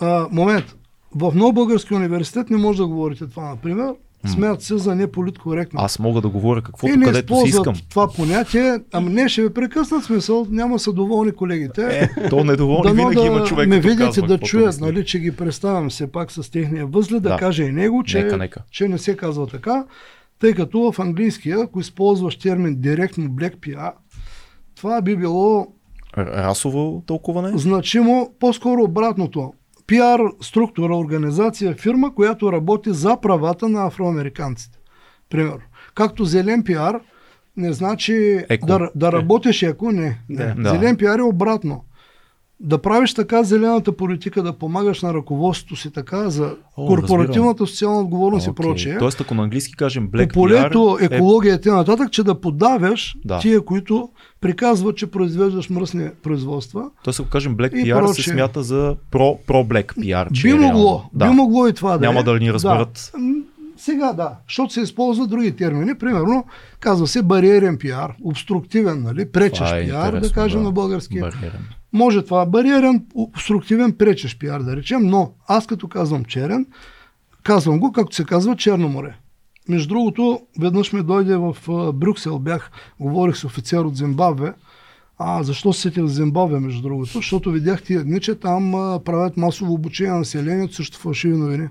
[0.00, 0.76] А, момент.
[1.14, 3.94] В много български университет не може да говорите това, например.
[4.26, 5.80] Смеят се за неполиткоректно.
[5.82, 7.74] Аз мога да говоря каквото, не където си искам.
[7.88, 8.80] това понятие.
[8.92, 10.46] Ами не, ще ви прекъснат смисъл.
[10.50, 12.10] Няма са доволни колегите.
[12.16, 13.68] Е, то недоволни винаги да има човек.
[13.68, 17.36] Ме видите да чуят, нали, че ги представям все пак с техния възглед, да, да
[17.36, 18.62] каже и него, че, нека, нека.
[18.70, 19.84] че не се казва така.
[20.38, 23.92] Тъй като в английския, ако използваш термин директно Black PR,
[24.76, 25.66] това би било
[26.18, 27.58] расово тълкуване?
[27.58, 29.52] Значимо, по-скоро обратното.
[29.90, 34.78] Пиар структура, организация, фирма, която работи за правата на афроамериканците.
[35.30, 35.60] Примерно.
[35.94, 37.00] Както зелен пиар
[37.56, 38.66] не значи еко.
[38.66, 40.18] да, да работиш еко, не.
[40.28, 40.54] не.
[40.58, 40.70] Да.
[40.70, 41.84] Зелен пиар е обратно
[42.60, 48.00] да правиш така зелената политика, да помагаш на ръководството си така за О, корпоративната социална
[48.00, 48.50] отговорност okay.
[48.50, 48.98] и прочее.
[48.98, 51.72] Тоест, ако на английски кажем Black по полето, PR, екология и е...
[51.72, 53.38] нататък, че да подавяш да.
[53.38, 54.08] тия, които
[54.40, 56.90] приказват, че произвеждаш мръсни производства.
[57.04, 58.24] Тоест, ако кажем Black PR, прочее.
[58.24, 60.32] се смята за про, про Black PR.
[60.32, 61.28] Че би е могло, е да.
[61.28, 62.22] би могло и това да Няма е.
[62.22, 63.12] да ни разберат.
[63.14, 63.20] Да.
[63.76, 65.98] Сега да, защото се използват други термини.
[65.98, 66.44] Примерно,
[66.80, 70.64] казва се бариерен пиар, обструктивен, нали, пречещ е пиар, да кажем да.
[70.64, 71.20] на български.
[71.20, 71.79] Бариерен.
[71.92, 76.66] Може това бариерен, обструктивен, пречещ пиар, да речем, но аз като казвам черен,
[77.42, 79.16] казвам го, както се казва, Черно море.
[79.68, 81.56] Между другото, веднъж ми дойде в
[81.92, 82.70] Брюксел, бях,
[83.00, 84.52] говорих с офицер от Зимбабве,
[85.18, 87.12] а защо се сетих в Зимбабве, между другото?
[87.12, 91.68] Защото видях тия дни, че там а, правят масово обучение на населението срещу фалшиви новини.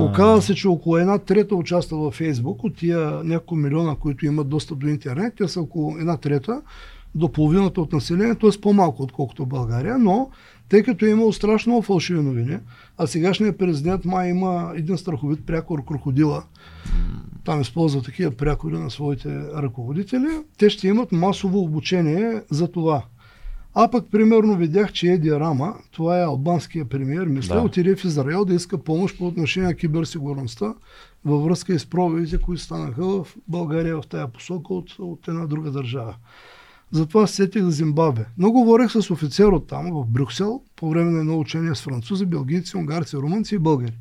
[0.00, 4.48] Оказва се, че около една трета участва във Фейсбук от тия няколко милиона, които имат
[4.48, 5.34] достъп до интернет.
[5.38, 6.62] Те са около една трета
[7.14, 8.60] до половината от населението, т.е.
[8.60, 10.30] по-малко отколкото България, но
[10.68, 12.58] тъй като е имало страшно много фалшиви новини,
[12.98, 16.42] а сегашният президент май има един страховит прякор крокодила,
[17.44, 20.28] там използва такива прякори на своите ръководители,
[20.58, 23.02] те ще имат масово обучение за това.
[23.76, 27.60] А пък, примерно, видях, че Еди Рама, това е албанския премиер, мисля, Да.
[27.60, 30.74] отиде в Израел да иска помощ по отношение на киберсигурността
[31.24, 35.46] във връзка и с проведите, които станаха в България в тая посока от, от една
[35.46, 36.14] друга държава.
[36.94, 38.26] Затова се сетих за Зимбабве.
[38.38, 42.26] Но говорех с офицер от там, в Брюксел, по време на едно учение с французи,
[42.26, 43.92] белгийци, унгарци, румънци и българи.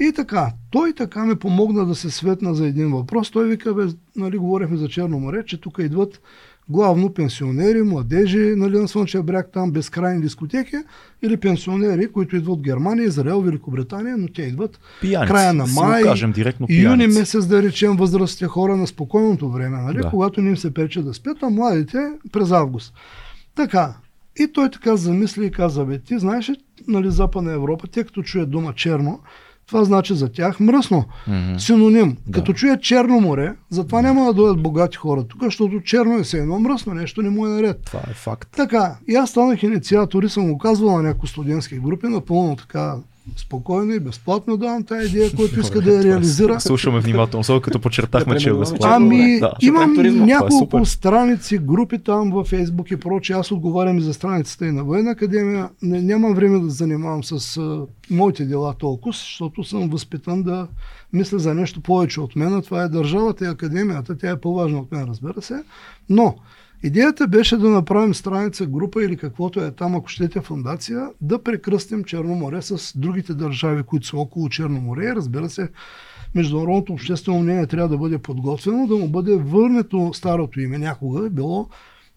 [0.00, 3.30] И така, той така ми помогна да се светна за един въпрос.
[3.30, 3.82] Той вика, бе,
[4.16, 6.20] нали, говорихме за Черно море, че тук идват
[6.68, 10.76] главно пенсионери, младежи, нали, на Слънчев бряг, там безкрайни дискотеки,
[11.22, 15.32] или пенсионери, които идват от Германия, Израел, Великобритания, но те идват Пияници.
[15.32, 19.82] края на май, кажем директно и юни месец, да речем, възрастните хора на спокойното време,
[19.82, 19.98] нали?
[19.98, 20.10] Да.
[20.10, 22.94] когато не им се пречи да спят, а младите през август.
[23.54, 23.94] Така.
[24.38, 26.56] И той така замисли и каза, бе, ти знаеш ли,
[26.88, 29.20] нали, Западна Европа, те като чуят дума черно,
[29.66, 31.04] това значи за тях мръсно.
[31.26, 31.58] Мгм.
[31.58, 32.16] Синоним.
[32.26, 32.32] Да.
[32.32, 36.38] Като чуят Черно море, затова няма да дойдат богати хора тук, защото черно е все
[36.38, 37.80] едно мръсно, нещо не му е наред.
[37.84, 38.48] Това е факт.
[38.56, 42.96] Така, и аз станах инициатор и съм го казвал на някои студентски групи, напълно така
[43.36, 46.60] спокойно и безплатно давам тази идея, който иска да я реализира.
[46.60, 48.96] Слушаме внимателно, особено като подчертахме, Да че е безплатно.
[48.96, 49.52] Ами, да.
[49.62, 50.24] имам е туризма.
[50.24, 50.84] Е няколко супер.
[50.84, 53.36] страници, групи там във Фейсбук и прочее.
[53.36, 55.70] Аз отговарям и за страницата и на Военна академия.
[55.82, 60.68] Не, нямам време да се занимавам с а, моите дела толкова, защото съм възпитан да
[61.12, 62.54] мисля за нещо повече от мен.
[62.54, 64.18] а Това е държавата и академията.
[64.18, 65.62] Тя е по-важна от мен, разбира се.
[66.08, 66.34] Но
[66.84, 72.04] идеята беше да направим страница, група или каквото е там, ако щете фундация, да прекръстим
[72.04, 75.14] Черно море с другите държави, които са около Черно море.
[75.14, 75.68] Разбира се,
[76.34, 81.30] международното обществено мнение трябва да бъде подготвено, да му бъде върнето старото име някога е
[81.30, 81.68] било,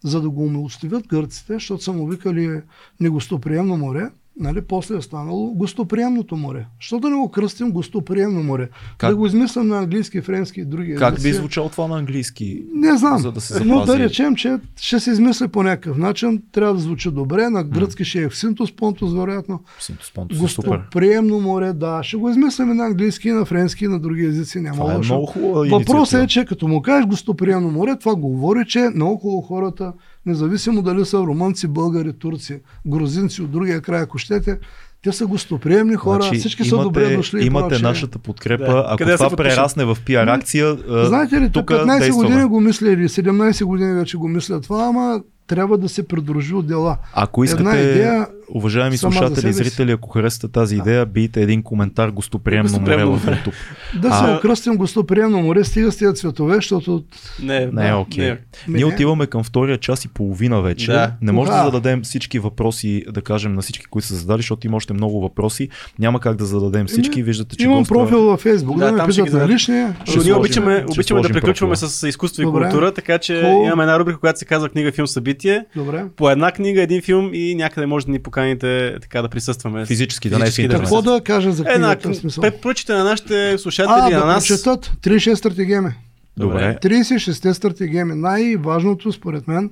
[0.04, 2.60] за да го умилостивят гърците, защото са му викали
[3.00, 6.66] негостоприемно море, нали, после е станало гостоприемното море.
[6.78, 8.68] Що да не го кръстим гостоприемно море?
[8.98, 9.10] Как?
[9.10, 11.28] Да го измислям на английски, френски и други Как езици.
[11.28, 12.62] би звучало това на английски?
[12.74, 14.04] Не знам, за да се но да запази?
[14.04, 18.22] речем, че ще се измисли по някакъв начин, трябва да звучи добре, на гръцки ще
[18.22, 19.60] е в Синтос Понтос, вероятно.
[19.80, 20.40] Синтос Понтос е.
[20.40, 22.02] Гостоприемно море, да.
[22.02, 24.60] Ще го измислим на английски, на френски, и на други езици.
[24.60, 25.26] Няма Това е лошо.
[25.26, 29.92] хубава Въпросът е, че като му кажеш гостоприемно море, това говори, че наоколо хората,
[30.26, 34.58] независимо дали са румънци, българи, турци, грузинци от другия край, ако щете,
[35.02, 37.46] те са гостоприемни хора, Значи, всички са добре дошли.
[37.46, 37.82] Имате прочее.
[37.88, 38.64] нашата подкрепа.
[38.64, 38.84] Да.
[38.86, 42.28] Ако Къде това прерасне в пиар акция, Знаете ли, тук 15 действаме.
[42.28, 46.54] години го мисля или 17 години вече го мисля това, ама трябва да се придружи
[46.54, 46.96] от дела.
[47.14, 51.62] Ако искате, Една идея уважаеми сама слушатели и зрители, ако харесате тази идея, бийте един
[51.62, 53.20] коментар гостоприемно море в.
[53.26, 53.54] YouTube.
[54.00, 57.04] Да се окръстим гостоприемно море, стига с тези цветове, защото
[57.42, 58.26] Не, Не е окей.
[58.28, 58.38] не.
[58.68, 60.92] Ние отиваме към втория час и половина вече.
[60.92, 61.12] Да.
[61.22, 64.76] Не може да зададем всички въпроси, да кажем на всички, които са задали, защото има
[64.76, 65.68] още много въпроси.
[65.98, 67.22] Няма как да зададем всички.
[67.22, 67.94] Виждате, че имам госта...
[67.94, 69.96] профил във Фейсбук, Да, да, ме там ще питат ги на личния.
[70.04, 74.20] Ще Ние обичаме, обичаме да приключваме с изкуство и култура, така че имаме една рубрика,
[74.20, 75.64] която се казва книга, филм, събитие.
[75.76, 76.04] Добре.
[76.16, 79.86] По една книга, един филм и някъде може да ни поканите така да присъстваме.
[79.86, 80.82] Физически, да не е в Физически да интернет.
[80.82, 82.20] Какво да кажа за Една, книгата?
[82.20, 82.42] смисъл?
[82.42, 84.48] препоръчите на нашите слушатели А, на да нас.
[84.48, 85.90] прочетат 36 стратегеми.
[86.36, 86.78] Добре.
[86.82, 88.14] 36 стратегеми.
[88.14, 89.70] Най-важното според мен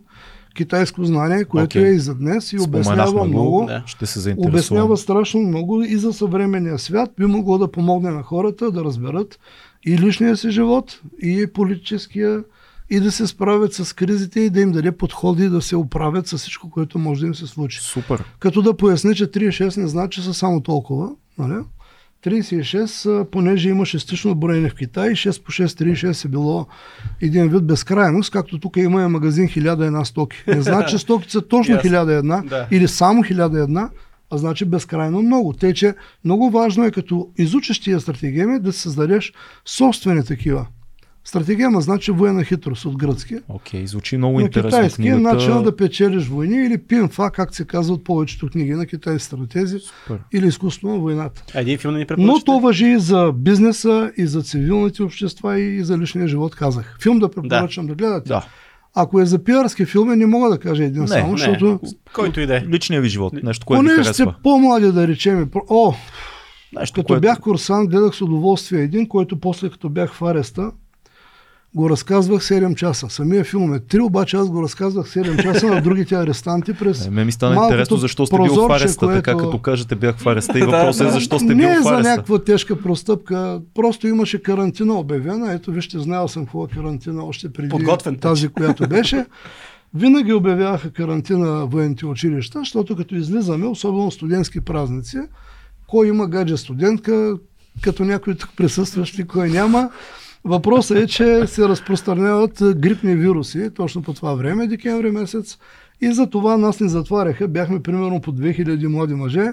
[0.56, 1.84] китайско знание, което Окей.
[1.84, 3.24] е и за днес и обяснява го.
[3.24, 3.64] много.
[3.68, 3.82] Да.
[3.86, 4.34] Ще се.
[4.38, 7.10] Обяснява страшно много и за съвременния свят.
[7.18, 9.38] Би могло да помогне на хората да разберат
[9.86, 12.40] и личния си живот, и политическия,
[12.90, 16.38] и да се справят с кризите и да им даде подходи да се оправят с
[16.38, 17.78] всичко, което може да им се случи.
[17.82, 18.24] Супер.
[18.38, 21.10] Като да поясня, че 36 не значи, че са само толкова.
[21.38, 21.54] Нали?
[22.24, 26.66] 36, а, понеже има шестично броене в Китай, 6 по 6, 36 е било
[27.20, 30.44] един вид безкрайност, както тук има и магазин 1001 стоки.
[30.46, 31.90] Не значи, че стоките са точно Ясно.
[31.90, 32.66] 1001 Да.
[32.70, 33.88] или само 1001,
[34.30, 35.52] а значи безкрайно много.
[35.52, 39.32] Тъй, че много важно е като изучиш тия стратегеми да създадеш
[39.64, 40.66] собствени такива.
[41.26, 43.36] Стратегема значи военна хитрост от гръцки.
[43.48, 44.70] Окей, звучи много На интересно.
[44.70, 45.34] китайски е книгата.
[45.34, 50.18] начинът да печелиш войни или пинфа, как се казват повечето книги на китайски стратези Супер.
[50.32, 51.44] или изкуство на войната.
[51.54, 55.60] А един филм да ни Но то въжи и за бизнеса, и за цивилните общества,
[55.60, 56.98] и за личния живот, казах.
[57.02, 58.28] Филм да препоръчам да, гледате.
[58.28, 58.46] Да.
[58.94, 61.80] Ако е за пиарски филми, не мога да кажа един Не, само, Не, защото
[62.12, 62.60] който и да е.
[62.60, 63.32] Личния ви живот.
[63.42, 64.42] Нещо, което ви понеже сте харесва.
[64.42, 65.94] по-млади, да речем, о,
[66.80, 67.20] Нещо, като което...
[67.20, 70.70] бях курсант, гледах с удоволствие един, който после като бях в ареста,
[71.76, 73.06] го разказвах 7 часа.
[73.10, 77.10] Самия филм е 3, обаче аз го разказвах 7 часа на другите арестанти през Е,
[77.10, 80.26] ме ми стана интересно защо сте бил в ареста, така което- като кажете бях в
[80.26, 82.10] ареста и въпросът е защо сте не бил е в за ареста.
[82.10, 85.52] някаква тежка простъпка, просто имаше карантина обявена.
[85.52, 89.26] Ето вижте, знаел съм какво е карантина още преди Подготвен тази, която беше.
[89.94, 95.18] Винаги обявяваха карантина в военните училища, защото като излизаме, особено студентски празници,
[95.86, 97.34] кой има гадже студентка,
[97.82, 99.90] като някой тук присъстващи, кой няма.
[100.46, 105.58] Въпросът е, че се разпространяват грипни вируси точно по това време, декември месец.
[106.00, 109.52] И за това нас ни затваряха, бяхме примерно по 2000 млади мъже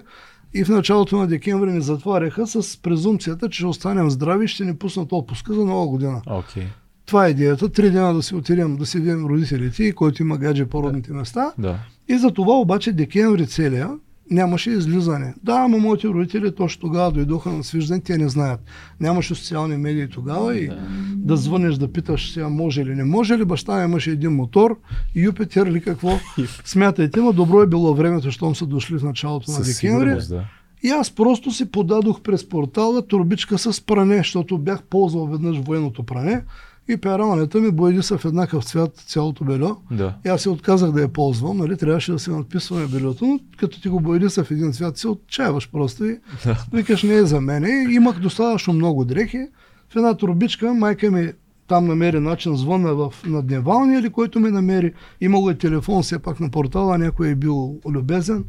[0.53, 4.65] и в началото на декември ни затваряха с презумцията, че ще останем здрави и ще
[4.65, 6.21] ни пуснат отпуска за нова година.
[6.27, 6.65] Okay.
[7.05, 7.69] Това е идеята.
[7.69, 11.53] Три дена да си отидем, да си видим родителите, който има гадже по родните места.
[11.57, 11.79] Да.
[12.09, 13.89] И за това обаче декември целия
[14.31, 15.33] нямаше излизане.
[15.43, 18.59] Да, ама моите родители точно тогава дойдоха на свиждане, те не знаят.
[18.99, 20.77] Нямаше социални медии тогава и да,
[21.15, 23.45] да звънеш да питаш сега може или не може ли.
[23.45, 24.79] Баща ми имаше един мотор,
[25.15, 26.19] Юпитер или какво.
[26.65, 30.17] Смятайте, но добро е било времето, щом са дошли в началото на декември.
[30.29, 30.45] Да.
[30.83, 36.03] И аз просто си подадох през портала турбичка с пране, защото бях ползвал веднъж военното
[36.03, 36.43] пране
[36.87, 39.77] и пералнята ми бояди са в еднакъв цвят цялото бельо.
[39.91, 40.15] Да.
[40.25, 41.77] И аз се отказах да я ползвам, нали?
[41.77, 45.07] трябваше да се надписваме бельото, но като ти го бояди са в един цвят, се
[45.07, 46.65] отчаяваш просто и да.
[46.73, 47.87] викаш не е за мене.
[47.91, 49.47] Имах достатъчно много дрехи.
[49.89, 51.31] В една турбичка майка ми
[51.67, 54.93] там намери начин, звънна в, на дневалния или който ме намери.
[55.21, 58.45] Имало е телефон все пак на портала, някой е бил любезен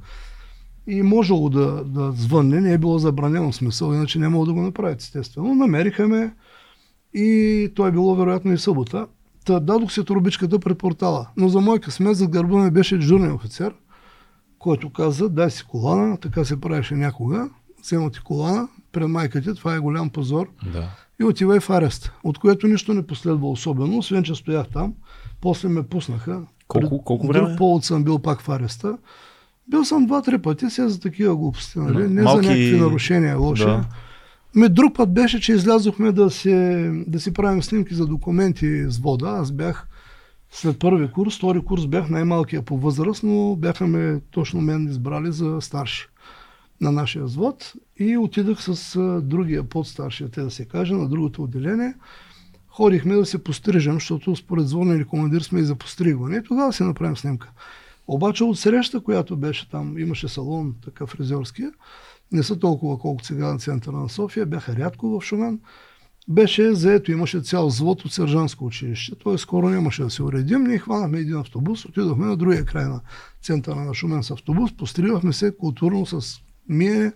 [0.87, 4.63] и можело да, да звънне, не е било забранено смисъл, иначе не мога да го
[4.63, 5.55] направят, естествено.
[5.55, 6.35] Намериха ме,
[7.15, 9.07] и то е било вероятно и събота.
[9.45, 11.29] Та дадох се турбичката пред портала.
[11.37, 13.75] Но за мой късмет за гърба ми беше дежурен офицер,
[14.59, 17.49] който каза, дай си колана, така се правеше някога,
[17.83, 20.47] взема ти колана, пред майка ти, това е голям позор.
[20.73, 20.91] Да.
[21.21, 24.95] И отивай в арест, от което нищо не последва особено, освен че стоях там.
[25.41, 26.43] После ме пуснаха.
[26.69, 27.49] Колко, колко време?
[27.49, 28.99] Друг повод съм бил пак в ареста.
[29.71, 32.09] Бил съм два-три пъти, сега за такива глупости, нали?
[32.09, 32.47] Не Малки...
[32.47, 33.65] за някакви нарушения лоши.
[33.65, 33.85] Да.
[34.55, 38.99] Ме друг път беше, че излязохме да, се, да си правим снимки за документи с
[38.99, 39.29] вода.
[39.29, 39.87] Аз бях
[40.51, 45.33] след първи курс, втори курс бях най-малкия по възраст, но бяха ме точно мен избрали
[45.33, 46.07] за старши
[46.81, 51.95] на нашия взвод и отидах с другия подстаршия, те да се каже, на другото отделение.
[52.69, 56.37] Ходихме да се пострижем, защото според звона или командир сме и за постригване.
[56.37, 57.51] И тогава си направим снимка.
[58.09, 61.63] Обаче от среща, която беше там, имаше салон, такъв фризьорски,
[62.33, 65.61] не са толкова колкото сега на центъра на София, бяха рядко в Шумен.
[66.29, 69.13] Беше заето, имаше цял звод от сержантско училище.
[69.25, 69.39] Т.е.
[69.39, 70.65] скоро нямаше да се уредим.
[70.65, 73.01] Ние хванахме един автобус, отидохме на другия край на
[73.43, 77.13] центъра на Шумен с автобус, постривахме се културно с мие,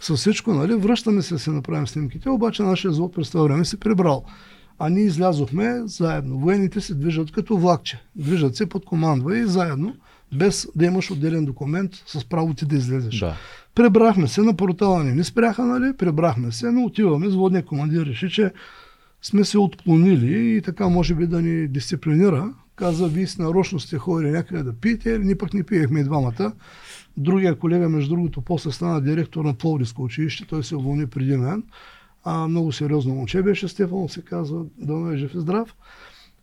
[0.00, 0.74] с всичко, нали?
[0.74, 4.24] Връщаме се да се направим снимките, обаче нашия звод през това време се прибрал.
[4.78, 6.38] А ние излязохме заедно.
[6.38, 8.02] Военните се движат като влакче.
[8.16, 9.94] Движат се под командва и заедно,
[10.32, 13.18] без да имаш отделен документ с право ти да излезеш.
[13.18, 13.36] Да.
[13.74, 15.96] Пребрахме се на портала, не ни спряха, нали?
[15.96, 17.30] Пребрахме се, но отиваме.
[17.30, 18.52] Зводният командир реши, че
[19.22, 22.54] сме се отклонили и така може би да ни дисциплинира.
[22.76, 26.52] Каза, вие с нарочно сте ходили някъде да пиете, ние пък не пиехме и двамата.
[27.16, 31.62] Другия колега, между другото, после стана директор на Пловдивско училище, той се уволни преди мен.
[32.24, 35.74] А, много сериозно момче беше, Стефан се казва, да е жив и здрав.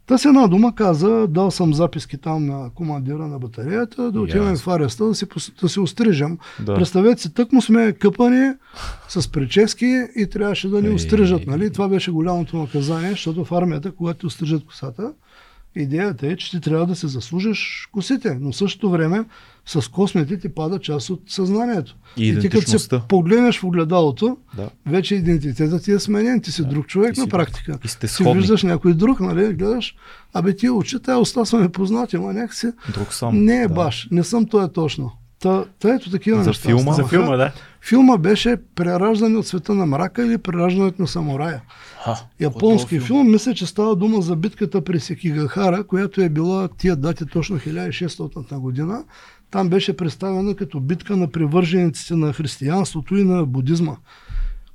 [0.07, 4.55] Та с една дума каза, дал съм записки там на командира на батареята, да отидем
[4.55, 4.63] yes.
[4.63, 5.27] в ареста, да се,
[5.61, 6.37] да се острижам.
[6.59, 6.75] Да.
[6.75, 8.53] Представете си, тък му сме къпани
[9.09, 11.47] с прически и трябваше да ни острижат.
[11.47, 11.71] Нали?
[11.71, 15.13] Това беше голямото наказание, защото в армията, когато острижат косата,
[15.75, 19.25] идеята е, че ти трябва да се заслужиш косите, но в същото време
[19.67, 21.95] с космите ти пада част от съзнанието.
[22.17, 24.69] И, и ти като се погледнеш в огледалото, да.
[24.85, 26.67] вече идентитетът ти е сменен, ти си да.
[26.67, 27.79] друг човек ти на практика.
[27.83, 29.95] И сте ти виждаш някой друг, нали, гледаш,
[30.33, 33.45] абе ти очи, тая уста са ми познати, ама някакси друг съм.
[33.45, 33.73] не е да.
[33.73, 35.11] баш, не съм той е точно.
[35.39, 36.69] Та, та ето такива за неща.
[36.69, 36.93] Филма?
[36.93, 37.51] За филма, да.
[37.81, 41.61] Филма беше Прераждане от света на мрака или Прераждането на самурая.
[42.03, 43.31] Ха, Японски филм.
[43.31, 48.59] Мисля, че става дума за битката при Секигахара, която е била тия дати точно 1600
[48.59, 49.03] година.
[49.51, 53.95] Там беше представена като битка на привържениците на християнството и на будизма.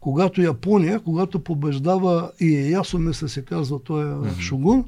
[0.00, 4.40] Когато Япония, когато побеждава и Еясо, мисля се казва, той е mm-hmm.
[4.40, 4.84] шугун,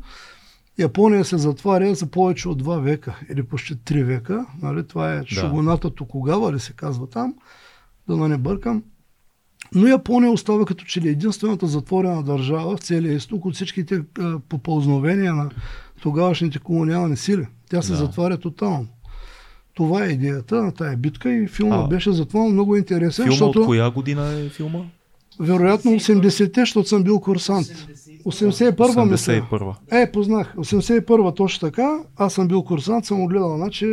[0.79, 4.47] Япония се затваря за повече от два века или почти три века.
[4.63, 4.87] Нали?
[4.87, 5.27] Това е да.
[5.27, 7.35] шугуната Токугава, ли се казва там,
[8.09, 8.83] да не бъркам.
[9.75, 14.03] Но Япония остава като че ли единствената затворена държава в целия изток от всичките
[14.49, 15.51] попълзновения на
[16.03, 17.47] тогавашните колониални сили.
[17.71, 17.99] Тя се да.
[17.99, 18.87] затваря тотално.
[19.75, 23.25] Това е идеята на тая битка и филма а, беше затова много интересен.
[23.25, 23.61] Филма защото...
[23.61, 24.81] от коя година е филма?
[25.41, 27.67] Вероятно 80-те, защото съм бил курсант.
[28.25, 29.43] 81-а мисля.
[29.93, 30.55] Е, познах.
[30.57, 31.99] 81-а точно така.
[32.17, 33.87] Аз съм бил курсант, съм огледал, значи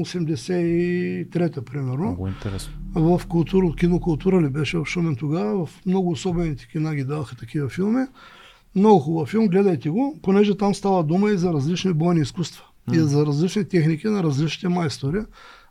[0.00, 2.04] 83-та примерно.
[2.04, 2.72] Много интересно.
[2.94, 5.66] В култура, кинокултура ли беше в Шумен тогава.
[5.66, 8.04] В много особените кина ги даваха такива филми.
[8.74, 12.64] Много хубав филм, гледайте го, понеже там става дума и за различни бойни изкуства.
[12.92, 15.20] И за различни техники на различните майстори.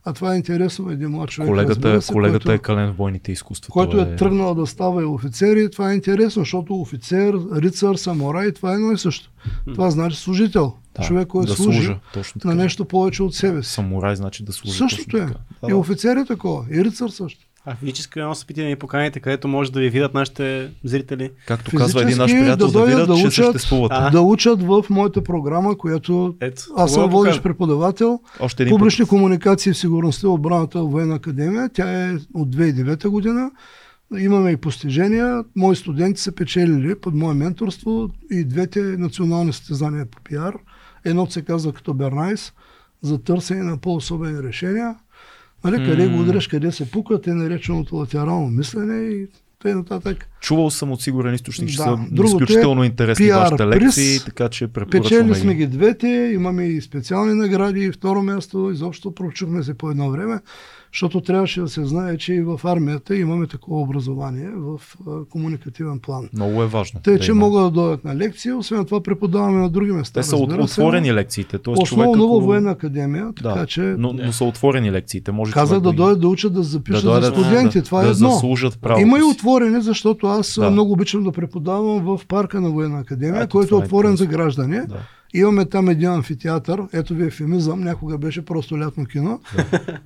[0.05, 1.49] А това е интересно един млад човек.
[1.49, 3.71] Колегата, се, колегата който, е кален в бойните изкуства.
[3.71, 4.01] Който е...
[4.01, 8.71] е тръгнал да става и офицер и това е интересно, защото офицер, рицар, самурай, това
[8.71, 9.31] е едно и също.
[9.73, 10.73] Това значи служител.
[10.95, 12.53] Да, човек, който да служи служа, точно така.
[12.53, 13.71] на нещо повече от себе си.
[13.71, 14.77] Самурай значи да служи.
[14.77, 15.25] Същото е.
[15.25, 15.35] Да,
[15.69, 17.46] и офицер е такова, и рицар също.
[17.69, 21.31] А физически едно съпитие да ни поканите, където може да ви видят нашите зрители.
[21.47, 23.91] Както казва един наш приятел, да, да видят, да учат, че съществуват.
[23.95, 24.09] А?
[24.09, 28.19] Да учат в моята програма, която Ето, аз съм водещ преподавател.
[28.39, 29.09] Още един Публични път.
[29.09, 31.69] комуникации в сигурността отбраната в Военна академия.
[31.73, 33.51] Тя е от 2009 година.
[34.17, 35.43] Имаме и постижения.
[35.55, 40.53] Мои студенти са печелили под мое менторство и двете национални състезания по пиар.
[41.05, 42.53] Едното се казва като Бернайс
[43.01, 44.95] за търсене на по-особени решения
[45.63, 49.27] Нали, къде го удряш, къде се пука, те нареченото латерално мислене и
[49.59, 50.29] тъй нататък.
[50.41, 51.83] Чувал съм от сигурен източник, че да.
[51.83, 56.65] са Другото изключително е интересни PR вашите лекции, така че Печели сме ги двете, имаме
[56.65, 60.39] и специални награди, второ място, изобщо прочухме се по едно време
[60.93, 64.81] защото трябваше да се знае, че и в армията имаме такова образование в
[65.29, 66.29] комуникативен план.
[66.33, 66.99] Много е важно.
[67.03, 67.39] Те, да че има.
[67.39, 70.21] могат да дойдат на лекции, освен това преподаваме на други места.
[70.21, 71.57] Те са отворени лекциите.
[71.57, 72.41] Тоест Основно човек, ако...
[72.41, 73.81] военна академия, така да, че...
[73.81, 75.31] Но, но, са отворени лекциите.
[75.31, 77.77] Може Казах да, да дойдат да учат да запишат да за студенти.
[77.77, 78.41] Да, това да, е едно.
[78.81, 79.01] право.
[79.01, 80.71] Има и отворени, защото аз да.
[80.71, 84.17] много обичам да преподавам в парка на военна академия, а, който е, е отворен е
[84.17, 84.79] за граждани.
[84.87, 84.99] Да
[85.37, 89.39] Имаме там един амфитеатър, ето ви ефемизъм, някога беше просто лятно кино,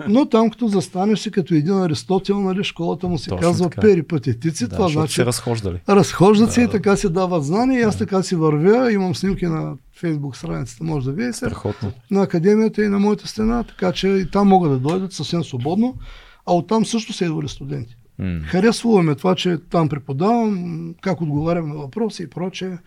[0.08, 3.82] но там като застанеш си като един Аристотел, нали, школата му се Точно казва така.
[3.82, 5.80] перипатетици, да, това значи се разхождали.
[5.90, 6.66] Разхождат да, се да.
[6.66, 10.84] и така се дават знания и аз така си вървя, имам снимки на фейсбук страницата,
[10.84, 11.38] може да видите.
[11.38, 11.92] Страхотно.
[12.12, 15.96] На академията и на моята стена, така че и там могат да дойдат съвсем свободно,
[16.46, 17.96] а оттам също са идвали студенти.
[18.22, 18.44] Mm.
[18.44, 22.78] Харесваме това, че там преподавам, как отговарям на въпроси и прочее.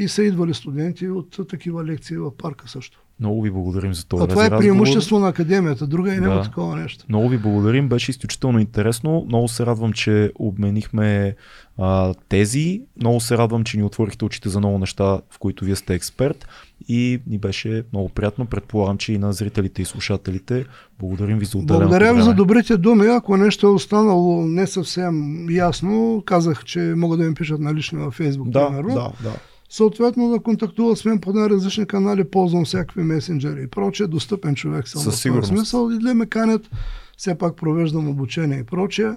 [0.00, 3.00] И са идвали студенти от такива лекции в парка също.
[3.20, 4.24] Много ви благодарим за това.
[4.24, 6.20] А това е преимущество на академията, друга и да.
[6.20, 7.04] няма такова нещо.
[7.08, 9.24] Много ви благодарим, беше изключително интересно.
[9.28, 11.36] Много се радвам, че обменихме
[11.78, 12.82] а, тези.
[13.00, 16.48] Много се радвам, че ни отворихте очите за много неща, в които вие сте експерт.
[16.88, 18.46] И ни беше много приятно.
[18.46, 20.64] Предполагам, че и на зрителите и слушателите.
[20.98, 23.06] Благодарим ви за отделеното Благодаря ви за добрите думи.
[23.06, 28.00] Ако нещо е останало не съвсем ясно, казах, че могат да ми пишат на лично
[28.00, 28.48] във Фейсбук.
[28.48, 28.94] Да, примерно.
[28.94, 29.36] да, да
[29.70, 34.88] съответно да контактуват с мен по най-различни канали, ползвам всякакви месенджери и прочее, достъпен човек
[34.88, 36.70] съм Със този смисъл и да ме канят,
[37.16, 39.10] все пак провеждам обучение и прочее.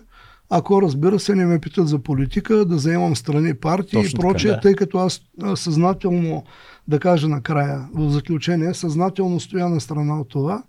[0.49, 4.51] Ако разбира се не ме питат за политика, да заемам страни партии Точно и прочее,
[4.51, 4.61] така, да.
[4.61, 5.21] тъй като аз
[5.55, 6.43] съзнателно,
[6.87, 10.63] да кажа накрая, в заключение, съзнателно стоя на страна от това,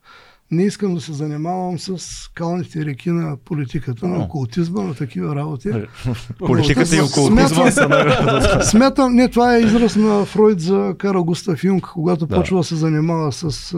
[0.55, 1.99] не искам да се занимавам с
[2.35, 5.69] калните реки на политиката, на окултизма, на такива работи.
[5.69, 5.87] Е,
[6.39, 11.85] политиката и окултизма смятам, смятам, не, това е израз на Фройд за Карл Густав Юнг,
[11.93, 12.35] когато да.
[12.35, 13.77] почва да се занимава с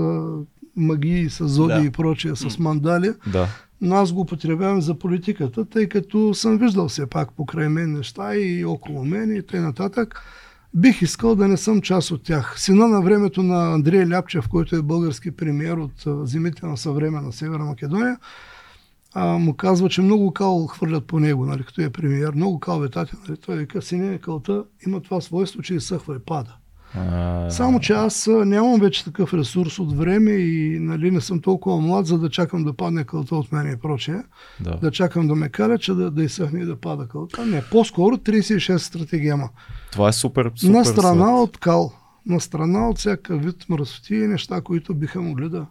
[0.77, 1.85] магии, с зоди да.
[1.85, 3.13] и прочее, с мандали.
[3.27, 3.49] Да.
[3.81, 8.37] Но аз го употребявам за политиката, тъй като съм виждал все пак покрай мен неща
[8.37, 9.63] и около мен и т.н.
[9.63, 10.23] нататък
[10.77, 12.55] бих искал да не съм част от тях.
[12.61, 17.65] Сина на времето на Андрей Ляпчев, който е български премиер от зимите на съвременна Северна
[17.65, 18.19] Македония,
[19.15, 22.33] а, му казва, че много кал хвърлят по него, нали, като е премиер.
[22.35, 23.13] Много кал ветати.
[23.29, 23.39] Нали.
[23.47, 26.57] Той вика, сине, кълта има това свойство, че изсъхва и пада.
[26.95, 27.51] А...
[27.51, 32.07] Само, че аз нямам вече такъв ресурс от време и нали, не съм толкова млад,
[32.07, 34.19] за да чакам да падне кълта от мен и прочее.
[34.61, 34.77] Да.
[34.77, 37.47] да чакам да ме каля, че да, да изсъхне и да пада кълта.
[37.47, 39.49] Не, по-скоро 36 стратегема.
[39.97, 41.49] Това е супер, супер На страна съд.
[41.49, 41.93] от кал.
[42.27, 45.67] На страна от всяка вид мръсоти и неща, които биха могли да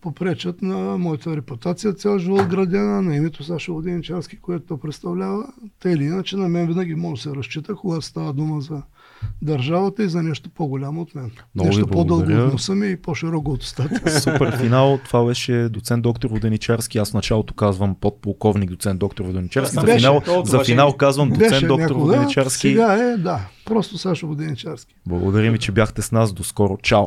[0.00, 5.46] попречат на моята репутация цял живот градена, на името Сашо Владимичарски, което представлява.
[5.80, 8.82] Те или иначе на мен винаги може да се разчита, когато става дума за
[9.42, 11.30] държавата и за нещо по-голямо от мен.
[11.54, 14.20] Много нещо по-дълго от носа ми и по-широко от устата.
[14.20, 14.98] Супер финал.
[15.04, 16.98] Това беше доцент доктор Воденичарски.
[16.98, 19.74] Аз в началото казвам подполковник доцент доктор Воденичарски.
[19.74, 22.68] За финал, за финал казвам доцент беше доктор някога, Воденичарски.
[22.68, 23.40] Сега е, да.
[23.64, 24.94] Просто Сашо Воденичарски.
[25.06, 26.32] Благодарим ви, че бяхте с нас.
[26.32, 26.76] До скоро.
[26.82, 27.06] Чао.